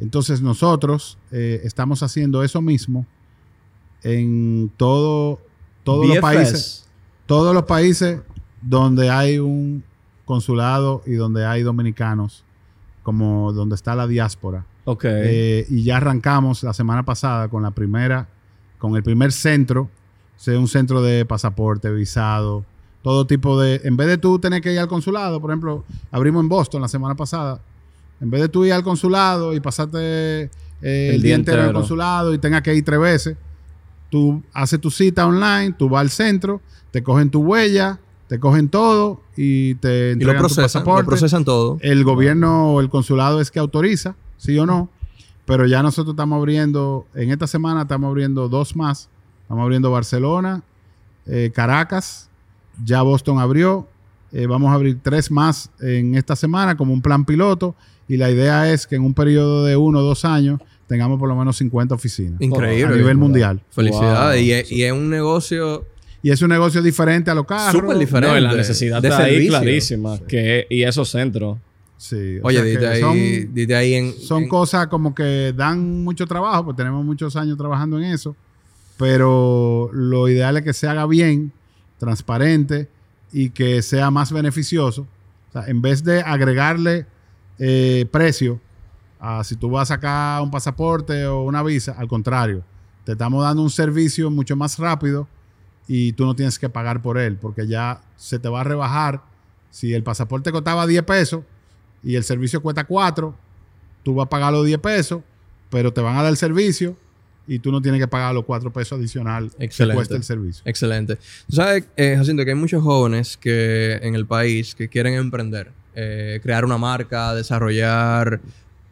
entonces 0.00 0.40
nosotros 0.42 1.16
eh, 1.30 1.60
estamos 1.62 2.02
haciendo 2.02 2.42
eso 2.42 2.60
mismo 2.62 3.06
en 4.02 4.70
todo, 4.76 5.40
todos 5.84 6.06
los 6.08 6.18
países, 6.18 6.86
todos 7.26 7.54
los 7.54 7.64
países 7.64 8.20
donde 8.62 9.10
hay 9.10 9.38
un 9.38 9.84
consulado 10.24 11.02
y 11.06 11.12
donde 11.12 11.44
hay 11.44 11.62
dominicanos, 11.62 12.44
como 13.02 13.52
donde 13.52 13.74
está 13.74 13.94
la 13.94 14.06
diáspora. 14.06 14.64
Ok. 14.84 15.04
Eh, 15.06 15.66
y 15.68 15.84
ya 15.84 15.98
arrancamos 15.98 16.62
la 16.62 16.72
semana 16.72 17.04
pasada 17.04 17.48
con 17.48 17.62
la 17.62 17.70
primera, 17.70 18.28
con 18.78 18.96
el 18.96 19.02
primer 19.02 19.32
centro, 19.32 19.88
sea 20.36 20.58
un 20.58 20.68
centro 20.68 21.02
de 21.02 21.24
pasaporte, 21.24 21.90
visado, 21.90 22.64
todo 23.02 23.26
tipo 23.26 23.60
de. 23.60 23.80
En 23.84 23.96
vez 23.96 24.08
de 24.08 24.18
tú 24.18 24.38
tener 24.38 24.60
que 24.60 24.72
ir 24.72 24.78
al 24.78 24.88
consulado, 24.88 25.40
por 25.40 25.50
ejemplo, 25.50 25.84
abrimos 26.10 26.42
en 26.42 26.48
Boston 26.48 26.82
la 26.82 26.88
semana 26.88 27.14
pasada. 27.14 27.60
En 28.20 28.30
vez 28.30 28.42
de 28.42 28.48
tú 28.48 28.64
ir 28.64 28.72
al 28.72 28.82
consulado 28.82 29.54
y 29.54 29.60
pasarte 29.60 30.50
eh, 30.82 31.12
el, 31.14 31.22
día 31.22 31.34
entero 31.34 31.62
entero. 31.62 31.78
consulado 31.78 32.34
y 32.34 32.38
tengas 32.38 32.62
que 32.62 32.74
ir 32.74 32.84
tres 32.84 33.00
veces, 33.00 33.36
tú 34.10 34.42
haces 34.52 34.80
tu 34.80 34.90
cita 34.90 35.26
online, 35.26 35.74
tú 35.78 35.88
vas 35.88 36.02
al 36.02 36.10
centro, 36.10 36.60
te 36.90 37.02
cogen 37.02 37.30
tu 37.30 37.40
huella, 37.40 37.98
te 38.28 38.38
cogen 38.38 38.68
todo 38.68 39.22
y 39.36 39.74
te 39.76 39.88
Y 39.88 40.22
lo 40.22 40.32
entregan 40.32 40.36
tu 40.36 40.54
procesan, 40.54 40.84
lo 40.84 41.04
procesan 41.04 41.44
todo. 41.44 41.78
El 41.80 42.04
gobierno 42.04 42.74
o 42.74 42.80
el 42.80 42.90
consulado 42.90 43.40
es 43.40 43.50
que 43.50 43.58
autoriza, 43.58 44.14
sí 44.40 44.58
o 44.58 44.66
no. 44.66 44.88
Pero 45.44 45.66
ya 45.66 45.82
nosotros 45.82 46.14
estamos 46.14 46.36
abriendo, 46.36 47.06
en 47.14 47.30
esta 47.30 47.46
semana 47.46 47.82
estamos 47.82 48.08
abriendo 48.08 48.48
dos 48.48 48.74
más. 48.74 49.08
Estamos 49.42 49.62
abriendo 49.62 49.90
Barcelona, 49.90 50.62
eh, 51.26 51.50
Caracas, 51.52 52.28
ya 52.84 53.02
Boston 53.02 53.38
abrió. 53.38 53.86
Eh, 54.32 54.46
vamos 54.46 54.70
a 54.70 54.74
abrir 54.74 54.98
tres 55.02 55.30
más 55.30 55.70
en 55.80 56.14
esta 56.14 56.36
semana 56.36 56.76
como 56.76 56.92
un 56.92 57.02
plan 57.02 57.24
piloto. 57.24 57.74
Y 58.08 58.16
la 58.16 58.30
idea 58.30 58.72
es 58.72 58.86
que 58.86 58.96
en 58.96 59.02
un 59.02 59.12
periodo 59.12 59.64
de 59.64 59.76
uno 59.76 60.00
o 60.00 60.02
dos 60.02 60.24
años 60.24 60.60
tengamos 60.86 61.18
por 61.18 61.28
lo 61.28 61.36
menos 61.36 61.56
50 61.56 61.94
oficinas 61.94 62.40
Increíble. 62.40 62.94
a 62.94 62.96
nivel 62.96 63.16
mundial. 63.16 63.60
Felicidades. 63.70 64.40
Wow. 64.40 64.44
Y, 64.44 64.52
es, 64.52 64.72
y 64.72 64.82
es 64.84 64.92
un 64.92 65.10
negocio 65.10 65.84
Y 66.22 66.30
es 66.30 66.42
un 66.42 66.48
negocio 66.48 66.80
diferente 66.80 67.30
a 67.30 67.34
los 67.34 67.46
carros. 67.46 67.80
Súper 67.80 67.98
diferente. 67.98 68.32
No, 68.32 68.38
y 68.38 68.40
la 68.40 68.54
necesidad 68.54 69.02
de 69.02 69.08
está 69.08 69.24
ahí 69.24 69.48
clarísima. 69.48 70.18
Que, 70.26 70.66
y 70.70 70.82
esos 70.82 71.10
centros. 71.10 71.58
Sí, 72.00 72.38
Oye, 72.42 72.62
dite 72.64 72.86
ahí, 72.86 73.00
son- 73.02 73.52
dite 73.54 73.76
ahí 73.76 73.92
en... 73.92 74.14
son 74.14 74.44
en- 74.44 74.48
cosas 74.48 74.86
como 74.86 75.14
que 75.14 75.52
dan 75.54 76.02
mucho 76.02 76.26
trabajo, 76.26 76.64
pues 76.64 76.76
tenemos 76.78 77.04
muchos 77.04 77.36
años 77.36 77.58
trabajando 77.58 77.98
en 77.98 78.04
eso, 78.04 78.34
pero 78.96 79.90
lo 79.92 80.26
ideal 80.26 80.56
es 80.56 80.62
que 80.64 80.72
se 80.72 80.88
haga 80.88 81.04
bien, 81.06 81.52
transparente 81.98 82.88
y 83.32 83.50
que 83.50 83.82
sea 83.82 84.10
más 84.10 84.32
beneficioso. 84.32 85.02
O 85.50 85.52
sea, 85.52 85.66
en 85.66 85.82
vez 85.82 86.02
de 86.02 86.22
agregarle 86.22 87.04
eh, 87.58 88.06
precio 88.10 88.58
a 89.18 89.44
si 89.44 89.56
tú 89.56 89.68
vas 89.68 89.90
a 89.90 89.94
sacar 89.96 90.40
un 90.40 90.50
pasaporte 90.50 91.26
o 91.26 91.42
una 91.42 91.62
visa, 91.62 91.94
al 91.98 92.08
contrario, 92.08 92.64
te 93.04 93.12
estamos 93.12 93.44
dando 93.44 93.62
un 93.62 93.68
servicio 93.70 94.30
mucho 94.30 94.56
más 94.56 94.78
rápido 94.78 95.28
y 95.86 96.12
tú 96.14 96.24
no 96.24 96.34
tienes 96.34 96.58
que 96.58 96.70
pagar 96.70 97.02
por 97.02 97.18
él, 97.18 97.36
porque 97.36 97.66
ya 97.66 98.00
se 98.16 98.38
te 98.38 98.48
va 98.48 98.62
a 98.62 98.64
rebajar. 98.64 99.22
Si 99.70 99.92
el 99.92 100.02
pasaporte 100.02 100.50
costaba 100.50 100.86
10 100.86 101.02
pesos 101.02 101.42
y 102.02 102.16
el 102.16 102.24
servicio 102.24 102.60
cuesta 102.62 102.84
4, 102.84 103.34
tú 104.02 104.14
vas 104.14 104.26
a 104.26 104.30
pagar 104.30 104.52
los 104.52 104.64
10 104.66 104.78
pesos, 104.80 105.22
pero 105.70 105.92
te 105.92 106.00
van 106.00 106.16
a 106.16 106.22
dar 106.22 106.30
el 106.30 106.36
servicio 106.36 106.96
y 107.46 107.58
tú 107.58 107.72
no 107.72 107.80
tienes 107.82 108.00
que 108.00 108.08
pagar 108.08 108.34
los 108.34 108.44
4 108.44 108.72
pesos 108.72 108.98
adicional 108.98 109.50
que 109.56 109.64
Excelente. 109.64 109.94
cuesta 109.96 110.16
el 110.16 110.22
servicio. 110.22 110.62
Excelente. 110.64 111.16
Tú 111.48 111.56
sabes, 111.56 111.84
eh, 111.96 112.14
Jacinto, 112.16 112.44
que 112.44 112.50
hay 112.50 112.56
muchos 112.56 112.82
jóvenes 112.82 113.36
que 113.36 113.98
en 114.02 114.14
el 114.14 114.26
país 114.26 114.74
que 114.74 114.88
quieren 114.88 115.14
emprender, 115.14 115.72
eh, 115.94 116.40
crear 116.42 116.64
una 116.64 116.78
marca, 116.78 117.34
desarrollar 117.34 118.40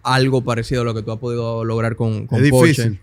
algo 0.02 0.42
parecido 0.42 0.82
a 0.82 0.84
lo 0.84 0.94
que 0.94 1.02
tú 1.02 1.12
has 1.12 1.18
podido 1.18 1.64
lograr 1.64 1.96
con, 1.96 2.26
con 2.26 2.44
es 2.44 2.50
Porsche. 2.50 2.90
difícil. 2.90 3.00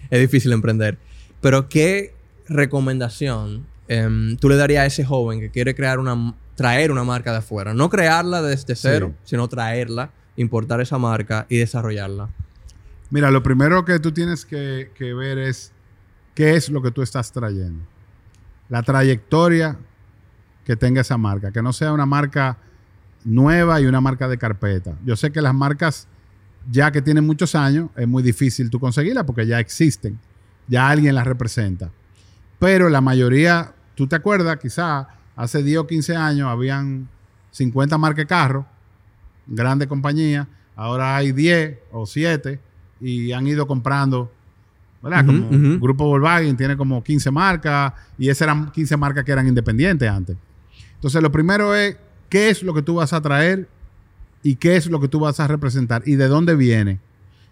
es 0.10 0.20
difícil 0.20 0.52
emprender. 0.52 0.98
Pero, 1.40 1.68
¿qué 1.68 2.14
recomendación 2.48 3.64
em, 3.88 4.36
tú 4.36 4.48
le 4.48 4.56
darías 4.56 4.82
a 4.82 4.86
ese 4.86 5.04
joven 5.04 5.40
que 5.40 5.50
quiere 5.50 5.74
crear 5.74 5.98
una, 5.98 6.34
traer 6.54 6.90
una 6.90 7.04
marca 7.04 7.32
de 7.32 7.38
afuera? 7.38 7.74
No 7.74 7.90
crearla 7.90 8.42
desde 8.42 8.76
cero, 8.76 9.14
sino 9.24 9.48
traerla, 9.48 10.10
importar 10.36 10.80
esa 10.80 10.98
marca 10.98 11.46
y 11.48 11.58
desarrollarla. 11.58 12.28
Mira, 13.10 13.30
lo 13.30 13.42
primero 13.42 13.84
que 13.84 13.98
tú 13.98 14.12
tienes 14.12 14.44
que, 14.44 14.90
que 14.94 15.12
ver 15.14 15.38
es 15.38 15.72
qué 16.34 16.56
es 16.56 16.70
lo 16.70 16.82
que 16.82 16.90
tú 16.90 17.02
estás 17.02 17.30
trayendo. 17.32 17.84
La 18.68 18.82
trayectoria 18.82 19.76
que 20.64 20.76
tenga 20.76 21.00
esa 21.00 21.18
marca, 21.18 21.52
que 21.52 21.62
no 21.62 21.72
sea 21.72 21.92
una 21.92 22.06
marca 22.06 22.56
nueva 23.24 23.80
y 23.80 23.86
una 23.86 24.00
marca 24.00 24.28
de 24.28 24.38
carpeta. 24.38 24.96
Yo 25.04 25.16
sé 25.16 25.30
que 25.30 25.42
las 25.42 25.54
marcas 25.54 26.06
ya 26.70 26.90
que 26.92 27.02
tienen 27.02 27.26
muchos 27.26 27.54
años 27.54 27.90
es 27.96 28.06
muy 28.06 28.22
difícil 28.22 28.70
tú 28.70 28.78
conseguirlas 28.78 29.24
porque 29.24 29.46
ya 29.46 29.58
existen, 29.58 30.18
ya 30.68 30.88
alguien 30.88 31.14
las 31.14 31.26
representa. 31.26 31.90
Pero 32.58 32.88
la 32.88 33.00
mayoría, 33.00 33.74
tú 33.94 34.06
te 34.06 34.16
acuerdas, 34.16 34.58
quizá 34.58 35.08
hace 35.36 35.62
10 35.62 35.78
o 35.78 35.86
15 35.86 36.16
años 36.16 36.48
habían 36.48 37.08
50 37.50 37.98
marcas 37.98 38.18
de 38.18 38.26
carro, 38.26 38.66
grandes 39.46 39.88
compañías, 39.88 40.46
ahora 40.76 41.16
hay 41.16 41.32
10 41.32 41.78
o 41.92 42.06
7 42.06 42.60
y 43.00 43.32
han 43.32 43.46
ido 43.46 43.66
comprando, 43.66 44.30
¿verdad? 45.02 45.26
Como 45.26 45.48
ujú. 45.48 45.78
Grupo 45.80 46.06
Volkswagen 46.06 46.56
tiene 46.56 46.76
como 46.76 47.02
15 47.02 47.30
marcas 47.30 47.92
y 48.18 48.28
esas 48.28 48.42
eran 48.42 48.70
15 48.70 48.96
marcas 48.96 49.24
que 49.24 49.32
eran 49.32 49.46
independientes 49.46 50.08
antes. 50.08 50.36
Entonces, 50.94 51.20
lo 51.22 51.32
primero 51.32 51.74
es 51.74 51.96
qué 52.28 52.48
es 52.48 52.62
lo 52.62 52.72
que 52.72 52.82
tú 52.82 52.94
vas 52.94 53.12
a 53.12 53.20
traer 53.20 53.68
y 54.42 54.56
qué 54.56 54.76
es 54.76 54.86
lo 54.86 55.00
que 55.00 55.08
tú 55.08 55.20
vas 55.20 55.40
a 55.40 55.48
representar 55.48 56.02
y 56.06 56.14
de 56.16 56.28
dónde 56.28 56.54
viene 56.54 57.00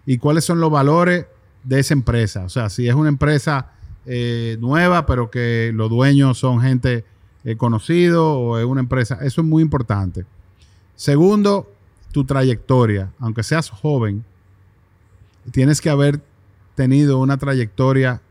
y 0.05 0.17
cuáles 0.17 0.45
son 0.45 0.59
los 0.59 0.71
valores 0.71 1.25
de 1.63 1.79
esa 1.79 1.93
empresa. 1.93 2.43
O 2.45 2.49
sea, 2.49 2.69
si 2.69 2.87
es 2.87 2.95
una 2.95 3.09
empresa 3.09 3.71
eh, 4.05 4.57
nueva, 4.59 5.05
pero 5.05 5.29
que 5.29 5.71
los 5.73 5.89
dueños 5.89 6.37
son 6.37 6.61
gente 6.61 7.05
eh, 7.43 7.55
conocido 7.57 8.33
o 8.33 8.57
es 8.57 8.65
una 8.65 8.81
empresa, 8.81 9.17
eso 9.21 9.41
es 9.41 9.47
muy 9.47 9.63
importante. 9.63 10.25
Segundo, 10.95 11.71
tu 12.11 12.25
trayectoria. 12.25 13.11
Aunque 13.19 13.43
seas 13.43 13.69
joven, 13.69 14.23
tienes 15.51 15.81
que 15.81 15.89
haber 15.89 16.21
tenido 16.75 17.19
una 17.19 17.37
trayectoria, 17.37 18.21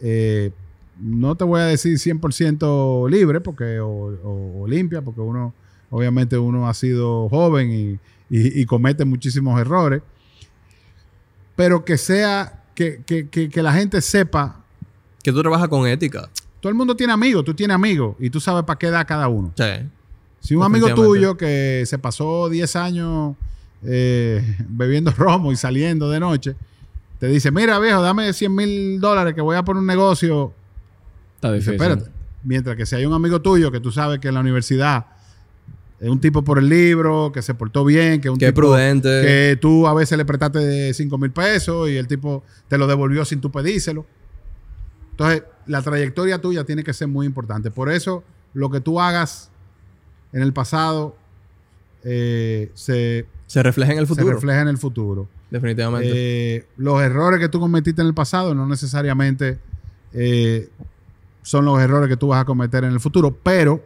eh, 0.00 0.50
no 0.98 1.34
te 1.34 1.44
voy 1.44 1.60
a 1.60 1.64
decir 1.64 1.98
100% 1.98 3.08
libre 3.08 3.40
porque, 3.40 3.78
o, 3.80 4.64
limpia, 4.66 5.02
porque 5.02 5.20
uno, 5.20 5.52
obviamente 5.90 6.38
uno 6.38 6.68
ha 6.68 6.74
sido 6.74 7.28
joven 7.28 7.98
y, 8.30 8.66
comete 8.66 9.06
muchísimos 9.06 9.58
errores, 9.58 10.02
pero 11.56 11.84
que 11.84 11.96
sea, 11.96 12.64
que 12.74 13.50
la 13.54 13.72
gente 13.72 14.00
sepa, 14.00 14.64
Que 15.22 15.32
tú 15.32 15.40
trabajas 15.40 15.68
con 15.68 15.86
ética. 15.86 16.30
Todo 16.60 16.70
el 16.70 16.74
mundo 16.76 16.96
tiene 16.96 17.12
amigos, 17.12 17.44
tú 17.44 17.54
tienes 17.54 17.74
amigos 17.74 18.16
y 18.18 18.30
tú 18.30 18.40
sabes 18.40 18.64
para 18.64 18.78
qué 18.78 18.90
da 18.90 19.04
cada 19.04 19.28
uno. 19.28 19.52
Sí. 19.56 19.64
Si 20.40 20.54
un 20.54 20.62
amigo 20.62 20.94
tuyo 20.94 21.36
que 21.36 21.82
se 21.86 21.98
pasó 21.98 22.48
10 22.48 22.76
años 22.76 23.36
eh, 23.82 24.56
bebiendo 24.68 25.10
romo 25.12 25.52
y 25.52 25.56
saliendo 25.56 26.10
de 26.10 26.20
noche, 26.20 26.56
te 27.18 27.26
dice, 27.26 27.50
mira 27.50 27.78
viejo, 27.78 28.00
dame 28.02 28.32
100 28.32 28.54
mil 28.54 29.00
dólares 29.00 29.34
que 29.34 29.40
voy 29.40 29.56
a 29.56 29.62
poner 29.64 29.80
un 29.80 29.86
negocio. 29.86 30.52
Está 31.36 31.52
Dice, 31.52 31.72
difícil. 31.72 31.90
espérate. 31.92 32.18
Mientras 32.44 32.76
que 32.76 32.86
si 32.86 32.94
hay 32.94 33.04
un 33.06 33.12
amigo 33.12 33.40
tuyo 33.42 33.70
que 33.72 33.80
tú 33.80 33.90
sabes 33.90 34.20
que 34.20 34.28
en 34.28 34.34
la 34.34 34.40
universidad 34.40 35.06
es 36.00 36.08
un 36.08 36.20
tipo 36.20 36.44
por 36.44 36.60
el 36.60 36.68
libro, 36.68 37.32
que 37.32 37.42
se 37.42 37.54
portó 37.54 37.84
bien, 37.84 38.20
que 38.20 38.28
es 38.28 38.32
un 38.32 38.40
es 38.40 38.48
tipo 38.48 38.60
prudente. 38.60 39.08
que 39.08 39.58
tú 39.60 39.88
a 39.88 39.94
veces 39.94 40.16
le 40.16 40.24
prestaste 40.24 40.94
5 40.94 41.18
mil 41.18 41.32
pesos 41.32 41.90
y 41.90 41.96
el 41.96 42.06
tipo 42.06 42.44
te 42.68 42.78
lo 42.78 42.86
devolvió 42.86 43.24
sin 43.24 43.40
tú 43.40 43.50
pedírselo. 43.50 44.06
Entonces, 45.10 45.42
la 45.68 45.82
trayectoria 45.82 46.40
tuya 46.40 46.64
tiene 46.64 46.82
que 46.82 46.92
ser 46.92 47.06
muy 47.08 47.26
importante. 47.26 47.70
Por 47.70 47.90
eso, 47.90 48.24
lo 48.54 48.70
que 48.70 48.80
tú 48.80 49.00
hagas 49.00 49.50
en 50.32 50.42
el 50.42 50.52
pasado 50.52 51.16
eh, 52.04 52.70
se, 52.74 53.26
Se 53.46 53.62
refleja 53.62 53.92
en 53.92 53.98
el 53.98 54.06
se 54.06 54.14
futuro. 54.14 54.34
refleja 54.34 54.60
en 54.62 54.68
el 54.68 54.78
futuro. 54.78 55.28
Definitivamente. 55.50 56.10
Eh, 56.56 56.66
los 56.76 57.00
errores 57.00 57.40
que 57.40 57.48
tú 57.48 57.60
cometiste 57.60 58.00
en 58.02 58.08
el 58.08 58.14
pasado 58.14 58.54
no 58.54 58.66
necesariamente 58.66 59.58
eh, 60.12 60.68
son 61.42 61.64
los 61.64 61.80
errores 61.80 62.08
que 62.08 62.16
tú 62.16 62.28
vas 62.28 62.42
a 62.42 62.44
cometer 62.44 62.84
en 62.84 62.92
el 62.92 63.00
futuro, 63.00 63.34
pero 63.42 63.82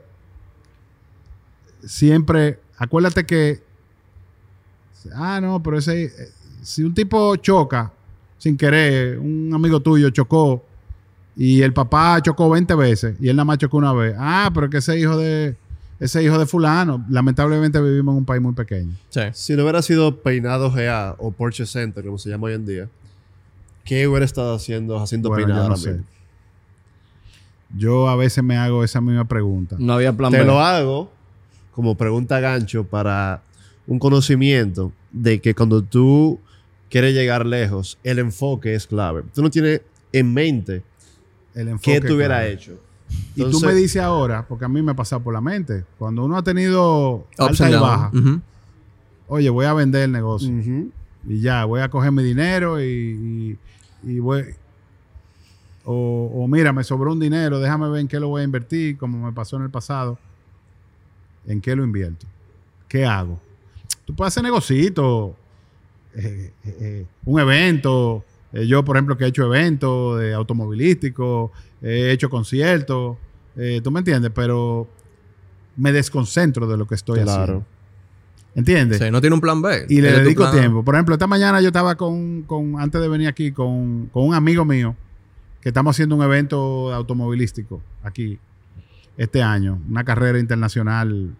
siempre, 1.84 2.60
acuérdate 2.76 3.24
que, 3.24 3.62
ah, 5.14 5.40
no, 5.40 5.62
pero 5.62 5.78
ese, 5.78 6.12
si 6.62 6.82
un 6.82 6.94
tipo 6.94 7.36
choca 7.36 7.92
sin 8.38 8.56
querer, 8.56 9.18
un 9.18 9.52
amigo 9.54 9.80
tuyo 9.80 10.10
chocó 10.10 10.64
y 11.36 11.62
el 11.62 11.72
papá 11.72 12.20
chocó 12.22 12.50
20 12.50 12.74
veces 12.74 13.16
y 13.20 13.28
él 13.28 13.36
nada 13.36 13.44
más 13.44 13.58
chocó 13.58 13.78
una 13.78 13.92
vez, 13.92 14.14
ah, 14.18 14.50
pero 14.52 14.68
que 14.68 14.78
ese 14.78 14.98
hijo 14.98 15.16
de, 15.16 15.56
ese 15.98 16.22
hijo 16.22 16.38
de 16.38 16.46
fulano, 16.46 17.04
lamentablemente 17.08 17.80
vivimos 17.80 18.12
en 18.12 18.18
un 18.18 18.24
país 18.24 18.42
muy 18.42 18.52
pequeño. 18.52 18.92
sí. 19.08 19.20
Si 19.32 19.56
no 19.56 19.62
hubiera 19.62 19.82
sido 19.82 20.22
Peinado 20.22 20.70
GA 20.70 21.14
o 21.18 21.30
Porsche 21.30 21.66
Center, 21.66 22.04
como 22.04 22.18
se 22.18 22.28
llama 22.28 22.48
hoy 22.48 22.54
en 22.54 22.66
día, 22.66 22.88
¿qué 23.84 24.06
hubiera 24.06 24.24
estado 24.24 24.54
haciendo 24.54 24.98
haciendo 25.00 25.28
Bueno, 25.28 25.46
Peinado 25.46 25.64
yo 25.64 25.68
no 25.70 25.76
sé. 25.76 26.00
Yo 27.74 28.08
a 28.08 28.16
veces 28.16 28.44
me 28.44 28.56
hago 28.56 28.84
esa 28.84 29.00
misma 29.00 29.26
pregunta. 29.26 29.76
No 29.78 29.94
había 29.94 30.12
plan 30.12 30.30
Te 30.30 30.40
B. 30.40 30.44
lo 30.44 30.60
hago 30.60 31.10
como 31.74 31.96
pregunta 31.96 32.38
gancho 32.38 32.84
para 32.84 33.42
un 33.86 33.98
conocimiento 33.98 34.92
de 35.10 35.40
que 35.40 35.54
cuando 35.54 35.82
tú 35.82 36.38
quieres 36.90 37.14
llegar 37.14 37.46
lejos, 37.46 37.98
el 38.04 38.18
enfoque 38.18 38.74
es 38.74 38.86
clave. 38.86 39.22
Tú 39.34 39.42
no 39.42 39.50
tienes 39.50 39.80
en 40.12 40.34
mente 40.34 40.82
El 41.54 41.68
enfoque, 41.68 42.00
qué 42.00 42.06
tú 42.08 42.14
hubieras 42.14 42.38
claro. 42.40 42.52
hecho. 42.52 42.80
Y 43.36 43.42
tú 43.50 43.60
me 43.60 43.74
dices 43.74 44.00
ahora, 44.02 44.46
porque 44.48 44.64
a 44.64 44.68
mí 44.68 44.80
me 44.82 44.92
ha 44.92 44.94
pasado 44.94 45.22
por 45.22 45.34
la 45.34 45.40
mente, 45.40 45.84
cuando 45.98 46.24
uno 46.24 46.36
ha 46.36 46.42
tenido 46.42 47.26
alta 47.38 47.68
y 47.68 47.72
baja, 47.80 48.10
oye, 49.28 49.50
voy 49.50 49.66
a 49.66 49.74
vender 49.74 50.02
el 50.04 50.12
negocio 50.12 50.48
y 51.28 51.40
ya, 51.40 51.64
voy 51.66 51.80
a 51.80 51.88
coger 51.90 52.10
mi 52.12 52.22
dinero 52.22 52.80
y, 52.82 52.84
y- 52.84 53.58
y 54.10 54.18
voy... 54.18 54.44
O, 55.84 56.30
o 56.34 56.46
mira, 56.48 56.72
me 56.72 56.84
sobró 56.84 57.12
un 57.12 57.18
dinero, 57.20 57.58
déjame 57.58 57.88
ver 57.88 58.00
en 58.02 58.08
qué 58.08 58.20
lo 58.20 58.28
voy 58.28 58.42
a 58.42 58.44
invertir, 58.44 58.96
como 58.96 59.26
me 59.26 59.32
pasó 59.32 59.56
en 59.56 59.62
el 59.64 59.70
pasado. 59.70 60.18
¿En 61.46 61.60
qué 61.60 61.74
lo 61.74 61.82
invierto? 61.84 62.24
¿Qué 62.88 63.04
hago? 63.04 63.40
Tú 64.04 64.14
puedes 64.14 64.32
hacer 64.32 64.44
negocitos, 64.44 65.32
eh, 66.14 66.52
eh, 66.64 66.76
eh, 66.80 67.06
un 67.24 67.40
evento. 67.40 68.24
Eh, 68.52 68.66
yo, 68.66 68.84
por 68.84 68.96
ejemplo, 68.96 69.16
que 69.16 69.24
he 69.24 69.28
hecho 69.28 69.44
eventos 69.44 70.18
de 70.20 70.34
automovilísticos, 70.34 71.50
he 71.80 72.10
hecho 72.12 72.28
conciertos, 72.30 73.16
eh, 73.56 73.80
tú 73.82 73.90
me 73.90 74.00
entiendes, 74.00 74.30
pero 74.34 74.88
me 75.76 75.92
desconcentro 75.92 76.66
de 76.66 76.76
lo 76.76 76.86
que 76.86 76.94
estoy 76.94 77.20
Claro. 77.22 77.42
haciendo. 77.42 77.66
¿Entiendes? 78.54 78.98
Sí, 78.98 79.10
no 79.10 79.20
tiene 79.22 79.34
un 79.34 79.40
plan 79.40 79.62
B. 79.62 79.86
Y 79.88 80.02
le 80.02 80.12
dedico 80.12 80.50
tiempo. 80.50 80.84
Por 80.84 80.94
ejemplo, 80.94 81.14
esta 81.14 81.26
mañana 81.26 81.62
yo 81.62 81.68
estaba 81.68 81.94
con, 81.94 82.42
con- 82.42 82.78
antes 82.78 83.00
de 83.00 83.08
venir 83.08 83.26
aquí, 83.28 83.50
con, 83.52 84.06
con 84.12 84.24
un 84.28 84.34
amigo 84.34 84.64
mío, 84.66 84.94
que 85.62 85.70
estamos 85.70 85.96
haciendo 85.96 86.16
un 86.16 86.22
evento 86.22 86.92
automovilístico 86.92 87.80
aquí 88.02 88.38
este 89.16 89.42
año, 89.42 89.80
una 89.88 90.04
carrera 90.04 90.38
internacional 90.38 91.34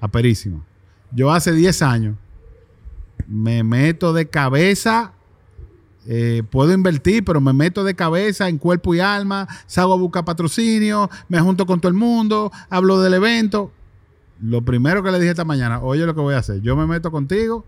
aperísima. 0.00 0.64
Yo 1.12 1.30
hace 1.32 1.52
10 1.52 1.82
años 1.82 2.16
me 3.26 3.62
meto 3.62 4.12
de 4.12 4.26
cabeza 4.28 5.12
Eh, 6.08 6.42
puedo 6.50 6.72
invertir, 6.72 7.24
pero 7.24 7.40
me 7.40 7.52
meto 7.52 7.82
de 7.82 7.94
cabeza 7.94 8.48
en 8.48 8.58
cuerpo 8.58 8.94
y 8.94 9.00
alma, 9.00 9.48
salgo 9.66 9.94
a 9.94 9.96
buscar 9.96 10.24
patrocinio, 10.24 11.10
me 11.28 11.40
junto 11.40 11.66
con 11.66 11.80
todo 11.80 11.88
el 11.88 11.96
mundo, 11.96 12.52
hablo 12.70 13.00
del 13.00 13.14
evento. 13.14 13.72
Lo 14.40 14.62
primero 14.62 15.02
que 15.02 15.10
le 15.10 15.18
dije 15.18 15.30
esta 15.30 15.44
mañana, 15.44 15.80
oye 15.80 16.06
lo 16.06 16.14
que 16.14 16.20
voy 16.20 16.34
a 16.34 16.38
hacer, 16.38 16.60
yo 16.60 16.76
me 16.76 16.86
meto 16.86 17.10
contigo, 17.10 17.64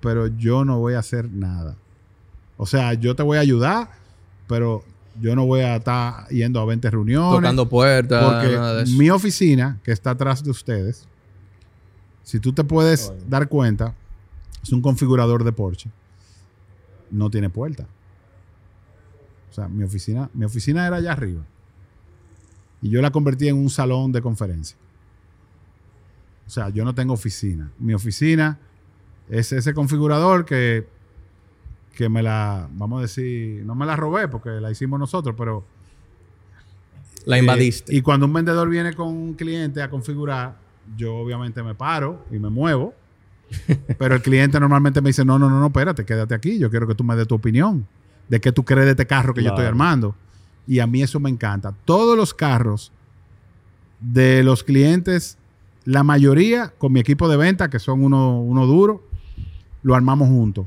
pero 0.00 0.26
yo 0.26 0.64
no 0.64 0.78
voy 0.78 0.94
a 0.94 0.98
hacer 0.98 1.30
nada. 1.30 1.76
O 2.56 2.66
sea, 2.66 2.94
yo 2.94 3.14
te 3.14 3.22
voy 3.22 3.38
a 3.38 3.40
ayudar, 3.40 3.90
pero 4.48 4.82
yo 5.20 5.36
no 5.36 5.46
voy 5.46 5.60
a 5.60 5.76
estar 5.76 6.26
yendo 6.28 6.60
a 6.60 6.64
20 6.64 6.90
reuniones. 6.90 7.36
Tocando 7.36 7.68
puertas, 7.68 8.24
Porque 8.24 8.56
nada 8.56 8.74
de 8.78 8.82
eso. 8.84 8.96
mi 8.98 9.10
oficina, 9.10 9.78
que 9.84 9.92
está 9.92 10.10
atrás 10.10 10.42
de 10.42 10.50
ustedes, 10.50 11.06
si 12.24 12.40
tú 12.40 12.52
te 12.52 12.64
puedes 12.64 13.12
dar 13.28 13.48
cuenta, 13.48 13.94
es 14.62 14.72
un 14.72 14.82
configurador 14.82 15.44
de 15.44 15.52
Porsche. 15.52 15.90
No 17.10 17.30
tiene 17.30 17.50
puerta. 17.50 17.86
O 19.50 19.52
sea, 19.52 19.68
mi 19.68 19.82
oficina, 19.84 20.28
mi 20.34 20.44
oficina 20.44 20.86
era 20.86 20.96
allá 20.96 21.12
arriba. 21.12 21.42
Y 22.82 22.90
yo 22.90 23.00
la 23.02 23.10
convertí 23.10 23.48
en 23.48 23.56
un 23.56 23.70
salón 23.70 24.12
de 24.12 24.22
conferencia. 24.22 24.76
O 26.46 26.50
sea, 26.50 26.68
yo 26.70 26.84
no 26.84 26.94
tengo 26.94 27.14
oficina. 27.14 27.70
Mi 27.78 27.94
oficina 27.94 28.58
es 29.28 29.52
ese 29.52 29.74
configurador 29.74 30.44
que, 30.44 30.86
que 31.94 32.08
me 32.08 32.22
la, 32.22 32.68
vamos 32.72 32.98
a 33.00 33.02
decir, 33.02 33.64
no 33.66 33.74
me 33.74 33.84
la 33.84 33.96
robé 33.96 34.28
porque 34.28 34.50
la 34.50 34.70
hicimos 34.70 34.98
nosotros, 34.98 35.34
pero 35.36 35.64
La 37.26 37.38
invadiste. 37.38 37.92
eh, 37.92 37.96
y 37.96 38.00
cuando 38.02 38.26
un 38.26 38.32
vendedor 38.32 38.68
viene 38.68 38.94
con 38.94 39.08
un 39.08 39.34
cliente 39.34 39.82
a 39.82 39.90
configurar, 39.90 40.56
yo 40.96 41.16
obviamente 41.16 41.62
me 41.62 41.74
paro 41.74 42.24
y 42.30 42.38
me 42.38 42.48
muevo. 42.48 42.94
Pero 43.98 44.14
el 44.14 44.22
cliente 44.22 44.58
normalmente 44.60 45.00
me 45.00 45.10
dice, 45.10 45.24
no, 45.24 45.38
no, 45.38 45.48
no, 45.48 45.60
no, 45.60 45.66
espérate, 45.66 46.04
quédate 46.04 46.34
aquí. 46.34 46.58
Yo 46.58 46.70
quiero 46.70 46.86
que 46.86 46.94
tú 46.94 47.04
me 47.04 47.16
des 47.16 47.26
tu 47.26 47.34
opinión 47.34 47.86
de 48.28 48.40
qué 48.40 48.52
tú 48.52 48.64
crees 48.64 48.86
de 48.86 48.90
este 48.92 49.06
carro 49.06 49.34
que 49.34 49.42
yo 49.42 49.50
estoy 49.50 49.66
armando. 49.66 50.14
Y 50.66 50.80
a 50.80 50.86
mí 50.86 51.02
eso 51.02 51.18
me 51.18 51.30
encanta. 51.30 51.74
Todos 51.84 52.16
los 52.16 52.34
carros 52.34 52.92
de 54.00 54.42
los 54.44 54.62
clientes, 54.62 55.38
la 55.84 56.02
mayoría 56.02 56.72
con 56.78 56.92
mi 56.92 57.00
equipo 57.00 57.28
de 57.28 57.36
venta, 57.36 57.70
que 57.70 57.78
son 57.78 58.04
uno, 58.04 58.40
uno 58.40 58.66
duro, 58.66 59.02
lo 59.82 59.94
armamos 59.94 60.28
juntos. 60.28 60.66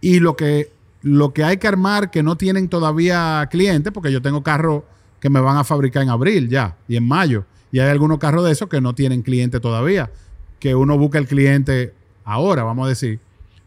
Y 0.00 0.20
lo 0.20 0.36
que, 0.36 0.72
lo 1.02 1.32
que 1.32 1.44
hay 1.44 1.56
que 1.56 1.68
armar 1.68 2.10
que 2.10 2.22
no 2.22 2.36
tienen 2.36 2.68
todavía 2.68 3.48
clientes, 3.50 3.92
porque 3.92 4.12
yo 4.12 4.20
tengo 4.20 4.42
carros 4.42 4.82
que 5.20 5.30
me 5.30 5.40
van 5.40 5.56
a 5.56 5.64
fabricar 5.64 6.02
en 6.02 6.10
abril 6.10 6.48
ya 6.48 6.76
y 6.88 6.96
en 6.96 7.06
mayo. 7.06 7.44
Y 7.72 7.78
hay 7.78 7.88
algunos 7.88 8.18
carros 8.18 8.44
de 8.44 8.52
esos 8.52 8.68
que 8.68 8.80
no 8.80 8.94
tienen 8.94 9.22
cliente 9.22 9.60
todavía. 9.60 10.10
Que 10.58 10.74
uno 10.74 10.98
busca 10.98 11.18
el 11.18 11.26
cliente 11.26 11.94
ahora, 12.24 12.62
vamos 12.64 12.86
a 12.86 12.88
decir. 12.88 13.20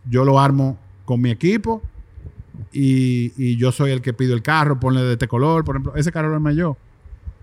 Yo 0.10 0.26
lo 0.26 0.40
armo 0.40 0.78
con 1.06 1.22
mi 1.22 1.32
equipo 1.32 1.82
y, 2.72 3.58
yo 3.58 3.72
soy 3.72 3.92
el 3.92 4.02
que 4.02 4.14
pido 4.14 4.34
el 4.34 4.42
carro, 4.42 4.80
ponle 4.80 5.02
de 5.02 5.14
este 5.14 5.28
color. 5.28 5.64
Por 5.64 5.76
ejemplo, 5.76 5.96
ese 5.96 6.12
carro 6.12 6.30
lo 6.30 6.36
armé 6.36 6.56
yo. 6.56 6.78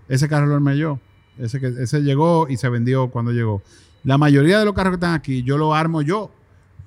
Ese 0.08 0.28
carro 0.28 0.46
lo 0.46 0.54
armé 0.54 0.76
yo. 0.76 0.98
Ese, 1.38 1.60
que, 1.60 1.68
ese 1.68 2.00
llegó 2.02 2.48
y 2.48 2.56
se 2.56 2.68
vendió 2.68 3.08
cuando 3.08 3.32
llegó. 3.32 3.62
La 4.04 4.18
mayoría 4.18 4.58
de 4.58 4.64
los 4.64 4.74
carros 4.74 4.92
que 4.92 4.96
están 4.96 5.14
aquí, 5.14 5.42
yo 5.42 5.58
lo 5.58 5.74
armo 5.74 6.02
yo 6.02 6.30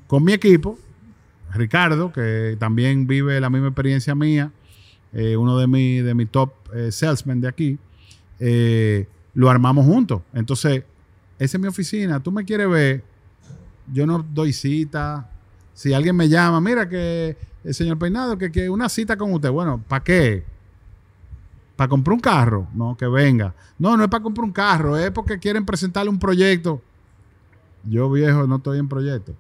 con 0.08 0.24
mi 0.24 0.34
equipo. 0.34 0.78
Ricardo, 1.54 2.12
que 2.12 2.58
también 2.60 3.06
vive 3.06 3.40
la 3.40 3.50
misma 3.50 3.68
experiencia 3.68 4.16
mía, 4.16 4.52
eh, 5.14 5.38
uno 5.38 5.58
de 5.58 5.68
mi, 5.68 6.00
de 6.00 6.16
mi 6.16 6.26
top 6.26 6.52
eh, 6.74 6.92
salesmen 6.92 7.42
de 7.42 7.48
aquí, 7.48 7.78
eh, 8.40 9.08
lo 9.36 9.50
armamos 9.50 9.86
juntos. 9.86 10.22
Entonces, 10.34 10.84
esa 11.38 11.58
es 11.58 11.62
mi 11.62 11.68
oficina. 11.68 12.22
Tú 12.22 12.32
me 12.32 12.44
quieres 12.44 12.70
ver, 12.70 13.04
yo 13.92 14.06
no 14.06 14.24
doy 14.34 14.54
cita. 14.54 15.30
Si 15.74 15.94
alguien 15.94 16.16
me 16.16 16.30
llama, 16.30 16.62
mira 16.62 16.88
que 16.88 17.36
el 17.64 17.74
señor 17.74 17.98
Peinado, 17.98 18.38
que, 18.38 18.52
que 18.52 18.70
una 18.70 18.90
cita 18.90 19.18
con 19.18 19.34
usted. 19.34 19.50
Bueno, 19.50 19.84
¿para 19.88 20.04
qué? 20.04 20.44
¿Para 21.76 21.88
comprar 21.90 22.14
un 22.14 22.20
carro? 22.20 22.68
No, 22.76 22.96
que 22.96 23.08
venga. 23.08 23.54
No, 23.80 23.98
no 23.98 24.04
es 24.04 24.10
para 24.10 24.22
comprar 24.24 24.46
un 24.46 24.52
carro, 24.54 24.98
es 24.98 25.10
porque 25.12 25.40
quieren 25.40 25.66
presentarle 25.66 26.10
un 26.10 26.20
proyecto. 26.20 26.82
Yo, 27.90 28.10
viejo, 28.12 28.46
no 28.48 28.58
estoy 28.58 28.80
en 28.80 28.88
proyecto. 28.88 29.34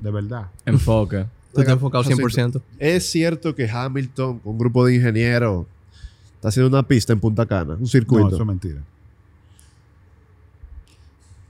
De 0.00 0.10
verdad. 0.10 0.48
Enfoque. 0.66 1.26
Tú 1.54 1.60
estás 1.60 1.74
enfocado 1.74 2.04
100%. 2.04 2.60
Es 2.78 3.10
cierto 3.10 3.54
que 3.54 3.68
Hamilton, 3.68 4.40
un 4.44 4.58
grupo 4.58 4.84
de 4.86 4.94
ingenieros, 4.96 5.66
está 6.34 6.48
haciendo 6.48 6.68
una 6.76 6.86
pista 6.86 7.12
en 7.12 7.20
Punta 7.20 7.44
Cana, 7.46 7.74
un 7.74 7.80
No, 7.80 7.86
circuito. 7.86 8.28
eso 8.28 8.40
es 8.40 8.46
mentira. 8.46 8.80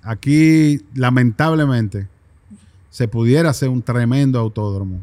Aquí, 0.02 0.80
lamentablemente, 0.94 2.08
se 2.92 3.08
pudiera 3.08 3.50
hacer 3.50 3.68
un 3.70 3.82
tremendo 3.82 4.38
autódromo, 4.38 5.00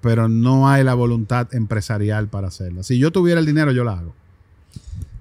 pero 0.00 0.28
no 0.28 0.66
hay 0.70 0.82
la 0.84 0.94
voluntad 0.94 1.52
empresarial 1.54 2.28
para 2.28 2.48
hacerla. 2.48 2.82
Si 2.84 2.98
yo 2.98 3.10
tuviera 3.10 3.38
el 3.40 3.44
dinero, 3.46 3.72
yo 3.72 3.84
la 3.84 3.98
hago. 3.98 4.14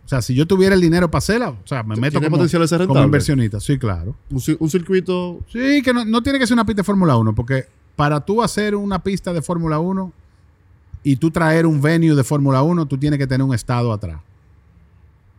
O 0.05 0.07
sea, 0.09 0.21
si 0.21 0.33
yo 0.35 0.47
tuviera 0.47 0.73
el 0.73 0.81
dinero 0.81 1.11
para 1.11 1.17
hacerla, 1.19 1.49
o 1.49 1.57
sea, 1.65 1.83
me 1.83 1.95
meto 1.95 2.11
¿Tiene 2.13 2.27
como, 2.27 2.37
potencial 2.37 2.61
de 2.61 2.67
ser 2.67 2.87
como 2.87 3.03
inversionista. 3.03 3.59
Sí, 3.59 3.77
claro. 3.77 4.15
un, 4.31 4.37
ci- 4.39 4.55
un 4.59 4.69
circuito 4.69 5.39
Sí, 5.51 5.81
que 5.83 5.91
no, 5.93 6.05
no 6.05 6.23
tiene 6.23 6.39
que 6.39 6.47
ser 6.47 6.53
una 6.55 6.65
pista 6.65 6.81
de 6.81 6.85
Fórmula 6.85 7.17
1, 7.17 7.35
porque 7.35 7.65
para 7.95 8.19
tú 8.21 8.41
hacer 8.41 8.75
una 8.75 9.03
pista 9.03 9.33
de 9.33 9.41
Fórmula 9.41 9.79
1 9.79 10.13
y 11.03 11.15
tú 11.17 11.29
traer 11.31 11.65
un 11.65 11.81
venue 11.81 12.15
de 12.15 12.23
Fórmula 12.23 12.61
1, 12.63 12.85
tú 12.85 12.97
tienes 12.97 13.19
que 13.19 13.27
tener 13.27 13.45
un 13.45 13.53
estado 13.53 13.91
atrás. 13.91 14.19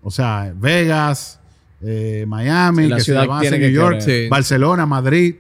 O 0.03 0.11
sea, 0.11 0.53
Vegas, 0.57 1.41
eh, 1.83 2.25
Miami, 2.29 2.85
Sí, 2.85 2.89
la 2.89 2.97
que 2.97 3.01
se 3.01 3.05
ciudad 3.07 3.23
tiene 3.25 3.37
hacer 3.49 3.53
New 3.61 3.69
que 3.69 3.73
York, 3.75 3.99
querer. 4.05 4.31
Barcelona, 4.31 4.87
Madrid, 4.87 5.35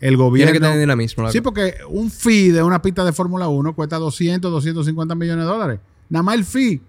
el 0.00 0.08
Tiene 0.10 0.16
gobierno. 0.16 0.52
que 0.54 0.60
tener 0.60 0.78
dinamismo. 0.78 1.24
la 1.24 1.30
Sí, 1.32 1.40
porque 1.40 1.74
un 1.88 2.10
fee 2.10 2.50
de 2.50 2.62
una 2.62 2.80
pista 2.80 3.04
de 3.04 3.12
Fórmula 3.12 3.48
1 3.48 3.74
cuesta 3.74 3.96
200, 3.98 4.50
250 4.50 5.14
millones 5.14 5.44
de 5.44 5.50
dólares. 5.50 5.80
Nada 6.08 6.22
más 6.22 6.34
el 6.36 6.44
fee, 6.44 6.80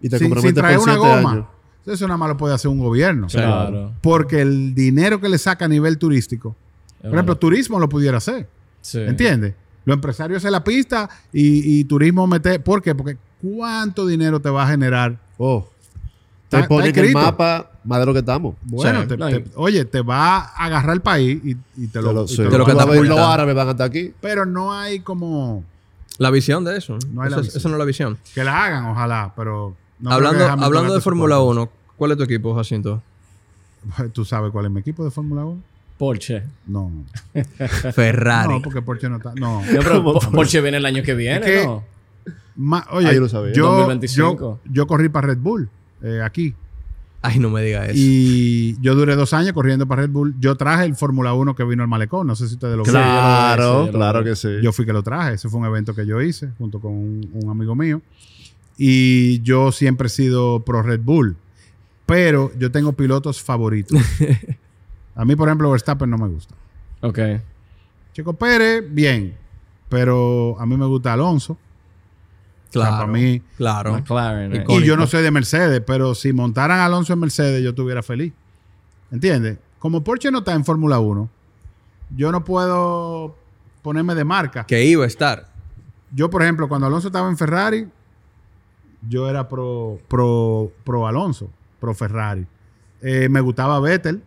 y 0.00 0.08
te 0.08 0.18
sin, 0.18 0.32
traer 0.54 0.78
por 0.78 0.88
una 0.88 0.96
goma. 0.96 1.32
años. 1.32 1.46
Eso 1.86 2.06
nada 2.06 2.18
más 2.18 2.28
lo 2.30 2.36
puede 2.36 2.54
hacer 2.54 2.70
un 2.70 2.78
gobierno. 2.80 3.26
Claro. 3.28 3.92
Porque 4.02 4.40
el 4.40 4.74
dinero 4.74 5.20
que 5.20 5.28
le 5.28 5.38
saca 5.38 5.64
a 5.64 5.68
nivel 5.68 5.98
turístico, 5.98 6.56
por 7.00 7.12
ejemplo, 7.12 7.36
turismo 7.36 7.78
lo 7.78 7.88
pudiera 7.88 8.18
hacer. 8.18 8.48
Sí. 8.80 8.98
¿Entiendes? 9.00 9.54
Los 9.84 9.94
empresarios 9.94 10.38
hacen 10.38 10.52
la 10.52 10.62
pista 10.62 11.08
y, 11.32 11.80
y 11.80 11.84
turismo 11.84 12.26
mete. 12.26 12.60
¿Por 12.60 12.82
qué? 12.82 12.94
Porque 12.94 13.16
¿cuánto 13.42 14.06
dinero 14.06 14.40
te 14.40 14.50
va 14.50 14.64
a 14.64 14.68
generar? 14.68 15.18
Oh, 15.38 15.68
te 16.48 16.62
ponen 16.64 16.96
el 16.98 17.12
mapa 17.12 17.69
más 17.84 18.00
de 18.00 18.06
lo 18.06 18.12
que 18.12 18.18
estamos. 18.20 18.54
Bueno, 18.62 19.02
Sí, 19.02 19.08
te- 19.08 19.44
oye, 19.56 19.84
te 19.84 20.02
va 20.02 20.38
a 20.38 20.66
agarrar 20.66 20.94
el 20.94 21.00
país 21.02 21.40
y, 21.44 21.56
y 21.76 21.86
te 21.88 22.00
lo, 22.02 22.08
Te 22.08 22.14
lo- 22.14 22.24
y 22.24 22.28
sí. 22.28 22.36
te 22.36 22.44
lo 22.44 22.50
lo 22.50 22.58
va 22.58 22.62
a- 22.62 22.66
que 22.66 22.72
Los 22.74 22.84
catapulta. 22.86 23.32
árabes 23.34 23.54
van 23.54 23.68
hasta 23.68 23.84
aquí. 23.84 24.12
Pero 24.20 24.44
no 24.46 24.72
hay 24.72 25.00
como 25.00 25.64
La 26.18 26.30
visión 26.30 26.64
de 26.64 26.76
eso. 26.76 26.98
No 27.12 27.22
hay 27.22 27.30
la 27.30 27.36
eso, 27.36 27.40
es- 27.40 27.46
visión. 27.46 27.60
eso 27.60 27.68
no 27.70 27.74
es 27.76 27.78
la 27.78 27.84
visión. 27.84 28.18
que 28.34 28.44
la 28.44 28.64
hagan, 28.64 28.86
ojalá, 28.86 29.32
pero 29.36 29.74
no 30.00 30.10
hablando 30.10 30.44
hablando 30.46 30.94
de 30.94 31.00
Fórmula 31.00 31.36
soportando. 31.36 31.62
1, 31.62 31.70
¿cuál 31.96 32.10
es 32.12 32.16
tu 32.18 32.24
equipo, 32.24 32.54
Jacinto? 32.54 33.02
¿Tú 34.12 34.24
sabes 34.24 34.50
cuál 34.52 34.66
es 34.66 34.70
mi 34.70 34.80
equipo 34.80 35.04
de 35.04 35.10
Fórmula 35.10 35.44
1? 35.44 35.62
Porsche. 35.98 36.42
No. 36.66 36.90
Ferrari. 37.94 38.48
No, 38.54 38.62
porque 38.62 38.82
Porsche 38.82 39.08
no 39.08 39.16
está. 39.16 39.32
No. 39.34 39.62
No, 39.72 39.80
pero 39.80 40.02
Porsche 40.32 40.60
viene 40.60 40.78
el 40.78 40.86
año 40.86 41.02
que 41.02 41.14
viene, 41.14 41.46
Es 41.46 41.60
que- 41.62 41.66
¿no? 41.66 41.84
Ma- 42.56 42.86
oye, 42.90 43.08
Ah, 43.08 43.12
yo 43.14 43.20
lo 43.20 43.28
sabía. 43.28 43.52
yo, 43.54 43.66
2025. 43.70 44.60
yo, 44.64 44.72
yo 44.72 44.86
corrí 44.86 45.08
para 45.08 45.28
Red 45.28 45.38
Bull 45.38 45.68
eh, 46.02 46.20
aquí. 46.22 46.54
Ay, 47.22 47.38
no 47.38 47.50
me 47.50 47.62
digas 47.62 47.90
eso. 47.90 47.94
Y 47.96 48.76
yo 48.80 48.94
duré 48.94 49.14
dos 49.14 49.34
años 49.34 49.52
corriendo 49.52 49.86
para 49.86 50.02
Red 50.02 50.10
Bull. 50.10 50.34
Yo 50.40 50.56
traje 50.56 50.84
el 50.86 50.94
Fórmula 50.96 51.34
1 51.34 51.54
que 51.54 51.64
vino 51.64 51.82
al 51.82 51.88
malecón. 51.88 52.26
No 52.26 52.34
sé 52.34 52.48
si 52.48 52.54
ustedes 52.54 52.76
lo 52.76 52.82
vieron. 52.82 53.02
Claro, 53.02 53.88
claro 53.92 54.20
vi. 54.20 54.30
que 54.30 54.36
sí. 54.36 54.48
Yo 54.62 54.72
fui 54.72 54.86
que 54.86 54.92
lo 54.92 55.02
traje. 55.02 55.34
Ese 55.34 55.48
fue 55.50 55.60
un 55.60 55.66
evento 55.66 55.94
que 55.94 56.06
yo 56.06 56.20
hice 56.22 56.50
junto 56.56 56.80
con 56.80 56.92
un, 56.92 57.30
un 57.34 57.50
amigo 57.50 57.74
mío. 57.74 58.00
Y 58.78 59.42
yo 59.42 59.70
siempre 59.72 60.06
he 60.06 60.10
sido 60.10 60.60
pro 60.64 60.82
Red 60.82 61.00
Bull. 61.02 61.36
Pero 62.06 62.50
yo 62.58 62.70
tengo 62.70 62.94
pilotos 62.94 63.42
favoritos. 63.42 63.98
A 65.14 65.24
mí, 65.26 65.36
por 65.36 65.48
ejemplo, 65.48 65.70
Verstappen 65.70 66.08
no 66.08 66.16
me 66.16 66.28
gusta. 66.28 66.54
Ok. 67.02 67.18
Checo 68.14 68.32
Pérez, 68.32 68.82
bien. 68.90 69.34
Pero 69.90 70.58
a 70.58 70.64
mí 70.64 70.76
me 70.76 70.86
gusta 70.86 71.12
Alonso. 71.12 71.58
Claro. 72.70 72.96
para 72.96 73.06
mí- 73.06 73.42
Claro. 73.56 73.92
McLaren. 73.92 74.56
eh. 74.56 74.64
Y 74.68 74.84
yo 74.84 74.96
no 74.96 75.06
soy 75.06 75.22
de 75.22 75.30
Mercedes, 75.30 75.82
pero 75.86 76.14
si 76.14 76.32
montaran 76.32 76.78
a 76.78 76.86
Alonso 76.86 77.12
en 77.12 77.18
Mercedes, 77.20 77.62
yo 77.62 77.70
estuviera 77.70 78.02
feliz. 78.02 78.32
¿Entiendes? 79.10 79.58
Como 79.78 80.02
Porsche 80.04 80.30
no 80.30 80.38
está 80.38 80.52
en 80.54 80.64
Fórmula 80.64 80.98
1, 81.00 81.28
yo 82.16 82.32
no 82.32 82.44
puedo 82.44 83.34
ponerme 83.82 84.14
de 84.14 84.24
marca. 84.24 84.64
Que 84.66 84.84
iba 84.84 85.04
a 85.04 85.06
estar. 85.06 85.48
Yo, 86.12 86.28
por 86.30 86.42
ejemplo, 86.42 86.68
cuando 86.68 86.86
Alonso 86.86 87.08
estaba 87.08 87.28
en 87.28 87.36
Ferrari, 87.38 87.88
yo 89.08 89.28
era 89.28 89.48
pro, 89.48 89.98
pro, 90.08 90.70
pro 90.84 91.06
Alonso, 91.06 91.48
pro 91.80 91.94
Ferrari. 91.94 92.46
Eh, 93.00 93.28
me 93.30 93.40
gustaba 93.40 93.80
Vettel 93.80 94.22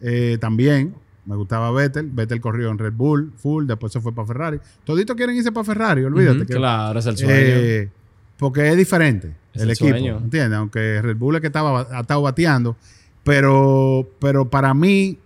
eh, 0.00 0.38
también. 0.40 0.94
Me 1.26 1.36
gustaba 1.36 1.70
Vettel. 1.70 2.10
Vettel 2.10 2.40
corrió 2.40 2.70
en 2.70 2.78
Red 2.78 2.92
Bull, 2.92 3.32
full, 3.36 3.66
después 3.66 3.92
se 3.92 4.00
fue 4.00 4.12
para 4.14 4.26
Ferrari. 4.28 4.60
Toditos 4.84 5.16
quieren 5.16 5.34
irse 5.36 5.52
para 5.52 5.64
Ferrari, 5.64 6.04
olvídate. 6.04 6.46
Que- 6.46 6.54
Claro, 6.54 6.98
es 6.98 7.06
el 7.06 7.16
sueño. 7.16 7.32
eh, 7.34 7.90
porque 8.36 8.68
es 8.68 8.76
diferente 8.76 9.34
Es 9.54 9.62
el, 9.62 9.68
el 9.68 9.74
equipo, 9.74 9.88
sueño. 9.90 10.16
¿entiendes? 10.18 10.58
Aunque 10.58 11.00
Red 11.00 11.16
Bull 11.16 11.36
es 11.36 11.40
que 11.40 11.46
estaba, 11.46 11.86
ha 11.90 12.00
estado 12.00 12.20
bateando, 12.22 12.76
pero, 13.22 14.06
pero 14.18 14.50
para 14.50 14.74
mí, 14.74 15.18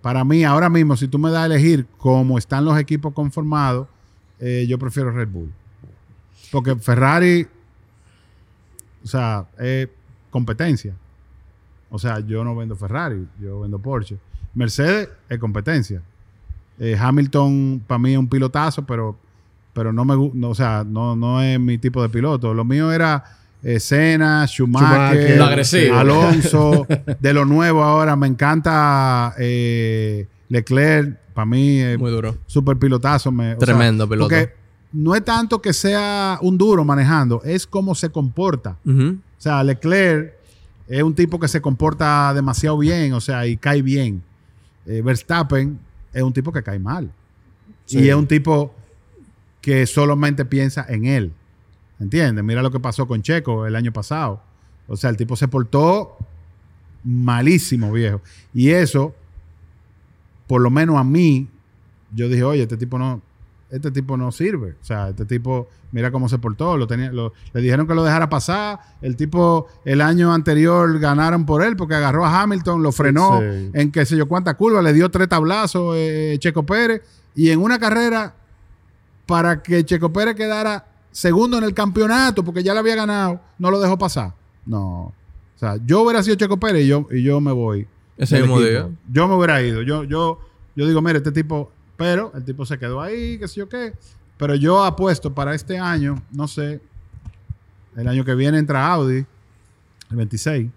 para 0.00 0.22
mí 0.24 0.44
ahora 0.44 0.68
mismo, 0.68 0.96
si 0.96 1.08
tú 1.08 1.18
me 1.18 1.30
das 1.30 1.42
a 1.42 1.46
elegir 1.46 1.86
cómo 1.98 2.38
están 2.38 2.64
los 2.64 2.78
equipos 2.78 3.12
conformados, 3.14 3.88
eh, 4.38 4.66
yo 4.68 4.78
prefiero 4.78 5.10
Red 5.10 5.28
Bull. 5.28 5.50
Porque 6.52 6.76
Ferrari, 6.76 7.46
o 9.02 9.06
sea, 9.06 9.46
es 9.58 9.88
competencia. 10.30 10.94
O 11.90 11.98
sea, 11.98 12.20
yo 12.20 12.42
no 12.44 12.54
vendo 12.56 12.76
Ferrari, 12.76 13.26
yo 13.40 13.60
vendo 13.60 13.78
Porsche. 13.78 14.18
Mercedes 14.54 15.08
es 15.28 15.38
competencia. 15.38 16.02
Eh, 16.78 16.96
Hamilton 16.98 17.82
para 17.86 17.98
mí 17.98 18.12
es 18.12 18.18
un 18.18 18.28
pilotazo, 18.28 18.84
pero, 18.84 19.16
pero 19.72 19.92
no 19.92 20.04
me 20.04 20.14
gusta, 20.14 20.46
o 20.48 20.54
sea, 20.54 20.84
no, 20.86 21.14
no 21.16 21.40
es 21.42 21.58
mi 21.60 21.78
tipo 21.78 22.02
de 22.02 22.08
piloto. 22.08 22.52
Lo 22.54 22.64
mío 22.64 22.90
era 22.92 23.24
eh, 23.62 23.78
Senna, 23.78 24.46
Schumacher, 24.46 24.88
Schumacher. 24.88 25.38
Lo 25.38 25.44
agresivo. 25.44 25.96
Alonso. 25.96 26.86
de 27.20 27.32
lo 27.32 27.44
nuevo 27.44 27.82
ahora 27.84 28.16
me 28.16 28.26
encanta 28.26 29.34
eh, 29.38 30.26
Leclerc. 30.48 31.18
Para 31.34 31.46
mí 31.46 31.78
es 31.78 31.98
Muy 31.98 32.10
duro. 32.10 32.36
super 32.46 32.76
pilotazo. 32.76 33.32
me- 33.32 33.54
o 33.54 33.58
sea, 33.58 33.66
Tremendo 33.66 34.06
piloto. 34.08 34.28
Porque 34.28 34.52
no 34.92 35.14
es 35.14 35.24
tanto 35.24 35.62
que 35.62 35.72
sea 35.72 36.38
un 36.42 36.58
duro 36.58 36.84
manejando, 36.84 37.40
es 37.44 37.66
cómo 37.66 37.94
se 37.94 38.10
comporta. 38.10 38.76
O 38.86 39.14
sea, 39.38 39.62
Leclerc 39.64 40.34
es 40.88 41.02
un 41.02 41.14
tipo 41.14 41.40
que 41.40 41.48
se 41.48 41.62
comporta 41.62 42.34
demasiado 42.34 42.76
bien, 42.76 43.14
o 43.14 43.20
sea, 43.22 43.46
y 43.46 43.56
cae 43.56 43.80
bien. 43.80 44.22
Eh, 44.86 45.02
Verstappen 45.02 45.78
es 46.12 46.22
un 46.22 46.32
tipo 46.32 46.52
que 46.52 46.62
cae 46.62 46.78
mal. 46.78 47.12
Y 47.88 48.08
es 48.08 48.14
un 48.14 48.26
tipo 48.26 48.74
que 49.60 49.86
solamente 49.86 50.44
piensa 50.44 50.84
en 50.88 51.04
él. 51.04 51.32
¿Entiendes? 52.00 52.44
Mira 52.44 52.62
lo 52.62 52.70
que 52.70 52.80
pasó 52.80 53.06
con 53.06 53.22
Checo 53.22 53.66
el 53.66 53.76
año 53.76 53.92
pasado. 53.92 54.42
O 54.88 54.96
sea, 54.96 55.10
el 55.10 55.16
tipo 55.16 55.36
se 55.36 55.46
portó 55.48 56.16
malísimo, 57.04 57.92
viejo. 57.92 58.20
Y 58.52 58.70
eso, 58.70 59.14
por 60.46 60.60
lo 60.60 60.70
menos 60.70 60.96
a 60.96 61.04
mí, 61.04 61.48
yo 62.12 62.28
dije, 62.28 62.42
oye, 62.42 62.62
este 62.62 62.76
tipo 62.76 62.98
no, 62.98 63.22
este 63.72 63.90
tipo 63.90 64.16
no 64.16 64.30
sirve. 64.30 64.76
O 64.80 64.84
sea, 64.84 65.08
este 65.08 65.24
tipo, 65.24 65.66
mira 65.90 66.12
cómo 66.12 66.28
se 66.28 66.38
portó. 66.38 66.76
Lo 66.76 66.86
tenía, 66.86 67.10
lo- 67.10 67.32
le 67.52 67.60
dijeron 67.60 67.86
que 67.88 67.94
lo 67.94 68.04
dejara 68.04 68.28
pasar. 68.28 68.78
El 69.00 69.16
tipo, 69.16 69.66
el 69.84 70.00
año 70.00 70.32
anterior 70.32 70.98
ganaron 71.00 71.44
por 71.46 71.64
él 71.64 71.74
porque 71.74 71.94
agarró 71.96 72.24
a 72.24 72.42
Hamilton, 72.42 72.82
lo 72.82 72.92
frenó 72.92 73.40
Sí. 73.40 73.70
en 73.74 73.90
qué 73.90 74.04
sé 74.06 74.16
yo 74.16 74.28
cuántas 74.28 74.54
curvas, 74.54 74.84
le 74.84 74.92
dio 74.92 75.10
tres 75.10 75.28
tablazos 75.28 75.94
eh, 75.98 76.36
Checo 76.38 76.62
Pérez. 76.64 77.02
Y 77.34 77.50
en 77.50 77.60
una 77.60 77.78
carrera, 77.78 78.34
para 79.26 79.62
que 79.62 79.84
Checo 79.84 80.12
Pérez 80.12 80.34
quedara 80.36 80.86
segundo 81.10 81.58
en 81.58 81.64
el 81.64 81.74
campeonato, 81.74 82.44
porque 82.44 82.62
ya 82.62 82.72
le 82.74 82.80
había 82.80 82.94
ganado, 82.96 83.40
no 83.58 83.70
lo 83.70 83.80
dejó 83.80 83.96
pasar. 83.98 84.34
No. 84.66 85.12
O 85.54 85.58
sea, 85.58 85.76
yo 85.84 86.02
hubiera 86.02 86.22
sido 86.22 86.36
Checo 86.36 86.58
Pérez 86.58 86.84
y 86.84 86.88
yo, 86.88 87.06
y 87.10 87.22
yo 87.22 87.40
me 87.40 87.52
voy. 87.52 87.86
Ese 88.16 88.38
mismo 88.40 88.60
día. 88.60 88.88
Yo 89.10 89.26
me 89.28 89.34
hubiera 89.34 89.62
ido. 89.62 89.82
Yo, 89.82 90.04
yo, 90.04 90.38
yo 90.76 90.86
digo, 90.86 91.00
mire, 91.00 91.18
este 91.18 91.32
tipo, 91.32 91.70
pero 92.02 92.32
el 92.34 92.44
tipo 92.44 92.66
se 92.66 92.78
quedó 92.78 93.00
ahí, 93.00 93.38
qué 93.38 93.46
sé 93.48 93.60
yo 93.60 93.68
qué. 93.68 93.92
Pero 94.36 94.54
yo 94.56 94.82
apuesto 94.84 95.32
para 95.32 95.54
este 95.54 95.78
año, 95.78 96.20
no 96.32 96.48
sé, 96.48 96.80
el 97.96 98.08
año 98.08 98.24
que 98.24 98.34
viene 98.34 98.58
entra 98.58 98.90
Audi, 98.92 99.18
el 100.10 100.16
26. 100.16 100.68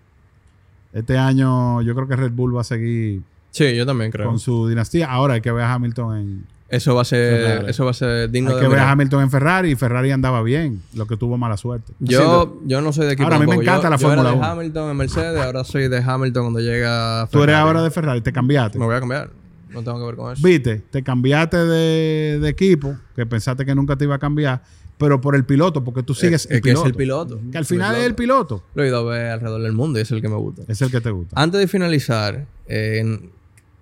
Este 0.93 1.17
año 1.17 1.81
yo 1.81 1.95
creo 1.95 2.07
que 2.07 2.15
Red 2.15 2.31
Bull 2.31 2.55
va 2.55 2.61
a 2.61 2.63
seguir 2.63 3.21
Sí, 3.51 3.75
yo 3.75 3.85
también 3.85 4.11
creo. 4.11 4.27
con 4.29 4.39
su 4.39 4.67
dinastía. 4.67 5.09
Ahora 5.11 5.33
hay 5.35 5.41
que 5.41 5.51
ver 5.51 5.63
a 5.63 5.73
Hamilton 5.73 6.17
en, 6.17 6.45
Eso 6.69 6.93
va 6.95 7.01
a 7.01 7.05
ser, 7.05 7.41
Ferrari. 7.41 7.69
eso 7.71 7.85
va 7.85 7.91
a 7.91 7.93
ser 7.93 8.29
digno 8.29 8.49
hay 8.51 8.55
de 8.57 8.61
que 8.61 8.67
ver 8.67 8.79
a. 8.79 8.91
Hamilton 8.91 9.21
en 9.23 9.31
Ferrari 9.31 9.71
y 9.71 9.75
Ferrari 9.75 10.11
andaba 10.11 10.41
bien, 10.43 10.81
lo 10.93 11.05
que 11.07 11.17
tuvo 11.17 11.37
mala 11.37 11.57
suerte. 11.57 11.91
Yo, 11.99 12.59
yo 12.65 12.81
no 12.81 12.93
soy 12.93 13.07
de 13.07 13.13
equipo 13.13 13.25
Ahora, 13.25 13.37
a 13.37 13.39
mí 13.39 13.45
me. 13.47 13.55
Yo- 13.55 13.61
encanta 13.61 13.89
la 13.89 13.97
yo 13.97 14.07
era 14.07 14.15
Fórmula 14.15 14.29
de 14.31 14.35
1. 14.37 14.45
Hamilton 14.45 14.91
en 14.91 14.97
Mercedes, 14.97 15.41
ahora 15.41 15.63
soy 15.63 15.87
de 15.87 15.97
Hamilton 15.97 16.43
cuando 16.43 16.59
llega 16.59 17.21
a 17.23 17.27
Tú 17.27 17.41
eres 17.43 17.55
ahora 17.55 17.81
de 17.81 17.89
Ferrari, 17.91 18.21
te 18.21 18.31
cambiaste. 18.33 18.77
Me 18.77 18.85
voy 18.85 18.95
a 18.95 18.99
cambiar. 18.99 19.29
No 19.75 19.83
tengo 19.83 19.99
que 19.99 20.05
ver 20.05 20.15
con 20.15 20.33
eso. 20.33 20.41
Viste, 20.45 20.77
te 20.89 21.03
cambiaste 21.03 21.57
de, 21.57 22.39
de 22.39 22.49
equipo, 22.49 22.95
que 23.15 23.25
pensaste 23.25 23.65
que 23.65 23.75
nunca 23.75 23.95
te 23.95 24.05
iba 24.05 24.15
a 24.15 24.19
cambiar, 24.19 24.63
pero 24.97 25.19
por 25.19 25.35
el 25.35 25.45
piloto, 25.45 25.83
porque 25.83 26.01
tú 26.01 26.13
sigues 26.13 26.45
es, 26.45 26.51
el 26.51 26.57
es 26.57 26.61
que 26.63 26.69
es 26.71 26.75
piloto. 26.75 26.87
el 26.87 26.95
piloto. 26.95 27.39
Que 27.51 27.57
al 27.57 27.65
final 27.65 27.95
es 27.95 28.05
el 28.05 28.15
piloto. 28.15 28.63
Lo 28.73 28.83
he 28.83 28.87
ido 28.87 28.97
a 28.97 29.03
ver 29.03 29.31
alrededor 29.31 29.61
del 29.61 29.73
mundo 29.73 29.99
y 29.99 30.03
es 30.03 30.11
el 30.11 30.21
que 30.21 30.29
me 30.29 30.37
gusta. 30.37 30.63
Es 30.67 30.81
el 30.81 30.89
que 30.89 31.01
te 31.01 31.11
gusta. 31.11 31.39
Antes 31.39 31.59
de 31.59 31.67
finalizar, 31.67 32.47
eh, 32.67 33.29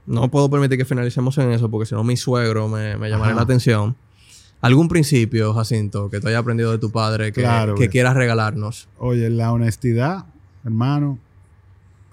no 0.06 0.30
puedo 0.32 0.50
permitir 0.50 0.78
que 0.78 0.86
finalicemos 0.86 1.38
en 1.38 1.52
eso 1.52 1.70
porque 1.70 1.86
si 1.86 1.96
no 1.96 2.04
mi 2.04 2.18
suegro 2.18 2.68
me, 2.68 2.94
Ajá. 2.94 3.34
la 3.34 3.42
atención. 3.42 3.96
¿Algún 4.62 4.88
principio, 4.88 5.54
Jacinto, 5.54 6.10
que 6.10 6.22
tú 6.22 6.30
hayas 6.30 6.40
aprendido 6.40 6.72
de 6.72 6.78
tu 6.78 6.90
padre 6.90 7.32
que, 7.34 7.42
Claro, 7.42 7.76
que 7.76 7.90
quieras 7.90 8.16
regalarnos? 8.16 8.88
Oye, 8.98 9.30
la 9.30 9.52
honestidad, 9.52 10.26
hermano, 10.64 11.20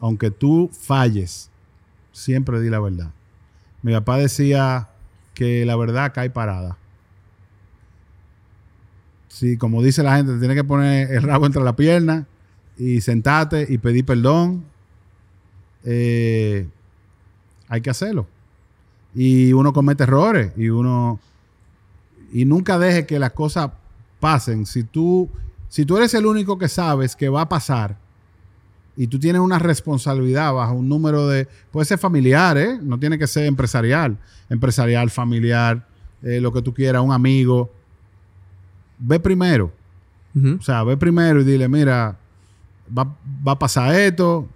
aunque 0.00 0.30
tú 0.32 0.68
falles, 0.72 1.48
siempre 2.12 2.60
di 2.60 2.68
la 2.68 2.80
verdad. 2.80 3.12
Mi 3.82 3.92
papá 3.92 4.18
decía 4.18 4.88
que 5.34 5.64
la 5.64 5.76
verdad 5.76 6.12
cae 6.14 6.30
parada. 6.30 6.76
Sí, 9.28 9.56
como 9.56 9.82
dice 9.82 10.02
la 10.02 10.16
gente, 10.16 10.34
te 10.34 10.38
tienes 10.38 10.56
que 10.56 10.64
poner 10.64 11.10
el 11.12 11.22
rabo 11.22 11.46
entre 11.46 11.62
la 11.62 11.76
pierna 11.76 12.26
y 12.76 13.00
sentarte 13.00 13.66
y 13.68 13.78
pedir 13.78 14.04
perdón. 14.04 14.64
Eh, 15.84 16.68
hay 17.68 17.80
que 17.80 17.90
hacerlo. 17.90 18.26
Y 19.14 19.52
uno 19.52 19.72
comete 19.72 20.02
errores 20.02 20.52
y 20.56 20.68
uno 20.68 21.20
y 22.32 22.44
nunca 22.44 22.78
deje 22.78 23.06
que 23.06 23.18
las 23.18 23.32
cosas 23.32 23.70
pasen. 24.18 24.66
Si 24.66 24.84
tú, 24.84 25.28
si 25.68 25.84
tú 25.84 25.96
eres 25.96 26.14
el 26.14 26.26
único 26.26 26.58
que 26.58 26.68
sabes 26.68 27.16
que 27.16 27.28
va 27.28 27.42
a 27.42 27.48
pasar 27.48 27.96
y 28.96 29.06
tú 29.06 29.18
tienes 29.18 29.40
una 29.40 29.58
responsabilidad 29.58 30.52
bajo 30.52 30.74
un 30.74 30.88
número 30.88 31.26
de, 31.28 31.48
puede 31.70 31.84
ser 31.86 31.98
familiar, 31.98 32.58
¿eh? 32.58 32.78
no 32.82 32.98
tiene 32.98 33.18
que 33.18 33.26
ser 33.26 33.46
empresarial, 33.46 34.18
empresarial, 34.48 35.10
familiar, 35.10 35.86
eh, 36.22 36.40
lo 36.40 36.52
que 36.52 36.60
tú 36.62 36.74
quieras, 36.74 37.02
un 37.02 37.12
amigo, 37.12 37.70
ve 38.98 39.18
primero. 39.20 39.72
O 40.58 40.62
sea, 40.62 40.84
ve 40.84 40.96
primero 40.96 41.40
y 41.40 41.44
dile, 41.44 41.66
mira, 41.68 42.16
va, 42.96 43.04
va 43.46 43.52
a 43.52 43.58
pasar 43.58 43.92
esto, 43.94 44.48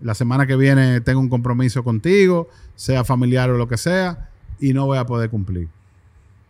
la 0.00 0.14
semana 0.14 0.46
que 0.46 0.54
viene 0.54 1.00
tengo 1.00 1.18
un 1.18 1.28
compromiso 1.28 1.82
contigo, 1.82 2.48
sea 2.76 3.02
familiar 3.02 3.50
o 3.50 3.56
lo 3.58 3.66
que 3.66 3.76
sea, 3.76 4.28
y 4.60 4.72
no 4.72 4.86
voy 4.86 4.98
a 4.98 5.06
poder 5.06 5.28
cumplir. 5.28 5.68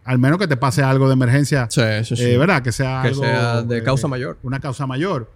Al 0.05 0.19
menos 0.19 0.39
que 0.39 0.47
te 0.47 0.57
pase 0.57 0.83
algo 0.83 1.07
de 1.07 1.13
emergencia, 1.15 1.67
Sí, 1.71 1.81
eso 1.83 2.17
sí. 2.17 2.25
eh, 2.25 2.37
¿verdad? 2.39 2.63
Que 2.63 2.73
sea 2.73 3.01
Que 3.03 3.09
algo, 3.09 3.21
sea 3.23 3.63
de 3.63 3.79
eh, 3.79 3.83
causa 3.83 4.09
mayor. 4.09 4.39
Una 4.43 4.59
causa 4.61 4.87
mayor. 4.87 5.31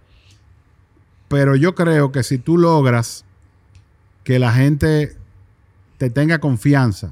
Pero 1.33 1.55
yo 1.55 1.73
creo 1.73 2.11
que 2.11 2.21
si 2.21 2.37
tú 2.37 2.59
logras 2.59 3.25
que 4.23 4.37
la 4.37 4.53
gente 4.53 5.17
te 5.97 6.11
tenga 6.11 6.37
confianza, 6.37 7.11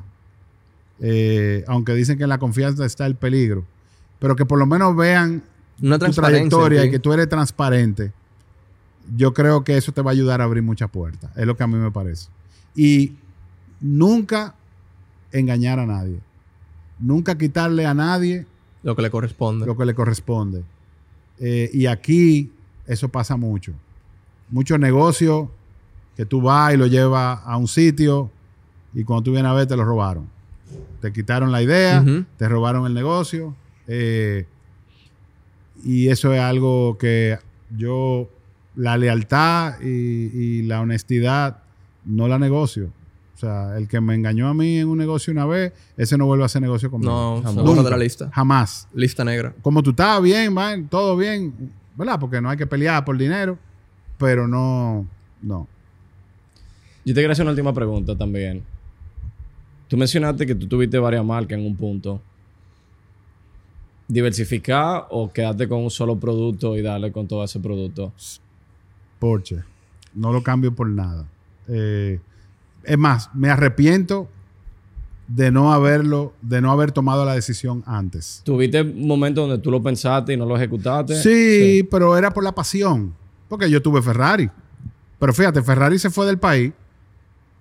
eh, 0.99 1.64
aunque 1.68 1.95
dicen 1.95 2.19
que 2.19 2.23
en 2.26 2.30
la 2.30 2.38
confianza 2.38 2.85
está 2.85 3.07
el 3.07 3.15
peligro, 3.15 3.65
pero 4.19 4.35
que 4.35 4.45
por 4.45 4.60
lo 4.60 4.68
menos 4.68 4.95
vean 4.95 5.41
Una 5.81 5.98
tu 5.98 6.11
trayectoria 6.11 6.85
y 6.85 6.91
que 6.91 6.99
tú 6.99 7.11
eres 7.14 7.30
transparente, 7.30 8.14
yo 9.18 9.34
creo 9.34 9.64
que 9.64 9.76
eso 9.76 9.91
te 9.91 10.03
va 10.03 10.11
a 10.11 10.14
ayudar 10.14 10.39
a 10.39 10.43
abrir 10.43 10.61
muchas 10.61 10.91
puertas. 10.91 11.35
Es 11.35 11.48
lo 11.48 11.57
que 11.57 11.64
a 11.64 11.68
mí 11.68 11.77
me 11.77 11.89
parece. 11.89 12.30
Y 12.76 13.15
nunca 13.80 14.53
engañar 15.31 15.80
a 15.80 15.88
nadie. 15.88 16.19
Nunca 16.99 17.39
quitarle 17.39 17.88
a 17.88 17.95
nadie 17.95 18.45
Lo 18.84 18.95
que 18.95 19.02
le 19.02 19.10
corresponde. 19.10 19.65
lo 19.65 19.76
que 19.76 19.85
le 19.85 19.95
corresponde. 19.95 20.64
Eh, 21.39 21.72
y 21.73 21.88
aquí 21.88 22.52
eso 22.85 23.10
pasa 23.10 23.35
mucho. 23.35 23.73
Muchos 24.52 24.80
negocios 24.80 25.48
que 26.15 26.26
tú 26.26 26.41
vas 26.41 26.73
y 26.73 26.78
lo 26.78 26.86
llevas 26.88 27.40
a 27.45 27.57
un 27.57 27.68
sitio 27.68 28.30
y 28.94 29.03
cuando 29.03 29.23
tú 29.23 29.32
vienes 29.32 29.49
a 29.49 29.53
ver 29.53 29.65
te 29.68 29.76
lo 29.76 29.84
robaron. 29.86 30.28
Te 30.99 31.11
quitaron 31.11 31.52
la 31.52 31.61
idea, 31.61 32.03
te 32.38 32.48
robaron 32.48 32.86
el 32.86 32.94
negocio. 32.94 33.56
eh, 33.88 34.45
y 35.84 36.10
eso 36.10 36.32
es 36.34 36.40
algo 36.40 36.98
que 36.99 37.40
yo, 37.76 38.30
la 38.76 38.98
lealtad 38.98 39.82
y, 39.82 39.88
y 39.88 40.61
la 40.64 40.82
honestidad, 40.82 41.64
no 42.06 42.28
la 42.28 42.38
negocio. 42.38 42.91
O 43.34 43.38
sea, 43.41 43.76
el 43.78 43.88
que 43.88 43.99
me 43.99 44.14
engañó 44.14 44.48
a 44.48 44.53
mí 44.53 44.78
en 44.78 44.88
un 44.88 44.99
negocio 44.99 45.34
una 45.34 45.45
vez, 45.48 45.73
ese 45.98 46.15
no 46.19 46.28
vuelve 46.28 46.44
a 46.44 46.45
hacer 46.45 46.61
negocio 46.61 46.91
conmigo. 46.91 47.41
No, 47.44 47.52
Jamás. 47.64 47.84
de 47.84 47.90
la 47.90 47.98
lista. 47.98 48.30
Jamás 48.32 48.88
Lista 48.94 49.23
negra. 49.26 49.56
como 49.64 49.82
tú 49.82 49.90
estás 49.90 50.22
bien, 50.22 50.53
man, 50.53 50.88
todo 50.88 51.18
bien, 51.18 51.72
¿verdad? 51.95 52.19
Porque 52.19 52.40
no 52.40 52.49
hay 52.52 52.57
que 52.57 52.68
pelear 52.68 53.03
por 53.03 53.18
dinero, 53.18 53.57
pero 54.22 54.48
no, 54.48 55.07
no. 55.41 55.68
Yo 57.03 57.15
te 57.15 57.22
quería 57.22 57.31
hacer 57.31 57.43
una 57.43 57.53
última 57.53 57.73
pregunta 57.73 58.15
también. 58.15 58.61
Tú 59.88 59.98
mencionaste 59.98 60.45
que 60.45 60.53
tú 60.53 60.68
tuviste 60.68 60.99
varias 60.99 61.26
marcas 61.26 61.57
en 61.57 61.65
un 61.65 61.76
punto. 61.76 62.22
¿Diversificar 64.07 65.07
o 65.10 65.31
quedarte 65.34 65.68
con 65.68 65.80
un 65.80 65.89
solo 65.89 66.19
producto 66.19 66.77
y 66.77 66.84
darle 66.84 67.11
con 67.11 67.27
todo 67.27 67.43
ese 67.43 67.60
producto? 67.60 68.14
Porsche, 69.18 69.64
no 70.14 70.31
lo 70.31 70.43
cambio 70.43 70.72
por 70.72 70.88
nada. 70.88 71.26
Eh, 71.68 72.19
es 72.84 72.98
más, 72.99 73.34
me 73.34 73.49
arrepiento 73.49 74.30
de 75.27 75.49
no 75.49 75.73
haberlo, 75.73 76.34
de 76.43 76.61
no 76.61 76.72
haber 76.72 76.91
tomado 76.91 77.26
la 77.26 77.34
decisión 77.34 77.84
antes. 77.88 78.43
¿Tuviste 78.45 78.81
un 78.81 79.07
momento 79.07 79.41
donde 79.41 79.57
tú 79.57 79.72
lo 79.72 79.81
pensaste 79.81 80.34
y 80.34 80.38
no 80.38 80.45
lo 80.45 80.56
ejecutaste? 80.56 81.15
Sí, 81.15 81.88
pero 81.89 82.15
era 82.15 82.31
por 82.31 82.43
la 82.43 82.53
pasión, 82.53 83.15
porque 83.52 83.69
yo 83.69 83.82
tuve 83.82 84.02
Ferrari. 84.02 84.49
Pero 85.19 85.34
fíjate, 85.34 85.61
Ferrari 85.61 85.99
se 85.99 86.10
fue 86.10 86.26
del 86.26 86.38
país, 86.38 86.72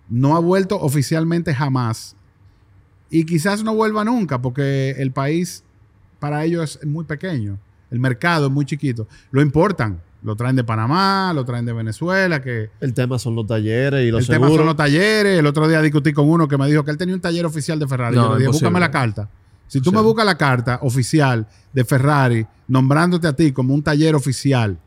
no 0.08 0.36
ha 0.36 0.38
vuelto 0.38 0.80
oficialmente 0.80 1.52
jamás 1.52 2.14
y 3.10 3.24
quizás 3.26 3.64
no 3.64 3.74
vuelva 3.74 4.04
nunca 4.04 4.40
porque 4.40 4.92
el 4.98 5.10
país 5.10 5.64
para 6.20 6.44
ellos 6.44 6.78
es 6.80 6.86
muy 6.86 7.04
pequeño. 7.04 7.58
El 7.90 7.98
mercado 7.98 8.46
es 8.46 8.52
muy 8.52 8.64
chiquito. 8.64 9.08
Lo 9.32 9.42
importan. 9.42 10.00
Lo 10.22 10.36
traen 10.36 10.54
de 10.54 10.62
Panamá, 10.62 11.32
lo 11.34 11.44
traen 11.44 11.64
de 11.64 11.72
Venezuela, 11.72 12.40
que 12.40 12.70
El 12.78 12.94
tema 12.94 13.18
son 13.18 13.34
los 13.34 13.48
talleres 13.48 14.06
y 14.06 14.12
los 14.12 14.20
el 14.20 14.26
tema 14.28 14.48
son 14.48 14.66
los 14.66 14.76
talleres. 14.76 15.40
El 15.40 15.46
otro 15.46 15.66
día 15.66 15.82
discutí 15.82 16.12
con 16.12 16.28
uno 16.30 16.46
que 16.46 16.56
me 16.56 16.68
dijo 16.68 16.84
que 16.84 16.92
él 16.92 16.98
tenía 16.98 17.16
un 17.16 17.20
taller 17.20 17.46
oficial 17.46 17.80
de 17.80 17.88
Ferrari. 17.88 18.14
No, 18.14 18.22
Yo 18.22 18.28
le 18.28 18.34
dije, 18.36 18.44
imposible. 18.44 18.68
búscame 18.68 18.80
la 18.80 18.90
carta. 18.92 19.28
Si 19.66 19.80
tú 19.80 19.90
me 19.90 20.00
buscas 20.02 20.24
la 20.24 20.36
carta 20.36 20.78
oficial 20.82 21.48
de 21.72 21.84
Ferrari, 21.84 22.46
nombrándote 22.68 23.26
a 23.26 23.32
ti 23.32 23.50
como 23.50 23.74
un 23.74 23.82
taller 23.82 24.14
oficial, 24.14 24.78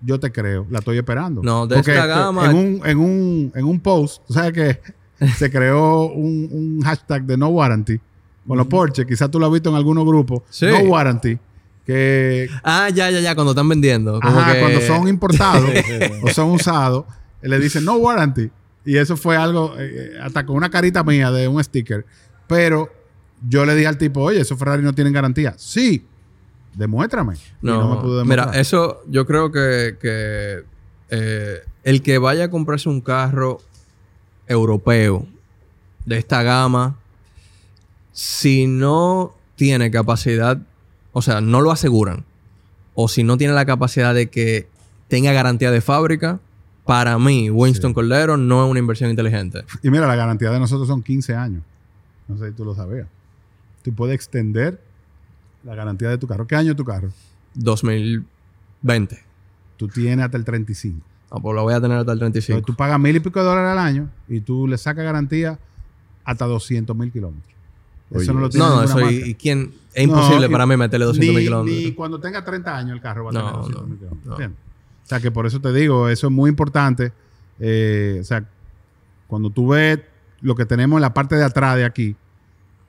yo 0.00 0.18
te 0.20 0.30
creo. 0.32 0.66
La 0.70 0.78
estoy 0.80 0.98
esperando. 0.98 1.42
No, 1.42 1.66
de 1.66 1.76
Porque 1.76 1.90
esta 1.92 2.06
gama- 2.06 2.50
En 2.50 2.56
un, 2.56 2.80
en, 2.84 2.98
un, 2.98 3.52
en 3.54 3.64
un 3.64 3.80
post, 3.80 4.22
tú 4.26 4.32
sabes 4.34 4.52
que 4.52 5.26
se 5.36 5.50
creó 5.50 6.06
un, 6.12 6.48
un 6.50 6.80
hashtag 6.82 7.24
de 7.24 7.36
no 7.36 7.48
warranty 7.48 7.98
con 8.46 8.56
los 8.56 8.66
Porsche. 8.66 9.06
Quizás 9.06 9.30
tú 9.30 9.38
lo 9.38 9.46
has 9.46 9.52
visto 9.52 9.68
en 9.70 9.76
algunos 9.76 10.04
grupos. 10.06 10.42
Sí. 10.50 10.66
No 10.66 10.78
warranty. 10.90 11.38
Que 11.84 12.48
Ah, 12.62 12.88
ya, 12.90 13.10
ya, 13.10 13.20
ya, 13.20 13.34
cuando 13.34 13.52
están 13.52 13.68
vendiendo. 13.68 14.20
Como 14.20 14.38
Ajá, 14.38 14.52
que- 14.54 14.60
cuando 14.60 14.80
son 14.82 15.08
importados 15.08 15.70
o 16.22 16.28
son 16.28 16.50
usados, 16.50 17.04
le 17.42 17.58
dicen 17.58 17.84
no 17.84 17.94
warranty. 17.96 18.50
Y 18.84 18.96
eso 18.96 19.16
fue 19.16 19.36
algo, 19.36 19.74
eh, 19.78 20.12
hasta 20.22 20.46
con 20.46 20.56
una 20.56 20.70
carita 20.70 21.02
mía 21.04 21.30
de 21.30 21.46
un 21.48 21.62
sticker. 21.62 22.06
Pero 22.46 22.88
yo 23.46 23.66
le 23.66 23.74
dije 23.74 23.86
al 23.86 23.98
tipo, 23.98 24.20
oye, 24.22 24.40
esos 24.40 24.58
Ferrari 24.58 24.82
no 24.82 24.94
tienen 24.94 25.12
garantía. 25.12 25.54
Sí, 25.58 26.06
demuéstrame. 26.74 27.34
Y 27.34 27.66
No, 27.66 27.96
me 27.96 28.00
pudo 28.00 28.24
mira, 28.24 28.50
eso 28.54 29.02
yo 29.08 29.26
creo 29.26 29.50
que, 29.50 29.96
que, 30.00 30.64
eh, 31.10 31.60
el 31.84 32.02
que 32.02 32.18
vaya 32.18 32.44
a 32.44 32.50
comprarse 32.50 32.88
un 32.88 33.00
carro 33.00 33.60
europeo 34.46 35.26
de 36.04 36.18
esta 36.18 36.42
gama, 36.42 36.96
si 38.12 38.66
no 38.66 39.34
tiene 39.56 39.90
capacidad, 39.90 40.58
o 41.12 41.22
sea, 41.22 41.40
no 41.40 41.60
lo 41.60 41.70
aseguran, 41.70 42.24
o 42.94 43.08
si 43.08 43.22
no 43.22 43.36
tiene 43.36 43.52
la 43.52 43.66
capacidad 43.66 44.14
de 44.14 44.28
que 44.28 44.68
tenga 45.08 45.32
garantía 45.32 45.70
de 45.70 45.80
fábrica, 45.80 46.40
para 46.84 47.18
mí, 47.18 47.50
Winston 47.50 47.92
Cordero 47.92 48.38
no 48.38 48.64
es 48.64 48.70
una 48.70 48.80
inversión 48.80 49.10
inteligente. 49.10 49.62
Y 49.82 49.90
mira, 49.90 50.06
la 50.06 50.16
garantía 50.16 50.50
de 50.50 50.58
nosotros 50.58 50.88
son 50.88 51.02
15 51.02 51.34
años. 51.34 51.62
No 52.26 52.38
sé 52.38 52.48
si 52.48 52.54
tú 52.54 52.64
lo 52.64 52.74
sabías. 52.74 53.06
Tú 53.82 53.92
puedes 53.92 54.14
extender 54.14 54.80
la 55.64 55.74
garantía 55.74 56.08
de 56.08 56.18
tu 56.18 56.26
carro. 56.26 56.46
¿Qué 56.46 56.56
año 56.56 56.70
es 56.72 56.76
tu 56.76 56.84
carro? 56.84 57.10
2020. 57.54 59.18
Tú 59.76 59.88
tienes 59.88 60.24
hasta 60.24 60.36
el 60.36 60.44
35. 60.44 61.04
Ah, 61.30 61.38
pues 61.40 61.54
lo 61.54 61.62
voy 61.62 61.74
a 61.74 61.80
tener 61.80 61.98
hasta 61.98 62.12
el 62.12 62.18
35. 62.18 62.58
Entonces, 62.58 62.66
tú 62.74 62.76
pagas 62.76 62.98
mil 62.98 63.14
y 63.14 63.20
pico 63.20 63.38
de 63.40 63.46
dólares 63.46 63.70
al 63.72 63.78
año 63.78 64.10
y 64.28 64.40
tú 64.40 64.66
le 64.66 64.78
sacas 64.78 65.04
garantía 65.04 65.58
hasta 66.24 66.46
200 66.46 66.96
mil 66.96 67.12
kilómetros. 67.12 67.54
Eso 68.10 68.18
Oye, 68.20 68.32
no 68.32 68.40
lo 68.40 68.48
tiene 68.48 68.66
No, 68.66 68.76
no, 68.76 68.82
eso 68.82 68.98
y, 69.00 69.02
marca. 69.04 69.26
y 69.28 69.34
quién 69.34 69.74
es 69.92 70.04
imposible 70.04 70.46
No, 70.48 70.52
para 70.52 70.66
mí 70.66 70.76
meterle 70.78 71.04
200 71.06 71.34
mil 71.34 71.44
kilómetros. 71.44 71.82
ni 71.84 71.92
cuando 71.92 72.18
tenga 72.18 72.42
30 72.42 72.76
años 72.76 72.92
el 72.92 73.00
carro 73.02 73.24
va 73.24 73.30
a 73.30 73.32
No, 73.34 73.40
tener 73.40 73.54
200 73.56 73.82
mil 73.84 73.92
no, 73.92 73.98
kilómetros. 73.98 74.26
no. 74.26 74.32
¿entiendes? 74.32 74.58
O 75.04 75.08
sea, 75.08 75.20
que 75.20 75.30
por 75.30 75.46
eso 75.46 75.60
te 75.60 75.72
digo, 75.72 76.08
eso 76.08 76.26
es 76.26 76.32
muy 76.32 76.48
importante. 76.50 77.12
Eh, 77.60 78.18
o 78.20 78.24
sea, 78.24 78.46
cuando 79.26 79.50
tú 79.50 79.68
ves 79.68 80.00
lo 80.40 80.54
que 80.54 80.64
tenemos 80.64 80.96
en 80.98 81.02
la 81.02 81.12
parte 81.14 81.34
de 81.36 81.44
atrás 81.44 81.76
de 81.76 81.84
aquí, 81.84 82.14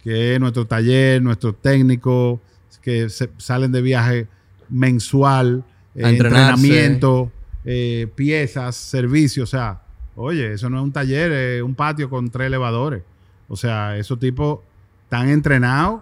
que 0.03 0.35
es 0.35 0.39
nuestro 0.39 0.65
taller, 0.65 1.21
nuestros 1.21 1.55
técnicos 1.61 2.39
que 2.81 3.09
se- 3.09 3.29
salen 3.37 3.71
de 3.71 3.81
viaje 3.81 4.27
mensual, 4.69 5.63
eh, 5.95 6.01
entrenamiento, 6.09 7.31
eh, 7.65 8.07
piezas, 8.15 8.75
servicios. 8.75 9.49
O 9.49 9.51
sea, 9.51 9.81
oye, 10.15 10.53
eso 10.53 10.69
no 10.69 10.77
es 10.77 10.83
un 10.83 10.91
taller, 10.91 11.31
es 11.31 11.61
un 11.61 11.75
patio 11.75 12.09
con 12.09 12.29
tres 12.29 12.47
elevadores. 12.47 13.03
O 13.47 13.55
sea, 13.55 13.97
esos 13.97 14.19
tipos 14.19 14.59
están 15.03 15.29
entrenados 15.29 16.01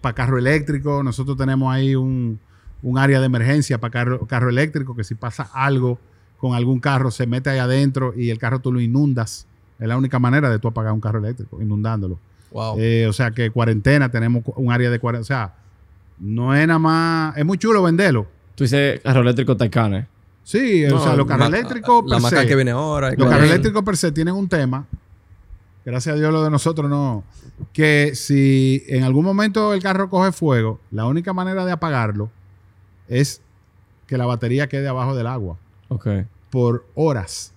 para 0.00 0.14
carro 0.14 0.38
eléctrico. 0.38 1.02
Nosotros 1.02 1.36
tenemos 1.36 1.74
ahí 1.74 1.96
un, 1.96 2.38
un 2.82 2.98
área 2.98 3.18
de 3.18 3.26
emergencia 3.26 3.78
para 3.78 3.90
carro, 3.90 4.26
carro 4.26 4.48
eléctrico, 4.48 4.94
que 4.94 5.02
si 5.02 5.14
pasa 5.16 5.50
algo 5.52 5.98
con 6.38 6.54
algún 6.54 6.78
carro, 6.78 7.10
se 7.10 7.26
mete 7.26 7.50
ahí 7.50 7.58
adentro 7.58 8.12
y 8.16 8.30
el 8.30 8.38
carro 8.38 8.60
tú 8.60 8.72
lo 8.72 8.80
inundas. 8.80 9.46
Es 9.80 9.88
la 9.88 9.96
única 9.96 10.18
manera 10.18 10.48
de 10.50 10.58
tú 10.58 10.68
apagar 10.68 10.92
un 10.92 11.00
carro 11.00 11.18
eléctrico, 11.18 11.60
inundándolo. 11.60 12.18
Wow. 12.52 12.76
Eh, 12.78 13.06
o 13.08 13.12
sea 13.12 13.32
que 13.32 13.50
cuarentena, 13.50 14.08
tenemos 14.10 14.44
un 14.54 14.70
área 14.70 14.88
de 14.88 14.98
cuarentena. 15.00 15.22
O 15.22 15.24
sea, 15.24 15.54
no 16.18 16.54
es 16.54 16.66
nada 16.66 16.78
más. 16.78 17.36
Es 17.36 17.44
muy 17.44 17.58
chulo 17.58 17.82
venderlo. 17.82 18.26
Tú 18.54 18.64
dices 18.64 19.00
carro 19.00 19.20
eléctrico 19.20 19.56
Taycan, 19.56 20.08
Sí, 20.42 20.84
o 20.86 21.00
sea, 21.00 21.16
los 21.16 21.26
carros 21.26 21.50
la- 21.50 21.58
eléctricos. 21.58 22.04
La 22.06 22.16
per 22.16 22.22
marca 22.22 22.40
se, 22.42 22.46
que 22.46 22.54
viene 22.54 22.70
ahora. 22.70 23.10
Los 23.16 23.28
carros 23.28 23.46
eléctricos 23.50 23.82
per 23.82 23.96
se 23.96 24.12
tienen 24.12 24.34
un 24.34 24.48
tema. 24.48 24.86
Gracias 25.84 26.14
a 26.14 26.18
Dios 26.18 26.32
lo 26.32 26.42
de 26.42 26.50
nosotros 26.50 26.88
no. 26.90 27.24
Que 27.72 28.12
si 28.14 28.82
en 28.88 29.02
algún 29.04 29.24
momento 29.24 29.72
el 29.74 29.82
carro 29.82 30.08
coge 30.08 30.32
fuego, 30.32 30.80
la 30.90 31.06
única 31.06 31.32
manera 31.32 31.64
de 31.64 31.72
apagarlo 31.72 32.30
es 33.08 33.40
que 34.06 34.16
la 34.18 34.26
batería 34.26 34.68
quede 34.68 34.86
abajo 34.88 35.14
del 35.16 35.26
agua 35.26 35.56
Ok. 35.88 36.06
por 36.50 36.86
horas. 36.94 37.52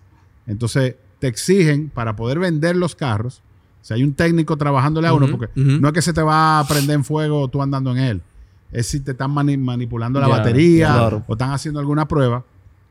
Entonces 0.47 0.95
te 1.19 1.27
exigen 1.27 1.89
para 1.89 2.15
poder 2.15 2.39
vender 2.39 2.75
los 2.75 2.95
carros. 2.95 3.41
Si 3.81 3.93
hay 3.93 4.03
un 4.03 4.13
técnico 4.13 4.57
trabajándole 4.57 5.07
a 5.07 5.13
uno, 5.13 5.27
porque 5.29 5.49
no 5.55 5.87
es 5.87 5.93
que 5.93 6.01
se 6.01 6.13
te 6.13 6.21
va 6.21 6.59
a 6.59 6.67
prender 6.67 6.95
en 6.95 7.03
fuego 7.03 7.47
tú 7.47 7.61
andando 7.61 7.91
en 7.91 7.97
él. 7.99 8.21
Es 8.71 8.87
si 8.87 8.99
te 8.99 9.11
están 9.11 9.31
mani- 9.31 9.57
manipulando 9.57 10.19
la 10.19 10.27
batería 10.27 10.87
claro. 10.93 11.23
o 11.27 11.33
están 11.33 11.51
haciendo 11.51 11.79
alguna 11.79 12.07
prueba. 12.07 12.43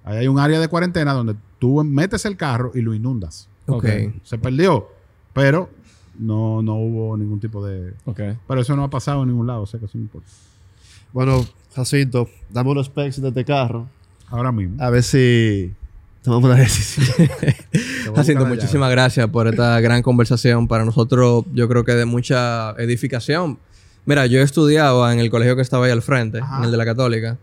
Ahí 0.04 0.18
hay 0.18 0.28
un 0.28 0.38
área 0.38 0.58
de 0.58 0.68
cuarentena 0.68 1.12
donde 1.12 1.36
tú 1.58 1.82
metes 1.84 2.24
el 2.24 2.36
carro 2.36 2.72
y 2.74 2.80
lo 2.80 2.94
inundas. 2.94 3.48
Ok. 3.66 3.84
Se 4.24 4.38
perdió, 4.38 4.88
pero 5.32 5.70
no, 6.18 6.62
no 6.62 6.74
hubo 6.76 7.16
ningún 7.16 7.38
tipo 7.40 7.64
de... 7.64 7.92
Ok. 8.06 8.20
Pero 8.48 8.60
eso 8.60 8.74
no 8.74 8.84
ha 8.84 8.90
pasado 8.90 9.22
en 9.22 9.28
ningún 9.28 9.46
lado, 9.46 9.62
o 9.62 9.66
sea 9.66 9.78
que 9.78 9.86
eso 9.86 9.98
no 9.98 10.02
importa. 10.02 10.28
Bueno, 11.12 11.44
Jacinto, 11.74 12.28
dame 12.50 12.74
los 12.74 12.86
specs 12.86 13.20
de 13.20 13.28
este 13.28 13.44
carro. 13.44 13.86
Ahora 14.30 14.50
mismo. 14.52 14.82
A 14.82 14.90
ver 14.90 15.02
si 15.02 15.72
tomamos 16.22 16.50
la 16.50 16.56
decisión. 16.56 17.28
Jacinto, 18.14 18.46
muchísimas 18.46 18.90
gracias 18.90 19.28
por 19.28 19.46
esta 19.46 19.80
gran 19.80 20.02
conversación. 20.02 20.66
Para 20.68 20.84
nosotros, 20.84 21.44
yo 21.54 21.68
creo 21.68 21.84
que 21.84 21.92
de 21.92 22.04
mucha 22.04 22.72
edificación. 22.72 23.58
Mira, 24.08 24.24
yo 24.24 24.40
he 24.40 24.42
estudiado 24.42 25.10
en 25.12 25.18
el 25.20 25.28
colegio 25.28 25.54
que 25.54 25.60
estaba 25.60 25.84
ahí 25.84 25.92
al 25.92 26.00
frente, 26.00 26.38
Ajá. 26.38 26.56
en 26.60 26.64
el 26.64 26.70
de 26.70 26.76
la 26.78 26.86
Católica. 26.86 27.36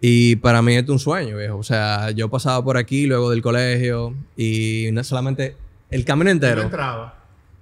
Y 0.00 0.36
para 0.36 0.62
mí 0.62 0.74
esto 0.74 0.92
es 0.92 0.94
un 0.94 0.98
sueño, 1.00 1.36
viejo. 1.36 1.58
O 1.58 1.62
sea, 1.62 2.12
yo 2.12 2.30
pasaba 2.30 2.64
por 2.64 2.78
aquí 2.78 3.06
luego 3.06 3.28
del 3.30 3.42
colegio 3.42 4.14
y 4.34 4.88
no 4.92 5.04
solamente 5.04 5.54
el 5.90 6.06
camino 6.06 6.30
entero. 6.30 6.56
No 6.56 6.62
entraba. 6.62 7.14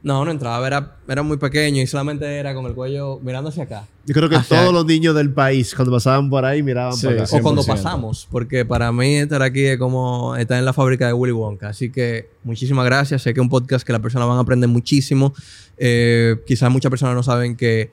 No, 0.05 0.24
no 0.24 0.31
entraba, 0.31 0.64
era, 0.64 0.98
era 1.09 1.23
muy 1.24 1.39
pequeño 1.39 1.82
y 1.82 1.89
solamente 1.89 2.36
era 2.36 2.55
con 2.55 2.64
el 2.66 2.74
cuello 2.74 3.18
mirando 3.24 3.48
hacia 3.48 3.64
acá. 3.64 3.86
Yo 4.05 4.14
creo 4.14 4.28
que 4.28 4.39
todos 4.48 4.73
los 4.73 4.86
niños 4.86 5.16
del 5.16 5.32
país, 5.32 5.74
cuando 5.74 5.90
pasaban 5.90 6.31
por 6.31 6.44
ahí, 6.44 6.62
miraban 6.62 6.93
Sí, 6.93 7.06
para 7.06 7.16
acá. 7.16 7.27
sí. 7.27 7.36
O 7.39 7.43
cuando 7.43 7.62
100%. 7.62 7.66
pasamos, 7.66 8.28
porque 8.31 8.64
para 8.64 8.93
mí 8.93 9.16
estar 9.16 9.43
aquí 9.43 9.64
es 9.64 9.78
como 9.78 10.36
estar 10.36 10.56
en 10.59 10.64
la 10.64 10.73
fábrica 10.73 11.09
de 11.09 11.12
Willy 11.14 11.32
Wonka. 11.32 11.70
Así 11.70 11.90
que 11.90 12.28
muchísimas 12.44 12.85
gracias. 12.85 13.23
Sé 13.23 13.35
que 13.35 13.40
es 13.40 13.43
un 13.43 13.48
podcast 13.48 13.85
que 13.85 13.93
las 13.93 14.01
personas 14.01 14.28
van 14.28 14.36
a 14.36 14.43
aprender 14.43 14.68
muchísimo. 14.70 15.35
Eh, 15.78 16.36
quizás 16.47 16.70
muchas 16.70 16.90
personas 16.90 17.16
no 17.16 17.24
saben 17.24 17.56
que 17.56 17.90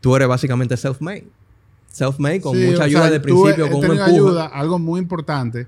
tú 0.00 0.14
eres 0.16 0.28
básicamente 0.28 0.76
self-made. 0.76 1.26
Self-made 1.90 2.40
con 2.40 2.56
Sí, 2.56 2.66
mucha 2.66 2.84
ayuda 2.84 3.02
sea, 3.02 3.10
de 3.10 3.20
principio, 3.20 3.66
he 3.66 3.70
con 3.70 3.78
un 3.78 3.86
tenido 3.86 4.04
empuje. 4.04 4.14
ayuda, 4.14 4.46
algo 4.46 4.78
muy 4.78 5.00
importante 5.00 5.66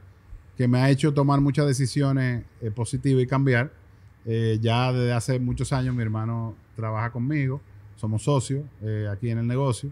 que 0.57 0.69
me 0.69 0.79
ha 0.79 0.91
hecho 0.91 1.15
tomar 1.15 1.41
muchas 1.41 1.67
decisiones 1.67 2.45
eh, 2.61 2.71
positivas 2.71 3.23
y 3.23 3.27
cambiar. 3.27 3.73
Eh, 4.27 4.59
ya 4.61 4.93
desde 4.93 5.13
hace 5.13 5.39
muchos 5.39 5.73
años 5.73 5.95
mi 5.95 6.03
hermano 6.03 6.55
trabaja 6.77 7.11
conmigo, 7.11 7.63
somos 7.97 8.23
socios 8.25 8.65
eh, 8.83 9.09
aquí 9.11 9.31
en 9.31 9.39
el 9.39 9.47
negocio 9.47 9.91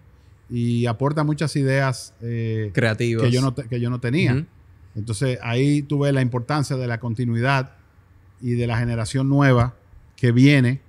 y 0.51 0.85
aporta 0.85 1.24
muchas 1.24 1.56
ideas 1.56 2.15
Creativos. 2.20 3.23
que 3.24 3.31
yo 3.31 3.40
no, 3.40 3.55
que 3.55 3.81
yo 3.81 3.89
no 3.89 3.98
tenía. 4.01 4.47
Entonces 4.94 5.39
ahí 5.43 5.81
tuve 5.81 6.12
la 6.12 6.20
importancia 6.20 6.77
de 6.77 6.86
la 6.86 7.01
continuidad 7.01 7.73
y 8.43 8.52
de 8.52 8.66
la 8.66 8.78
generación 8.78 9.28
nueva 9.28 9.74
que 10.16 10.32
viene. 10.32 10.82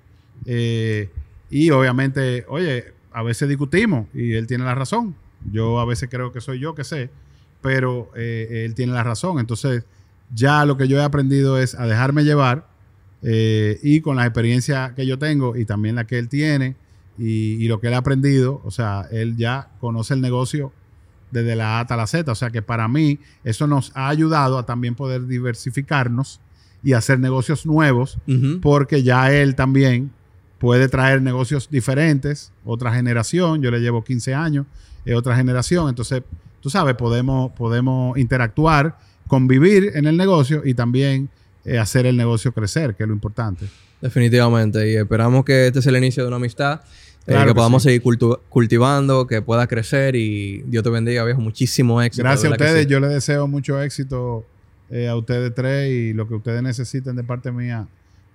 Y 0.45 1.69
obviamente, 1.71 2.45
oye, 2.49 2.98
a 3.11 3.23
veces 3.23 3.49
discutimos 3.49 4.07
y 4.13 4.33
él 4.33 4.47
tiene 4.47 4.63
la 4.63 4.75
razón. 4.75 5.15
Yo 5.51 5.79
a 5.79 5.85
veces 5.85 6.09
creo 6.09 6.31
que 6.31 6.41
soy 6.41 6.59
yo 6.59 6.75
que 6.75 6.83
sé, 6.83 7.09
pero 7.61 8.11
eh, 8.15 8.63
él 8.65 8.75
tiene 8.75 8.93
la 8.93 9.03
razón. 9.03 9.39
Entonces 9.39 9.83
ya 10.33 10.65
lo 10.65 10.77
que 10.77 10.87
yo 10.87 10.97
he 10.97 11.03
aprendido 11.03 11.57
es 11.57 11.75
a 11.75 11.85
dejarme 11.85 12.23
llevar 12.23 12.67
eh, 13.21 13.79
y 13.81 14.01
con 14.01 14.15
la 14.15 14.25
experiencia 14.25 14.93
que 14.95 15.05
yo 15.05 15.17
tengo 15.17 15.55
y 15.55 15.65
también 15.65 15.95
la 15.95 16.05
que 16.05 16.19
él 16.19 16.29
tiene 16.29 16.75
y, 17.17 17.63
y 17.63 17.67
lo 17.67 17.79
que 17.79 17.87
él 17.87 17.93
ha 17.93 17.97
aprendido, 17.97 18.61
o 18.63 18.71
sea, 18.71 19.05
él 19.11 19.35
ya 19.35 19.69
conoce 19.79 20.13
el 20.13 20.21
negocio 20.21 20.71
desde 21.31 21.55
la 21.55 21.77
A 21.77 21.81
hasta 21.81 21.97
la 21.97 22.07
Z. 22.07 22.31
O 22.31 22.35
sea 22.35 22.49
que 22.49 22.61
para 22.61 22.87
mí 22.87 23.19
eso 23.43 23.67
nos 23.67 23.91
ha 23.95 24.07
ayudado 24.09 24.57
a 24.57 24.65
también 24.65 24.95
poder 24.95 25.27
diversificarnos 25.27 26.39
y 26.81 26.93
hacer 26.93 27.19
negocios 27.19 27.65
nuevos, 27.65 28.17
porque 28.61 29.03
ya 29.03 29.33
él 29.33 29.55
también 29.55 30.11
puede 30.59 30.87
traer 30.89 31.21
negocios 31.21 31.69
diferentes, 31.71 32.51
otra 32.65 32.93
generación, 32.93 33.61
yo 33.61 33.71
le 33.71 33.79
llevo 33.79 34.03
15 34.03 34.33
años, 34.33 34.65
es 35.05 35.15
otra 35.15 35.35
generación, 35.35 35.89
entonces, 35.89 36.21
tú 36.61 36.69
sabes, 36.69 36.95
podemos, 36.95 37.51
podemos 37.53 38.17
interactuar, 38.17 38.97
convivir 39.27 39.91
en 39.95 40.05
el 40.05 40.17
negocio 40.17 40.61
y 40.65 40.73
también 40.73 41.29
eh, 41.65 41.77
hacer 41.77 42.05
el 42.05 42.17
negocio 42.17 42.51
crecer, 42.51 42.95
que 42.95 43.03
es 43.03 43.07
lo 43.07 43.13
importante. 43.15 43.65
Definitivamente. 44.01 44.91
Y 44.91 44.95
esperamos 44.95 45.43
que 45.45 45.67
este 45.67 45.81
sea 45.81 45.91
el 45.91 45.97
inicio 45.97 46.23
de 46.23 46.27
una 46.27 46.37
amistad. 46.37 46.81
Eh, 47.27 47.35
que 47.37 47.45
que 47.47 47.53
podamos 47.53 47.83
sí. 47.83 47.89
seguir 47.89 48.01
cultu- 48.01 48.39
cultivando, 48.49 49.27
que 49.27 49.41
pueda 49.41 49.67
crecer 49.67 50.15
y 50.15 50.63
Dios 50.63 50.83
te 50.83 50.89
bendiga, 50.89 51.23
viejo. 51.25 51.41
Muchísimo 51.41 52.01
éxito. 52.01 52.23
Gracias 52.23 52.49
a 52.51 52.55
ustedes. 52.55 52.85
sí. 52.85 52.89
Yo 52.89 52.99
les 52.99 53.11
deseo 53.11 53.47
mucho 53.47 53.79
éxito 53.81 54.45
eh, 54.89 55.07
a 55.07 55.15
ustedes 55.15 55.53
tres 55.53 55.91
y 55.91 56.13
lo 56.13 56.27
que 56.27 56.33
ustedes 56.35 56.63
necesiten 56.63 57.15
de 57.15 57.23
parte 57.23 57.51
mía, 57.51 57.87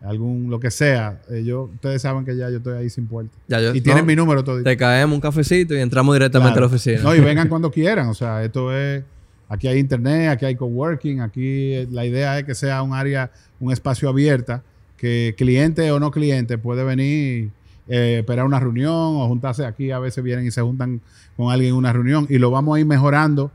algún 0.02 0.50
lo 0.50 0.60
que 0.60 0.70
sea. 0.70 1.20
eh, 1.30 1.42
yo, 1.44 1.64
ustedes 1.74 2.02
saben 2.02 2.24
que 2.24 2.36
ya 2.36 2.50
yo 2.50 2.58
estoy 2.58 2.76
ahí 2.78 2.90
sin 2.90 3.06
puerta. 3.06 3.32
Ya, 3.48 3.60
yo- 3.60 3.74
y 3.74 3.80
tienen 3.80 4.04
no, 4.04 4.06
mi 4.06 4.16
número 4.16 4.44
todo. 4.44 4.62
Te 4.62 4.76
caemos 4.76 5.14
un 5.14 5.20
cafecito 5.20 5.74
y 5.74 5.78
entramos 5.80 6.14
directamente 6.14 6.58
a 6.58 6.60
la 6.60 6.66
oficina. 6.66 7.00
No, 7.02 7.14
y 7.14 7.20
vengan 7.24 7.48
cuando 7.48 7.70
quieran. 7.70 8.08
O 8.08 8.14
sea, 8.14 8.42
esto 8.44 8.74
es. 8.76 9.02
Aquí 9.48 9.68
hay 9.68 9.78
internet, 9.78 10.30
aquí 10.30 10.46
hay 10.46 10.56
coworking, 10.56 11.20
aquí 11.20 11.74
eh, 11.74 11.88
la 11.90 12.06
idea 12.06 12.38
es 12.38 12.44
que 12.44 12.54
sea 12.54 12.82
un 12.82 12.94
área, 12.94 13.30
un 13.60 13.72
espacio 13.72 14.08
abierta, 14.08 14.62
que 14.96 15.34
cliente 15.36 15.90
o 15.92 16.00
no 16.00 16.10
cliente 16.10 16.56
puede 16.56 16.82
venir, 16.82 17.50
eh, 17.86 18.16
esperar 18.20 18.46
una 18.46 18.58
reunión 18.58 18.90
o 18.92 19.26
juntarse 19.28 19.66
aquí. 19.66 19.90
A 19.90 19.98
veces 19.98 20.24
vienen 20.24 20.46
y 20.46 20.50
se 20.50 20.62
juntan 20.62 21.00
con 21.36 21.52
alguien 21.52 21.70
en 21.72 21.76
una 21.76 21.92
reunión 21.92 22.26
y 22.30 22.38
lo 22.38 22.50
vamos 22.50 22.76
a 22.76 22.80
ir 22.80 22.86
mejorando. 22.86 23.52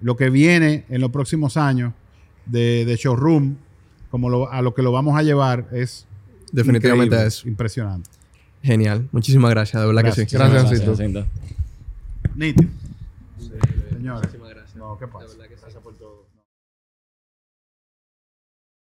Lo 0.00 0.16
que 0.16 0.30
viene 0.30 0.84
en 0.88 1.00
los 1.02 1.10
próximos 1.10 1.56
años 1.58 1.92
de, 2.46 2.84
de 2.86 2.96
showroom, 2.96 3.56
como 4.10 4.28
lo- 4.30 4.50
a 4.50 4.62
lo 4.62 4.74
que 4.74 4.82
lo 4.82 4.92
vamos 4.92 5.16
a 5.18 5.22
llevar, 5.22 5.66
es 5.72 6.06
Definitivamente 6.52 7.26
es 7.26 7.44
impresionante. 7.44 8.08
genial. 8.62 9.08
Muchísimas 9.12 9.50
gracias, 9.50 9.80
de 9.82 9.86
verdad 9.86 10.02
que 10.02 10.06
Gracias. 10.08 10.30
sí. 10.30 10.36
Gracias, 10.36 10.62
Gracias, 10.70 10.96
Cito. 10.98 11.26
Nítido. 12.34 12.70
Señores. 13.90 14.30
gracias. 14.32 14.76
No, 14.76 14.98
¿qué 14.98 15.06
pasa? 15.06 15.26
De 15.26 15.32
verdad 15.32 15.48
que 15.48 15.54
sí. 15.56 15.60
Gracias 15.62 15.82
por 15.82 15.94
todo. 15.94 16.05